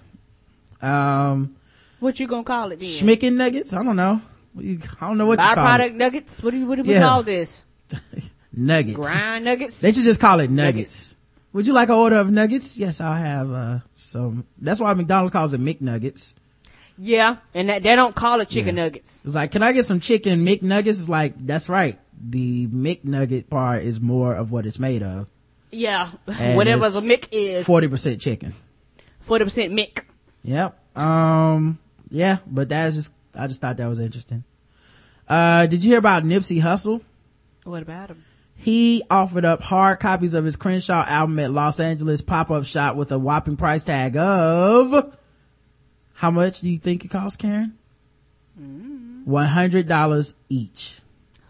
Um, 0.82 1.56
What 2.00 2.20
you 2.20 2.28
gonna 2.28 2.44
call 2.44 2.72
it 2.72 2.80
then? 2.80 2.88
schmicken 2.90 3.34
nuggets? 3.36 3.74
I 3.74 3.84
don't 3.84 3.96
know. 3.96 4.22
I 4.58 4.78
don't 5.02 5.18
know 5.18 5.26
what 5.26 5.40
you 5.40 5.46
call 5.46 5.54
it. 5.54 5.58
Byproduct 5.58 5.94
nuggets? 5.96 6.44
What 6.44 6.52
do, 6.52 6.58
you, 6.58 6.68
what 6.68 6.76
do 6.76 6.84
we 6.84 6.94
Yeah. 6.94 7.02
call 7.02 7.24
this? 7.24 7.66
Nuggets. 8.56 8.96
Grind 8.98 9.46
nuggets? 9.46 9.82
They 9.82 9.92
should 9.92 10.04
just 10.04 10.22
call 10.22 10.40
it 10.40 10.52
nuggets. 10.52 11.16
Would 11.54 11.66
you 11.66 11.74
like 11.74 11.90
an 11.90 11.96
order 11.96 12.18
of 12.18 12.30
nuggets? 12.30 12.78
Yes, 12.78 13.02
I'll 13.02 13.16
have 13.16 13.52
uh 13.52 13.80
some. 13.96 14.46
That's 14.60 14.80
why 14.80 14.94
McDonald's 14.94 15.32
calls 15.32 15.54
it 15.56 15.62
McNuggets. 15.62 16.34
Yeah, 16.98 17.38
and 17.54 17.70
that, 17.70 17.84
they 17.84 17.96
don't 17.96 18.16
call 18.16 18.40
it 18.42 18.50
chicken 18.50 18.76
Yeah. 18.78 18.84
nuggets. 18.84 19.22
It's 19.26 19.36
like, 19.36 19.52
can 19.52 19.64
I 19.64 19.72
get 19.74 19.86
some 19.86 20.00
chicken 20.00 20.46
McNuggets? 20.46 20.88
It's 21.00 21.10
like, 21.10 21.34
that's 21.46 21.70
right. 21.70 22.00
The 22.30 22.68
McNugget 22.68 23.50
part 23.50 23.84
is 23.84 24.00
more 24.00 24.34
of 24.36 24.52
what 24.52 24.66
it's 24.66 24.80
made 24.80 25.04
of. 25.04 25.28
Yeah, 25.72 26.12
And 26.40 26.56
whatever 26.56 26.90
the 26.90 27.00
mick 27.02 27.28
is, 27.32 27.66
Forty 27.66 27.88
percent 27.88 28.22
chicken. 28.22 28.54
40% 29.28 29.72
mick. 29.74 30.04
Yep. 30.44 30.78
Um. 30.98 31.80
Yeah, 32.10 32.38
but 32.46 32.70
that's 32.70 32.96
just. 32.96 33.14
I 33.36 33.48
just 33.48 33.62
thought 33.62 33.78
that 33.78 33.88
was 33.88 34.00
interesting. 34.00 34.44
Uh, 35.28 35.66
did 35.66 35.84
you 35.84 35.90
hear 35.92 35.98
about 36.00 36.24
Nipsey 36.24 36.62
Hussle? 36.62 37.02
What 37.64 37.82
about 37.82 38.10
him? 38.12 38.24
He 38.56 39.02
offered 39.10 39.46
up 39.46 39.62
hard 39.64 40.00
copies 40.00 40.34
of 40.36 40.46
his 40.46 40.56
Crenshaw 40.56 41.04
album 41.08 41.40
at 41.40 41.50
Los 41.52 41.80
Angeles 41.80 42.22
pop-up 42.22 42.66
shop 42.66 42.96
with 42.96 43.12
a 43.12 43.18
whopping 43.18 43.58
price 43.58 43.84
tag 43.84 44.16
of 44.16 45.18
how 46.14 46.32
much 46.32 46.62
do 46.62 46.70
you 46.70 46.78
think 46.78 47.04
it 47.06 47.10
cost, 47.10 47.40
Karen? 47.40 47.78
Mm. 48.60 49.26
One 49.26 49.48
hundred 49.48 49.88
dollars 49.88 50.36
each. 50.50 51.00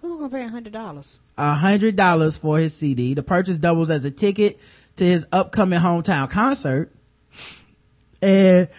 Who's 0.02 0.18
gonna 0.20 0.30
pay 0.30 0.46
a 0.46 0.50
hundred 0.50 0.74
dollars? 0.74 1.20
A 1.38 1.54
hundred 1.54 1.96
dollars 1.96 2.38
for 2.38 2.60
his 2.60 2.76
CD. 2.76 3.14
The 3.14 3.24
purchase 3.24 3.58
doubles 3.58 3.90
as 3.90 4.06
a 4.06 4.12
ticket 4.12 4.60
to 4.98 5.04
his 5.04 5.28
upcoming 5.32 5.80
hometown 5.80 6.30
concert. 6.30 6.92
And 8.22 8.70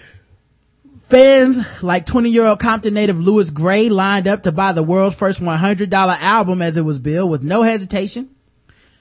fans 1.00 1.82
like 1.82 2.06
20 2.06 2.30
year 2.30 2.44
old 2.46 2.60
Compton 2.60 2.94
native 2.94 3.20
Louis 3.20 3.50
Gray 3.50 3.88
lined 3.88 4.26
up 4.26 4.44
to 4.44 4.52
buy 4.52 4.72
the 4.72 4.82
world's 4.82 5.16
first 5.16 5.42
$100 5.42 5.92
album 5.92 6.62
as 6.62 6.76
it 6.76 6.82
was 6.82 6.98
billed 6.98 7.30
with 7.30 7.42
no 7.42 7.62
hesitation. 7.62 8.33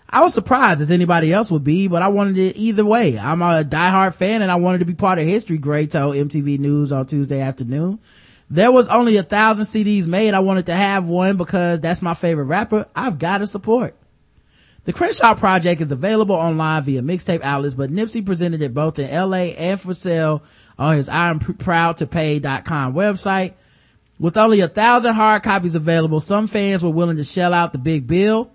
I 0.09 0.21
was 0.21 0.33
surprised 0.33 0.81
as 0.81 0.91
anybody 0.91 1.33
else 1.33 1.49
would 1.49 1.63
be, 1.63 1.87
but 1.87 2.01
I 2.01 2.09
wanted 2.09 2.37
it 2.37 2.57
either 2.57 2.85
way. 2.85 3.17
I'm 3.17 3.41
a 3.41 3.63
diehard 3.63 4.13
fan 4.15 4.41
and 4.41 4.51
I 4.51 4.55
wanted 4.55 4.79
to 4.79 4.85
be 4.85 4.93
part 4.93 5.19
of 5.19 5.25
history, 5.25 5.57
Gray 5.57 5.87
told 5.87 6.15
MTV 6.15 6.59
News 6.59 6.91
on 6.91 7.05
Tuesday 7.07 7.41
afternoon. 7.41 7.99
There 8.49 8.71
was 8.71 8.87
only 8.89 9.17
a 9.17 9.23
thousand 9.23 9.65
CDs 9.65 10.05
made. 10.05 10.33
I 10.33 10.41
wanted 10.41 10.67
to 10.67 10.75
have 10.75 11.09
one 11.09 11.37
because 11.37 11.81
that's 11.81 12.01
my 12.01 12.13
favorite 12.13 12.45
rapper. 12.45 12.87
I've 12.95 13.17
got 13.17 13.39
to 13.39 13.47
support. 13.47 13.95
The 14.85 14.93
Crenshaw 14.93 15.33
Project 15.35 15.79
is 15.79 15.93
available 15.93 16.35
online 16.35 16.83
via 16.83 17.01
mixtape 17.01 17.41
outlets, 17.41 17.73
but 17.73 17.89
Nipsey 17.89 18.25
presented 18.25 18.61
it 18.61 18.73
both 18.73 18.99
in 18.99 19.09
LA 19.09 19.53
and 19.57 19.79
for 19.79 19.93
sale 19.93 20.43
on 20.77 20.97
his 20.97 21.07
I'm 21.07 21.39
proud 21.39 21.97
to 21.97 22.07
pay.com 22.07 22.93
website. 22.93 23.53
With 24.19 24.35
only 24.35 24.59
a 24.59 24.67
thousand 24.67 25.15
hard 25.15 25.41
copies 25.41 25.75
available, 25.75 26.19
some 26.19 26.47
fans 26.47 26.83
were 26.83 26.89
willing 26.89 27.17
to 27.17 27.23
shell 27.23 27.53
out 27.53 27.71
the 27.71 27.79
big 27.79 28.07
bill. 28.07 28.51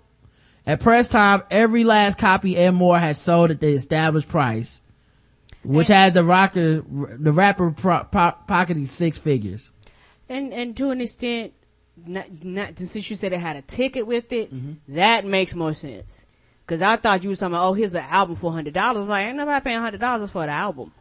At 0.69 0.79
press 0.81 1.07
time, 1.07 1.41
every 1.49 1.83
last 1.83 2.17
copy 2.19 2.55
and 2.57 2.75
more 2.75 2.99
had 2.99 3.17
sold 3.17 3.49
at 3.49 3.59
the 3.59 3.73
established 3.73 4.27
price. 4.29 4.81
which 5.63 5.87
had 5.87 6.13
the 6.13 6.23
rocker, 6.23 6.81
the 6.83 7.31
rapper 7.33 7.71
pro, 7.71 8.03
pro, 8.03 8.31
pocketing 8.47 8.85
six 8.85 9.17
figures. 9.17 9.71
And 10.29 10.53
and 10.53 10.77
to 10.77 10.91
an 10.91 11.01
extent, 11.01 11.53
not 12.05 12.27
not 12.43 12.77
since 12.77 13.09
you 13.09 13.15
said 13.15 13.33
it 13.33 13.39
had 13.39 13.55
a 13.55 13.61
ticket 13.63 14.05
with 14.05 14.31
it, 14.31 14.53
Mm-hmm. 14.53 14.93
that 14.95 15.25
makes 15.25 15.55
more 15.55 15.73
sense. 15.73 16.25
Cause 16.67 16.83
I 16.83 16.97
thought 16.97 17.23
you 17.23 17.29
were 17.31 17.35
talking 17.35 17.55
about, 17.55 17.67
oh, 17.67 17.73
here's 17.73 17.95
an 17.95 18.05
album 18.07 18.35
for 18.35 18.51
hundred 18.51 18.75
dollars. 18.75 19.05
Like, 19.05 19.25
ain't 19.25 19.37
nobody 19.37 19.63
paying 19.63 19.79
hundred 19.79 20.01
dollars 20.01 20.29
for 20.29 20.45
the 20.45 20.51
album. 20.53 20.91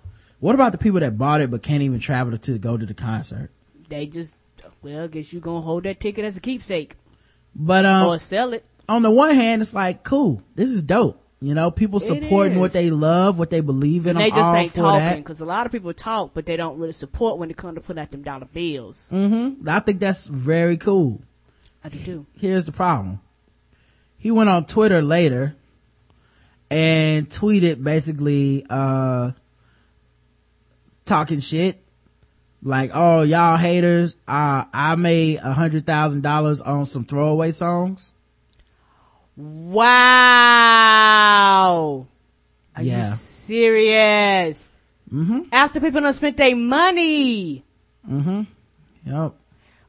What 0.41 0.55
about 0.55 0.73
the 0.73 0.79
people 0.79 1.01
that 1.01 1.19
bought 1.19 1.43
it 1.43 1.51
but 1.51 1.63
can't 1.63 1.83
even 1.83 2.01
travel 2.01 2.33
to, 2.33 2.39
to 2.39 2.59
go 2.59 2.79
to 2.79 2.87
the 2.87 2.95
concert? 2.95 3.51
They 3.91 4.07
just, 4.07 4.37
well, 4.81 5.05
I 5.05 5.07
guess 5.09 5.31
you 5.33 5.41
gonna 5.41 5.61
hold 5.61 5.83
that 5.85 6.01
ticket 6.01 6.25
as 6.25 6.39
a 6.39 6.41
keepsake 6.41 6.97
But 7.55 7.85
um, 7.85 8.09
or 8.09 8.19
sell 8.19 8.55
it. 8.55 8.65
On 8.89 9.03
the 9.03 9.11
one 9.11 9.35
hand, 9.35 9.63
it's 9.63 9.75
like 9.75 10.03
cool. 10.05 10.43
This 10.55 10.71
is 10.71 10.83
dope. 10.83 11.23
You 11.41 11.55
know, 11.55 11.71
people 11.71 12.01
supporting 12.01 12.59
what 12.59 12.73
they 12.73 12.91
love, 12.91 13.39
what 13.39 13.51
they 13.51 13.61
believe 13.61 14.07
in. 14.07 14.17
And 14.17 14.21
they 14.21 14.31
I'm 14.31 14.35
just 14.35 14.55
ain't 14.55 14.75
talking 14.75 15.23
because 15.23 15.41
a 15.41 15.45
lot 15.45 15.67
of 15.67 15.73
people 15.73 15.93
talk, 15.95 16.33
but 16.35 16.47
they 16.47 16.57
don't 16.57 16.79
really 16.79 16.93
support 16.93 17.39
when 17.39 17.49
it 17.49 17.57
comes 17.57 17.77
to 17.77 17.81
putting 17.81 18.03
out 18.03 18.11
them 18.11 18.23
dollar 18.23 18.47
bills. 18.47 19.11
Mm-hmm. 19.13 19.69
I 19.69 19.79
think 19.79 20.01
that's 20.01 20.27
very 20.27 20.77
cool. 20.77 21.23
I 21.85 21.91
do 21.91 21.99
too. 21.99 22.27
Here's 22.37 22.65
the 22.65 22.73
problem. 22.73 23.21
He 24.17 24.33
went 24.33 24.51
on 24.51 24.67
Twitter 24.67 25.01
later 25.01 25.55
and 26.73 27.31
tweeted 27.31 27.85
basically, 27.85 28.67
uh, 28.69 29.31
talking 31.05 31.39
shit. 31.39 31.83
Like, 32.65 32.91
oh, 32.93 33.23
y'all 33.23 33.57
haters, 33.57 34.17
uh, 34.27 34.65
I 34.73 34.97
made 34.97 35.39
a 35.39 35.53
hundred 35.53 35.87
thousand 35.87 36.23
dollars 36.23 36.61
on 36.61 36.85
some 36.85 37.05
throwaway 37.05 37.53
songs. 37.53 38.13
Wow. 40.69 42.07
Are 42.77 42.83
Yeah. 42.83 42.99
you 42.99 43.05
serious? 43.15 44.71
Mm-hmm. 45.13 45.41
After 45.53 45.81
people 45.81 46.01
done 46.01 46.13
spent 46.13 46.37
their 46.37 46.55
money. 46.57 47.65
Mm-hmm. 48.09 48.43
Yep. 49.07 49.35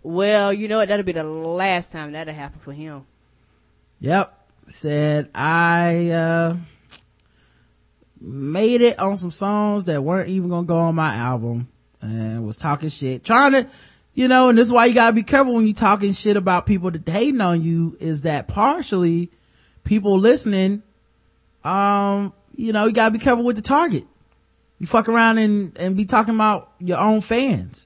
Well, 0.03 0.53
you 0.53 0.67
know 0.67 0.77
what? 0.77 0.87
That'll 0.87 1.03
be 1.05 1.11
the 1.11 1.23
last 1.23 1.91
time 1.91 2.11
that'll 2.13 2.33
happen 2.33 2.59
for 2.59 2.71
him. 2.73 3.05
Yep. 3.99 4.35
Said 4.67 5.29
I 5.33 6.09
uh 6.09 6.57
made 8.21 8.81
it 8.81 8.99
on 8.99 9.17
some 9.17 9.31
songs 9.31 9.85
that 9.85 10.03
weren't 10.03 10.29
even 10.29 10.49
gonna 10.49 10.67
go 10.67 10.77
on 10.77 10.93
my 10.95 11.15
album 11.15 11.67
and 12.01 12.45
was 12.45 12.55
talking 12.57 12.89
shit. 12.89 13.23
Trying 13.25 13.51
to 13.53 13.67
you 14.13 14.27
know, 14.27 14.49
and 14.49 14.57
this 14.57 14.67
is 14.67 14.73
why 14.73 14.85
you 14.85 14.93
gotta 14.93 15.13
be 15.15 15.23
careful 15.23 15.53
when 15.53 15.65
you 15.65 15.73
talking 15.73 16.13
shit 16.13 16.37
about 16.37 16.65
people 16.65 16.91
that 16.91 17.07
hating 17.07 17.41
on 17.41 17.61
you, 17.63 17.97
is 17.99 18.21
that 18.21 18.47
partially 18.47 19.31
people 19.83 20.17
listening, 20.17 20.83
um, 21.63 22.33
you 22.55 22.73
know, 22.73 22.85
you 22.85 22.93
gotta 22.93 23.11
be 23.11 23.19
careful 23.19 23.43
with 23.43 23.55
the 23.55 23.61
target. 23.61 24.05
You 24.79 24.87
fuck 24.87 25.09
around 25.09 25.37
and, 25.37 25.77
and 25.77 25.97
be 25.97 26.05
talking 26.05 26.35
about 26.35 26.71
your 26.79 26.97
own 26.97 27.21
fans. 27.21 27.85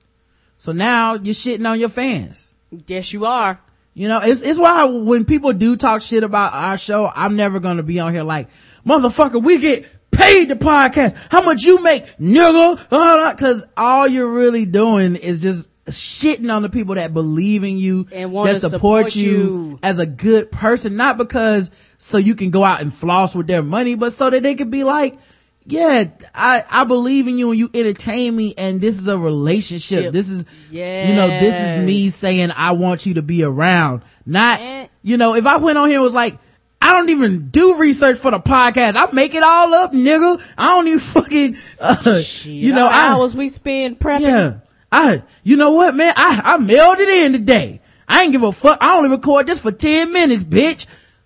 So 0.57 0.71
now 0.71 1.15
you're 1.15 1.33
shitting 1.33 1.67
on 1.69 1.79
your 1.79 1.89
fans. 1.89 2.53
Yes, 2.87 3.13
you 3.13 3.25
are. 3.25 3.59
You 3.95 4.07
know, 4.07 4.19
it's, 4.23 4.41
it's 4.41 4.57
why 4.57 4.85
when 4.85 5.25
people 5.25 5.53
do 5.53 5.75
talk 5.75 6.01
shit 6.01 6.23
about 6.23 6.53
our 6.53 6.77
show, 6.77 7.11
I'm 7.13 7.35
never 7.35 7.59
gonna 7.59 7.83
be 7.83 7.99
on 7.99 8.13
here 8.13 8.23
like, 8.23 8.49
motherfucker, 8.85 9.43
we 9.43 9.59
get 9.59 9.85
paid 10.11 10.49
to 10.49 10.55
podcast. 10.55 11.15
How 11.29 11.41
much 11.41 11.63
you 11.63 11.81
make, 11.83 12.05
nigga? 12.17 13.37
Cause 13.37 13.65
all 13.75 14.07
you're 14.07 14.31
really 14.31 14.65
doing 14.65 15.15
is 15.15 15.41
just 15.41 15.69
shitting 15.87 16.53
on 16.53 16.61
the 16.61 16.69
people 16.69 16.95
that 16.95 17.13
believe 17.13 17.63
in 17.63 17.77
you, 17.77 18.07
And 18.11 18.35
that 18.35 18.61
support, 18.61 19.11
support 19.11 19.15
you, 19.15 19.31
you. 19.31 19.79
as 19.83 19.99
a 19.99 20.05
good 20.05 20.51
person, 20.51 20.95
not 20.95 21.17
because 21.17 21.71
so 21.97 22.17
you 22.17 22.35
can 22.35 22.51
go 22.51 22.63
out 22.63 22.81
and 22.81 22.93
floss 22.93 23.35
with 23.35 23.47
their 23.47 23.63
money, 23.63 23.95
but 23.95 24.13
so 24.13 24.29
that 24.29 24.43
they 24.43 24.55
can 24.55 24.69
be 24.69 24.83
like, 24.83 25.17
yeah, 25.65 26.05
I, 26.35 26.63
I 26.69 26.83
believe 26.83 27.27
in 27.27 27.37
you 27.37 27.51
and 27.51 27.59
you 27.59 27.69
entertain 27.73 28.35
me 28.35 28.53
and 28.57 28.81
this 28.81 28.99
is 28.99 29.07
a 29.07 29.17
relationship. 29.17 30.03
Ship. 30.05 30.13
This 30.13 30.29
is, 30.29 30.45
you 30.71 31.15
know, 31.15 31.27
this 31.27 31.55
is 31.59 31.85
me 31.85 32.09
saying 32.09 32.51
I 32.55 32.73
want 32.73 33.05
you 33.05 33.15
to 33.15 33.21
be 33.21 33.43
around. 33.43 34.03
Not, 34.25 34.89
you 35.01 35.17
know, 35.17 35.35
if 35.35 35.45
I 35.45 35.57
went 35.57 35.77
on 35.77 35.87
here 35.87 35.97
and 35.97 36.03
was 36.03 36.13
like, 36.13 36.37
I 36.81 36.91
don't 36.91 37.09
even 37.09 37.47
do 37.47 37.79
research 37.79 38.17
for 38.17 38.29
the 38.31 38.39
podcast. 38.39 38.97
I 38.97 39.09
make 39.13 39.33
it 39.35 39.41
all 39.43 39.73
up, 39.73 39.93
nigga. 39.93 40.41
I 40.57 40.67
don't 40.75 40.87
even 40.87 40.99
fucking, 40.99 41.57
uh, 41.79 42.21
you 42.43 42.73
know, 42.73 42.89
the 42.89 42.93
I, 42.93 43.07
hours 43.07 43.33
we 43.33 43.47
spend 43.47 43.99
prepping. 43.99 44.21
yeah. 44.21 44.59
I, 44.93 45.23
you 45.43 45.57
know 45.57 45.71
what, 45.71 45.95
man? 45.95 46.13
I, 46.15 46.41
I 46.43 46.57
mailed 46.57 46.99
it 46.99 47.09
in 47.09 47.33
today. 47.33 47.81
I 48.07 48.23
ain't 48.23 48.31
give 48.31 48.43
a 48.43 48.51
fuck. 48.51 48.77
I 48.79 48.97
only 48.97 49.09
record 49.09 49.47
this 49.47 49.59
for 49.61 49.71
10 49.71 50.13
minutes, 50.13 50.43
bitch. 50.43 50.85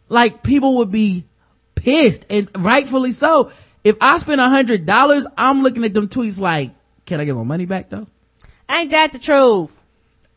Like 0.09 0.41
people 0.41 0.77
would 0.77 0.89
be 0.91 1.25
pissed 1.75 2.25
and 2.29 2.49
rightfully 2.57 3.11
so. 3.11 3.51
If 3.83 3.97
I 4.01 4.17
spend 4.19 4.39
a 4.41 4.49
hundred 4.49 4.85
dollars, 4.85 5.27
I'm 5.37 5.63
looking 5.63 5.83
at 5.83 5.93
them 5.93 6.07
tweets 6.07 6.39
like, 6.39 6.71
can 7.05 7.19
I 7.19 7.25
get 7.25 7.35
my 7.35 7.43
money 7.43 7.65
back 7.65 7.89
though? 7.89 8.07
Ain't 8.69 8.91
that 8.91 9.11
the 9.13 9.19
truth? 9.19 9.83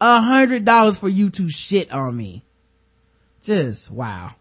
A 0.00 0.20
hundred 0.20 0.64
dollars 0.64 0.98
for 0.98 1.08
you 1.08 1.30
to 1.30 1.48
shit 1.48 1.92
on 1.92 2.16
me. 2.16 2.42
Just 3.42 3.90
wow. 3.90 4.34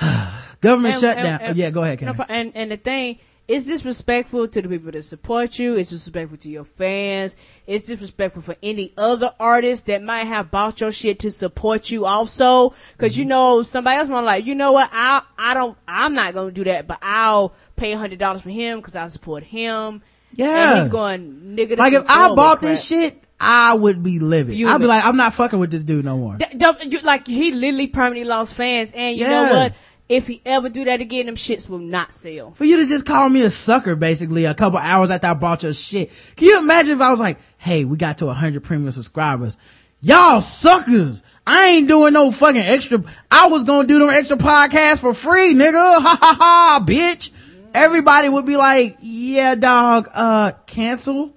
Government 0.60 0.94
And- 0.94 1.00
shutdown. 1.00 1.26
and- 1.26 1.42
and- 1.42 1.56
yeah, 1.56 1.70
go 1.70 1.82
ahead, 1.82 1.98
Karen. 1.98 2.16
and 2.28 2.52
and 2.54 2.70
the 2.70 2.76
thing 2.76 3.18
it's 3.52 3.66
disrespectful 3.66 4.48
to 4.48 4.62
the 4.62 4.68
people 4.68 4.90
that 4.92 5.02
support 5.02 5.58
you. 5.58 5.76
It's 5.76 5.90
disrespectful 5.90 6.38
to 6.38 6.48
your 6.50 6.64
fans. 6.64 7.36
It's 7.66 7.86
disrespectful 7.86 8.42
for 8.42 8.56
any 8.62 8.92
other 8.96 9.32
artist 9.38 9.86
that 9.86 10.02
might 10.02 10.24
have 10.24 10.50
bought 10.50 10.80
your 10.80 10.92
shit 10.92 11.18
to 11.20 11.30
support 11.30 11.90
you 11.90 12.06
also. 12.06 12.70
because 12.96 13.12
Mm-hmm. 13.12 13.20
you 13.20 13.26
know, 13.26 13.62
somebody 13.62 13.98
else 13.98 14.08
might 14.08 14.20
like, 14.20 14.46
you 14.46 14.54
know 14.54 14.72
what? 14.72 14.88
I, 14.92 15.22
I 15.38 15.54
don't, 15.54 15.76
I'm 15.86 16.14
not 16.14 16.34
going 16.34 16.48
to 16.48 16.52
do 16.54 16.64
that, 16.64 16.86
but 16.86 16.98
I'll 17.02 17.52
pay 17.76 17.92
a 17.92 17.98
hundred 17.98 18.18
dollars 18.18 18.42
for 18.42 18.50
him 18.50 18.78
because 18.78 18.96
I 18.96 19.08
support 19.08 19.42
him. 19.44 20.02
Yeah. 20.34 20.70
And 20.72 20.78
he's 20.80 20.88
going, 20.88 21.54
nigga, 21.56 21.76
Like 21.76 21.92
if 21.92 22.04
I 22.08 22.34
bought 22.34 22.60
crap. 22.60 22.70
this 22.70 22.84
shit, 22.84 23.18
I 23.38 23.74
would 23.74 24.02
be 24.04 24.18
livid. 24.20 24.54
I'd 24.64 24.78
be 24.78 24.86
like, 24.86 25.04
I'm 25.04 25.16
not 25.16 25.34
fucking 25.34 25.58
with 25.58 25.70
this 25.72 25.82
dude 25.82 26.04
no 26.04 26.16
more. 26.16 26.36
Th- 26.36 26.50
th- 26.58 26.92
you- 26.92 27.00
like 27.00 27.26
he 27.26 27.50
literally 27.52 27.88
permanently 27.88 28.24
lost 28.24 28.54
fans, 28.54 28.92
and 28.92 29.16
you 29.16 29.24
Yeah. 29.24 29.30
know 29.46 29.52
what? 29.52 29.74
If 30.12 30.26
he 30.26 30.42
ever 30.44 30.68
do 30.68 30.84
that 30.84 31.00
again, 31.00 31.24
them 31.24 31.36
shits 31.36 31.70
will 31.70 31.78
not 31.78 32.12
sell. 32.12 32.50
for 32.52 32.66
you 32.66 32.76
to 32.76 32.86
just 32.86 33.06
call 33.06 33.30
me 33.30 33.40
a 33.42 33.50
sucker 33.50 33.96
basically 33.96 34.44
a 34.44 34.52
couple 34.52 34.78
hours 34.78 35.10
after 35.10 35.28
I 35.28 35.34
bought 35.34 35.62
your 35.62 35.72
shit. 35.72 36.10
Can 36.36 36.48
you 36.48 36.58
imagine 36.58 36.96
if 36.96 37.00
I 37.00 37.10
was 37.10 37.18
like, 37.18 37.38
hey, 37.56 37.86
we 37.86 37.96
got 37.96 38.18
to 38.18 38.28
a 38.28 38.34
hundred 38.34 38.62
premium 38.62 38.92
subscribers. 38.92 39.56
Y'all 40.02 40.42
suckers. 40.42 41.24
I 41.46 41.68
ain't 41.68 41.88
doing 41.88 42.12
no 42.12 42.30
fucking 42.30 42.60
extra. 42.60 43.02
I 43.30 43.46
was 43.46 43.64
gonna 43.64 43.88
do 43.88 44.00
them 44.00 44.10
extra 44.10 44.36
podcasts 44.36 45.00
for 45.00 45.14
free, 45.14 45.54
nigga. 45.54 45.72
Ha 46.02 46.18
ha 46.20 46.36
ha, 46.38 46.84
bitch. 46.86 47.30
Everybody 47.72 48.28
would 48.28 48.44
be 48.44 48.58
like, 48.58 48.98
yeah, 49.00 49.54
dog, 49.54 50.08
uh, 50.14 50.52
cancel. 50.66 51.32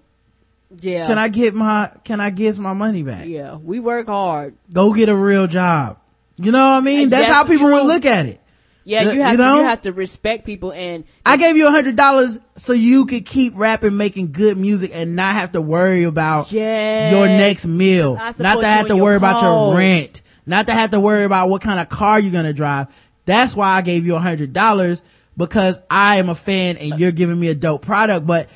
Yeah. 0.81 1.07
Can 1.07 1.18
I 1.18 1.30
get 1.30 1.56
my, 1.56 1.89
can 2.03 2.19
I 2.19 2.30
get 2.30 2.57
my 2.57 2.73
money 2.73 3.03
back? 3.03 3.27
Yeah, 3.27 3.56
we 3.56 3.80
work 3.80 4.07
hard. 4.07 4.56
Go 4.73 4.93
get 4.93 5.07
a 5.07 5.15
real 5.15 5.47
job. 5.47 5.99
You 6.38 6.52
know 6.52 6.72
what 6.72 6.77
I 6.77 6.81
mean? 6.81 7.10
That's, 7.10 7.27
that's 7.27 7.34
how 7.38 7.45
people 7.45 7.72
would 7.72 7.85
look 7.85 8.06
at 8.06 8.26
it. 8.26 8.41
Yeah, 8.88 9.02
You- 9.02 9.22
have 9.24 9.32
you 9.34 9.38
to 9.38 9.44
you 9.44 9.64
have 9.64 9.82
to 9.82 9.91
respect 9.91 10.45
people 10.45 10.72
and 10.72 11.03
I 11.26 11.38
gave 11.38 11.57
you 11.57 11.68
a 11.68 11.72
hundred 11.72 11.95
dollars 11.95 12.40
so 12.56 12.72
you 12.74 13.07
could 13.07 13.26
keep 13.26 13.53
rapping, 13.56 13.98
making 13.98 14.32
good 14.32 14.57
music 14.57 14.91
and 14.94 15.16
not 15.16 15.34
have 15.34 15.53
to 15.53 15.62
worry 15.62 16.03
about 16.03 16.52
Yes. 16.52 17.12
your 17.12 17.26
next 17.28 17.66
meal. 17.66 18.16
Not 18.38 18.62
to 18.62 18.68
have 18.68 18.88
to 18.88 18.95
worry 18.95 19.16
about 19.18 19.41
your 19.41 19.76
rent. 19.76 20.22
Not 20.45 20.68
to 20.68 20.74
have 20.74 20.91
to 20.91 20.99
worry 20.99 21.24
about 21.24 21.49
what 21.49 21.62
kind 21.64 21.80
of 21.80 21.90
car 21.90 22.20
you're 22.20 22.32
gonna 22.32 22.53
drive. 22.53 22.88
That's 23.26 23.56
why 23.56 23.70
I 23.72 23.82
gave 23.82 24.06
you 24.06 24.16
a 24.16 24.20
hundred 24.20 24.53
dollars 24.53 25.02
because 25.36 25.80
I 25.90 26.18
am 26.18 26.30
a 26.30 26.36
fan 26.36 26.78
and 26.78 26.99
you're 26.99 27.12
giving 27.12 27.40
me 27.40 27.48
a 27.48 27.56
dope 27.56 27.82
product. 27.82 28.28
But 28.28 28.49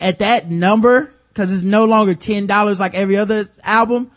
at 0.00 0.18
that 0.18 0.50
number, 0.50 1.12
cause 1.34 1.52
it's 1.52 1.62
no 1.62 1.84
longer 1.84 2.14
ten 2.14 2.46
dollars 2.46 2.80
like 2.80 2.94
every 2.96 3.16
other 3.16 3.46
album, 3.62 4.10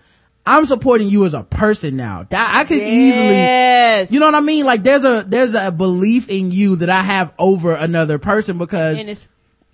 I'm 0.46 0.66
supporting 0.66 1.08
you 1.08 1.26
as 1.26 1.34
a 1.34 1.44
person 1.44 1.96
now. 1.96 2.26
That 2.30 2.54
I 2.56 2.64
could 2.64 2.78
easily 2.82 3.28
yes, 3.28 4.12
you 4.12 4.20
know 4.20 4.26
what 4.26 4.36
I 4.36 4.40
mean? 4.40 4.66
Like 4.66 4.84
there's 4.84 5.06
a, 5.06 5.24
there's 5.28 5.54
a 5.54 5.72
belief 5.72 6.30
in 6.30 6.52
you 6.52 6.78
that 6.78 6.90
I 6.90 7.02
have 7.02 7.34
over 7.38 7.74
another 7.76 8.18
person 8.18 8.58
because 8.58 9.28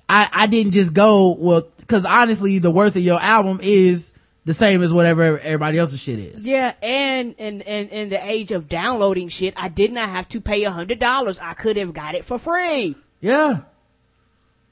I, 0.09 0.29
I 0.31 0.47
didn't 0.47 0.73
just 0.73 0.93
go, 0.93 1.35
well, 1.37 1.63
cause 1.87 2.05
honestly 2.05 2.59
the 2.59 2.71
worth 2.71 2.95
of 2.95 3.01
your 3.01 3.19
album 3.21 3.59
is 3.61 4.13
the 4.45 4.53
same 4.53 4.81
as 4.81 4.93
whatever 4.93 5.37
everybody 5.39 5.77
else's 5.77 6.01
shit 6.01 6.19
is. 6.19 6.47
yeah, 6.47 6.73
and 6.81 7.35
and 7.37 7.61
and 7.63 7.89
in 7.89 8.09
the 8.09 8.25
age 8.25 8.51
of 8.51 8.69
downloading 8.69 9.27
shit, 9.27 9.53
I 9.57 9.67
did 9.67 9.91
not 9.91 10.09
have 10.09 10.27
to 10.29 10.41
pay 10.41 10.63
a 10.63 10.71
hundred 10.71 10.99
dollars. 10.99 11.39
I 11.39 11.53
could 11.53 11.75
have 11.77 11.93
got 11.93 12.15
it 12.15 12.23
for 12.23 12.37
free. 12.39 12.95
Yeah. 13.19 13.61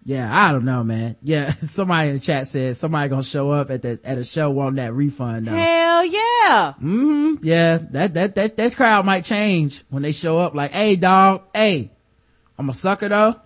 Yeah, 0.08 0.30
I 0.32 0.52
don't 0.52 0.66
know, 0.66 0.84
man. 0.84 1.16
Yeah, 1.24 1.50
somebody 1.62 2.10
in 2.10 2.16
the 2.16 2.22
chat 2.22 2.48
said 2.48 2.76
somebody 2.76 3.10
gonna 3.10 3.24
show 3.24 3.50
up 3.50 3.72
at 3.72 3.82
the, 3.82 4.00
at 4.04 4.20
a 4.20 4.24
show 4.24 4.52
wanting 4.52 4.76
that 4.76 4.94
refund 4.94 5.48
though. 5.48 5.56
Hell 5.56 6.06
yeah, 6.06 6.74
hmm 6.74 7.36
Yeah, 7.42 7.80
that, 7.92 8.14
that, 8.14 8.36
that, 8.36 8.56
that 8.58 8.76
crowd 8.76 9.06
might 9.06 9.26
change 9.26 9.84
when 9.90 10.04
they 10.04 10.12
show 10.12 10.38
up 10.38 10.54
like, 10.54 10.72
hey 10.72 10.96
dog, 10.96 11.42
hey, 11.56 11.92
I'm 12.58 12.70
a 12.70 12.74
sucker 12.74 13.10
though. 13.10 13.42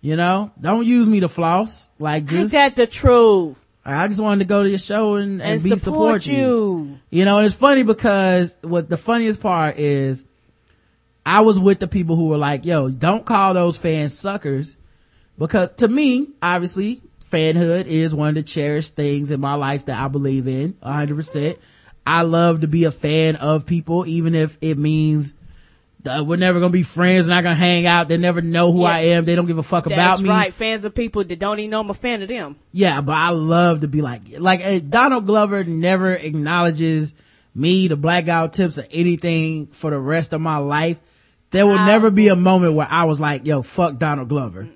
You 0.00 0.16
know, 0.16 0.50
don't 0.58 0.86
use 0.86 1.10
me 1.10 1.20
to 1.20 1.28
floss. 1.28 1.90
Like 1.98 2.22
ain't 2.22 2.30
just, 2.30 2.52
that 2.52 2.74
the 2.74 2.86
truth? 2.86 3.66
I 3.84 4.08
just 4.08 4.20
wanted 4.20 4.38
to 4.38 4.48
go 4.48 4.62
to 4.62 4.68
your 4.68 4.78
show 4.78 5.16
and, 5.16 5.42
and, 5.42 5.52
And, 5.52 5.62
be 5.62 5.76
support, 5.76 6.22
support 6.22 6.26
you. 6.26 6.34
you. 6.34 6.98
You 7.10 7.24
know, 7.26 7.36
and 7.36 7.46
it's 7.46 7.56
funny 7.56 7.82
because 7.82 8.56
what 8.62 8.88
the 8.88 8.96
funniest 8.96 9.42
part 9.42 9.78
is 9.78 10.24
I 11.26 11.42
was 11.42 11.58
with 11.58 11.80
the 11.80 11.88
people 11.88 12.16
who 12.16 12.28
were 12.28 12.38
like, 12.38 12.64
yo, 12.64 12.88
don't 12.88 13.26
call 13.26 13.52
those 13.52 13.76
fans 13.76 14.18
suckers 14.18 14.78
because 15.40 15.72
to 15.72 15.88
me, 15.88 16.28
obviously, 16.40 17.00
fanhood 17.20 17.86
is 17.86 18.14
one 18.14 18.28
of 18.28 18.34
the 18.36 18.42
cherished 18.42 18.94
things 18.94 19.30
in 19.32 19.40
my 19.40 19.54
life 19.54 19.86
that 19.86 20.00
I 20.00 20.06
believe 20.08 20.46
in 20.46 20.74
100%. 20.74 21.56
I 22.06 22.22
love 22.22 22.60
to 22.60 22.68
be 22.68 22.84
a 22.84 22.90
fan 22.90 23.36
of 23.36 23.66
people, 23.66 24.06
even 24.06 24.34
if 24.34 24.58
it 24.60 24.78
means 24.78 25.34
we're 26.04 26.36
never 26.36 26.60
gonna 26.60 26.70
be 26.70 26.82
friends, 26.82 27.26
We're 27.28 27.34
not 27.34 27.42
gonna 27.44 27.54
hang 27.54 27.86
out. 27.86 28.08
They 28.08 28.16
never 28.16 28.40
know 28.40 28.72
who 28.72 28.82
Yeah. 28.82 28.88
I 28.88 28.98
am. 29.00 29.24
They 29.26 29.34
don't 29.34 29.46
give 29.46 29.58
a 29.58 29.62
fuck 29.62 29.84
about 29.86 30.20
me. 30.20 30.28
That's 30.28 30.38
right. 30.38 30.54
Fans 30.54 30.84
of 30.84 30.94
people 30.94 31.22
that 31.24 31.38
don't 31.38 31.58
even 31.58 31.70
know 31.70 31.80
I'm 31.80 31.90
a 31.90 31.94
fan 31.94 32.22
of 32.22 32.28
them. 32.28 32.56
Yeah, 32.72 33.00
but 33.02 33.16
I 33.16 33.30
love 33.30 33.80
to 33.80 33.88
be 33.88 34.00
like, 34.00 34.22
like 34.38 34.64
uh, 34.64 34.78
Donald 34.88 35.26
Glover 35.26 35.62
never 35.64 36.14
acknowledges 36.14 37.14
me, 37.54 37.88
the 37.88 37.96
black 37.96 38.24
guy 38.26 38.46
tips 38.46 38.78
or 38.78 38.86
anything 38.90 39.66
for 39.66 39.90
the 39.90 39.98
rest 39.98 40.32
of 40.32 40.40
my 40.40 40.56
life. 40.56 41.00
There 41.50 41.66
will 41.66 41.78
I- 41.78 41.86
never 41.86 42.10
be 42.10 42.28
a 42.28 42.36
moment 42.36 42.74
where 42.74 42.88
I 42.88 43.04
was 43.04 43.20
like, 43.20 43.44
yo, 43.46 43.60
fuck 43.62 43.98
Donald 43.98 44.28
Glover. 44.28 44.68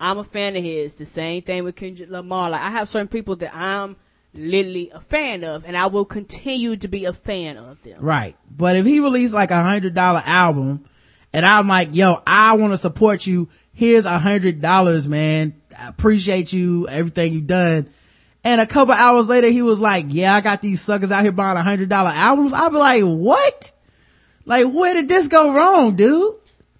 I'm 0.00 0.18
a 0.18 0.24
fan 0.24 0.56
of 0.56 0.62
his. 0.62 0.94
The 0.94 1.04
same 1.04 1.42
thing 1.42 1.62
with 1.64 1.76
Kendrick 1.76 2.10
Lamar. 2.10 2.50
Like 2.50 2.62
I 2.62 2.70
have 2.70 2.88
certain 2.88 3.08
people 3.08 3.36
that 3.36 3.54
I'm 3.54 3.96
literally 4.32 4.90
a 4.94 5.00
fan 5.00 5.44
of, 5.44 5.64
and 5.64 5.76
I 5.76 5.86
will 5.86 6.04
continue 6.04 6.76
to 6.76 6.88
be 6.88 7.04
a 7.04 7.12
fan 7.12 7.56
of 7.58 7.82
them. 7.82 8.00
Right. 8.00 8.36
But 8.50 8.76
if 8.76 8.86
he 8.86 9.00
released 9.00 9.34
like 9.34 9.50
a 9.50 9.62
hundred 9.62 9.94
dollar 9.94 10.22
album 10.24 10.84
and 11.32 11.44
I'm 11.46 11.68
like, 11.68 11.90
yo, 11.92 12.22
I 12.26 12.56
want 12.56 12.72
to 12.72 12.78
support 12.78 13.26
you. 13.26 13.48
Here's 13.72 14.06
a 14.06 14.18
hundred 14.18 14.60
dollars, 14.60 15.06
man. 15.06 15.60
I 15.78 15.88
appreciate 15.88 16.52
you, 16.52 16.88
everything 16.88 17.32
you've 17.32 17.46
done. 17.46 17.88
And 18.42 18.60
a 18.60 18.66
couple 18.66 18.94
hours 18.94 19.28
later, 19.28 19.48
he 19.48 19.60
was 19.62 19.80
like, 19.80 20.06
yeah, 20.08 20.34
I 20.34 20.40
got 20.40 20.62
these 20.62 20.80
suckers 20.80 21.12
out 21.12 21.22
here 21.22 21.32
buying 21.32 21.58
a 21.58 21.62
hundred 21.62 21.88
dollar 21.90 22.10
albums. 22.10 22.52
I'd 22.52 22.70
be 22.70 22.76
like, 22.76 23.02
what? 23.02 23.72
Like, 24.46 24.66
where 24.72 24.94
did 24.94 25.08
this 25.08 25.28
go 25.28 25.52
wrong, 25.52 25.94
dude? 25.94 26.36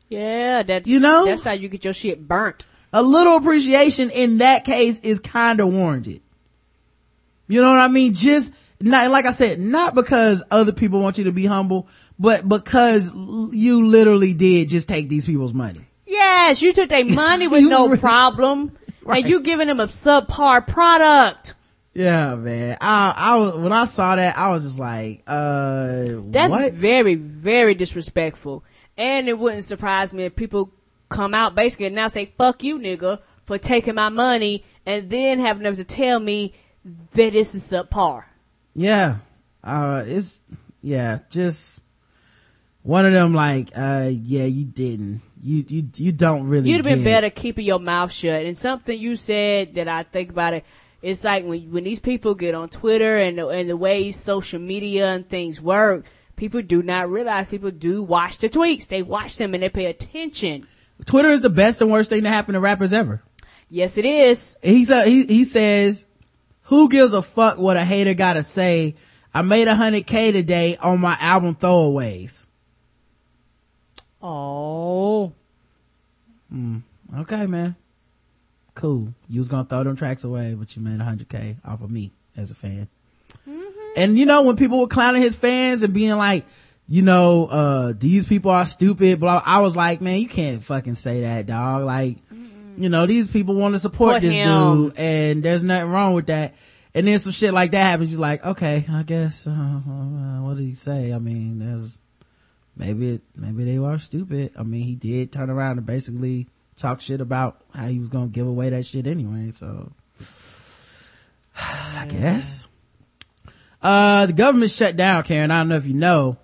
Yeah, 0.09 0.62
that 0.62 0.86
You 0.86 0.98
know? 0.98 1.26
that's 1.26 1.44
how 1.44 1.52
you 1.52 1.68
get 1.68 1.84
your 1.84 1.94
shit 1.94 2.26
burnt. 2.26 2.66
A 2.92 3.02
little 3.02 3.36
appreciation 3.36 4.10
in 4.10 4.38
that 4.38 4.64
case 4.64 4.98
is 5.00 5.20
kind 5.20 5.60
of 5.60 5.72
warranted. 5.72 6.20
You 7.48 7.60
know 7.60 7.68
what 7.70 7.78
I 7.78 7.88
mean? 7.88 8.14
Just 8.14 8.52
not, 8.80 9.10
like 9.10 9.26
I 9.26 9.32
said, 9.32 9.58
not 9.60 9.94
because 9.94 10.42
other 10.50 10.72
people 10.72 11.00
want 11.00 11.18
you 11.18 11.24
to 11.24 11.32
be 11.32 11.46
humble, 11.46 11.88
but 12.18 12.48
because 12.48 13.12
you 13.14 13.86
literally 13.86 14.34
did 14.34 14.68
just 14.68 14.88
take 14.88 15.08
these 15.08 15.26
people's 15.26 15.54
money. 15.54 15.80
Yes, 16.06 16.62
you 16.62 16.72
took 16.72 16.88
their 16.88 17.04
money 17.04 17.46
with 17.48 17.62
no 17.68 17.86
really- 17.86 17.98
problem, 17.98 18.76
Right. 19.02 19.22
and 19.22 19.30
you 19.30 19.40
giving 19.40 19.66
them 19.68 19.80
a 19.80 19.84
subpar 19.86 20.66
product. 20.66 21.54
Yeah, 21.94 22.34
man. 22.36 22.76
I, 22.80 23.14
I 23.16 23.36
was, 23.36 23.58
when 23.58 23.72
I 23.72 23.84
saw 23.86 24.14
that, 24.16 24.36
I 24.38 24.50
was 24.50 24.64
just 24.64 24.78
like, 24.78 25.22
uh, 25.26 26.04
That's 26.06 26.50
what? 26.52 26.72
very, 26.72 27.14
very 27.16 27.74
disrespectful. 27.74 28.62
And 28.96 29.28
it 29.28 29.38
wouldn't 29.38 29.64
surprise 29.64 30.12
me 30.12 30.24
if 30.24 30.36
people 30.36 30.72
come 31.10 31.34
out 31.34 31.54
basically 31.54 31.86
and 31.86 31.94
now 31.94 32.08
say, 32.08 32.24
fuck 32.24 32.62
you, 32.62 32.78
nigga, 32.78 33.20
for 33.44 33.58
taking 33.58 33.96
my 33.96 34.08
money 34.08 34.64
and 34.86 35.10
then 35.10 35.38
having 35.38 35.64
them 35.64 35.76
to 35.76 35.84
tell 35.84 36.18
me 36.18 36.54
that 37.12 37.32
this 37.32 37.54
is 37.54 37.62
subpar. 37.64 38.24
yeah. 38.74 39.16
Uh, 39.62 40.02
it's, 40.06 40.40
yeah, 40.80 41.18
just 41.28 41.82
one 42.82 43.04
of 43.04 43.12
them 43.12 43.34
like, 43.34 43.70
uh, 43.76 44.08
yeah, 44.10 44.44
you 44.44 44.64
didn't. 44.64 45.20
You, 45.42 45.64
you, 45.68 45.88
you 45.96 46.12
don't 46.12 46.48
really 46.48 46.70
You'd 46.70 46.84
have 46.84 46.96
been 46.96 47.04
better 47.04 47.28
keeping 47.28 47.66
your 47.66 47.78
mouth 47.78 48.10
shut. 48.10 48.46
And 48.46 48.56
something 48.56 48.98
you 48.98 49.16
said 49.16 49.74
that 49.74 49.86
I 49.86 50.04
think 50.04 50.30
about 50.30 50.54
it, 50.54 50.64
it's 51.02 51.24
like 51.24 51.44
when 51.44 51.70
when 51.70 51.84
these 51.84 52.00
people 52.00 52.34
get 52.34 52.54
on 52.54 52.68
Twitter 52.70 53.18
and 53.18 53.38
the, 53.38 53.48
and 53.48 53.68
the 53.68 53.76
way 53.76 54.10
social 54.12 54.60
media 54.60 55.08
and 55.08 55.28
things 55.28 55.60
work, 55.60 56.06
people 56.36 56.62
do 56.62 56.82
not 56.82 57.10
realize 57.10 57.50
people 57.50 57.70
do 57.70 58.02
watch 58.02 58.38
the 58.38 58.48
tweets. 58.48 58.88
They 58.88 59.02
watch 59.02 59.36
them 59.36 59.52
and 59.52 59.62
they 59.62 59.68
pay 59.68 59.86
attention. 59.86 60.66
Twitter 61.06 61.31
is 61.31 61.40
the 61.40 61.51
best 61.51 61.81
and 61.81 61.90
worst 61.90 62.10
thing 62.10 62.22
to 62.22 62.28
happen 62.28 62.55
to 62.55 62.60
rappers 62.60 62.93
ever. 62.93 63.22
Yes, 63.68 63.98
it 63.98 64.05
is. 64.05 64.56
He's 64.62 64.90
a, 64.90 65.05
he, 65.05 65.24
he 65.27 65.44
says, 65.44 66.09
who 66.62 66.89
gives 66.89 67.12
a 67.14 67.22
fuck 67.22 67.59
what 67.59 67.77
a 67.77 67.85
hater 67.85 68.14
gotta 68.14 68.43
say? 68.43 68.94
I 69.32 69.43
made 69.43 69.68
a 69.68 69.74
hundred 69.74 70.06
K 70.06 70.32
today 70.32 70.77
on 70.77 71.01
my 71.01 71.16
album 71.20 71.55
throwaways. 71.55 72.47
Oh, 74.22 75.32
hmm. 76.51 76.78
Okay, 77.16 77.47
man. 77.47 77.77
Cool. 78.74 79.14
You 79.28 79.40
was 79.40 79.48
gonna 79.48 79.64
throw 79.64 79.85
them 79.85 79.97
tracks 79.97 80.24
away, 80.24 80.55
but 80.55 80.74
you 80.77 80.82
made 80.82 81.01
a 81.01 81.05
hundred 81.05 81.28
K 81.28 81.56
off 81.64 81.82
of 81.82 81.90
me 81.90 82.12
as 82.36 82.51
a 82.51 82.55
fan. 82.55 82.89
Mm-hmm. 83.48 83.93
And 83.97 84.18
you 84.18 84.27
know, 84.27 84.43
when 84.43 84.56
people 84.56 84.81
were 84.81 84.89
clowning 84.89 85.22
his 85.22 85.36
fans 85.36 85.82
and 85.82 85.94
being 85.94 86.16
like, 86.16 86.47
you 86.90 87.02
know, 87.02 87.46
uh, 87.46 87.92
these 87.96 88.26
people 88.26 88.50
are 88.50 88.66
stupid, 88.66 89.20
blah, 89.20 89.40
I 89.46 89.60
was 89.60 89.76
like, 89.76 90.00
man, 90.00 90.18
you 90.18 90.26
can't 90.26 90.60
fucking 90.60 90.96
say 90.96 91.20
that, 91.20 91.46
dog. 91.46 91.84
Like, 91.84 92.16
you 92.76 92.88
know, 92.88 93.06
these 93.06 93.30
people 93.30 93.54
want 93.54 93.76
to 93.76 93.78
support 93.78 94.14
Put 94.14 94.22
this 94.22 94.34
him. 94.34 94.88
dude 94.88 94.98
and 94.98 95.40
there's 95.40 95.62
nothing 95.62 95.88
wrong 95.88 96.14
with 96.14 96.26
that. 96.26 96.56
And 96.92 97.06
then 97.06 97.20
some 97.20 97.30
shit 97.30 97.54
like 97.54 97.70
that 97.70 97.84
happens. 97.84 98.10
You're 98.10 98.20
like, 98.20 98.44
okay, 98.44 98.84
I 98.90 99.04
guess, 99.04 99.46
uh, 99.46 99.52
uh, 99.52 100.42
what 100.42 100.56
did 100.56 100.64
he 100.64 100.74
say? 100.74 101.12
I 101.12 101.20
mean, 101.20 101.60
there's, 101.60 102.00
maybe 102.76 103.10
it, 103.10 103.22
maybe 103.36 103.62
they 103.62 103.78
were 103.78 103.98
stupid. 103.98 104.50
I 104.58 104.64
mean, 104.64 104.82
he 104.82 104.96
did 104.96 105.30
turn 105.30 105.48
around 105.48 105.78
and 105.78 105.86
basically 105.86 106.48
talk 106.76 107.00
shit 107.00 107.20
about 107.20 107.62
how 107.72 107.86
he 107.86 108.00
was 108.00 108.08
gonna 108.08 108.26
give 108.26 108.48
away 108.48 108.70
that 108.70 108.84
shit 108.84 109.06
anyway. 109.06 109.52
So, 109.52 109.92
I 111.56 112.06
guess. 112.08 112.66
Uh, 113.80 114.26
the 114.26 114.32
government 114.32 114.72
shut 114.72 114.96
down, 114.96 115.22
Karen. 115.22 115.52
I 115.52 115.60
don't 115.60 115.68
know 115.68 115.76
if 115.76 115.86
you 115.86 115.94
know. 115.94 116.36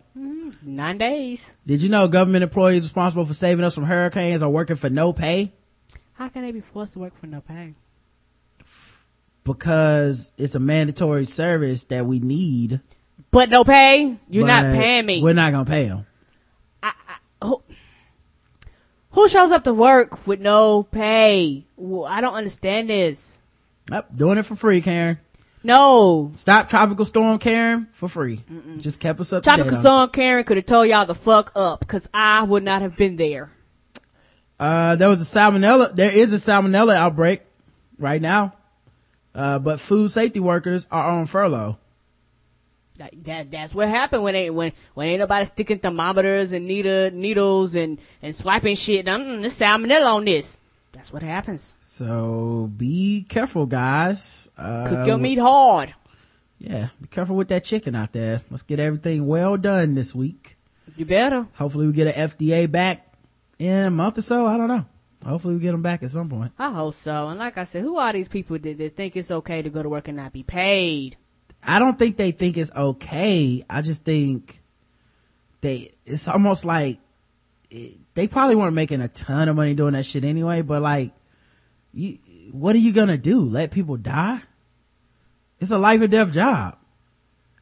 Nine 0.70 0.98
days. 0.98 1.56
Did 1.66 1.82
you 1.82 1.88
know 1.88 2.08
government 2.08 2.42
employees 2.42 2.82
responsible 2.82 3.24
for 3.24 3.34
saving 3.34 3.64
us 3.64 3.74
from 3.74 3.84
hurricanes 3.84 4.42
are 4.42 4.50
working 4.50 4.76
for 4.76 4.90
no 4.90 5.12
pay? 5.12 5.52
How 6.14 6.28
can 6.28 6.42
they 6.42 6.52
be 6.52 6.60
forced 6.60 6.94
to 6.94 6.98
work 6.98 7.18
for 7.18 7.26
no 7.26 7.40
pay? 7.40 7.74
Because 9.44 10.30
it's 10.36 10.54
a 10.54 10.60
mandatory 10.60 11.24
service 11.24 11.84
that 11.84 12.06
we 12.06 12.20
need. 12.20 12.80
But 13.30 13.50
no 13.50 13.64
pay? 13.64 14.16
You're 14.28 14.46
not 14.46 14.74
paying 14.74 15.06
me. 15.06 15.22
We're 15.22 15.34
not 15.34 15.52
gonna 15.52 15.64
pay 15.64 15.88
them. 15.88 16.06
who, 17.42 17.62
who 19.10 19.28
shows 19.28 19.52
up 19.52 19.64
to 19.64 19.74
work 19.74 20.26
with 20.26 20.40
no 20.40 20.82
pay? 20.82 21.66
Well, 21.76 22.06
I 22.06 22.20
don't 22.20 22.34
understand 22.34 22.90
this. 22.90 23.40
Yep, 23.90 24.16
doing 24.16 24.38
it 24.38 24.42
for 24.44 24.56
free, 24.56 24.80
Karen. 24.80 25.18
No. 25.66 26.30
Stop 26.34 26.68
tropical 26.68 27.04
storm, 27.04 27.38
Karen, 27.38 27.88
for 27.90 28.08
free. 28.08 28.40
Just 28.78 29.00
kept 29.00 29.18
us 29.18 29.32
up. 29.32 29.42
to 29.42 29.50
Tropical. 29.50 29.76
Storm 29.76 30.10
Karen 30.10 30.44
could 30.44 30.56
have 30.58 30.66
told 30.66 30.88
y'all 30.88 31.04
the 31.06 31.14
fuck 31.14 31.52
up 31.56 31.80
because 31.80 32.08
I 32.14 32.44
would 32.44 32.62
not 32.62 32.82
have 32.82 32.96
been 32.96 33.16
there. 33.16 33.50
Uh, 34.58 34.96
there 34.96 35.08
was 35.08 35.20
a 35.20 35.38
salmonella, 35.38 35.94
there 35.94 36.12
is 36.12 36.32
a 36.32 36.36
salmonella 36.36 36.94
outbreak 36.94 37.42
right 37.98 38.22
now. 38.22 38.54
Uh, 39.34 39.58
but 39.58 39.80
food 39.80 40.10
safety 40.10 40.40
workers 40.40 40.86
are 40.90 41.10
on 41.10 41.26
furlough. 41.26 41.76
That, 42.98 43.24
that 43.24 43.50
that's 43.50 43.74
what 43.74 43.88
happened 43.88 44.22
when 44.22 44.32
they 44.32 44.48
when 44.48 44.72
when 44.94 45.08
ain't 45.08 45.20
nobody 45.20 45.44
sticking 45.44 45.80
thermometers 45.80 46.52
and 46.52 46.66
needle, 46.66 47.10
needles 47.10 47.74
and 47.74 47.98
and 48.22 48.34
swiping 48.34 48.76
shit. 48.76 49.04
Mm, 49.04 49.42
there's 49.42 49.58
salmonella 49.58 50.14
on 50.14 50.24
this. 50.24 50.56
That's 50.96 51.12
what 51.12 51.22
happens. 51.22 51.74
So 51.82 52.70
be 52.74 53.26
careful, 53.28 53.66
guys. 53.66 54.48
Uh, 54.56 54.86
Cook 54.88 55.06
your 55.06 55.18
meat 55.18 55.38
hard. 55.38 55.94
Yeah, 56.58 56.88
be 57.00 57.08
careful 57.08 57.36
with 57.36 57.48
that 57.48 57.64
chicken 57.64 57.94
out 57.94 58.12
there. 58.12 58.40
Let's 58.50 58.62
get 58.62 58.80
everything 58.80 59.26
well 59.26 59.58
done 59.58 59.94
this 59.94 60.14
week. 60.14 60.56
You 60.96 61.04
better. 61.04 61.46
Hopefully 61.54 61.86
we 61.86 61.92
get 61.92 62.16
an 62.16 62.30
FDA 62.30 62.70
back 62.70 63.14
in 63.58 63.84
a 63.84 63.90
month 63.90 64.16
or 64.16 64.22
so. 64.22 64.46
I 64.46 64.56
don't 64.56 64.68
know. 64.68 64.86
Hopefully 65.24 65.54
we 65.54 65.60
get 65.60 65.72
them 65.72 65.82
back 65.82 66.02
at 66.02 66.08
some 66.10 66.30
point. 66.30 66.52
I 66.58 66.70
hope 66.70 66.94
so. 66.94 67.28
And 67.28 67.38
like 67.38 67.58
I 67.58 67.64
said, 67.64 67.82
who 67.82 67.98
are 67.98 68.14
these 68.14 68.28
people 68.28 68.58
that, 68.58 68.78
that 68.78 68.96
think 68.96 69.16
it's 69.16 69.30
okay 69.30 69.60
to 69.60 69.68
go 69.68 69.82
to 69.82 69.88
work 69.90 70.08
and 70.08 70.16
not 70.16 70.32
be 70.32 70.44
paid? 70.44 71.18
I 71.62 71.78
don't 71.78 71.98
think 71.98 72.16
they 72.16 72.30
think 72.30 72.56
it's 72.56 72.72
okay. 72.74 73.62
I 73.68 73.82
just 73.82 74.04
think 74.04 74.62
they, 75.60 75.90
it's 76.06 76.26
almost 76.26 76.64
like 76.64 77.00
it, 77.70 78.00
they 78.16 78.26
probably 78.26 78.56
weren't 78.56 78.74
making 78.74 79.02
a 79.02 79.08
ton 79.08 79.48
of 79.48 79.56
money 79.56 79.74
doing 79.74 79.92
that 79.92 80.06
shit 80.06 80.24
anyway, 80.24 80.62
but 80.62 80.82
like, 80.82 81.12
you, 81.92 82.18
what 82.50 82.74
are 82.74 82.78
you 82.78 82.92
gonna 82.92 83.18
do? 83.18 83.42
Let 83.42 83.70
people 83.70 83.98
die? 83.98 84.40
It's 85.60 85.70
a 85.70 85.78
life 85.78 86.00
or 86.00 86.06
death 86.08 86.32
job. 86.32 86.78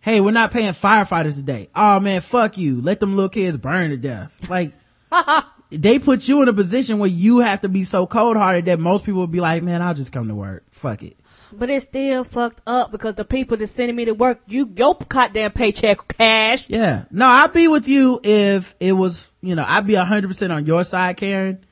Hey, 0.01 0.21
we're 0.21 0.31
not 0.31 0.53
paying 0.53 0.73
firefighters 0.73 1.37
today. 1.37 1.69
Oh 1.75 1.99
man, 1.99 2.21
fuck 2.21 2.57
you. 2.57 2.81
Let 2.81 3.01
them 3.01 3.17
little 3.17 3.29
kids 3.29 3.57
burn 3.57 3.91
to 3.91 3.97
death. 3.97 4.49
Like, 4.49 4.73
they 5.71 5.99
put 5.99 6.29
you 6.29 6.41
in 6.43 6.49
a 6.49 6.53
position 6.53 7.01
where 7.01 7.11
you 7.11 7.41
have 7.41 7.63
to 7.63 7.69
be 7.69 7.83
so 7.83 8.07
cold 8.07 8.37
hearted 8.37 8.67
that 8.67 8.79
most 8.79 9.05
people 9.05 9.23
would 9.23 9.33
be 9.33 9.41
like, 9.41 9.63
man, 9.65 9.83
I'll 9.83 9.95
just 9.95 10.13
come 10.13 10.29
to 10.29 10.37
work. 10.37 10.65
Fuck 10.71 11.03
it. 11.03 11.17
But 11.59 11.71
it's 11.71 11.85
still 11.85 12.25
fucked 12.25 12.61
up 12.67 12.91
because 12.93 13.15
the 13.15 13.25
people 13.25 13.57
that 13.57 13.67
sending 13.67 13.97
me 13.97 14.05
to 14.07 14.13
work, 14.15 14.41
you 14.47 14.71
your 14.77 14.95
goddamn 15.09 15.53
paycheck 15.53 16.17
cashed. 16.17 16.71
Yeah. 16.71 17.05
No, 17.11 17.27
I'd 17.27 17.53
be 17.53 17.69
with 17.69 17.89
you 17.89 18.21
if 18.23 18.75
it 18.81 18.93
was, 18.93 19.31
you 19.43 19.55
know, 19.55 19.65
I'd 19.67 19.87
be 19.87 19.95
hundred 19.95 20.29
percent 20.29 20.53
on 20.53 20.67
your 20.67 20.85
side, 20.85 21.17
Karen. 21.17 21.65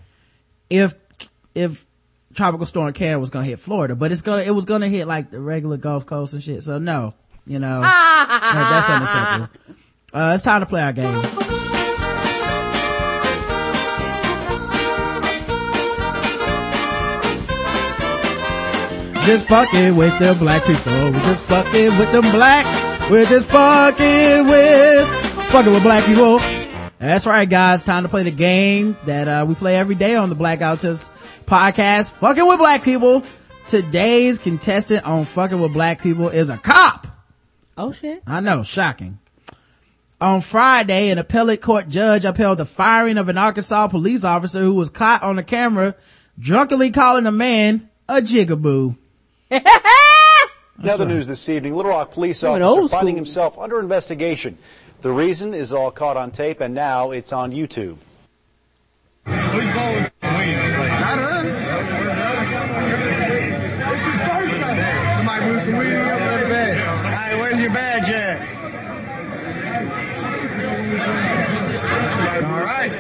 If, 0.70 0.94
if 1.54 1.84
tropical 2.34 2.64
storm 2.66 2.92
Karen 2.94 3.20
was 3.20 3.30
gonna 3.30 3.44
hit 3.44 3.58
Florida, 3.58 3.94
but 3.94 4.10
it's 4.12 4.22
gonna, 4.22 4.42
it 4.42 4.52
was 4.54 4.64
gonna 4.64 4.88
hit 4.88 5.06
like 5.06 5.30
the 5.30 5.40
regular 5.40 5.76
Gulf 5.76 6.06
Coast 6.06 6.32
and 6.34 6.42
shit. 6.42 6.62
So 6.62 6.78
no, 6.78 7.14
you 7.46 7.58
know, 7.58 7.80
that- 7.82 8.86
that's 8.86 8.90
unacceptable. 8.90 9.76
Uh, 10.14 10.32
it's 10.34 10.44
time 10.44 10.60
to 10.60 10.66
play 10.66 10.82
our 10.82 10.92
game. 10.92 11.22
Just 19.24 19.48
fucking 19.48 19.96
with 19.96 20.18
the 20.18 20.34
black 20.38 20.64
people. 20.64 20.92
We're 20.92 21.20
just 21.20 21.44
fucking 21.44 21.98
with 21.98 22.12
the 22.12 22.22
blacks. 22.22 23.10
We're 23.10 23.26
just 23.26 23.50
fucking 23.50 24.46
with, 24.46 25.08
fucking 25.50 25.72
with 25.72 25.82
black 25.82 26.04
people. 26.04 26.38
That's 26.98 27.26
right, 27.26 27.48
guys. 27.48 27.82
Time 27.82 28.02
to 28.04 28.08
play 28.08 28.22
the 28.22 28.30
game 28.30 28.96
that 29.06 29.28
uh, 29.28 29.44
we 29.46 29.54
play 29.54 29.76
every 29.76 29.94
day 29.94 30.16
on 30.16 30.28
the 30.28 30.34
Black 30.34 30.60
Outers 30.60 31.08
podcast. 31.46 32.12
Fucking 32.12 32.46
with 32.46 32.58
black 32.58 32.82
people. 32.82 33.22
Today's 33.66 34.38
contestant 34.38 35.04
on 35.04 35.24
fucking 35.24 35.60
with 35.60 35.72
black 35.72 36.00
people 36.00 36.28
is 36.28 36.50
a 36.50 36.58
cop. 36.58 37.06
Oh 37.76 37.92
shit. 37.92 38.22
I 38.26 38.40
know, 38.40 38.62
shocking. 38.62 39.18
On 40.20 40.40
Friday, 40.40 41.10
an 41.10 41.18
appellate 41.18 41.60
court 41.60 41.88
judge 41.88 42.24
upheld 42.24 42.58
the 42.58 42.64
firing 42.64 43.18
of 43.18 43.28
an 43.28 43.38
Arkansas 43.38 43.88
police 43.88 44.24
officer 44.24 44.60
who 44.60 44.74
was 44.74 44.90
caught 44.90 45.22
on 45.22 45.36
the 45.36 45.42
camera 45.42 45.96
drunkenly 46.38 46.90
calling 46.90 47.26
a 47.26 47.32
man 47.32 47.90
a 48.08 48.20
jigaboo. 48.20 48.96
Another 50.78 51.04
news 51.04 51.26
this 51.26 51.48
evening, 51.48 51.76
Little 51.76 51.90
Rock 51.90 52.12
police 52.12 52.40
Going 52.40 52.62
officer 52.62 52.80
old 52.80 52.90
finding 52.90 53.14
school. 53.14 53.24
himself 53.24 53.58
under 53.58 53.80
investigation. 53.80 54.56
The 55.02 55.10
reason 55.10 55.52
is 55.52 55.72
all 55.72 55.90
caught 55.90 56.16
on 56.16 56.30
tape 56.30 56.60
and 56.60 56.74
now 56.74 57.10
it's 57.10 57.32
on 57.32 57.52
YouTube. 57.52 57.98
Somebody 65.16 65.44
move 65.46 65.60
some 65.60 65.76
weed 65.76 65.94
up 65.96 66.20
in 66.20 66.40
the 66.40 66.48
bag. 66.48 67.04
Hey, 67.04 67.36
where's 67.38 67.60
your 67.60 67.70
badge 67.70 68.10
at? 68.10 68.40
All 72.44 72.64
right. 72.64 72.90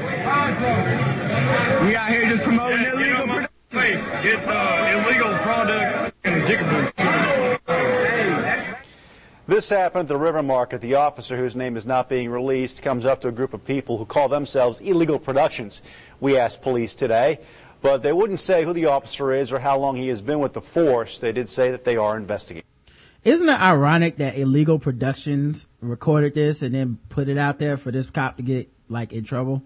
We 1.86 1.96
out 1.96 2.10
here 2.10 2.28
just 2.28 2.42
promoting 2.42 2.82
illegal 2.82 3.26
production. 3.26 3.48
Get 4.22 4.40
uh, 4.46 5.06
illegal 5.08 5.32
product 5.38 5.72
and 5.72 6.11
jigaboo. 6.11 6.11
This 9.46 9.68
happened 9.68 10.02
at 10.02 10.08
the 10.08 10.16
River 10.16 10.42
Market. 10.42 10.80
The 10.80 10.94
officer, 10.94 11.36
whose 11.36 11.54
name 11.54 11.76
is 11.76 11.84
not 11.84 12.08
being 12.08 12.30
released, 12.30 12.82
comes 12.82 13.06
up 13.06 13.20
to 13.20 13.28
a 13.28 13.32
group 13.32 13.54
of 13.54 13.64
people 13.64 13.96
who 13.96 14.04
call 14.04 14.28
themselves 14.28 14.80
illegal 14.80 15.20
productions. 15.20 15.82
We 16.20 16.36
asked 16.36 16.62
police 16.62 16.94
today, 16.94 17.38
but 17.80 18.02
they 18.02 18.12
wouldn't 18.12 18.40
say 18.40 18.64
who 18.64 18.72
the 18.72 18.86
officer 18.86 19.32
is 19.32 19.52
or 19.52 19.60
how 19.60 19.78
long 19.78 19.96
he 19.96 20.08
has 20.08 20.20
been 20.20 20.40
with 20.40 20.52
the 20.52 20.60
force. 20.60 21.20
They 21.20 21.32
did 21.32 21.48
say 21.48 21.70
that 21.70 21.84
they 21.84 21.96
are 21.96 22.16
investigating. 22.16 22.66
Isn't 23.24 23.48
it 23.48 23.60
ironic 23.60 24.16
that 24.16 24.36
illegal 24.36 24.80
productions 24.80 25.68
recorded 25.80 26.34
this 26.34 26.62
and 26.62 26.74
then 26.74 26.98
put 27.08 27.28
it 27.28 27.38
out 27.38 27.60
there 27.60 27.76
for 27.76 27.92
this 27.92 28.10
cop 28.10 28.36
to 28.38 28.42
get 28.42 28.68
like 28.88 29.12
in 29.12 29.22
trouble? 29.24 29.62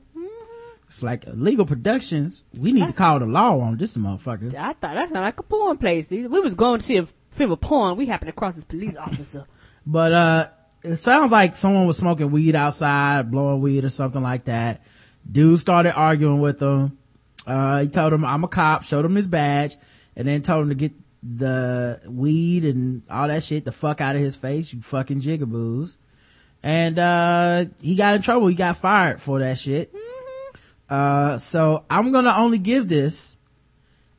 It's 0.86 1.02
like 1.02 1.26
illegal 1.26 1.66
productions. 1.66 2.42
We 2.60 2.72
need 2.72 2.86
to 2.86 2.92
call 2.92 3.18
the 3.18 3.26
law 3.26 3.58
on 3.60 3.76
this 3.76 3.96
motherfucker. 3.96 4.54
I 4.54 4.72
thought 4.72 4.94
that 4.94 5.08
sounded 5.08 5.20
like 5.20 5.40
a 5.40 5.42
porn 5.42 5.78
place. 5.78 6.08
dude. 6.08 6.30
We 6.30 6.40
was 6.40 6.54
going 6.54 6.78
to 6.78 6.84
see 6.86 6.96
a 6.98 7.06
film 7.30 7.50
of 7.52 7.60
porn. 7.60 7.96
We 7.96 8.06
happened 8.06 8.28
across 8.30 8.54
this 8.54 8.64
police 8.64 8.96
officer. 8.96 9.44
But, 9.88 10.12
uh, 10.12 10.48
it 10.82 10.96
sounds 10.96 11.30
like 11.30 11.54
someone 11.54 11.86
was 11.86 11.96
smoking 11.96 12.32
weed 12.32 12.56
outside, 12.56 13.30
blowing 13.30 13.60
weed 13.60 13.84
or 13.84 13.88
something 13.88 14.20
like 14.20 14.46
that. 14.46 14.82
Dude 15.30 15.60
started 15.60 15.94
arguing 15.94 16.40
with 16.40 16.60
him. 16.60 16.98
Uh, 17.46 17.82
he 17.82 17.88
told 17.88 18.12
him, 18.12 18.24
I'm 18.24 18.42
a 18.42 18.48
cop, 18.48 18.82
showed 18.82 19.04
him 19.04 19.14
his 19.14 19.28
badge, 19.28 19.76
and 20.16 20.26
then 20.26 20.42
told 20.42 20.62
him 20.64 20.70
to 20.70 20.74
get 20.74 20.92
the 21.22 22.00
weed 22.08 22.64
and 22.64 23.02
all 23.08 23.28
that 23.28 23.44
shit 23.44 23.64
the 23.64 23.70
fuck 23.70 24.00
out 24.00 24.16
of 24.16 24.22
his 24.22 24.34
face, 24.34 24.72
you 24.72 24.80
fucking 24.82 25.20
jigaboos. 25.20 25.96
And, 26.64 26.98
uh, 26.98 27.66
he 27.80 27.94
got 27.94 28.16
in 28.16 28.22
trouble. 28.22 28.48
He 28.48 28.56
got 28.56 28.76
fired 28.76 29.20
for 29.20 29.38
that 29.38 29.60
shit. 29.60 29.94
Uh, 30.88 31.36
so 31.38 31.84
I'm 31.90 32.12
gonna 32.12 32.34
only 32.36 32.58
give 32.58 32.88
this 32.88 33.36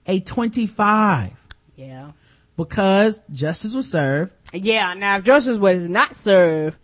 a 0.06 0.19
25 0.19 1.31
Yeah. 1.76 2.11
because 2.57 3.22
justice 3.31 3.73
was 3.73 3.89
served. 3.89 4.31
Yeah, 4.53 4.94
now 4.95 5.18
if 5.18 5.23
justice 5.23 5.57
was 5.57 5.88
not 5.89 6.15
served, 6.15 6.77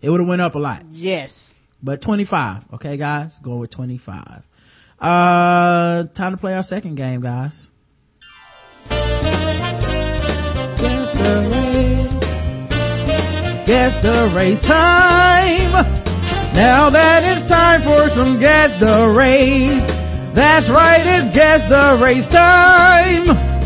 It 0.00 0.10
would 0.10 0.20
have 0.20 0.28
went 0.28 0.42
up 0.42 0.54
a 0.54 0.58
lot. 0.58 0.82
yes. 0.90 1.54
but 1.82 2.00
25 2.00 2.64
okay 2.74 2.96
guys 2.96 3.38
going 3.40 3.58
with 3.60 3.70
25 3.70 4.42
uh 4.98 6.04
time 6.14 6.32
to 6.32 6.36
play 6.38 6.54
our 6.54 6.62
second 6.62 6.94
game 6.94 7.20
guys 7.20 7.68
guess 10.78 11.12
the 11.12 11.48
race 11.52 12.06
guess 13.66 13.98
the 13.98 14.32
race 14.34 14.62
time 14.62 16.05
now 16.56 16.90
that 16.90 17.22
it's 17.24 17.44
time 17.44 17.80
for 17.82 18.08
some 18.08 18.38
guess 18.38 18.76
the 18.76 19.14
race 19.16 19.94
that's 20.34 20.68
right 20.68 21.02
it's 21.04 21.30
guess 21.30 21.66
the 21.66 22.02
race 22.02 22.26
time 22.26 23.56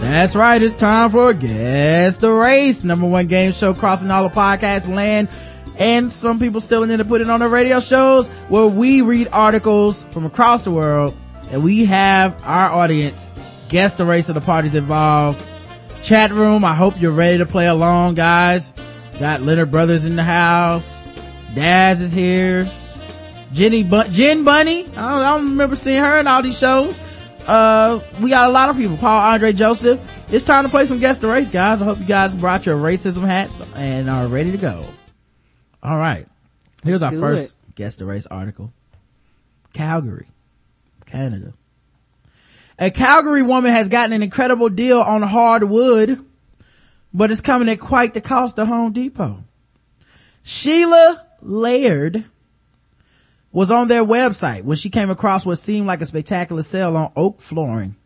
that's 0.00 0.34
right, 0.34 0.60
it's 0.60 0.74
time 0.74 1.10
for 1.10 1.32
Guess 1.34 2.16
the 2.16 2.32
Race, 2.32 2.82
number 2.82 3.06
one 3.06 3.28
game 3.28 3.52
show 3.52 3.74
crossing 3.74 4.10
all 4.10 4.28
the 4.28 4.34
podcast 4.34 4.92
land. 4.92 5.28
And 5.78 6.12
some 6.12 6.40
people 6.40 6.60
still 6.60 6.82
in 6.82 6.98
to 6.98 7.04
put 7.04 7.20
it 7.20 7.30
on 7.30 7.38
the 7.38 7.48
radio 7.48 7.78
shows 7.78 8.26
where 8.48 8.66
we 8.66 9.02
read 9.02 9.28
articles 9.30 10.02
from 10.04 10.24
across 10.26 10.62
the 10.62 10.72
world 10.72 11.14
and 11.52 11.62
we 11.62 11.84
have 11.84 12.42
our 12.44 12.70
audience 12.70 13.28
guess 13.68 13.94
the 13.94 14.04
race 14.04 14.28
of 14.28 14.34
the 14.34 14.40
parties 14.40 14.74
involved. 14.74 15.40
Chat 16.02 16.32
room, 16.32 16.64
I 16.64 16.74
hope 16.74 17.00
you're 17.00 17.12
ready 17.12 17.38
to 17.38 17.46
play 17.46 17.68
along, 17.68 18.14
guys. 18.14 18.74
Got 19.20 19.42
Leonard 19.42 19.70
Brothers 19.70 20.06
in 20.06 20.16
the 20.16 20.24
house. 20.24 21.04
Daz 21.54 22.00
is 22.00 22.12
here. 22.12 22.70
Jenny 23.52 23.82
Bun- 23.82 24.12
Jen 24.12 24.44
Bunny. 24.44 24.82
I 24.82 24.84
don't, 24.84 24.96
I 24.96 25.36
don't 25.36 25.50
remember 25.50 25.76
seeing 25.76 26.02
her 26.02 26.20
in 26.20 26.26
all 26.26 26.42
these 26.42 26.58
shows. 26.58 27.00
Uh, 27.46 28.00
we 28.20 28.30
got 28.30 28.48
a 28.48 28.52
lot 28.52 28.68
of 28.68 28.76
people. 28.76 28.96
Paul 28.96 29.18
Andre 29.32 29.52
Joseph. 29.52 30.00
It's 30.32 30.44
time 30.44 30.64
to 30.64 30.70
play 30.70 30.86
some 30.86 31.00
Guess 31.00 31.18
the 31.18 31.26
Race, 31.26 31.50
guys. 31.50 31.82
I 31.82 31.84
hope 31.86 31.98
you 31.98 32.04
guys 32.04 32.34
brought 32.34 32.66
your 32.66 32.76
racism 32.76 33.22
hats 33.22 33.62
and 33.74 34.08
are 34.08 34.28
ready 34.28 34.52
to 34.52 34.58
go. 34.58 34.84
All 35.82 35.96
right. 35.96 36.26
Here's 36.84 37.02
our 37.02 37.10
do 37.10 37.20
first 37.20 37.56
Guess 37.74 37.96
the 37.96 38.04
Race 38.06 38.26
article. 38.26 38.72
Calgary, 39.72 40.28
Canada. 41.06 41.54
A 42.78 42.90
Calgary 42.90 43.42
woman 43.42 43.72
has 43.72 43.88
gotten 43.88 44.12
an 44.12 44.22
incredible 44.22 44.68
deal 44.68 45.00
on 45.00 45.22
hardwood, 45.22 46.24
but 47.12 47.30
it's 47.30 47.40
coming 47.40 47.68
at 47.68 47.80
quite 47.80 48.14
the 48.14 48.20
cost 48.20 48.58
of 48.58 48.68
Home 48.68 48.92
Depot. 48.92 49.42
Sheila 50.42 51.26
Laird 51.42 52.24
was 53.52 53.70
on 53.70 53.88
their 53.88 54.04
website 54.04 54.62
when 54.64 54.76
she 54.76 54.90
came 54.90 55.10
across 55.10 55.44
what 55.44 55.56
seemed 55.56 55.86
like 55.86 56.00
a 56.00 56.06
spectacular 56.06 56.62
sale 56.62 56.96
on 56.96 57.10
oak 57.16 57.40
flooring. 57.40 57.96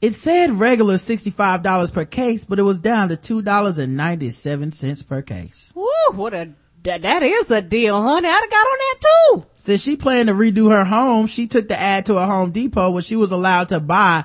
It 0.00 0.12
said 0.14 0.52
regular 0.52 0.94
$65 0.94 1.92
per 1.92 2.04
case, 2.04 2.44
but 2.44 2.58
it 2.58 2.62
was 2.62 2.78
down 2.78 3.08
to 3.08 3.16
$2.97 3.16 5.08
per 5.08 5.22
case. 5.22 5.72
Woo, 5.74 5.88
what 6.12 6.34
a, 6.34 6.50
that, 6.84 7.02
that 7.02 7.22
is 7.24 7.50
a 7.50 7.60
deal, 7.62 8.00
honey. 8.00 8.28
I'd 8.28 8.32
have 8.32 8.50
got 8.50 8.56
on 8.58 8.78
that 8.78 9.00
too. 9.00 9.46
Since 9.56 9.82
she 9.82 9.96
planned 9.96 10.28
to 10.28 10.34
redo 10.34 10.70
her 10.70 10.84
home, 10.84 11.26
she 11.26 11.46
took 11.48 11.66
the 11.68 11.78
ad 11.78 12.06
to 12.06 12.16
a 12.16 12.26
Home 12.26 12.52
Depot 12.52 12.90
where 12.90 13.02
she 13.02 13.16
was 13.16 13.32
allowed 13.32 13.70
to 13.70 13.80
buy 13.80 14.24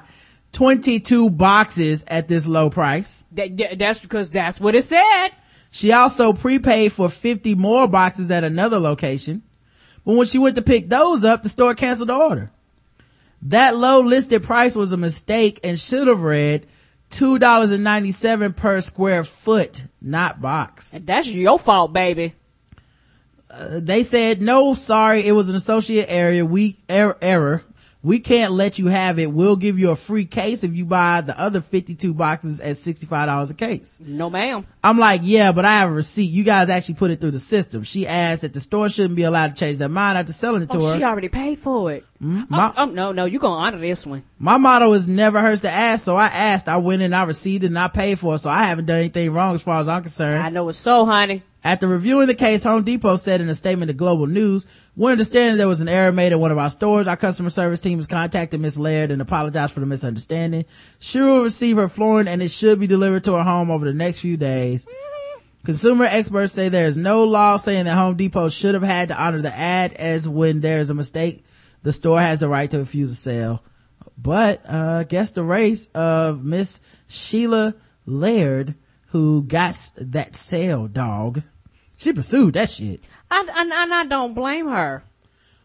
22 0.51 1.31
boxes 1.31 2.05
at 2.07 2.27
this 2.27 2.47
low 2.47 2.69
price. 2.69 3.23
That, 3.31 3.57
that- 3.57 3.79
that's 3.79 3.99
because 3.99 4.29
that's 4.29 4.59
what 4.59 4.75
it 4.75 4.83
said. 4.83 5.29
She 5.75 5.91
also 5.91 6.33
prepaid 6.33 6.91
for 6.91 7.09
50 7.09 7.55
more 7.55 7.87
boxes 7.87 8.29
at 8.29 8.43
another 8.43 8.77
location. 8.77 9.41
But 10.05 10.13
when 10.13 10.27
she 10.27 10.37
went 10.37 10.55
to 10.57 10.61
pick 10.61 10.87
those 10.87 11.23
up, 11.23 11.41
the 11.41 11.49
store 11.49 11.73
canceled 11.73 12.09
the 12.09 12.15
order. 12.15 12.51
That 13.41 13.75
low 13.75 14.01
listed 14.01 14.43
price 14.43 14.75
was 14.75 14.91
a 14.91 14.97
mistake 14.97 15.59
and 15.63 15.79
should 15.79 16.07
have 16.07 16.21
read 16.21 16.67
$2.97 17.09 18.55
per 18.55 18.81
square 18.81 19.23
foot, 19.23 19.85
not 19.99 20.39
box. 20.39 20.95
That's 21.01 21.31
your 21.31 21.57
fault, 21.57 21.91
baby. 21.91 22.35
They 23.71 24.03
said, 24.03 24.43
no, 24.43 24.75
sorry, 24.75 25.25
it 25.25 25.31
was 25.31 25.49
an 25.49 25.55
associate 25.55 26.05
area, 26.07 26.45
we, 26.45 26.77
er, 26.87 27.17
error. 27.19 27.63
We 28.03 28.19
can't 28.19 28.51
let 28.51 28.77
you 28.79 28.87
have 28.87 29.17
it. 29.17 29.31
We'll 29.31 29.55
give 29.55 29.79
you 29.79 29.91
a 29.91 29.95
free 29.95 30.25
case 30.25 30.65
if 30.65 30.75
you 30.75 30.85
buy 30.85 31.21
the 31.21 31.39
other 31.39 31.61
52 31.61 32.13
boxes 32.13 32.59
at 32.59 32.75
$65 32.75 33.49
a 33.49 33.53
case. 33.53 33.97
No, 34.05 34.29
ma'am. 34.29 34.67
I'm 34.83 34.99
like, 34.99 35.21
yeah, 35.23 35.53
but 35.53 35.63
I 35.63 35.79
have 35.79 35.89
a 35.89 35.93
receipt. 35.93 36.25
You 36.29 36.43
guys 36.43 36.67
actually 36.69 36.95
put 36.95 37.11
it 37.11 37.21
through 37.21 37.31
the 37.31 37.39
system. 37.39 37.83
She 37.83 38.05
asked 38.05 38.41
that 38.41 38.53
the 38.53 38.59
store 38.59 38.89
shouldn't 38.89 39.15
be 39.15 39.23
allowed 39.23 39.55
to 39.55 39.59
change 39.59 39.77
their 39.77 39.87
mind 39.87 40.17
after 40.17 40.33
selling 40.33 40.63
it 40.63 40.69
oh, 40.71 40.79
to 40.79 40.85
Oh, 40.85 40.87
her. 40.89 40.97
she 40.97 41.03
already 41.03 41.29
paid 41.29 41.59
for 41.59 41.93
it. 41.93 42.05
Mm-hmm. 42.23 42.53
Oh, 42.53 42.57
My- 42.57 42.69
oh, 42.69 42.73
oh, 42.77 42.85
no, 42.85 43.11
no, 43.11 43.25
you 43.25 43.37
gonna 43.39 43.55
honor 43.55 43.77
this 43.79 44.05
one. 44.05 44.23
My 44.39 44.57
motto 44.57 44.93
is 44.93 45.07
never 45.07 45.41
hurts 45.41 45.61
to 45.61 45.69
ask, 45.69 46.03
so 46.05 46.15
I 46.15 46.27
asked, 46.27 46.67
I 46.69 46.77
went 46.77 47.01
in, 47.01 47.13
I 47.13 47.23
received 47.23 47.63
it, 47.63 47.67
and 47.67 47.77
I 47.79 47.89
paid 47.89 48.19
for 48.19 48.35
it, 48.35 48.39
so 48.39 48.49
I 48.49 48.63
haven't 48.63 48.85
done 48.85 48.99
anything 48.99 49.31
wrong 49.31 49.55
as 49.55 49.63
far 49.63 49.79
as 49.81 49.89
I'm 49.89 50.01
concerned. 50.03 50.41
I 50.43 50.49
know 50.49 50.69
it's 50.69 50.77
so, 50.79 51.05
honey. 51.05 51.43
After 51.65 51.87
reviewing 51.87 52.27
the 52.27 52.35
case, 52.35 52.63
Home 52.63 52.83
Depot 52.83 53.15
said 53.15 53.39
in 53.39 53.47
a 53.47 53.53
statement 53.53 53.89
to 53.89 53.93
Global 53.93 54.27
News, 54.27 54.65
we 54.97 55.09
understand 55.11 55.57
there 55.59 55.67
was 55.67 55.79
an 55.79 55.87
error 55.87 56.11
made 56.11 56.33
at 56.33 56.39
one 56.39 56.51
of 56.51 56.57
our 56.57 56.69
stores. 56.69 57.07
Our 57.07 57.15
customer 57.15 57.49
service 57.49 57.79
team 57.79 57.99
has 57.99 58.07
contacted 58.07 58.59
Miss 58.59 58.77
Laird 58.77 59.11
and 59.11 59.21
apologized 59.21 59.73
for 59.73 59.79
the 59.79 59.85
misunderstanding. 59.85 60.65
She 60.99 61.21
will 61.21 61.43
receive 61.43 61.77
her 61.77 61.87
flooring 61.87 62.27
and 62.27 62.41
it 62.43 62.51
should 62.51 62.81
be 62.81 62.87
delivered 62.87 63.23
to 63.23 63.33
her 63.35 63.43
home 63.43 63.71
over 63.71 63.85
the 63.85 63.93
next 63.93 64.19
few 64.19 64.35
days. 64.35 64.85
Consumer 65.63 66.03
experts 66.03 66.51
say 66.51 66.67
there 66.67 66.87
is 66.87 66.97
no 66.97 67.23
law 67.23 67.55
saying 67.55 67.85
that 67.85 67.95
Home 67.95 68.15
Depot 68.17 68.49
should 68.49 68.73
have 68.73 68.83
had 68.83 69.07
to 69.07 69.21
honor 69.21 69.41
the 69.41 69.55
ad 69.55 69.93
as 69.93 70.27
when 70.27 70.59
there 70.59 70.79
is 70.79 70.89
a 70.89 70.93
mistake, 70.93 71.45
the 71.83 71.91
store 71.91 72.19
has 72.19 72.39
the 72.39 72.49
right 72.49 72.69
to 72.71 72.79
refuse 72.79 73.11
a 73.11 73.15
sale. 73.15 73.63
But, 74.17 74.61
uh, 74.67 75.03
guess 75.03 75.31
the 75.31 75.43
race 75.43 75.87
of 75.89 76.43
Miss 76.43 76.81
Sheila 77.07 77.75
Laird, 78.05 78.75
who 79.07 79.43
got 79.43 79.91
that 79.97 80.35
sale 80.35 80.87
dog. 80.87 81.43
She 81.95 82.13
pursued 82.13 82.55
that 82.55 82.69
shit. 82.69 83.01
I, 83.29 83.47
I, 83.53 83.83
and 83.83 83.93
I 83.93 84.05
don't 84.05 84.33
blame 84.33 84.67
her. 84.67 85.03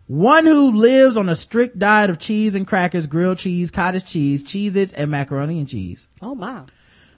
One 0.06 0.46
who 0.46 0.72
lives 0.72 1.16
on 1.18 1.28
a 1.28 1.36
strict 1.36 1.78
diet 1.78 2.08
of 2.08 2.18
cheese 2.18 2.54
and 2.54 2.66
crackers, 2.66 3.06
grilled 3.06 3.38
cheese, 3.38 3.70
cottage 3.70 4.06
cheese, 4.06 4.42
Cheez-Its, 4.42 4.94
and 4.94 5.10
macaroni 5.10 5.58
and 5.58 5.68
cheese. 5.68 6.08
Oh 6.22 6.34
my. 6.34 6.62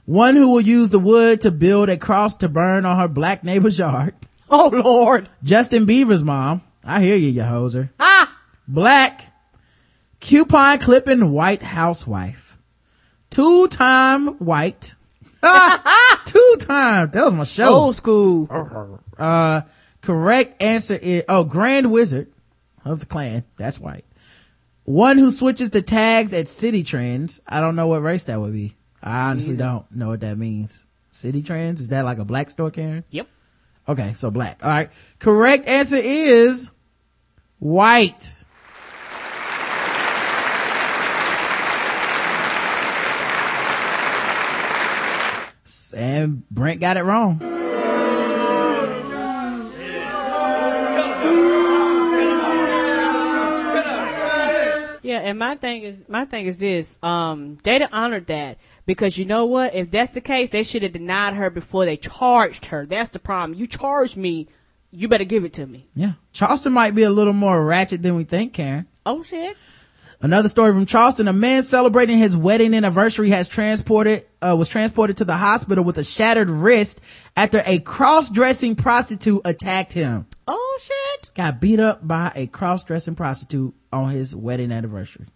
One 0.06 0.34
who 0.34 0.48
will 0.48 0.60
use 0.60 0.90
the 0.90 0.98
wood 0.98 1.42
to 1.42 1.52
build 1.52 1.88
a 1.88 1.96
cross 1.96 2.34
to 2.36 2.48
burn 2.48 2.84
on 2.84 2.98
her 2.98 3.06
black 3.06 3.44
neighbor's 3.44 3.78
yard. 3.78 4.14
Oh 4.48 4.70
Lord. 4.72 5.28
Justin 5.44 5.86
Bieber's 5.86 6.24
mom. 6.24 6.62
I 6.82 7.00
hear 7.00 7.14
you, 7.14 7.28
you 7.28 7.42
hoser. 7.42 7.90
Ah. 8.00 8.29
Black. 8.72 9.32
Coupon 10.20 10.78
clipping 10.78 11.32
white 11.32 11.62
housewife. 11.62 12.56
Two 13.30 13.66
time 13.68 14.28
white. 14.38 14.94
Two 16.24 16.56
time. 16.60 17.10
That 17.10 17.24
was 17.24 17.32
my 17.32 17.44
show. 17.44 17.74
Old 17.74 17.96
school. 17.96 19.00
Uh, 19.18 19.62
correct 20.02 20.62
answer 20.62 20.94
is, 20.94 21.24
oh, 21.28 21.44
Grand 21.44 21.90
Wizard 21.90 22.30
of 22.84 23.00
the 23.00 23.06
Klan. 23.06 23.44
That's 23.56 23.80
white. 23.80 24.04
One 24.84 25.18
who 25.18 25.30
switches 25.30 25.70
the 25.70 25.82
tags 25.82 26.32
at 26.32 26.46
Citi 26.46 26.86
Trends. 26.86 27.40
I 27.46 27.60
don't 27.60 27.76
know 27.76 27.86
what 27.88 28.02
race 28.02 28.24
that 28.24 28.40
would 28.40 28.52
be. 28.52 28.74
I 29.02 29.30
honestly 29.30 29.56
don't 29.56 29.90
know 29.90 30.08
what 30.08 30.20
that 30.20 30.36
means. 30.36 30.84
Citi 31.12 31.44
Trends? 31.44 31.80
Is 31.80 31.88
that 31.88 32.04
like 32.04 32.18
a 32.18 32.24
black 32.24 32.50
store, 32.50 32.70
Karen? 32.70 33.04
Yep. 33.10 33.26
Okay, 33.88 34.12
so 34.14 34.30
black. 34.30 34.64
All 34.64 34.70
right. 34.70 34.90
Correct 35.18 35.66
answer 35.66 35.96
is 35.96 36.70
white. 37.58 38.34
And 45.92 46.48
Brent 46.50 46.80
got 46.80 46.96
it 46.96 47.04
wrong. 47.04 47.40
Yeah, 55.02 55.20
and 55.20 55.38
my 55.40 55.56
thing 55.56 55.82
is 55.82 55.98
my 56.08 56.24
thing 56.24 56.46
is 56.46 56.58
this. 56.58 56.98
Um, 57.02 57.58
they'd 57.64 57.80
have 57.80 57.92
honored 57.92 58.26
that 58.28 58.58
because 58.86 59.18
you 59.18 59.24
know 59.24 59.44
what? 59.44 59.74
If 59.74 59.90
that's 59.90 60.12
the 60.12 60.20
case, 60.20 60.50
they 60.50 60.62
should 60.62 60.84
have 60.84 60.92
denied 60.92 61.34
her 61.34 61.50
before 61.50 61.84
they 61.84 61.96
charged 61.96 62.66
her. 62.66 62.86
That's 62.86 63.10
the 63.10 63.18
problem. 63.18 63.58
You 63.58 63.66
charged 63.66 64.16
me, 64.16 64.46
you 64.92 65.08
better 65.08 65.24
give 65.24 65.44
it 65.44 65.52
to 65.54 65.66
me. 65.66 65.88
Yeah. 65.96 66.12
Charleston 66.32 66.72
might 66.72 66.94
be 66.94 67.02
a 67.02 67.10
little 67.10 67.32
more 67.32 67.64
ratchet 67.64 68.02
than 68.02 68.14
we 68.14 68.22
think, 68.22 68.52
Karen. 68.52 68.86
Oh 69.04 69.24
shit. 69.24 69.56
Another 70.22 70.50
story 70.50 70.72
from 70.74 70.84
Charleston. 70.84 71.28
A 71.28 71.32
man 71.32 71.62
celebrating 71.62 72.18
his 72.18 72.36
wedding 72.36 72.74
anniversary 72.74 73.30
has 73.30 73.48
transported, 73.48 74.26
uh, 74.42 74.54
was 74.58 74.68
transported 74.68 75.16
to 75.18 75.24
the 75.24 75.36
hospital 75.36 75.82
with 75.82 75.96
a 75.96 76.04
shattered 76.04 76.50
wrist 76.50 77.00
after 77.36 77.62
a 77.64 77.78
cross-dressing 77.78 78.76
prostitute 78.76 79.40
attacked 79.46 79.94
him. 79.94 80.26
Oh 80.46 80.78
shit. 80.82 81.34
Got 81.34 81.60
beat 81.60 81.80
up 81.80 82.06
by 82.06 82.32
a 82.34 82.46
cross-dressing 82.48 83.14
prostitute 83.14 83.74
on 83.92 84.10
his 84.10 84.36
wedding 84.36 84.72
anniversary. 84.72 85.26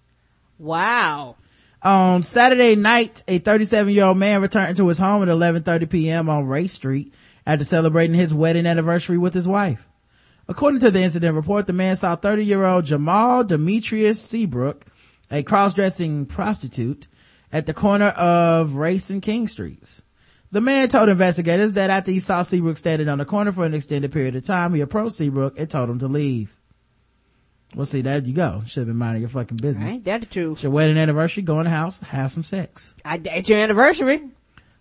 Wow. 0.59 1.36
On 1.82 2.23
Saturday 2.23 2.77
night, 2.77 3.24
a 3.27 3.39
37 3.39 3.93
year 3.93 4.05
old 4.05 4.19
man 4.19 4.43
returned 4.43 4.77
to 4.77 4.89
his 4.89 4.98
home 4.98 5.23
at 5.23 5.28
11:30 5.28 5.90
p.m. 5.90 6.28
on 6.28 6.47
Ray 6.47 6.66
Street 6.66 7.15
after 7.47 7.65
celebrating 7.65 8.15
his 8.15 8.35
wedding 8.35 8.66
anniversary 8.66 9.19
with 9.19 9.35
his 9.35 9.48
wife. 9.48 9.86
According 10.46 10.80
to 10.80 10.90
the 10.90 11.02
incident 11.02 11.36
report, 11.36 11.66
the 11.66 11.72
man 11.72 11.96
saw 11.96 12.16
30 12.16 12.44
year 12.44 12.64
old 12.64 12.84
Jamal 12.84 13.44
Demetrius 13.44 14.20
Seabrook, 14.22 14.84
a 15.30 15.42
cross-dressing 15.42 16.26
prostitute, 16.26 17.08
at 17.52 17.66
the 17.66 17.74
corner 17.74 18.08
of 18.08 18.74
Race 18.74 19.10
and 19.10 19.22
King 19.22 19.46
Streets. 19.46 20.02
The 20.50 20.60
man 20.60 20.88
told 20.88 21.08
investigators 21.08 21.72
that 21.72 21.90
after 21.90 22.10
he 22.10 22.20
saw 22.20 22.42
Seabrook 22.42 22.76
standing 22.76 23.08
on 23.08 23.18
the 23.18 23.24
corner 23.24 23.52
for 23.52 23.64
an 23.64 23.74
extended 23.74 24.12
period 24.12 24.36
of 24.36 24.44
time, 24.44 24.74
he 24.74 24.80
approached 24.80 25.16
Seabrook 25.16 25.58
and 25.58 25.68
told 25.68 25.90
him 25.90 25.98
to 26.00 26.08
leave. 26.08 26.56
Well, 27.74 27.86
see, 27.86 28.02
there 28.02 28.18
you 28.18 28.34
go. 28.34 28.62
Should 28.66 28.82
have 28.82 28.86
been 28.86 28.96
minding 28.96 29.22
your 29.22 29.30
fucking 29.30 29.56
business. 29.60 29.90
Ain't 29.90 30.04
that 30.04 30.20
the 30.20 30.26
truth? 30.26 30.52
It's 30.52 30.62
your 30.62 30.70
wedding 30.70 30.96
anniversary. 30.96 31.42
Go 31.42 31.58
in 31.58 31.64
the 31.64 31.70
house, 31.70 31.98
have 32.00 32.30
some 32.30 32.44
sex. 32.44 32.94
I, 33.04 33.20
it's 33.24 33.48
your 33.48 33.58
anniversary. 33.58 34.22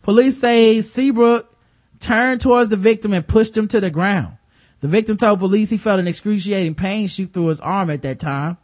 Police 0.04 0.40
say 0.40 0.82
Seabrook 0.82 1.52
turned 2.00 2.42
towards 2.42 2.70
the 2.70 2.78
victim 2.78 3.14
and 3.14 3.28
pushed 3.28 3.58
him 3.58 3.68
to 3.70 3.80
the 3.80 3.90
ground. 3.90 4.38
The 4.84 4.90
victim 4.90 5.16
told 5.16 5.40
police 5.40 5.70
he 5.70 5.78
felt 5.78 6.02
an 6.02 6.10
excruciating 6.10 6.76
pain 6.76 7.08
shoot 7.08 7.32
through 7.32 7.46
his 7.46 7.62
arm 7.62 7.90
at 7.90 8.02
that 8.02 8.20
time. 8.20 8.58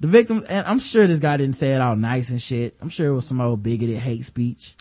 The 0.00 0.06
victim, 0.06 0.42
and 0.48 0.66
I'm 0.66 0.78
sure 0.78 1.06
this 1.06 1.18
guy 1.18 1.36
didn't 1.36 1.54
say 1.54 1.74
it 1.74 1.82
all 1.82 1.96
nice 1.96 2.30
and 2.30 2.40
shit. 2.40 2.78
I'm 2.80 2.88
sure 2.88 3.08
it 3.08 3.14
was 3.14 3.26
some 3.26 3.42
old 3.42 3.62
bigoted 3.62 3.98
hate 3.98 4.24
speech. 4.24 4.74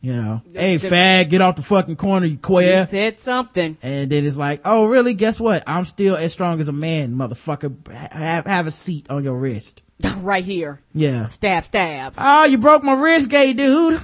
You 0.00 0.16
know, 0.16 0.42
hey 0.54 0.78
fag, 0.78 1.28
get 1.28 1.42
off 1.42 1.56
the 1.56 1.62
fucking 1.62 1.96
corner, 1.96 2.24
you 2.24 2.32
He 2.32 2.38
queer. 2.38 2.86
said 2.86 3.20
something. 3.20 3.76
And 3.82 4.08
then 4.08 4.24
it's 4.24 4.38
like, 4.38 4.62
oh 4.64 4.86
really? 4.86 5.12
Guess 5.12 5.40
what? 5.40 5.62
I'm 5.66 5.84
still 5.84 6.16
as 6.16 6.32
strong 6.32 6.58
as 6.60 6.68
a 6.68 6.72
man, 6.72 7.14
motherfucker. 7.14 7.86
Have, 8.10 8.46
have 8.46 8.66
a 8.66 8.70
seat 8.70 9.10
on 9.10 9.24
your 9.24 9.38
wrist. 9.38 9.82
right 10.20 10.42
here. 10.42 10.80
Yeah. 10.94 11.26
Stab, 11.26 11.64
stab. 11.64 12.14
Oh, 12.16 12.46
you 12.46 12.56
broke 12.56 12.82
my 12.82 12.94
wrist, 12.94 13.28
gay 13.28 13.52
dude. 13.52 14.00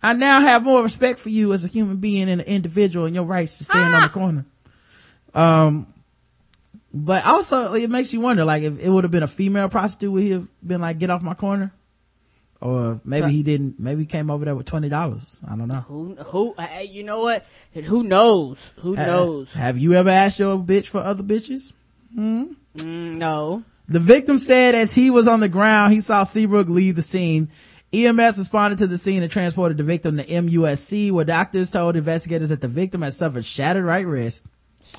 I 0.00 0.12
now 0.12 0.42
have 0.42 0.62
more 0.62 0.84
respect 0.84 1.18
for 1.18 1.30
you 1.30 1.52
as 1.52 1.64
a 1.64 1.68
human 1.68 1.96
being 1.96 2.30
and 2.30 2.40
an 2.40 2.46
individual 2.46 3.06
and 3.06 3.16
your 3.16 3.24
rights 3.24 3.58
to 3.58 3.64
stand 3.64 3.96
on 3.96 4.02
ah! 4.02 4.06
the 4.06 4.12
corner. 4.12 4.46
Um, 5.34 5.86
but 6.92 7.26
also 7.26 7.74
it 7.74 7.90
makes 7.90 8.12
you 8.12 8.20
wonder, 8.20 8.44
like, 8.44 8.62
if 8.62 8.78
it 8.80 8.88
would 8.88 9.04
have 9.04 9.10
been 9.10 9.22
a 9.22 9.28
female 9.28 9.68
prostitute, 9.68 10.12
would 10.12 10.22
he 10.22 10.30
have 10.30 10.48
been 10.66 10.80
like, 10.80 10.98
get 10.98 11.10
off 11.10 11.22
my 11.22 11.34
corner? 11.34 11.72
Or 12.60 13.00
maybe 13.04 13.30
he 13.30 13.42
didn't, 13.42 13.78
maybe 13.78 14.02
he 14.02 14.06
came 14.06 14.30
over 14.30 14.44
there 14.44 14.54
with 14.54 14.66
$20. 14.66 15.40
I 15.46 15.56
don't 15.56 15.68
know. 15.68 15.80
Who, 15.80 16.14
who, 16.14 16.54
hey, 16.58 16.84
you 16.84 17.02
know 17.02 17.20
what? 17.20 17.46
Who 17.74 18.04
knows? 18.04 18.72
Who 18.78 18.94
Ha- 18.94 19.04
knows? 19.04 19.52
Have 19.54 19.76
you 19.76 19.92
ever 19.94 20.08
asked 20.08 20.38
your 20.38 20.56
bitch 20.56 20.86
for 20.86 21.00
other 21.00 21.22
bitches? 21.22 21.72
Mm, 22.16 22.56
no. 22.84 23.64
The 23.88 24.00
victim 24.00 24.38
said 24.38 24.74
as 24.74 24.94
he 24.94 25.10
was 25.10 25.28
on 25.28 25.40
the 25.40 25.48
ground, 25.48 25.92
he 25.92 26.00
saw 26.00 26.22
Seabrook 26.22 26.68
leave 26.68 26.96
the 26.96 27.02
scene. 27.02 27.50
EMS 27.92 28.38
responded 28.38 28.78
to 28.78 28.86
the 28.86 28.98
scene 28.98 29.22
and 29.22 29.30
transported 29.30 29.76
the 29.76 29.84
victim 29.84 30.16
to 30.16 30.24
MUSC, 30.24 31.12
where 31.12 31.24
doctors 31.24 31.70
told 31.70 31.96
investigators 31.96 32.48
that 32.48 32.60
the 32.60 32.68
victim 32.68 33.02
had 33.02 33.12
suffered 33.12 33.44
shattered 33.44 33.84
right 33.84 34.06
wrist. 34.06 34.46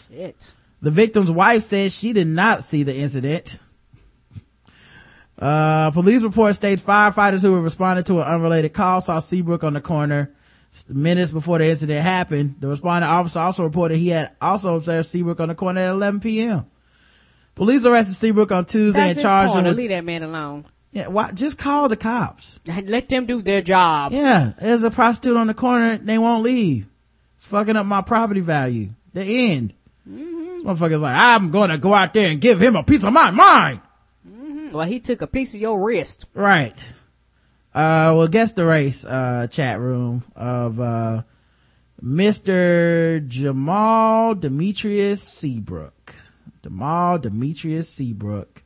Shit. 0.09 0.53
The 0.81 0.91
victim's 0.91 1.31
wife 1.31 1.63
says 1.63 1.97
she 1.97 2.13
did 2.13 2.27
not 2.27 2.63
see 2.63 2.83
the 2.83 2.95
incident. 2.95 3.59
Uh, 5.37 5.91
police 5.91 6.23
report 6.23 6.55
states 6.55 6.81
firefighters 6.81 7.41
who 7.41 7.51
were 7.51 7.61
responding 7.61 8.05
to 8.05 8.21
an 8.21 8.27
unrelated 8.27 8.73
call 8.73 9.01
saw 9.01 9.19
Seabrook 9.19 9.63
on 9.63 9.73
the 9.73 9.81
corner 9.81 10.31
minutes 10.89 11.31
before 11.31 11.57
the 11.59 11.67
incident 11.67 12.01
happened. 12.01 12.55
The 12.59 12.67
responding 12.67 13.09
officer 13.09 13.39
also 13.39 13.63
reported 13.63 13.97
he 13.97 14.09
had 14.09 14.31
also 14.41 14.75
observed 14.75 15.07
Seabrook 15.07 15.39
on 15.39 15.49
the 15.49 15.55
corner 15.55 15.81
at 15.81 15.89
11 15.91 16.21
p.m. 16.21 16.65
Police 17.55 17.85
arrested 17.85 18.15
Seabrook 18.15 18.51
on 18.51 18.65
Tuesday 18.65 18.99
That's 18.99 19.17
and 19.17 19.23
charged 19.23 19.55
him 19.55 19.63
with 19.65 19.77
Leave 19.77 19.89
that 19.89 20.03
man 20.03 20.23
alone. 20.23 20.65
yeah, 20.91 21.07
why, 21.07 21.31
just 21.31 21.57
call 21.57 21.87
the 21.87 21.97
cops. 21.97 22.59
Let 22.83 23.09
them 23.09 23.25
do 23.25 23.41
their 23.41 23.61
job. 23.61 24.11
Yeah, 24.11 24.53
there's 24.59 24.83
a 24.83 24.91
prostitute 24.91 25.37
on 25.37 25.47
the 25.47 25.53
corner. 25.53 25.97
They 25.97 26.17
won't 26.17 26.43
leave. 26.43 26.87
It's 27.37 27.45
fucking 27.45 27.75
up 27.75 27.85
my 27.85 28.01
property 28.01 28.41
value. 28.41 28.89
The 29.13 29.23
end. 29.23 29.73
This 30.05 30.63
motherfucker's 30.63 31.01
like, 31.01 31.15
I'm 31.15 31.51
gonna 31.51 31.77
go 31.77 31.93
out 31.93 32.13
there 32.13 32.29
and 32.29 32.39
give 32.39 32.61
him 32.61 32.75
a 32.75 32.83
piece 32.83 33.03
of 33.03 33.13
my 33.13 33.31
mind. 33.31 33.81
Well, 34.71 34.85
he 34.87 34.99
took 34.99 35.21
a 35.21 35.27
piece 35.27 35.53
of 35.55 35.61
your 35.61 35.83
wrist. 35.83 36.25
Right. 36.33 36.93
Uh, 37.73 38.13
well, 38.15 38.27
guess 38.27 38.53
the 38.53 38.65
race, 38.65 39.05
uh, 39.05 39.47
chat 39.49 39.79
room 39.79 40.23
of, 40.35 40.79
uh, 40.79 41.23
Mr. 42.03 43.25
Jamal 43.27 44.35
Demetrius 44.35 45.21
Seabrook. 45.23 46.15
Jamal 46.63 47.19
Demetrius 47.19 47.89
Seabrook. 47.89 48.63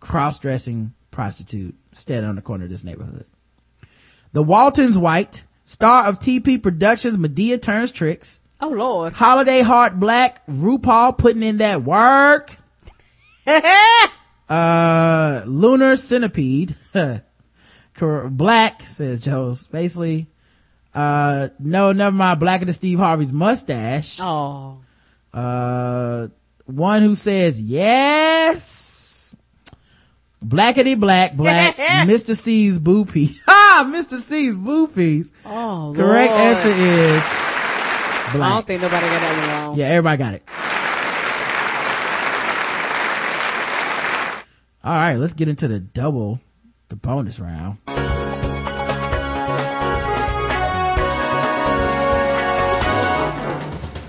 Cross-dressing 0.00 0.94
prostitute 1.10 1.74
standing 1.94 2.28
on 2.28 2.36
the 2.36 2.42
corner 2.42 2.64
of 2.64 2.70
this 2.70 2.84
neighborhood. 2.84 3.26
The 4.32 4.42
Waltons 4.42 4.96
White, 4.96 5.44
star 5.64 6.06
of 6.06 6.18
TP 6.18 6.62
Productions 6.62 7.18
Medea 7.18 7.58
Turns 7.58 7.90
Tricks. 7.92 8.40
Oh 8.62 8.68
Lord. 8.68 9.14
Holiday 9.14 9.62
Heart 9.62 9.98
Black, 9.98 10.46
RuPaul 10.46 11.16
putting 11.16 11.42
in 11.42 11.58
that 11.58 11.82
work. 11.82 12.56
uh, 14.48 15.42
Lunar 15.46 15.96
Centipede, 15.96 16.76
Black, 17.98 18.82
says 18.82 19.20
Joe's, 19.20 19.66
basically. 19.66 20.26
Uh, 20.94 21.48
no, 21.58 21.92
never 21.92 22.14
mind, 22.14 22.40
Blacker 22.40 22.64
than 22.64 22.74
Steve 22.74 22.98
Harvey's 22.98 23.32
mustache. 23.32 24.18
Oh. 24.20 24.80
Uh, 25.32 26.28
one 26.66 27.02
who 27.02 27.14
says 27.14 27.60
yes. 27.60 29.36
Blackety 30.44 30.98
black, 30.98 31.36
black, 31.36 31.76
Mr. 32.08 32.36
C's 32.36 32.78
boopy. 32.78 33.36
Ha! 33.46 33.90
Mr. 33.92 34.18
C's 34.18 34.54
boopies. 34.54 35.32
Oh. 35.44 35.92
Correct 35.94 36.32
Lord. 36.32 36.42
answer 36.42 36.70
is 36.70 37.49
I 38.34 38.48
don't 38.48 38.66
think 38.66 38.82
nobody 38.82 39.06
got 39.06 39.20
that 39.20 39.38
one 39.38 39.66
wrong. 39.68 39.78
Yeah, 39.78 39.86
everybody 39.86 40.16
got 40.16 40.34
it. 40.34 40.42
All 44.82 44.94
right, 44.94 45.16
let's 45.16 45.34
get 45.34 45.48
into 45.48 45.68
the 45.68 45.78
double 45.78 46.40
the 46.88 46.96
bonus 46.96 47.38
round. 47.38 47.78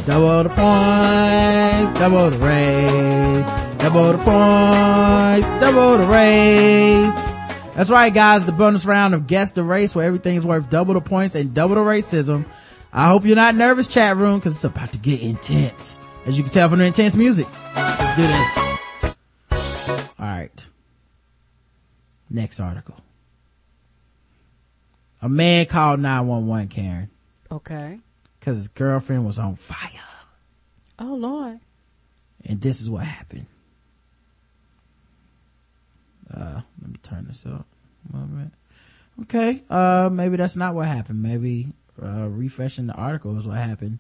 Double 0.06 0.44
the 0.44 0.50
points, 0.50 1.94
double 1.94 2.30
the 2.32 2.38
rates, 2.38 3.52
double 3.78 4.12
the 4.12 4.18
points, 4.18 5.50
double 5.62 5.98
the 5.98 6.06
rates. 6.06 7.38
That's 7.76 7.90
right, 7.90 8.14
guys. 8.14 8.46
The 8.46 8.52
bonus 8.52 8.86
round 8.86 9.14
of 9.14 9.28
Guess 9.28 9.54
the 9.54 9.64
Race 9.64 9.96
where 9.96 10.06
everything 10.06 10.36
is 10.36 10.46
worth 10.46 10.70
double 10.70 10.94
the 10.94 11.02
points 11.02 11.36
and 11.36 11.54
double 11.54 11.76
the 11.76 11.82
racism. 11.82 12.46
I 12.94 13.10
hope 13.10 13.26
you're 13.26 13.36
not 13.36 13.56
nervous, 13.56 13.88
chat 13.88 14.18
room, 14.18 14.40
because 14.40 14.56
it's 14.56 14.64
about 14.64 14.92
to 14.94 14.98
get 15.00 15.22
intense. 15.22 16.00
As 16.26 16.38
you 16.38 16.44
can 16.44 16.52
tell 16.52 16.70
from 16.70 16.80
the 16.80 16.86
intense 16.86 17.16
music. 17.16 17.48
Let's 17.76 18.16
do 18.16 18.28
this. 18.28 19.16
All 20.20 20.26
right. 20.28 20.66
Next 22.30 22.60
article. 22.60 22.96
A 25.22 25.30
man 25.30 25.66
called 25.68 26.00
911, 26.00 26.68
Karen, 26.70 27.10
Okay. 27.52 28.00
because 28.40 28.58
his 28.58 28.68
girlfriend 28.70 29.26
was 29.26 29.38
on 29.40 29.56
fire. 29.56 29.90
Oh 31.00 31.16
Lord. 31.16 31.60
And 32.46 32.60
this 32.62 32.82
is 32.82 32.90
what 32.90 33.06
happened. 33.06 33.46
Uh, 36.34 36.62
let 36.82 36.92
me 36.92 36.98
turn 37.04 37.26
this 37.28 37.44
up. 37.46 37.66
a 38.12 38.16
moment. 38.18 38.54
Okay. 39.24 39.64
Uh, 39.70 40.10
maybe 40.12 40.38
that's 40.38 40.56
not 40.56 40.74
what 40.74 40.88
happened. 40.88 41.22
Maybe, 41.22 41.74
uh, 42.02 42.28
refreshing 42.30 42.88
the 42.88 42.94
article 42.94 43.38
is 43.38 43.48
what 43.48 43.58
happened. 43.58 44.00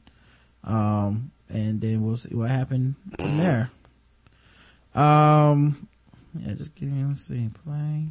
Um, 0.63 1.31
and 1.49 1.81
then 1.81 2.03
we'll 2.03 2.17
see 2.17 2.35
what 2.35 2.49
happened 2.49 2.95
from 3.17 3.37
there. 3.37 3.71
Um, 4.93 5.87
yeah, 6.37 6.53
just 6.53 6.75
give 6.75 6.89
me, 6.89 7.03
let's 7.05 7.21
see, 7.21 7.49
play. 7.63 8.07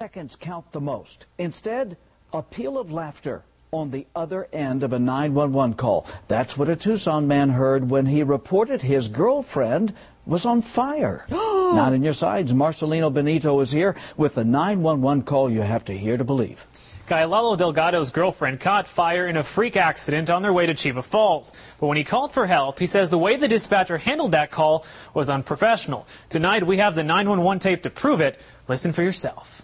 seconds 0.00 0.36
count 0.36 0.72
the 0.72 0.80
most. 0.80 1.26
Instead, 1.38 1.96
a 2.32 2.42
peal 2.42 2.78
of 2.78 2.90
laughter 2.90 3.42
on 3.72 3.90
the 3.90 4.06
other 4.14 4.48
end 4.52 4.82
of 4.82 4.92
a 4.92 4.98
911 4.98 5.74
call. 5.76 6.06
That's 6.28 6.56
what 6.56 6.68
a 6.68 6.76
Tucson 6.76 7.26
man 7.26 7.50
heard 7.50 7.90
when 7.90 8.06
he 8.06 8.22
reported 8.22 8.82
his 8.82 9.08
girlfriend 9.08 9.92
was 10.24 10.46
on 10.46 10.62
fire. 10.62 11.24
Not 11.30 11.92
in 11.92 12.02
your 12.02 12.12
sides. 12.12 12.52
Marcelino 12.52 13.12
Benito 13.12 13.58
is 13.60 13.72
here 13.72 13.96
with 14.16 14.34
the 14.34 14.44
911 14.44 15.24
call 15.24 15.50
you 15.50 15.62
have 15.62 15.84
to 15.86 15.96
hear 15.96 16.16
to 16.16 16.24
believe. 16.24 16.66
Guy 17.06 17.24
Lalo 17.24 17.54
Delgado's 17.54 18.10
girlfriend 18.10 18.58
caught 18.58 18.88
fire 18.88 19.26
in 19.26 19.36
a 19.36 19.42
freak 19.44 19.76
accident 19.76 20.28
on 20.28 20.42
their 20.42 20.52
way 20.52 20.66
to 20.66 20.74
Chiva 20.74 21.04
Falls. 21.04 21.54
But 21.78 21.86
when 21.86 21.96
he 21.96 22.02
called 22.02 22.32
for 22.32 22.46
help, 22.46 22.80
he 22.80 22.88
says 22.88 23.10
the 23.10 23.18
way 23.18 23.36
the 23.36 23.46
dispatcher 23.46 23.96
handled 23.96 24.32
that 24.32 24.50
call 24.50 24.84
was 25.14 25.30
unprofessional. 25.30 26.06
Tonight, 26.28 26.66
we 26.66 26.78
have 26.78 26.96
the 26.96 27.04
911 27.04 27.60
tape 27.60 27.82
to 27.84 27.90
prove 27.90 28.20
it. 28.20 28.40
Listen 28.66 28.92
for 28.92 29.04
yourself. 29.04 29.62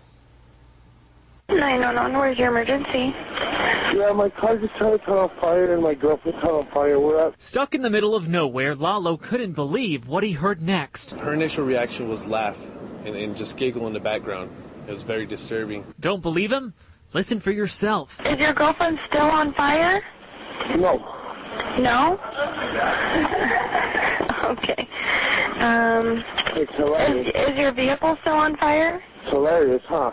911, 1.49 2.17
where's 2.17 2.39
your 2.39 2.49
emergency? 2.49 3.13
Yeah, 3.97 4.13
my 4.13 4.31
car 4.31 4.57
just 4.57 4.75
trying 4.77 4.99
to 4.99 5.05
caught 5.05 5.31
on 5.31 5.41
fire 5.41 5.75
and 5.75 5.83
my 5.83 5.95
girlfriend 5.95 6.41
caught 6.41 6.53
on 6.53 6.67
fire. 6.73 6.99
We're 6.99 7.29
at 7.29 7.43
Stuck 7.43 7.75
in 7.75 7.83
the 7.83 7.91
middle 7.91 8.15
of 8.15 8.29
nowhere, 8.29 8.75
Lalo 8.75 9.17
couldn't 9.17 9.53
believe 9.53 10.07
what 10.07 10.23
he 10.23 10.33
heard 10.33 10.63
next. 10.63 11.11
Her 11.11 11.35
initial 11.35 11.65
reaction 11.65 12.09
was 12.09 12.27
laugh 12.27 12.57
and, 13.05 13.17
and 13.17 13.37
just 13.37 13.57
giggle 13.57 13.87
in 13.89 13.93
the 13.93 14.01
background. 14.01 14.51
It 14.87 14.91
was 14.91 15.03
very 15.03 15.27
disturbing. 15.27 15.93
Don't 16.01 16.23
believe 16.23 16.51
him? 16.51 16.75
Listen 17.15 17.41
for 17.41 17.51
yourself. 17.53 18.19
Is 18.25 18.39
your 18.39 18.55
girlfriend 18.55 18.99
still 19.09 19.23
on 19.23 19.53
fire? 19.55 20.03
no. 20.79 20.99
No? 21.79 22.19
okay. 24.53 24.89
Um, 25.61 26.23
It's 26.57 26.73
hilarious. 26.77 27.29
is, 27.35 27.51
is 27.53 27.59
your 27.59 27.73
vehicle 27.73 28.17
still 28.23 28.35
on 28.35 28.57
fire? 28.57 29.03
It's 29.23 29.31
hilarious, 29.31 29.83
huh? 29.87 30.11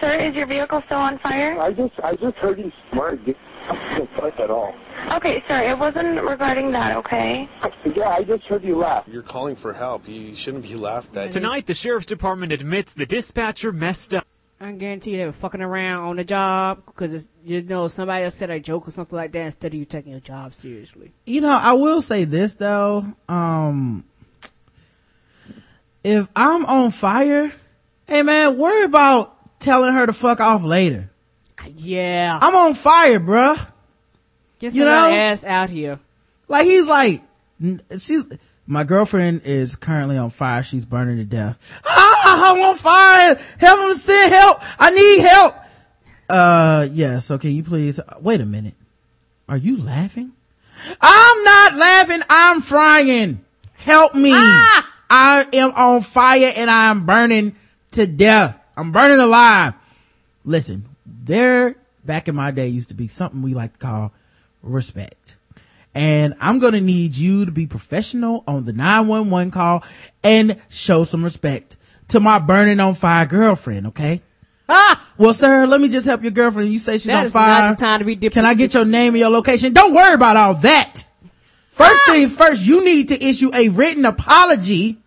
Sir, 0.00 0.28
is 0.28 0.34
your 0.34 0.46
vehicle 0.46 0.82
still 0.86 0.98
on 0.98 1.18
fire? 1.20 1.60
I 1.60 1.72
just 1.72 1.92
I 2.04 2.12
just 2.16 2.36
heard 2.36 2.58
you 2.58 2.70
smart. 2.92 3.24
Get 3.24 3.36
not 3.68 4.08
fuck 4.20 4.38
at 4.40 4.50
all. 4.50 4.74
Okay, 5.16 5.42
sir, 5.48 5.70
it 5.70 5.78
wasn't 5.78 6.22
regarding 6.22 6.72
that, 6.72 6.96
okay? 6.96 7.48
Yeah, 7.96 8.08
I 8.08 8.22
just 8.22 8.44
heard 8.44 8.62
you 8.64 8.76
laugh. 8.78 9.04
You're 9.06 9.22
calling 9.22 9.56
for 9.56 9.72
help. 9.72 10.08
You 10.08 10.34
shouldn't 10.34 10.64
be 10.64 10.74
laughed 10.74 11.16
at. 11.16 11.32
Tonight, 11.32 11.66
the 11.66 11.74
sheriff's 11.74 12.06
department 12.06 12.52
admits 12.52 12.94
the 12.94 13.06
dispatcher 13.06 13.72
messed 13.72 14.14
up. 14.14 14.26
I 14.58 14.72
guarantee 14.72 15.12
you 15.12 15.16
they 15.18 15.26
were 15.26 15.32
fucking 15.32 15.60
around 15.60 16.04
on 16.04 16.16
the 16.16 16.24
job 16.24 16.82
because 16.86 17.28
you 17.44 17.60
know 17.62 17.88
somebody 17.88 18.24
else 18.24 18.34
said 18.34 18.48
a 18.48 18.58
joke 18.58 18.88
or 18.88 18.90
something 18.90 19.16
like 19.16 19.32
that 19.32 19.44
instead 19.44 19.74
of 19.74 19.78
you 19.78 19.84
taking 19.84 20.12
your 20.12 20.20
job 20.20 20.54
seriously. 20.54 21.12
You 21.26 21.42
know, 21.42 21.50
I 21.50 21.74
will 21.74 22.00
say 22.00 22.24
this 22.24 22.54
though. 22.54 23.04
Um, 23.28 24.04
if 26.02 26.26
I'm 26.34 26.64
on 26.64 26.90
fire, 26.90 27.52
hey 28.08 28.22
man, 28.22 28.56
worry 28.56 28.84
about 28.84 29.60
telling 29.60 29.92
her 29.92 30.06
to 30.06 30.14
fuck 30.14 30.40
off 30.40 30.64
later. 30.64 31.10
Yeah, 31.76 32.38
I'm 32.40 32.54
on 32.54 32.74
fire, 32.74 33.20
bruh. 33.20 33.70
get 34.58 34.72
you 34.72 34.84
know? 34.84 35.10
ass 35.10 35.44
out 35.44 35.68
here. 35.68 36.00
Like 36.48 36.64
he's 36.64 36.86
like, 36.86 37.22
she's, 37.98 38.28
my 38.66 38.84
girlfriend 38.84 39.42
is 39.44 39.76
currently 39.76 40.16
on 40.18 40.30
fire. 40.30 40.62
She's 40.62 40.84
burning 40.84 41.16
to 41.18 41.24
death. 41.24 41.80
Ah, 41.86 42.52
I'm 42.52 42.60
on 42.60 42.76
fire. 42.76 43.34
Help 43.58 43.88
him 43.88 43.94
send 43.94 44.32
help. 44.32 44.58
I 44.78 44.90
need 44.90 45.20
help. 45.26 45.54
Uh, 46.28 46.88
yeah. 46.92 47.18
So 47.20 47.38
can 47.38 47.50
you 47.50 47.62
please, 47.62 48.00
wait 48.20 48.40
a 48.40 48.46
minute. 48.46 48.74
Are 49.48 49.56
you 49.56 49.76
laughing? 49.76 50.32
I'm 51.00 51.44
not 51.44 51.76
laughing. 51.76 52.20
I'm 52.28 52.60
frying. 52.60 53.44
Help 53.74 54.14
me. 54.14 54.32
I 54.34 55.46
am 55.52 55.72
on 55.72 56.02
fire 56.02 56.52
and 56.56 56.70
I'm 56.70 57.06
burning 57.06 57.54
to 57.92 58.06
death. 58.06 58.60
I'm 58.76 58.92
burning 58.92 59.18
alive. 59.18 59.74
Listen, 60.44 60.84
there 61.06 61.76
back 62.04 62.28
in 62.28 62.34
my 62.34 62.50
day 62.50 62.68
used 62.68 62.88
to 62.88 62.94
be 62.94 63.08
something 63.08 63.42
we 63.42 63.54
like 63.54 63.74
to 63.74 63.78
call 63.78 64.12
respect. 64.62 65.25
And 65.96 66.34
I'm 66.42 66.58
gonna 66.58 66.80
need 66.82 67.16
you 67.16 67.46
to 67.46 67.50
be 67.50 67.66
professional 67.66 68.44
on 68.46 68.66
the 68.66 68.74
911 68.74 69.50
call 69.50 69.82
and 70.22 70.60
show 70.68 71.04
some 71.04 71.24
respect 71.24 71.78
to 72.08 72.20
my 72.20 72.38
burning 72.38 72.80
on 72.80 72.92
fire 72.92 73.24
girlfriend, 73.24 73.86
okay? 73.86 74.20
Ah! 74.68 75.02
Well, 75.16 75.32
sir, 75.32 75.64
let 75.66 75.80
me 75.80 75.88
just 75.88 76.06
help 76.06 76.20
your 76.22 76.32
girlfriend. 76.32 76.70
You 76.70 76.78
say 76.78 76.94
she's 76.98 77.06
That 77.06 77.20
on 77.20 77.24
is 77.26 77.32
fire. 77.32 77.62
not 77.62 77.78
the 77.78 77.84
time 77.84 78.00
to 78.00 78.04
be 78.04 78.14
dip- 78.14 78.34
Can 78.34 78.44
I 78.44 78.52
get 78.52 78.74
your 78.74 78.84
name 78.84 79.14
and 79.14 79.20
your 79.20 79.30
location? 79.30 79.72
Don't 79.72 79.94
worry 79.94 80.12
about 80.12 80.36
all 80.36 80.54
that. 80.56 81.04
First 81.70 82.04
things 82.06 82.36
first, 82.36 82.62
you 82.62 82.84
need 82.84 83.08
to 83.08 83.24
issue 83.24 83.50
a 83.54 83.70
written 83.70 84.04
apology 84.04 84.98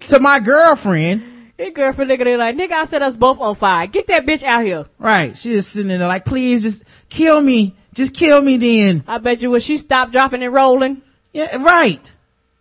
to 0.00 0.18
my 0.18 0.40
girlfriend. 0.40 1.52
His 1.58 1.70
girlfriend 1.74 2.10
nigga, 2.10 2.24
they 2.24 2.36
like, 2.38 2.56
nigga, 2.56 2.72
I 2.72 2.84
set 2.86 3.02
us 3.02 3.16
both 3.18 3.38
on 3.40 3.54
fire. 3.54 3.86
Get 3.86 4.06
that 4.06 4.24
bitch 4.24 4.44
out 4.44 4.64
here. 4.64 4.86
Right. 4.98 5.36
She 5.36 5.52
is 5.52 5.66
sitting 5.66 5.88
there 5.88 5.98
like, 6.08 6.24
please 6.24 6.62
just 6.62 6.84
kill 7.10 7.40
me. 7.40 7.74
Just 7.96 8.14
kill 8.14 8.42
me 8.42 8.58
then. 8.58 9.04
I 9.08 9.16
bet 9.16 9.40
you 9.40 9.50
when 9.50 9.60
she 9.60 9.78
stopped 9.78 10.12
dropping 10.12 10.42
and 10.42 10.52
rolling. 10.52 11.00
Yeah, 11.32 11.56
right. 11.62 12.12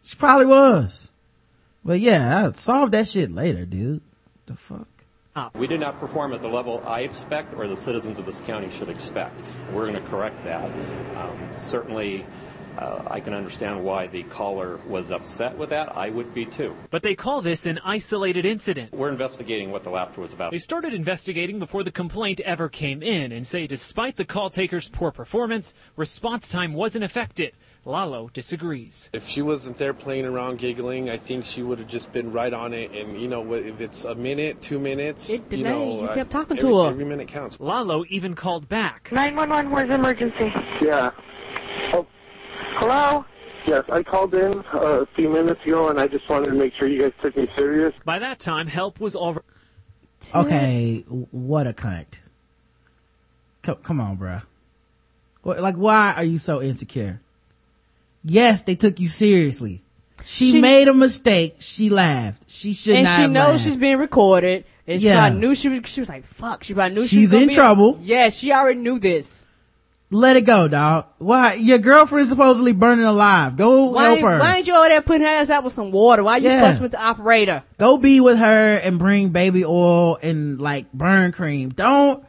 She 0.03 0.15
probably 0.15 0.45
was. 0.45 1.11
But 1.83 1.99
yeah, 1.99 2.39
I'll 2.39 2.53
solve 2.53 2.91
that 2.91 3.09
shit 3.09 3.31
later, 3.31 3.65
dude. 3.65 4.01
The 4.45 4.55
fuck? 4.55 4.87
We 5.53 5.67
did 5.67 5.81
not 5.81 5.99
perform 5.99 6.31
at 6.31 6.41
the 6.41 6.47
level 6.47 6.81
I 6.87 7.01
expect 7.01 7.53
or 7.55 7.67
the 7.67 7.75
citizens 7.75 8.17
of 8.17 8.25
this 8.25 8.39
county 8.39 8.69
should 8.69 8.87
expect. 8.87 9.43
We're 9.73 9.91
going 9.91 10.01
to 10.01 10.09
correct 10.09 10.41
that. 10.45 10.71
Um, 11.17 11.37
certainly, 11.51 12.25
uh, 12.77 13.03
I 13.07 13.19
can 13.19 13.33
understand 13.33 13.83
why 13.83 14.07
the 14.07 14.23
caller 14.23 14.77
was 14.87 15.11
upset 15.11 15.57
with 15.57 15.69
that. 15.69 15.95
I 15.95 16.09
would 16.09 16.33
be 16.33 16.45
too. 16.45 16.75
But 16.89 17.03
they 17.03 17.15
call 17.15 17.41
this 17.41 17.65
an 17.65 17.79
isolated 17.83 18.45
incident. 18.45 18.93
We're 18.93 19.09
investigating 19.09 19.71
what 19.71 19.83
the 19.83 19.89
laughter 19.89 20.21
was 20.21 20.33
about. 20.33 20.51
They 20.51 20.57
started 20.57 20.93
investigating 20.93 21.59
before 21.59 21.83
the 21.83 21.91
complaint 21.91 22.39
ever 22.41 22.69
came 22.69 23.01
in 23.03 23.31
and 23.31 23.45
say 23.45 23.67
despite 23.67 24.15
the 24.17 24.25
call 24.25 24.49
taker's 24.49 24.89
poor 24.89 25.11
performance, 25.11 25.73
response 25.95 26.49
time 26.49 26.73
wasn't 26.73 27.03
affected. 27.03 27.53
Lalo 27.87 28.29
disagrees. 28.33 29.09
If 29.13 29.27
she 29.29 29.43
wasn't 29.43 29.77
there 29.77 29.93
playing 29.93 30.25
around, 30.25 30.57
giggling, 30.57 31.11
I 31.11 31.17
think 31.17 31.45
she 31.45 31.61
would 31.61 31.77
have 31.77 31.87
just 31.87 32.11
been 32.11 32.31
right 32.31 32.51
on 32.51 32.73
it. 32.73 32.91
And 32.91 33.21
you 33.21 33.27
know, 33.27 33.53
if 33.53 33.79
it's 33.79 34.05
a 34.05 34.15
minute, 34.15 34.59
two 34.59 34.79
minutes, 34.79 35.29
It 35.29 35.43
you 35.51 35.57
delayed. 35.59 35.65
know, 35.65 36.01
You 36.01 36.07
uh, 36.07 36.13
kept 36.15 36.31
talking 36.31 36.57
every, 36.57 36.69
to 36.69 36.81
her. 36.83 36.89
Every 36.89 37.05
minute 37.05 37.27
counts. 37.27 37.59
Lalo 37.59 38.03
even 38.09 38.33
called 38.33 38.67
back. 38.67 39.11
911, 39.11 39.71
where's 39.71 39.95
emergency? 39.95 40.51
Yeah. 40.81 41.11
Oh, 41.93 42.07
Hello? 42.77 43.25
yes, 43.67 43.83
I 43.91 44.03
called 44.03 44.33
in 44.35 44.59
uh, 44.73 45.01
a 45.01 45.05
few 45.15 45.29
minutes 45.29 45.59
ago 45.65 45.89
and 45.89 45.99
I 45.99 46.07
just 46.07 46.27
wanted 46.29 46.47
to 46.47 46.53
make 46.53 46.73
sure 46.75 46.87
you 46.87 47.01
guys 47.01 47.13
took 47.21 47.35
me 47.35 47.47
serious. 47.57 47.95
By 48.05 48.19
that 48.19 48.39
time, 48.39 48.67
help 48.67 48.99
was 48.99 49.15
already. 49.15 49.45
Okay, 50.33 51.03
what 51.31 51.67
a 51.67 51.73
cunt. 51.73 52.19
Come, 53.63 53.77
come 53.77 53.99
on, 54.01 54.17
bruh. 54.17 54.43
What, 55.43 55.61
like, 55.61 55.75
why 55.75 56.13
are 56.15 56.23
you 56.23 56.37
so 56.37 56.61
insecure? 56.61 57.21
Yes, 58.23 58.61
they 58.63 58.75
took 58.75 58.99
you 58.99 59.07
seriously. 59.07 59.81
She, 60.23 60.51
She- 60.51 60.61
made 60.61 60.87
a 60.87 60.93
mistake. 60.93 61.57
She 61.59 61.89
laughed. 61.89 62.43
She 62.47 62.73
should 62.73 62.95
and 62.95 63.05
not 63.05 63.15
she 63.15 63.21
have 63.23 63.31
knows 63.31 63.47
laughed. 63.51 63.63
she's 63.63 63.77
being 63.77 63.97
recorded. 63.97 64.65
And 64.87 64.99
she 65.01 65.07
Yeah. 65.07 65.19
probably 65.19 65.39
knew 65.39 65.55
she 65.55 65.69
was, 65.69 65.81
she 65.85 66.01
was 66.01 66.09
like, 66.09 66.23
fuck. 66.23 66.63
She 66.63 66.73
probably 66.73 66.95
knew 66.95 67.01
she 67.07 67.17
She's 67.17 67.21
was 67.27 67.31
gonna 67.31 67.43
in 67.43 67.49
be- 67.49 67.55
trouble. 67.55 67.99
Yeah, 68.01 68.29
she 68.29 68.51
already 68.51 68.79
knew 68.79 68.99
this. 68.99 69.44
Let 70.15 70.37
it 70.37 70.41
go, 70.41 70.67
dog. 70.67 71.05
Why? 71.17 71.53
Your 71.55 71.77
girlfriend's 71.77 72.29
supposedly 72.29 72.73
burning 72.73 73.05
alive. 73.05 73.55
Go 73.57 73.85
Why, 73.85 74.03
help 74.05 74.17
ain't- 74.19 74.27
her. 74.27 74.39
why 74.39 74.55
ain't 74.57 74.67
you 74.67 74.75
over 74.75 74.87
there 74.89 75.01
putting 75.01 75.21
her 75.23 75.27
ass 75.27 75.49
out 75.49 75.63
with 75.63 75.73
some 75.73 75.91
water? 75.91 76.23
Why 76.23 76.37
you 76.37 76.49
Yeah. 76.49 76.61
fussing 76.61 76.83
with 76.83 76.91
the 76.93 77.01
operator? 77.01 77.63
Go 77.77 77.97
be 77.97 78.19
with 78.21 78.37
her 78.37 78.75
and 78.83 78.97
bring 78.99 79.29
baby 79.29 79.63
oil 79.65 80.17
and 80.21 80.59
like 80.59 80.91
burn 80.93 81.31
cream. 81.31 81.69
Don't 81.69 82.23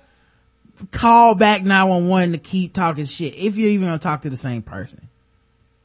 call 0.90 1.34
back 1.34 1.62
911 1.62 2.32
to 2.32 2.38
keep 2.38 2.72
talking 2.74 3.04
shit 3.06 3.34
if 3.36 3.56
you're 3.56 3.70
even 3.70 3.86
gonna 3.86 3.98
talk 3.98 4.22
to 4.22 4.30
the 4.30 4.36
same 4.36 4.62
person. 4.62 5.08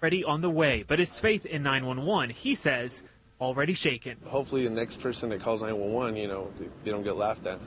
Already 0.01 0.23
on 0.23 0.41
the 0.41 0.49
way, 0.49 0.83
but 0.87 0.99
his 0.99 1.19
faith 1.19 1.45
in 1.45 1.63
911, 1.63 2.31
he 2.31 2.55
says, 2.55 3.03
already 3.39 3.73
shaken. 3.73 4.17
Hopefully, 4.27 4.63
the 4.63 4.69
next 4.69 4.99
person 4.99 5.29
that 5.29 5.41
calls 5.41 5.61
911, 5.61 6.15
you 6.15 6.27
know, 6.27 6.47
they, 6.57 6.65
they 6.83 6.91
don't 6.91 7.03
get 7.03 7.15
laughed 7.15 7.45
at. 7.45 7.59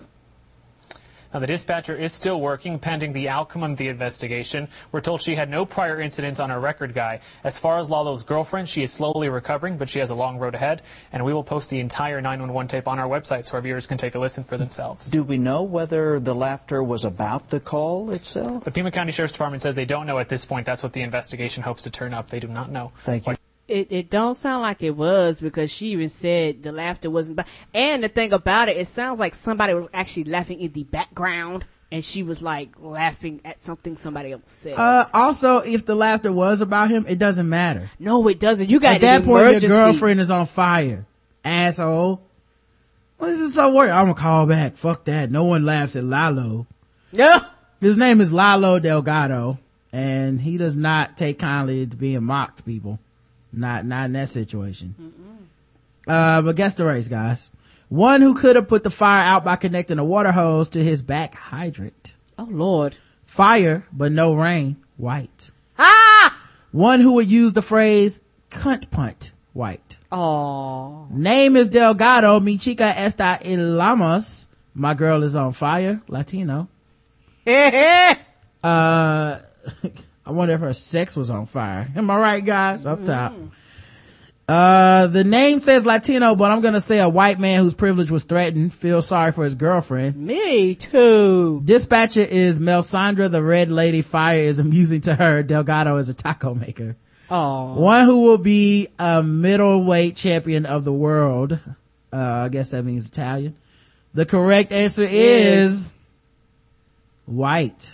Now, 1.34 1.40
the 1.40 1.48
dispatcher 1.48 1.96
is 1.96 2.12
still 2.12 2.40
working 2.40 2.78
pending 2.78 3.12
the 3.12 3.28
outcome 3.28 3.64
of 3.64 3.76
the 3.76 3.88
investigation. 3.88 4.68
We're 4.92 5.00
told 5.00 5.20
she 5.20 5.34
had 5.34 5.50
no 5.50 5.66
prior 5.66 6.00
incidents 6.00 6.38
on 6.38 6.48
her 6.48 6.60
record 6.60 6.94
guy. 6.94 7.18
As 7.42 7.58
far 7.58 7.78
as 7.78 7.90
Lalo's 7.90 8.22
girlfriend, 8.22 8.68
she 8.68 8.84
is 8.84 8.92
slowly 8.92 9.28
recovering, 9.28 9.76
but 9.76 9.88
she 9.88 9.98
has 9.98 10.10
a 10.10 10.14
long 10.14 10.38
road 10.38 10.54
ahead. 10.54 10.82
And 11.12 11.24
we 11.24 11.32
will 11.32 11.42
post 11.42 11.70
the 11.70 11.80
entire 11.80 12.20
911 12.20 12.68
tape 12.68 12.86
on 12.86 13.00
our 13.00 13.08
website 13.08 13.46
so 13.46 13.56
our 13.56 13.60
viewers 13.60 13.84
can 13.84 13.98
take 13.98 14.14
a 14.14 14.18
listen 14.20 14.44
for 14.44 14.56
themselves. 14.56 15.10
Do 15.10 15.24
we 15.24 15.36
know 15.36 15.64
whether 15.64 16.20
the 16.20 16.36
laughter 16.36 16.84
was 16.84 17.04
about 17.04 17.50
the 17.50 17.58
call 17.58 18.12
itself? 18.12 18.62
The 18.62 18.70
Pima 18.70 18.92
County 18.92 19.10
Sheriff's 19.10 19.32
Department 19.32 19.60
says 19.60 19.74
they 19.74 19.84
don't 19.84 20.06
know 20.06 20.20
at 20.20 20.28
this 20.28 20.44
point. 20.44 20.64
That's 20.64 20.84
what 20.84 20.92
the 20.92 21.02
investigation 21.02 21.64
hopes 21.64 21.82
to 21.82 21.90
turn 21.90 22.14
up. 22.14 22.30
They 22.30 22.38
do 22.38 22.46
not 22.46 22.70
know. 22.70 22.92
Thank 22.98 23.26
you. 23.26 23.34
It 23.66 23.88
it 23.90 24.10
don't 24.10 24.34
sound 24.34 24.62
like 24.62 24.82
it 24.82 24.94
was 24.94 25.40
because 25.40 25.70
she 25.70 25.88
even 25.88 26.10
said 26.10 26.62
the 26.62 26.72
laughter 26.72 27.08
wasn't. 27.10 27.36
Ba- 27.36 27.46
and 27.72 28.04
the 28.04 28.08
thing 28.08 28.32
about 28.32 28.68
it, 28.68 28.76
it 28.76 28.86
sounds 28.86 29.18
like 29.18 29.34
somebody 29.34 29.72
was 29.72 29.88
actually 29.94 30.24
laughing 30.24 30.60
in 30.60 30.72
the 30.72 30.84
background, 30.84 31.64
and 31.90 32.04
she 32.04 32.22
was 32.22 32.42
like 32.42 32.82
laughing 32.82 33.40
at 33.42 33.62
something 33.62 33.96
somebody 33.96 34.32
else 34.32 34.50
said. 34.50 34.74
Uh, 34.74 35.06
also, 35.14 35.58
if 35.60 35.86
the 35.86 35.94
laughter 35.94 36.30
was 36.30 36.60
about 36.60 36.90
him, 36.90 37.06
it 37.08 37.18
doesn't 37.18 37.48
matter. 37.48 37.88
no, 37.98 38.28
it 38.28 38.38
doesn't. 38.38 38.70
You 38.70 38.80
got 38.80 38.96
At 38.96 39.00
that 39.00 39.24
point, 39.24 39.42
emergency. 39.44 39.68
your 39.68 39.84
girlfriend 39.86 40.20
is 40.20 40.30
on 40.30 40.44
fire. 40.44 41.06
Asshole. 41.42 42.20
What 43.16 43.30
is 43.30 43.38
this 43.40 43.54
so 43.54 43.72
worried? 43.74 43.90
I'm 43.92 44.06
gonna 44.08 44.14
call 44.14 44.44
back. 44.46 44.76
Fuck 44.76 45.04
that. 45.04 45.30
No 45.30 45.44
one 45.44 45.64
laughs 45.64 45.96
at 45.96 46.04
Lalo. 46.04 46.66
Yeah. 47.12 47.40
His 47.80 47.96
name 47.96 48.20
is 48.20 48.32
Lalo 48.32 48.78
Delgado, 48.78 49.58
and 49.92 50.40
he 50.40 50.58
does 50.58 50.76
not 50.76 51.16
take 51.16 51.38
kindly 51.38 51.86
to 51.86 51.96
being 51.96 52.24
mocked, 52.24 52.66
people. 52.66 52.98
Not, 53.56 53.84
not 53.86 54.06
in 54.06 54.12
that 54.12 54.28
situation. 54.28 54.94
Uh, 56.06 56.42
but 56.42 56.56
guess 56.56 56.74
the 56.74 56.84
race, 56.84 57.08
guys. 57.08 57.50
One 57.88 58.20
who 58.22 58.34
could 58.34 58.56
have 58.56 58.68
put 58.68 58.82
the 58.82 58.90
fire 58.90 59.24
out 59.24 59.44
by 59.44 59.56
connecting 59.56 59.98
a 59.98 60.04
water 60.04 60.32
hose 60.32 60.68
to 60.70 60.82
his 60.82 61.02
back 61.02 61.34
hydrant. 61.34 62.14
Oh 62.38 62.48
Lord. 62.50 62.96
Fire, 63.24 63.86
but 63.92 64.12
no 64.12 64.34
rain. 64.34 64.76
White. 64.96 65.50
Ah. 65.78 66.36
One 66.72 67.00
who 67.00 67.12
would 67.12 67.30
use 67.30 67.52
the 67.52 67.62
phrase 67.62 68.22
cunt 68.50 68.90
punt. 68.90 69.32
White. 69.52 69.98
Oh. 70.10 71.06
Name 71.10 71.56
is 71.56 71.70
Delgado. 71.70 72.40
Mi 72.40 72.58
chica 72.58 72.92
esta 72.96 73.38
en 73.42 73.76
llamas. 73.76 74.48
My 74.74 74.94
girl 74.94 75.22
is 75.22 75.36
on 75.36 75.52
fire. 75.52 76.02
Latino. 76.08 76.68
Uh, 78.64 79.40
I 80.26 80.30
wonder 80.32 80.54
if 80.54 80.60
her 80.60 80.72
sex 80.72 81.16
was 81.16 81.30
on 81.30 81.46
fire. 81.46 81.88
Am 81.94 82.10
I 82.10 82.16
right, 82.16 82.44
guys? 82.44 82.86
Up 82.86 83.04
top. 83.04 83.34
Uh, 84.46 85.06
the 85.06 85.24
name 85.24 85.58
says 85.58 85.86
Latino, 85.86 86.34
but 86.34 86.50
I'm 86.50 86.60
gonna 86.60 86.80
say 86.80 87.00
a 87.00 87.08
white 87.08 87.40
man 87.40 87.62
whose 87.62 87.74
privilege 87.74 88.10
was 88.10 88.24
threatened. 88.24 88.74
Feel 88.74 89.00
sorry 89.00 89.32
for 89.32 89.44
his 89.44 89.54
girlfriend. 89.54 90.16
Me 90.16 90.74
too. 90.74 91.62
Dispatcher 91.64 92.20
is 92.20 92.60
Melisandre, 92.60 93.30
the 93.30 93.42
red 93.42 93.70
lady. 93.70 94.02
Fire 94.02 94.40
is 94.40 94.58
amusing 94.58 95.00
to 95.02 95.14
her. 95.14 95.42
Delgado 95.42 95.96
is 95.96 96.10
a 96.10 96.14
taco 96.14 96.54
maker. 96.54 96.96
Oh. 97.30 97.74
One 97.80 98.04
who 98.04 98.22
will 98.24 98.38
be 98.38 98.88
a 98.98 99.22
middleweight 99.22 100.16
champion 100.16 100.66
of 100.66 100.84
the 100.84 100.92
world. 100.92 101.58
Uh, 102.12 102.16
I 102.16 102.48
guess 102.50 102.72
that 102.72 102.82
means 102.84 103.08
Italian. 103.08 103.56
The 104.12 104.26
correct 104.26 104.72
answer 104.72 105.04
is 105.08 105.92
white. 107.24 107.92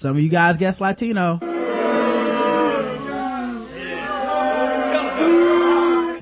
Some 0.00 0.16
of 0.16 0.22
you 0.22 0.30
guys 0.30 0.56
guessed 0.56 0.80
Latino. 0.80 1.38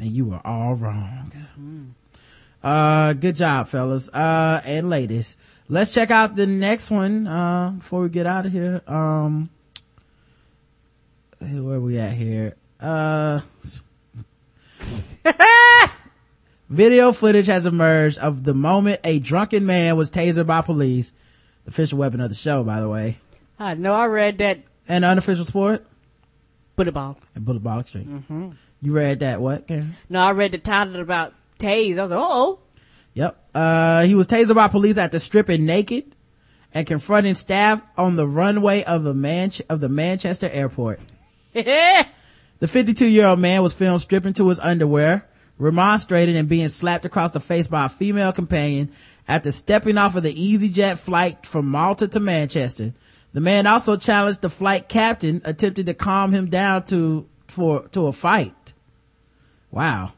And 0.00 0.10
you 0.10 0.24
were 0.24 0.40
all 0.44 0.74
wrong. 0.74 1.94
Uh, 2.60 3.12
good 3.12 3.36
job, 3.36 3.68
fellas. 3.68 4.08
Uh, 4.12 4.60
and 4.64 4.90
ladies. 4.90 5.36
Let's 5.68 5.92
check 5.92 6.10
out 6.10 6.34
the 6.34 6.48
next 6.48 6.90
one, 6.90 7.28
uh, 7.28 7.70
before 7.70 8.00
we 8.00 8.08
get 8.08 8.26
out 8.26 8.46
of 8.46 8.52
here. 8.52 8.82
Um, 8.88 9.48
where 11.38 11.76
are 11.76 11.80
we 11.80 12.00
at 12.00 12.14
here? 12.14 12.56
Uh, 12.80 13.42
video 16.68 17.12
footage 17.12 17.46
has 17.46 17.64
emerged 17.64 18.18
of 18.18 18.42
the 18.42 18.54
moment 18.54 18.98
a 19.04 19.20
drunken 19.20 19.66
man 19.66 19.96
was 19.96 20.10
tasered 20.10 20.48
by 20.48 20.62
police. 20.62 21.12
The 21.64 21.70
official 21.70 21.98
weapon 21.98 22.20
of 22.20 22.28
the 22.28 22.34
show, 22.34 22.64
by 22.64 22.80
the 22.80 22.88
way. 22.88 23.18
I 23.58 23.74
know. 23.74 23.92
I 23.92 24.06
read 24.06 24.38
that. 24.38 24.60
And 24.88 25.04
unofficial 25.04 25.44
sport? 25.44 25.86
Bullet 26.76 26.92
ball. 26.92 27.18
And 27.34 27.44
bullet 27.44 27.62
ball 27.62 27.80
extreme. 27.80 28.24
Mm-hmm. 28.28 28.50
You 28.82 28.92
read 28.92 29.20
that 29.20 29.40
what, 29.40 29.66
Karen? 29.66 29.94
No, 30.08 30.20
I 30.20 30.30
read 30.32 30.52
the 30.52 30.58
title 30.58 31.00
about 31.00 31.34
Taze. 31.58 31.98
I 31.98 32.02
was 32.02 32.10
like, 32.12 32.20
oh. 32.22 32.60
Yep. 33.14 33.44
Uh, 33.54 34.02
he 34.04 34.14
was 34.14 34.28
tasered 34.28 34.54
by 34.54 34.68
police 34.68 34.96
after 34.96 35.18
stripping 35.18 35.66
naked 35.66 36.14
and 36.72 36.86
confronting 36.86 37.34
staff 37.34 37.82
on 37.96 38.14
the 38.16 38.26
runway 38.28 38.84
of 38.84 39.02
the 39.02 39.14
Man- 39.14 39.50
of 39.68 39.80
the 39.80 39.88
Manchester 39.88 40.48
airport. 40.52 41.00
The 42.60 42.66
52 42.66 43.06
year 43.06 43.26
old 43.26 43.38
man 43.38 43.62
was 43.62 43.72
filmed 43.72 44.00
stripping 44.00 44.32
to 44.34 44.48
his 44.48 44.58
underwear, 44.58 45.24
remonstrating 45.58 46.36
and 46.36 46.48
being 46.48 46.68
slapped 46.68 47.04
across 47.04 47.30
the 47.30 47.38
face 47.38 47.68
by 47.68 47.86
a 47.86 47.88
female 47.88 48.32
companion 48.32 48.90
after 49.28 49.52
stepping 49.52 49.96
off 49.96 50.16
of 50.16 50.24
the 50.24 50.34
EasyJet 50.34 50.98
flight 50.98 51.46
from 51.46 51.66
Malta 51.68 52.08
to 52.08 52.18
Manchester. 52.18 52.94
The 53.38 53.42
man 53.42 53.68
also 53.68 53.96
challenged 53.96 54.42
the 54.42 54.50
flight 54.50 54.88
captain, 54.88 55.42
attempting 55.44 55.86
to 55.86 55.94
calm 55.94 56.32
him 56.32 56.50
down 56.50 56.86
to, 56.86 57.28
for, 57.46 57.86
to 57.90 58.08
a 58.08 58.12
fight. 58.12 58.72
Wow. 59.70 60.12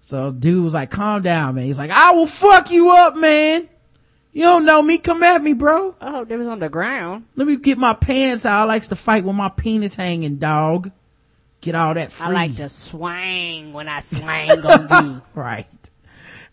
So 0.00 0.32
dude 0.32 0.64
was 0.64 0.74
like, 0.74 0.90
calm 0.90 1.22
down, 1.22 1.54
man. 1.54 1.66
He's 1.66 1.78
like, 1.78 1.92
I 1.92 2.10
will 2.10 2.26
fuck 2.26 2.72
you 2.72 2.90
up, 2.90 3.14
man. 3.14 3.68
You 4.32 4.42
don't 4.42 4.64
know 4.64 4.82
me. 4.82 4.98
Come 4.98 5.22
at 5.22 5.40
me, 5.40 5.52
bro. 5.52 5.94
Oh, 6.00 6.24
they 6.24 6.36
was 6.36 6.48
on 6.48 6.58
the 6.58 6.68
ground. 6.68 7.26
Let 7.36 7.46
me 7.46 7.58
get 7.58 7.78
my 7.78 7.94
pants 7.94 8.44
out. 8.44 8.62
I 8.62 8.64
likes 8.64 8.88
to 8.88 8.96
fight 8.96 9.22
with 9.22 9.36
my 9.36 9.48
penis 9.48 9.94
hanging, 9.94 10.38
dog. 10.38 10.90
Get 11.60 11.76
all 11.76 11.94
that 11.94 12.10
free. 12.10 12.26
I 12.26 12.30
like 12.30 12.56
to 12.56 12.68
swing 12.68 13.72
when 13.72 13.86
I 13.86 14.00
swing 14.00 14.50
on 14.50 15.14
you. 15.14 15.22
Right. 15.36 15.68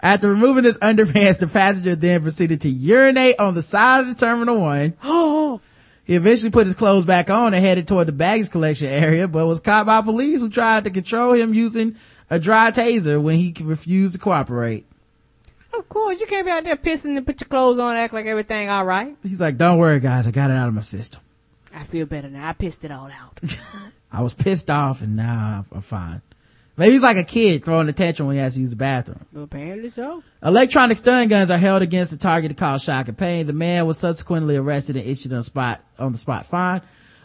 After 0.02 0.30
removing 0.30 0.66
his 0.66 0.78
underpants, 0.78 1.40
the 1.40 1.48
passenger 1.48 1.95
then 1.95 2.22
proceeded 2.22 2.61
to 2.61 2.70
urinate 2.70 3.40
on 3.40 3.56
the 3.56 3.64
side 3.64 4.02
of 4.02 4.07
the 4.07 4.14
Terminal 4.14 4.61
1. 4.61 4.94
He 6.10 6.15
eventually 6.15 6.49
put 6.49 6.65
his 6.65 6.76
clothes 6.76 7.06
back 7.06 7.30
on 7.30 7.53
and 7.53 7.64
headed 7.64 7.88
toward 7.88 8.07
the 8.07 8.11
baggage 8.11 8.49
collection 8.49 8.88
area, 8.88 9.27
but 9.27 9.45
was 9.45 9.60
caught 9.60 9.86
by 9.86 10.02
police 10.02 10.41
who 10.41 10.49
tried 10.49 10.86
to 10.86 10.90
control 10.90 11.34
him 11.34 11.53
using 11.53 11.98
a 12.31 12.40
dry 12.40 12.72
taser 12.72 13.22
when 13.22 13.38
he 13.38 13.53
refused 13.61 14.14
to 14.14 14.19
cooperate. 14.19 14.88
Of 15.72 15.88
course, 15.88 16.19
you 16.19 16.26
can't 16.26 16.48
be 16.48 16.52
out 16.52 16.64
there 16.64 16.76
pissing 16.77 17.15
and 17.15 17.27
put 17.27 17.40
your 17.40 17.48
clothes 17.48 17.77
on, 17.77 17.91
and 17.91 17.99
act 17.99 18.15
like 18.15 18.26
everything 18.26 18.72
all 18.72 18.86
right. 18.86 19.15
He's 19.22 19.40
like, 19.40 19.57
don't 19.57 19.77
worry 19.77 19.99
guys, 19.99 20.27
I 20.27 20.31
got 20.31 20.49
it 20.49 20.56
out 20.56 20.68
of 20.68 20.73
my 20.73 20.81
system. 20.81 21.22
I 21.76 21.84
feel 21.84 22.07
better 22.07 22.27
now. 22.27 22.49
I 22.49 22.53
pissed 22.53 22.84
it 22.84 22.91
all 22.91 23.11
out. 23.11 23.40
I 24.11 24.23
was 24.23 24.34
pissed 24.34 24.72
off 24.72 25.03
and 25.03 25.15
now 25.15 25.68
I'm 25.72 25.81
fine. 25.81 26.23
Maybe 26.80 26.93
he's 26.93 27.03
like 27.03 27.18
a 27.18 27.26
kid 27.26 27.65
throwing 27.65 27.89
a 27.89 27.93
tantrum 27.93 28.27
when 28.27 28.38
he 28.38 28.41
has 28.41 28.53
to 28.53 28.61
use 28.61 28.69
the 28.69 28.77
bathroom. 28.77 29.26
Apparently 29.35 29.89
so. 29.89 30.23
Electronic 30.41 30.95
stun 30.95 31.27
guns 31.27 31.51
are 31.51 31.57
held 31.57 31.81
against 31.81 32.11
the 32.11 32.18
target 32.18 32.51
to 32.51 32.56
cause 32.56 32.81
shock 32.81 33.10
and 33.10 33.18
pain. 33.18 33.47
The 33.47 33.53
man 33.53 33.85
was 33.85 33.97
subsequently 33.97 34.56
arrested 34.56 34.95
and 34.95 35.06
issued 35.06 35.34
on 35.34 35.43
spot 35.43 35.84
on 35.99 36.14
the 36.14 36.18
spot 36.18 36.45
fine. 36.45 36.81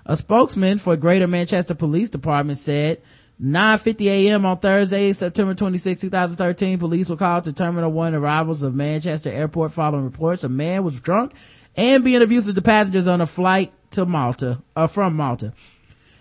A 0.06 0.16
spokesman 0.16 0.78
for 0.78 0.96
Greater 0.96 1.28
Manchester 1.28 1.76
Police 1.76 2.10
Department 2.10 2.58
said 2.58 3.00
9:50 3.40 4.06
a.m. 4.06 4.44
on 4.44 4.58
Thursday, 4.58 5.12
September 5.12 5.54
26, 5.54 6.00
2013, 6.00 6.80
police 6.80 7.08
were 7.08 7.16
called 7.16 7.44
to 7.44 7.52
Terminal 7.52 7.92
1 7.92 8.12
arrivals 8.12 8.64
of 8.64 8.74
Manchester 8.74 9.30
Airport 9.30 9.70
following 9.70 10.04
reports 10.04 10.42
a 10.42 10.48
man 10.48 10.82
was 10.82 11.00
drunk 11.00 11.32
and 11.76 12.02
being 12.02 12.22
abusive 12.22 12.56
to 12.56 12.62
passengers 12.62 13.06
on 13.06 13.20
a 13.20 13.26
flight 13.26 13.72
to 13.92 14.04
Malta, 14.04 14.60
uh, 14.74 14.88
from 14.88 15.14
Malta. 15.14 15.52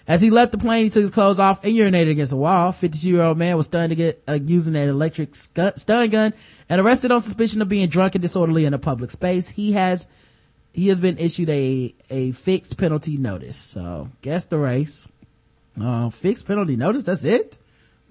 As 0.05 0.21
he 0.21 0.29
left 0.29 0.51
the 0.51 0.57
plane, 0.57 0.83
he 0.83 0.89
took 0.89 1.01
his 1.01 1.11
clothes 1.11 1.39
off 1.39 1.63
and 1.63 1.73
urinated 1.73 2.11
against 2.11 2.33
a 2.33 2.37
wall. 2.37 2.71
52 2.73 3.09
year 3.09 3.21
old 3.21 3.37
man 3.37 3.55
was 3.55 3.67
stunned 3.67 3.91
to 3.91 3.95
get, 3.95 4.21
uh, 4.27 4.37
using 4.45 4.75
an 4.75 4.89
electric 4.89 5.31
scu- 5.31 5.77
stun 5.79 6.09
gun 6.09 6.33
and 6.67 6.81
arrested 6.81 7.11
on 7.11 7.21
suspicion 7.21 7.61
of 7.61 7.69
being 7.69 7.87
drunk 7.87 8.13
and 8.15 8.21
disorderly 8.21 8.65
in 8.65 8.73
a 8.73 8.79
public 8.79 9.11
space. 9.11 9.47
He 9.49 9.71
has, 9.73 10.07
he 10.73 10.89
has 10.89 10.99
been 10.99 11.17
issued 11.17 11.49
a, 11.49 11.95
a 12.09 12.31
fixed 12.33 12.77
penalty 12.77 13.15
notice. 13.17 13.55
So 13.55 14.09
guess 14.21 14.45
the 14.45 14.57
race. 14.57 15.07
Uh, 15.79 16.09
fixed 16.09 16.45
penalty 16.47 16.75
notice. 16.75 17.03
That's 17.05 17.23
it. 17.23 17.57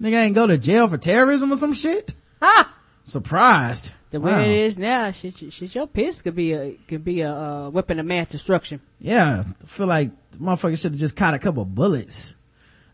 Nigga 0.01 0.15
ain't 0.25 0.35
go 0.35 0.47
to 0.47 0.57
jail 0.57 0.87
for 0.87 0.97
terrorism 0.97 1.53
or 1.53 1.55
some 1.57 1.73
shit. 1.73 2.15
Ha! 2.41 2.73
Surprised. 3.05 3.91
The 4.09 4.19
way 4.19 4.31
Wow. 4.31 4.39
it 4.41 4.49
is 4.49 4.77
now, 4.77 5.11
shit, 5.11 5.37
shit, 5.53 5.75
your 5.75 5.87
piss 5.87 6.21
could 6.21 6.35
be 6.35 6.53
a 6.53 6.73
could 6.87 7.03
be 7.03 7.21
a 7.21 7.31
uh, 7.33 7.69
weapon 7.69 7.99
of 7.99 8.05
mass 8.05 8.27
destruction. 8.27 8.79
Yeah, 8.99 9.43
I 9.61 9.65
feel 9.65 9.87
like 9.87 10.11
the 10.33 10.39
motherfucker 10.39 10.79
should 10.79 10.91
have 10.91 10.99
just 10.99 11.15
caught 11.15 11.33
a 11.33 11.39
couple 11.39 11.63
bullets. 11.65 12.35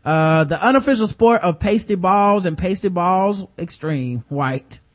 Uh, 0.06 0.44
the 0.46 0.64
unofficial 0.66 1.08
sport 1.08 1.42
of 1.42 1.60
pasty 1.60 1.96
balls 1.96 2.46
and 2.46 2.58
pasty 2.58 2.90
balls 2.90 3.46
extreme 3.58 4.24
white. 4.30 4.80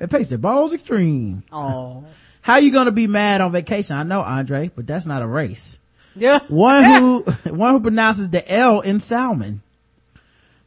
And 0.00 0.08
pasty 0.10 0.36
balls 0.36 0.72
extreme. 0.72 1.42
Oh, 1.50 2.04
How 2.42 2.58
you 2.58 2.70
gonna 2.72 2.92
be 2.92 3.06
mad 3.08 3.40
on 3.40 3.50
vacation? 3.50 3.96
I 3.96 4.02
know, 4.04 4.20
Andre, 4.20 4.70
but 4.76 4.86
that's 4.86 5.06
not 5.06 5.22
a 5.22 5.26
race. 5.26 5.78
yeah. 6.14 6.38
One 6.48 6.84
who, 6.84 7.20
one 7.54 7.74
who 7.74 7.80
pronounces 7.80 8.30
the 8.30 8.48
L 8.52 8.80
in 8.80 9.00
salmon. 9.00 9.62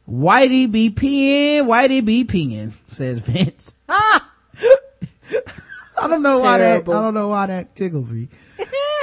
Whitey 0.08 0.70
be 0.70 0.90
peeing, 0.90 1.62
Whitey 1.62 2.04
be 2.04 2.24
peeing, 2.24 2.72
says 2.88 3.20
Vince. 3.20 3.74
Ah! 3.88 4.28
I 6.02 6.08
don't 6.08 6.22
know 6.22 6.40
why 6.40 6.58
that, 6.58 6.80
I 6.82 6.84
don't 6.84 7.14
know 7.14 7.28
why 7.28 7.46
that 7.46 7.74
tickles 7.76 8.10
me. 8.12 8.28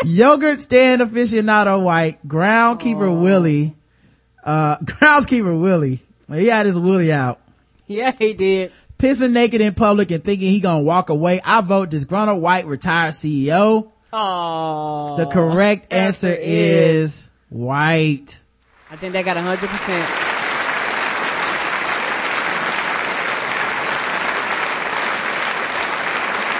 Yogurt 0.05 0.61
stand 0.61 1.01
aficionado 1.01 1.83
white, 1.83 2.25
groundkeeper 2.27 3.21
Willie, 3.21 3.75
uh, 4.43 4.77
groundskeeper 4.83 5.59
Willie. 5.59 5.99
He 6.31 6.47
had 6.47 6.65
his 6.65 6.77
Willie 6.77 7.11
out. 7.11 7.39
Yeah, 7.87 8.11
he 8.17 8.33
did. 8.33 8.71
Pissing 8.97 9.31
naked 9.31 9.61
in 9.61 9.73
public 9.73 10.11
and 10.11 10.23
thinking 10.23 10.49
he 10.49 10.59
gonna 10.59 10.83
walk 10.83 11.09
away. 11.09 11.41
I 11.43 11.61
vote 11.61 11.89
disgruntled 11.89 12.41
white 12.41 12.65
retired 12.65 13.13
CEO. 13.13 13.91
Oh, 14.11 15.15
The 15.17 15.25
correct 15.27 15.93
answer 15.93 16.35
is 16.37 17.27
white. 17.49 18.39
I 18.91 18.95
think 18.95 19.13
they 19.13 19.23
got 19.23 19.37
a 19.37 19.41
hundred 19.41 19.69
percent. 19.69 20.28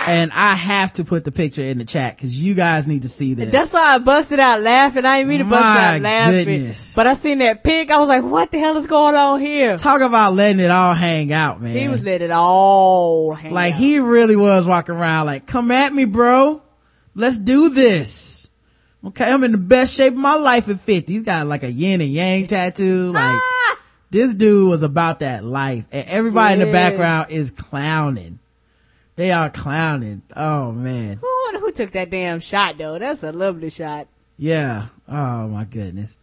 And 0.10 0.32
I 0.32 0.56
have 0.56 0.94
to 0.94 1.04
put 1.06 1.24
the 1.24 1.32
picture 1.32 1.62
in 1.62 1.78
the 1.78 1.86
chat 1.86 2.16
because 2.16 2.42
you 2.42 2.54
guys 2.54 2.88
need 2.88 3.04
to 3.04 3.10
see 3.10 3.34
this. 3.34 3.52
That's 3.52 3.74
why 3.74 3.96
I 3.96 3.98
busted 4.00 4.40
out 4.40 4.62
laughing. 4.62 5.06
I 5.06 5.18
didn't 5.20 5.30
mean 5.30 5.40
to 5.40 5.46
bust 5.46 5.62
My 5.62 5.96
out 5.96 6.02
laughing, 6.02 6.46
goodness. 6.46 6.94
but 6.96 7.08
I 7.08 7.14
seen 7.14 7.40
that 7.40 7.64
pic. 7.64 7.92
I 7.92 7.98
was 7.98 8.10
like, 8.10 8.24
"What 8.24 8.52
the 8.52 8.60
hell 8.60 8.76
is 8.78 8.88
going 8.88 9.16
on 9.16 9.40
here?" 9.40 9.78
Talk 9.78 10.02
about 10.02 10.34
letting 10.34 10.60
it 10.60 10.72
all 10.72 10.94
hang 10.94 11.32
out, 11.32 11.62
man. 11.62 11.76
He 11.76 11.88
was 11.88 12.04
letting 12.04 12.30
it 12.30 12.32
all 12.32 13.34
hang 13.34 13.54
like 13.54 13.74
out. 13.74 13.80
he 13.80 14.00
really 14.00 14.36
was 14.36 14.66
walking 14.66 14.96
around 14.96 15.28
like, 15.28 15.46
come 15.46 15.72
at 15.72 15.94
me, 15.94 16.06
bro. 16.06 16.62
Let's 17.16 17.38
do 17.40 17.70
this. 17.70 18.50
Okay, 19.06 19.32
I'm 19.32 19.44
in 19.44 19.54
the 19.54 19.58
best 19.58 19.94
shape 19.96 20.14
of 20.14 20.20
my 20.20 20.36
life 20.36 20.68
at 20.70 20.80
50. 20.80 21.14
He's 21.14 21.24
got 21.24 21.48
like 21.48 21.64
a 21.64 21.72
yin 21.72 22.02
and 22.02 22.12
yang 22.12 22.48
tattoo. 22.48 23.14
Ah! 23.16 23.30
Like, 23.72 23.78
this 24.12 24.34
dude 24.34 24.70
was 24.70 24.84
about 24.84 25.20
that 25.20 25.44
life. 25.44 25.86
And 25.92 26.08
everybody 26.08 26.54
in 26.54 26.60
the 26.60 26.72
background 26.72 27.32
is 27.32 27.52
clowning. 27.52 28.40
They 29.20 29.34
are 29.34 29.50
clowning. 29.50 30.22
Oh 30.34 30.72
man. 30.72 31.20
I 31.22 31.44
wonder 31.48 31.60
who 31.60 31.74
took 31.74 31.92
that 31.92 32.10
damn 32.10 32.40
shot 32.40 32.78
though. 32.78 32.98
That's 32.98 33.22
a 33.22 33.34
lovely 33.34 33.70
shot. 33.70 34.08
Yeah. 34.38 34.86
Oh 35.10 35.50
my 35.50 35.66
goodness. 35.66 36.16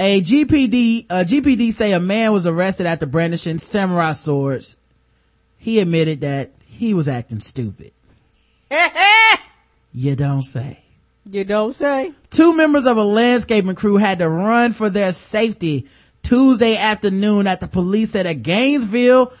A 0.00 0.20
GPD, 0.20 1.06
a 1.10 1.24
GPD 1.24 1.72
say 1.72 1.92
a 1.92 2.00
man 2.00 2.32
was 2.32 2.44
arrested 2.44 2.86
after 2.86 3.06
brandishing 3.06 3.60
samurai 3.60 4.14
swords. 4.14 4.78
He 5.58 5.78
admitted 5.78 6.22
that 6.22 6.50
he 6.66 6.92
was 6.92 7.06
acting 7.06 7.38
stupid. 7.38 7.92
You 9.94 10.16
don't 10.16 10.42
say. 10.42 10.82
you 11.24 11.44
don't 11.44 11.74
say. 11.74 12.12
Two 12.30 12.52
members 12.52 12.86
of 12.86 12.96
a 12.96 13.02
landscaping 13.04 13.74
crew 13.74 13.96
had 13.96 14.18
to 14.18 14.28
run 14.28 14.72
for 14.72 14.90
their 14.90 15.12
safety 15.12 15.86
Tuesday 16.22 16.76
afternoon 16.76 17.46
after 17.46 17.66
police 17.66 18.10
said 18.10 18.26
at 18.26 18.42
Gainesville, 18.42 19.32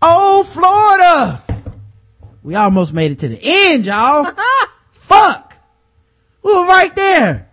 oh, 0.00 0.42
Florida. 0.44 1.43
We 2.44 2.54
almost 2.56 2.92
made 2.92 3.10
it 3.10 3.18
to 3.20 3.28
the 3.28 3.40
end, 3.42 3.86
y'all. 3.86 4.30
Fuck. 4.92 5.56
We 6.42 6.52
were 6.52 6.66
right 6.66 6.94
there. 6.94 7.48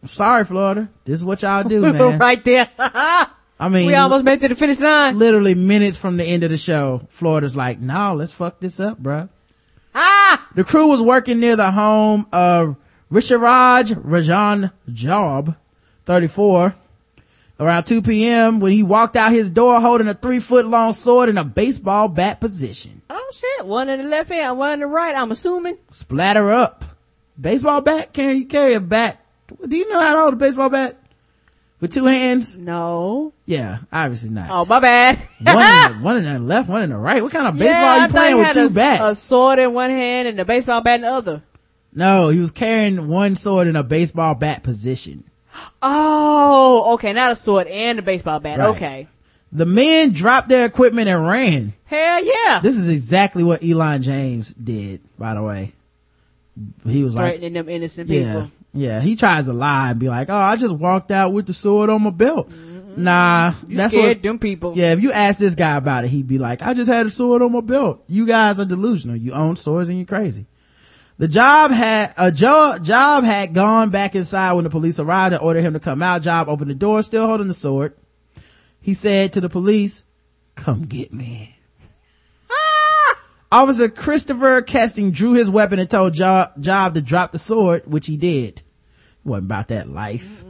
I'm 0.00 0.08
sorry, 0.08 0.44
Florida. 0.44 0.88
This 1.04 1.18
is 1.18 1.24
what 1.24 1.42
y'all 1.42 1.64
do, 1.64 1.80
man. 1.92 2.18
right 2.18 2.42
there. 2.44 2.70
I 2.78 3.68
mean, 3.68 3.86
we 3.88 3.94
almost 3.96 4.24
made 4.24 4.34
it 4.34 4.40
to 4.42 4.48
the 4.48 4.54
finish 4.54 4.78
line. 4.80 5.18
literally 5.18 5.56
minutes 5.56 5.96
from 5.96 6.16
the 6.16 6.24
end 6.24 6.44
of 6.44 6.50
the 6.50 6.56
show, 6.56 7.02
Florida's 7.08 7.56
like, 7.56 7.80
no, 7.80 8.14
let's 8.14 8.32
fuck 8.32 8.60
this 8.60 8.78
up, 8.78 9.02
bruh. 9.02 9.28
Ah! 9.94 10.46
The 10.54 10.62
crew 10.62 10.88
was 10.88 11.02
working 11.02 11.40
near 11.40 11.56
the 11.56 11.72
home 11.72 12.26
of 12.32 12.76
Risharaj 13.10 13.94
Rajan 13.94 14.72
Job, 14.92 15.56
34, 16.04 16.74
around 17.58 17.84
2 17.84 18.02
p.m. 18.02 18.60
when 18.60 18.72
he 18.72 18.82
walked 18.84 19.16
out 19.16 19.32
his 19.32 19.50
door 19.50 19.80
holding 19.80 20.08
a 20.08 20.14
three 20.14 20.40
foot 20.40 20.66
long 20.66 20.92
sword 20.92 21.28
in 21.28 21.38
a 21.38 21.44
baseball 21.44 22.08
bat 22.08 22.40
position. 22.40 23.02
Shit! 23.34 23.66
One 23.66 23.88
in 23.88 23.98
the 23.98 24.08
left 24.08 24.30
hand, 24.30 24.58
one 24.58 24.74
in 24.74 24.80
the 24.80 24.86
right. 24.86 25.14
I'm 25.14 25.32
assuming. 25.32 25.76
Splatter 25.90 26.52
up. 26.52 26.84
Baseball 27.40 27.80
bat? 27.80 28.12
Can 28.12 28.36
you 28.36 28.46
carry 28.46 28.74
a 28.74 28.80
bat? 28.80 29.20
Do 29.66 29.76
you 29.76 29.90
know 29.90 30.00
how 30.00 30.14
to 30.14 30.20
hold 30.20 30.34
a 30.34 30.36
baseball 30.36 30.68
bat? 30.68 30.96
With 31.80 31.92
two 31.92 32.04
hands? 32.04 32.56
No. 32.56 33.32
Yeah, 33.44 33.78
obviously 33.92 34.30
not. 34.30 34.50
Oh 34.50 34.64
my 34.64 34.78
bad. 34.78 35.18
one, 35.42 35.56
in 35.56 35.98
the, 35.98 35.98
one 36.04 36.16
in 36.18 36.32
the 36.32 36.38
left, 36.38 36.68
one 36.68 36.82
in 36.82 36.90
the 36.90 36.96
right. 36.96 37.22
What 37.22 37.32
kind 37.32 37.48
of 37.48 37.58
baseball 37.58 37.82
yeah, 37.82 37.98
are 37.98 38.06
you 38.06 38.08
playing 38.08 38.38
with 38.38 38.52
two 38.52 38.66
a, 38.66 38.70
bats? 38.70 39.02
A 39.02 39.14
sword 39.16 39.58
in 39.58 39.74
one 39.74 39.90
hand 39.90 40.28
and 40.28 40.38
a 40.38 40.44
baseball 40.44 40.80
bat 40.80 40.96
in 40.96 41.02
the 41.02 41.08
other. 41.08 41.42
No, 41.92 42.28
he 42.28 42.38
was 42.38 42.52
carrying 42.52 43.08
one 43.08 43.34
sword 43.34 43.66
in 43.66 43.74
a 43.74 43.82
baseball 43.82 44.34
bat 44.34 44.62
position. 44.62 45.24
Oh, 45.82 46.94
okay, 46.94 47.12
not 47.12 47.30
a 47.30 47.36
sword 47.36 47.68
and 47.68 48.00
a 48.00 48.02
baseball 48.02 48.40
bat. 48.40 48.58
Right. 48.58 48.68
Okay. 48.70 49.08
The 49.54 49.66
men 49.66 50.10
dropped 50.10 50.48
their 50.48 50.66
equipment 50.66 51.08
and 51.08 51.26
ran. 51.26 51.74
Hell 51.84 52.24
yeah. 52.24 52.58
This 52.60 52.76
is 52.76 52.88
exactly 52.88 53.44
what 53.44 53.62
Elon 53.62 54.02
James 54.02 54.52
did, 54.52 55.00
by 55.16 55.34
the 55.34 55.42
way. 55.42 55.72
He 56.84 57.04
was 57.04 57.14
like, 57.14 57.34
Threatening 57.34 57.52
them 57.54 57.68
innocent 57.68 58.10
yeah, 58.10 58.32
people. 58.34 58.50
yeah, 58.72 59.00
he 59.00 59.14
tries 59.16 59.46
to 59.46 59.52
lie 59.52 59.90
and 59.90 60.00
be 60.00 60.08
like, 60.08 60.28
oh, 60.28 60.34
I 60.36 60.56
just 60.56 60.74
walked 60.74 61.10
out 61.12 61.32
with 61.32 61.46
the 61.46 61.54
sword 61.54 61.88
on 61.90 62.02
my 62.02 62.10
belt. 62.10 62.50
Mm-hmm. 62.50 63.02
Nah, 63.04 63.52
You 63.66 63.76
that's 63.76 63.92
scared 63.92 64.18
what, 64.18 64.22
them 64.22 64.38
people. 64.38 64.72
yeah, 64.76 64.92
if 64.92 65.00
you 65.02 65.10
ask 65.12 65.38
this 65.38 65.54
guy 65.56 65.76
about 65.76 66.04
it, 66.04 66.08
he'd 66.08 66.28
be 66.28 66.38
like, 66.38 66.62
I 66.62 66.74
just 66.74 66.90
had 66.90 67.06
a 67.06 67.10
sword 67.10 67.42
on 67.42 67.52
my 67.52 67.60
belt. 67.60 68.04
You 68.08 68.26
guys 68.26 68.60
are 68.60 68.64
delusional. 68.64 69.16
You 69.16 69.32
own 69.32 69.56
swords 69.56 69.88
and 69.88 69.98
you're 69.98 70.06
crazy. 70.06 70.46
The 71.18 71.28
job 71.28 71.70
had, 71.70 72.12
a 72.16 72.30
jo- 72.32 72.78
job 72.82 73.22
had 73.24 73.54
gone 73.54 73.90
back 73.90 74.14
inside 74.16 74.52
when 74.54 74.64
the 74.64 74.70
police 74.70 74.98
arrived 74.98 75.32
and 75.32 75.42
ordered 75.42 75.62
him 75.62 75.74
to 75.74 75.80
come 75.80 76.02
out. 76.02 76.22
Job 76.22 76.48
opened 76.48 76.70
the 76.70 76.74
door, 76.74 77.02
still 77.04 77.26
holding 77.26 77.46
the 77.48 77.54
sword. 77.54 77.94
He 78.84 78.92
said 78.92 79.32
to 79.32 79.40
the 79.40 79.48
police, 79.48 80.04
come 80.56 80.84
get 80.84 81.10
me. 81.10 81.56
Officer 83.50 83.88
Christopher 83.88 84.60
Kesting 84.60 85.10
drew 85.10 85.32
his 85.32 85.48
weapon 85.48 85.78
and 85.78 85.88
told 85.88 86.12
Job, 86.12 86.52
Job 86.60 86.92
to 86.92 87.00
drop 87.00 87.32
the 87.32 87.38
sword, 87.38 87.86
which 87.86 88.06
he 88.06 88.18
did. 88.18 88.60
wasn't 89.24 89.46
about 89.46 89.68
that 89.68 89.88
life. 89.88 90.44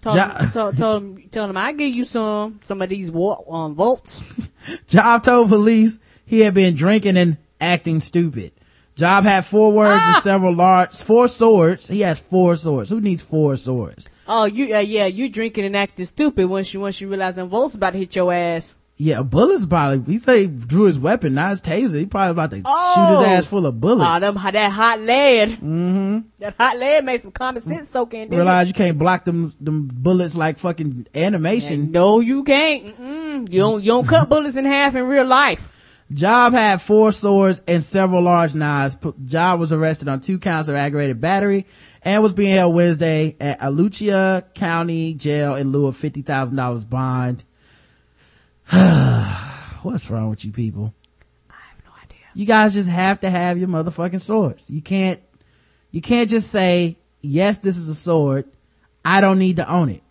Told, 0.00 0.16
Jo- 0.16 0.22
him, 0.22 0.50
told, 0.52 0.76
told 0.78 1.02
him, 1.02 1.28
told 1.30 1.50
him, 1.50 1.56
I 1.56 1.72
give 1.72 1.92
you 1.92 2.04
some, 2.04 2.60
some 2.62 2.80
of 2.82 2.88
these 2.88 3.10
wa- 3.10 3.42
um, 3.50 3.74
volts. 3.74 4.22
Job 4.86 5.24
told 5.24 5.48
police 5.48 5.98
he 6.24 6.38
had 6.38 6.54
been 6.54 6.76
drinking 6.76 7.16
and 7.16 7.36
acting 7.60 7.98
stupid. 7.98 8.52
Job 8.94 9.24
had 9.24 9.44
four 9.44 9.72
words 9.72 10.04
and 10.06 10.16
several 10.22 10.54
large, 10.54 10.94
four 11.02 11.26
swords. 11.26 11.88
He 11.88 12.02
has 12.02 12.20
four 12.20 12.54
swords. 12.54 12.90
Who 12.90 13.00
needs 13.00 13.22
four 13.22 13.56
swords? 13.56 14.08
Oh, 14.28 14.44
you, 14.44 14.74
uh, 14.74 14.78
yeah, 14.80 15.06
you 15.06 15.28
drinking 15.28 15.64
and 15.64 15.76
acting 15.76 16.04
stupid 16.04 16.46
once 16.48 16.72
you, 16.72 16.80
once 16.80 17.00
you 17.00 17.08
realize 17.08 17.34
them 17.34 17.48
volts 17.48 17.74
about 17.74 17.92
to 17.92 17.98
hit 17.98 18.14
your 18.16 18.32
ass. 18.32 18.76
Yeah, 18.98 19.22
bullets 19.22 19.66
probably, 19.66 20.12
he 20.12 20.18
say 20.18 20.42
he 20.42 20.46
drew 20.46 20.84
his 20.84 20.98
weapon, 20.98 21.34
not 21.34 21.50
his 21.50 21.62
taser. 21.62 21.98
He 21.98 22.06
probably 22.06 22.30
about 22.30 22.50
to 22.50 22.56
shoot 22.58 22.62
Oh. 22.66 23.18
his 23.22 23.28
ass 23.30 23.46
full 23.48 23.66
of 23.66 23.80
bullets. 23.80 24.24
Oh, 24.24 24.32
them, 24.32 24.52
that 24.52 24.70
hot 24.70 25.00
lead. 25.00 25.48
Mm-hmm. 25.48 26.18
That 26.38 26.54
hot 26.56 26.78
lead 26.78 27.04
made 27.04 27.20
some 27.20 27.32
common 27.32 27.62
sense 27.62 27.88
soak 27.88 28.14
in, 28.14 28.28
Realize 28.28 28.68
you 28.68 28.74
can't 28.74 28.96
block 28.98 29.24
them, 29.24 29.54
them 29.60 29.88
bullets 29.92 30.36
like 30.36 30.58
fucking 30.58 31.06
animation. 31.14 31.84
it? 31.84 31.90
No, 31.90 32.20
you 32.20 32.44
can't. 32.44 32.96
Mm-mm. 32.96 33.52
You 33.52 33.60
don't, 33.60 33.82
you 33.82 33.88
don't 33.90 34.06
cut 34.06 34.28
bullets 34.28 34.56
in 34.56 34.66
half 34.66 34.94
in 34.94 35.04
real 35.04 35.26
life. 35.26 35.71
Job 36.14 36.52
had 36.52 36.82
four 36.82 37.12
swords 37.12 37.62
and 37.66 37.82
several 37.82 38.22
large 38.22 38.54
knives. 38.54 38.98
Job 39.24 39.60
was 39.60 39.72
arrested 39.72 40.08
on 40.08 40.20
two 40.20 40.38
counts 40.38 40.68
of 40.68 40.74
aggravated 40.74 41.20
battery 41.20 41.66
and 42.02 42.22
was 42.22 42.32
being 42.32 42.54
held 42.54 42.74
Wednesday 42.74 43.36
at 43.40 43.62
Alachua 43.62 44.44
County 44.54 45.14
Jail 45.14 45.54
in 45.54 45.72
lieu 45.72 45.86
of 45.86 45.96
$50,000 45.96 46.88
bond. 46.88 47.44
What's 49.82 50.10
wrong 50.10 50.30
with 50.30 50.44
you 50.44 50.52
people? 50.52 50.94
I 51.50 51.54
have 51.54 51.84
no 51.84 51.92
idea. 52.02 52.18
You 52.34 52.46
guys 52.46 52.74
just 52.74 52.90
have 52.90 53.20
to 53.20 53.30
have 53.30 53.58
your 53.58 53.68
motherfucking 53.68 54.20
swords. 54.20 54.68
You 54.68 54.82
can't, 54.82 55.20
you 55.90 56.00
can't 56.00 56.28
just 56.28 56.50
say, 56.50 56.96
yes, 57.20 57.60
this 57.60 57.76
is 57.76 57.88
a 57.88 57.94
sword. 57.94 58.46
I 59.04 59.20
don't 59.20 59.38
need 59.38 59.56
to 59.56 59.68
own 59.68 59.88
it. 59.88 60.02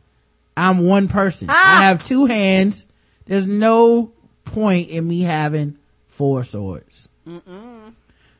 I'm 0.57 0.85
one 0.85 1.07
person. 1.07 1.47
Ah! 1.49 1.79
I 1.79 1.85
have 1.85 2.03
two 2.03 2.25
hands. 2.25 2.85
There's 3.25 3.47
no 3.47 4.13
point 4.43 4.89
in 4.89 5.07
me 5.07 5.21
having 5.21 5.77
four 6.21 6.43
swords. 6.43 7.09
All 7.25 7.33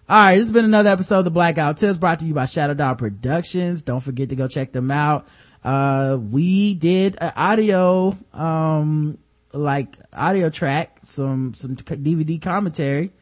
right, 0.08 0.36
this 0.36 0.46
has 0.46 0.52
been 0.52 0.66
another 0.66 0.92
episode 0.92 1.18
of 1.18 1.26
the 1.26 1.32
Black 1.32 1.56
Guy 1.56 1.68
Who 1.68 1.74
Tips 1.74 1.98
brought 1.98 2.20
to 2.20 2.28
you 2.28 2.34
by 2.36 2.46
Shadow 2.46 2.76
Dog 2.76 3.00
Productions. 3.00 3.82
Don't 3.82 4.02
forget 4.02 4.30
to 4.30 4.36
go 4.36 4.48
check 4.48 4.72
them 4.72 4.92
out. 4.92 5.28
Uh, 5.64 6.20
we 6.22 6.76
did 6.76 7.18
an 7.20 7.34
audio, 7.36 8.16
um, 8.34 9.18
like 9.52 9.98
audio 10.14 10.52
track, 10.52 11.00
some, 11.02 11.56
some 11.56 11.76
DVD 11.76 12.40
commentary 12.40 13.14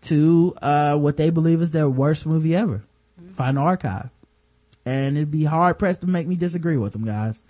to, 0.00 0.56
uh, 0.60 0.96
what 0.96 1.16
they 1.16 1.30
believe 1.30 1.62
is 1.62 1.70
their 1.70 1.88
worst 1.88 2.26
movie 2.26 2.56
ever. 2.56 2.82
Final 3.28 3.62
Archive. 3.62 4.10
And 4.84 5.18
it'd 5.18 5.30
be 5.30 5.44
hard 5.44 5.78
pressed 5.78 6.00
to 6.00 6.08
make 6.08 6.26
me 6.26 6.34
disagree 6.34 6.78
with 6.78 6.94
them 6.94 7.04
guys. 7.04 7.44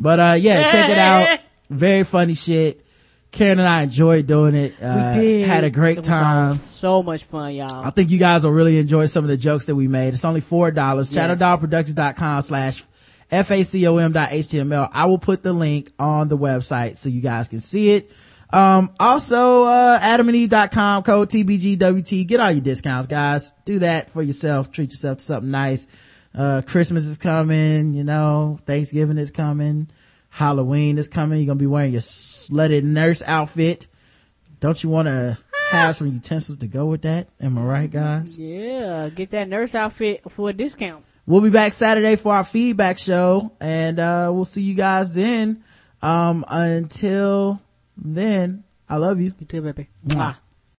But, 0.00 0.18
uh, 0.18 0.36
yeah, 0.36 0.68
check 0.68 0.90
it 0.90 0.98
out. 0.98 1.38
Very 1.70 2.02
funny 2.02 2.34
shit. 2.34 2.84
Karen 3.32 3.58
and 3.58 3.68
I 3.68 3.82
enjoyed 3.82 4.26
doing 4.26 4.54
it. 4.54 4.74
Uh, 4.80 5.12
we 5.14 5.20
did. 5.20 5.46
Had 5.48 5.64
a 5.64 5.70
great 5.70 6.04
time. 6.04 6.58
So 6.58 7.02
much 7.02 7.24
fun, 7.24 7.54
y'all. 7.54 7.84
I 7.84 7.90
think 7.90 8.10
you 8.10 8.18
guys 8.18 8.44
will 8.44 8.52
really 8.52 8.78
enjoy 8.78 9.06
some 9.06 9.24
of 9.24 9.28
the 9.28 9.38
jokes 9.38 9.64
that 9.64 9.74
we 9.74 9.88
made. 9.88 10.12
It's 10.14 10.24
only 10.24 10.42
four 10.42 10.70
dollars. 10.70 11.14
Yes. 11.14 11.40
ShadowDogProductions.com 11.40 12.42
slash 12.42 12.84
FACOM.html. 13.30 14.90
I 14.92 15.06
will 15.06 15.18
put 15.18 15.42
the 15.42 15.52
link 15.54 15.90
on 15.98 16.28
the 16.28 16.36
website 16.36 16.98
so 16.98 17.08
you 17.08 17.22
guys 17.22 17.48
can 17.48 17.60
see 17.60 17.90
it. 17.92 18.10
Um, 18.52 18.90
also, 19.00 19.64
uh, 19.64 19.98
adamandeve.com 19.98 21.02
code 21.04 21.30
TBGWT. 21.30 22.26
Get 22.26 22.38
all 22.38 22.50
your 22.50 22.60
discounts, 22.60 23.06
guys. 23.06 23.50
Do 23.64 23.78
that 23.78 24.10
for 24.10 24.22
yourself. 24.22 24.70
Treat 24.70 24.90
yourself 24.90 25.18
to 25.18 25.24
something 25.24 25.50
nice. 25.50 25.86
Uh, 26.34 26.60
Christmas 26.66 27.04
is 27.04 27.16
coming, 27.18 27.94
you 27.94 28.04
know, 28.04 28.58
Thanksgiving 28.66 29.18
is 29.18 29.30
coming. 29.30 29.88
Halloween 30.32 30.96
is 30.96 31.08
coming. 31.08 31.40
You're 31.40 31.46
going 31.46 31.58
to 31.58 31.62
be 31.62 31.66
wearing 31.66 31.92
your 31.92 32.00
slutted 32.00 32.84
nurse 32.84 33.20
outfit. 33.20 33.86
Don't 34.60 34.82
you 34.82 34.88
want 34.88 35.06
to 35.06 35.36
have 35.70 35.94
some 35.94 36.06
utensils 36.06 36.56
to 36.58 36.66
go 36.66 36.86
with 36.86 37.02
that? 37.02 37.28
Am 37.38 37.58
I 37.58 37.62
right, 37.62 37.90
guys? 37.90 38.38
Yeah, 38.38 39.10
get 39.10 39.30
that 39.32 39.46
nurse 39.48 39.74
outfit 39.74 40.22
for 40.30 40.48
a 40.48 40.52
discount. 40.54 41.04
We'll 41.26 41.42
be 41.42 41.50
back 41.50 41.74
Saturday 41.74 42.16
for 42.16 42.34
our 42.34 42.44
feedback 42.44 42.98
show 42.98 43.52
and, 43.60 43.98
uh, 43.98 44.30
we'll 44.32 44.46
see 44.46 44.62
you 44.62 44.74
guys 44.74 45.14
then. 45.14 45.62
Um, 46.00 46.46
until 46.48 47.60
then, 47.98 48.64
I 48.88 48.96
love 48.96 49.20
you. 49.20 49.34
You 49.38 49.46
too, 49.46 49.60
baby. 49.60 49.88
Mwah. 50.06 50.36